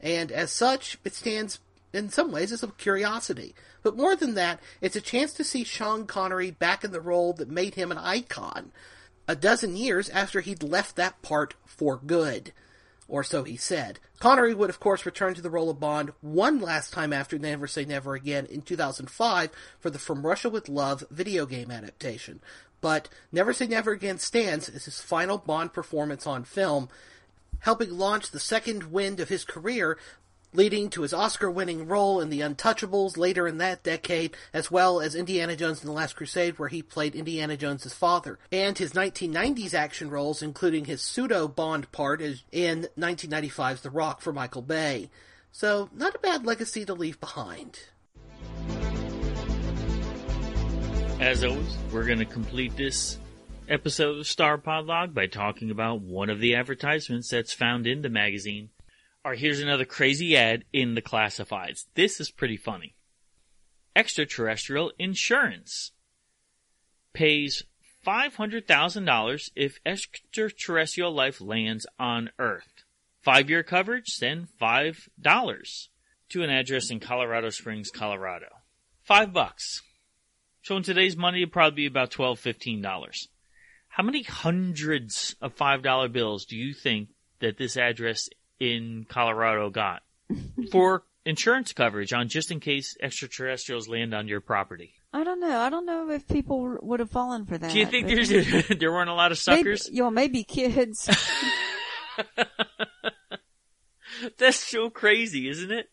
and 0.00 0.32
as 0.32 0.50
such, 0.50 0.98
it 1.04 1.14
stands 1.14 1.60
in 1.92 2.10
some 2.10 2.32
ways 2.32 2.50
as 2.50 2.64
a 2.64 2.68
curiosity. 2.68 3.54
But 3.84 3.96
more 3.96 4.16
than 4.16 4.34
that, 4.34 4.58
it's 4.80 4.96
a 4.96 5.00
chance 5.00 5.32
to 5.34 5.44
see 5.44 5.62
Sean 5.62 6.06
Connery 6.06 6.50
back 6.50 6.82
in 6.82 6.90
the 6.90 7.00
role 7.00 7.32
that 7.34 7.48
made 7.48 7.76
him 7.76 7.92
an 7.92 7.98
icon 7.98 8.72
a 9.28 9.36
dozen 9.36 9.76
years 9.76 10.08
after 10.10 10.40
he'd 10.40 10.64
left 10.64 10.96
that 10.96 11.22
part 11.22 11.54
for 11.64 11.96
good 11.96 12.52
or 13.08 13.22
so 13.24 13.44
he 13.44 13.56
said. 13.56 13.98
Connery 14.18 14.54
would, 14.54 14.70
of 14.70 14.80
course, 14.80 15.06
return 15.06 15.34
to 15.34 15.42
the 15.42 15.50
role 15.50 15.70
of 15.70 15.80
Bond 15.80 16.12
one 16.20 16.60
last 16.60 16.92
time 16.92 17.12
after 17.12 17.38
Never 17.38 17.66
Say 17.66 17.84
Never 17.84 18.14
Again 18.14 18.46
in 18.46 18.62
2005 18.62 19.50
for 19.80 19.90
the 19.90 19.98
From 19.98 20.26
Russia 20.26 20.48
with 20.48 20.68
Love 20.68 21.04
video 21.10 21.46
game 21.46 21.70
adaptation. 21.70 22.40
But 22.80 23.08
Never 23.30 23.52
Say 23.52 23.66
Never 23.66 23.92
Again 23.92 24.18
stands 24.18 24.68
as 24.68 24.84
his 24.84 25.00
final 25.00 25.38
Bond 25.38 25.72
performance 25.72 26.26
on 26.26 26.44
film, 26.44 26.88
helping 27.60 27.96
launch 27.96 28.30
the 28.30 28.40
second 28.40 28.92
wind 28.92 29.20
of 29.20 29.28
his 29.28 29.44
career 29.44 29.98
leading 30.52 30.90
to 30.90 31.02
his 31.02 31.14
Oscar 31.14 31.50
winning 31.50 31.86
role 31.86 32.20
in 32.20 32.30
The 32.30 32.40
Untouchables 32.40 33.16
later 33.16 33.48
in 33.48 33.58
that 33.58 33.82
decade, 33.82 34.36
as 34.52 34.70
well 34.70 35.00
as 35.00 35.14
Indiana 35.14 35.56
Jones 35.56 35.80
and 35.80 35.88
the 35.88 35.94
Last 35.94 36.16
Crusade, 36.16 36.58
where 36.58 36.68
he 36.68 36.82
played 36.82 37.14
Indiana 37.14 37.56
Jones's 37.56 37.94
father, 37.94 38.38
and 38.50 38.76
his 38.76 38.92
1990s 38.92 39.74
action 39.74 40.10
roles, 40.10 40.42
including 40.42 40.84
his 40.84 41.00
pseudo 41.00 41.48
Bond 41.48 41.90
part 41.92 42.20
in 42.20 42.88
1995's 42.98 43.80
The 43.80 43.90
Rock 43.90 44.20
for 44.20 44.32
Michael 44.32 44.62
Bay. 44.62 45.10
So, 45.50 45.88
not 45.92 46.14
a 46.14 46.18
bad 46.18 46.46
legacy 46.46 46.84
to 46.84 46.94
leave 46.94 47.20
behind. 47.20 47.80
As 51.20 51.44
always, 51.44 51.76
we're 51.92 52.04
going 52.04 52.18
to 52.18 52.24
complete 52.24 52.76
this 52.76 53.18
episode 53.68 54.18
of 54.18 54.24
StarPodLog 54.24 55.14
by 55.14 55.26
talking 55.26 55.70
about 55.70 56.00
one 56.00 56.30
of 56.30 56.40
the 56.40 56.56
advertisements 56.56 57.30
that's 57.30 57.52
found 57.52 57.86
in 57.86 58.02
the 58.02 58.08
magazine 58.08 58.70
or 59.24 59.34
here's 59.34 59.60
another 59.60 59.84
crazy 59.84 60.36
ad 60.36 60.64
in 60.72 60.94
the 60.94 61.02
classifieds. 61.02 61.86
This 61.94 62.20
is 62.20 62.30
pretty 62.30 62.56
funny. 62.56 62.96
Extraterrestrial 63.94 64.92
insurance 64.98 65.92
pays 67.12 67.62
$500,000 68.06 69.50
if 69.54 69.78
extraterrestrial 69.86 71.12
life 71.12 71.40
lands 71.40 71.86
on 71.98 72.30
Earth. 72.38 72.84
Five 73.20 73.48
year 73.48 73.62
coverage, 73.62 74.08
send 74.08 74.48
$5 74.60 75.88
to 76.30 76.42
an 76.42 76.50
address 76.50 76.90
in 76.90 76.98
Colorado 76.98 77.50
Springs, 77.50 77.90
Colorado. 77.90 78.48
Five 79.02 79.32
bucks. 79.32 79.82
So 80.62 80.76
in 80.76 80.82
today's 80.82 81.16
money, 81.16 81.42
it'd 81.42 81.52
probably 81.52 81.76
be 81.76 81.86
about 81.86 82.10
$12, 82.10 82.82
$15. 82.82 83.28
How 83.88 84.02
many 84.02 84.22
hundreds 84.22 85.36
of 85.40 85.54
$5 85.54 86.12
bills 86.12 86.46
do 86.46 86.56
you 86.56 86.72
think 86.72 87.10
that 87.40 87.58
this 87.58 87.76
address 87.76 88.28
in 88.62 89.04
Colorado 89.08 89.70
got 89.70 90.02
for 90.70 91.02
insurance 91.24 91.72
coverage 91.72 92.12
on 92.12 92.28
just 92.28 92.52
in 92.52 92.60
case 92.60 92.96
extraterrestrials 93.02 93.88
land 93.88 94.14
on 94.14 94.28
your 94.28 94.40
property. 94.40 94.94
I 95.12 95.24
don't 95.24 95.40
know. 95.40 95.58
I 95.58 95.68
don't 95.68 95.84
know 95.84 96.08
if 96.10 96.28
people 96.28 96.78
would 96.80 97.00
have 97.00 97.10
fallen 97.10 97.44
for 97.44 97.58
that. 97.58 97.72
Do 97.72 97.78
you 97.78 97.86
think 97.86 98.06
there's 98.06 98.30
a, 98.30 98.74
there 98.78 98.92
weren't 98.92 99.10
a 99.10 99.14
lot 99.14 99.32
of 99.32 99.38
suckers? 99.38 99.88
Maybe, 99.88 99.96
you 99.96 100.02
know, 100.04 100.10
maybe 100.10 100.44
kids. 100.44 101.10
That's 104.38 104.58
so 104.58 104.88
crazy, 104.90 105.48
isn't 105.48 105.72
it? 105.72 105.86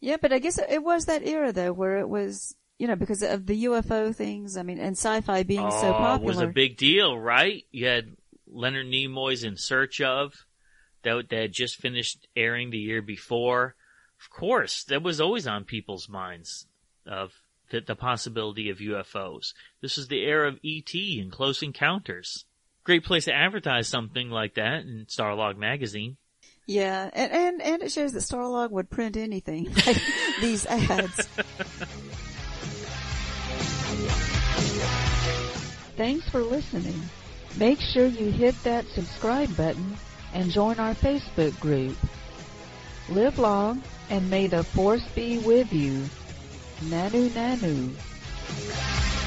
Yeah, 0.00 0.18
but 0.20 0.32
I 0.32 0.38
guess 0.38 0.58
it 0.58 0.82
was 0.82 1.06
that 1.06 1.26
era 1.26 1.52
though, 1.52 1.72
where 1.72 1.98
it 1.98 2.08
was, 2.08 2.54
you 2.78 2.86
know, 2.86 2.96
because 2.96 3.22
of 3.22 3.46
the 3.46 3.64
UFO 3.64 4.14
things. 4.14 4.58
I 4.58 4.62
mean, 4.62 4.78
and 4.78 4.92
sci-fi 4.92 5.42
being 5.42 5.60
oh, 5.60 5.70
so 5.70 5.92
popular, 5.92 6.32
it 6.32 6.36
was 6.36 6.38
a 6.40 6.46
big 6.48 6.76
deal, 6.76 7.18
right? 7.18 7.64
You 7.70 7.86
had 7.86 8.14
Leonard 8.46 8.86
Nimoy's 8.86 9.42
In 9.42 9.56
Search 9.56 10.02
of 10.02 10.34
that, 11.02 11.28
that 11.30 11.40
had 11.40 11.52
just 11.52 11.76
finished 11.76 12.28
airing 12.36 12.70
the 12.70 12.78
year 12.78 13.02
before. 13.02 13.74
Of 14.20 14.30
course, 14.30 14.84
that 14.84 15.02
was 15.02 15.20
always 15.20 15.46
on 15.46 15.64
people's 15.64 16.08
minds 16.08 16.66
of 17.06 17.32
the, 17.70 17.80
the 17.80 17.96
possibility 17.96 18.70
of 18.70 18.78
UFOs. 18.78 19.54
This 19.80 19.96
was 19.96 20.08
the 20.08 20.22
era 20.22 20.48
of 20.48 20.58
ET 20.64 20.92
and 20.94 21.32
Close 21.32 21.62
Encounters. 21.62 22.44
Great 22.84 23.04
place 23.04 23.26
to 23.26 23.34
advertise 23.34 23.88
something 23.88 24.30
like 24.30 24.54
that 24.54 24.82
in 24.82 25.06
Starlog 25.08 25.56
magazine. 25.56 26.16
Yeah, 26.66 27.10
and, 27.12 27.32
and, 27.32 27.62
and 27.62 27.82
it 27.82 27.92
shows 27.92 28.12
that 28.12 28.20
Starlog 28.20 28.70
would 28.70 28.90
print 28.90 29.16
anything 29.16 29.72
like 29.86 30.00
these 30.40 30.66
ads. 30.66 31.26
Thanks 35.96 36.28
for 36.28 36.42
listening. 36.42 37.00
Make 37.56 37.80
sure 37.80 38.06
you 38.06 38.30
hit 38.30 38.54
that 38.62 38.86
subscribe 38.86 39.54
button 39.56 39.96
and 40.34 40.50
join 40.50 40.78
our 40.78 40.94
Facebook 40.94 41.58
group. 41.60 41.96
Live 43.08 43.38
long 43.38 43.82
and 44.08 44.28
may 44.30 44.46
the 44.46 44.64
force 44.64 45.06
be 45.14 45.38
with 45.38 45.72
you. 45.72 46.08
Nanu 46.82 47.30
Nanu. 47.30 49.19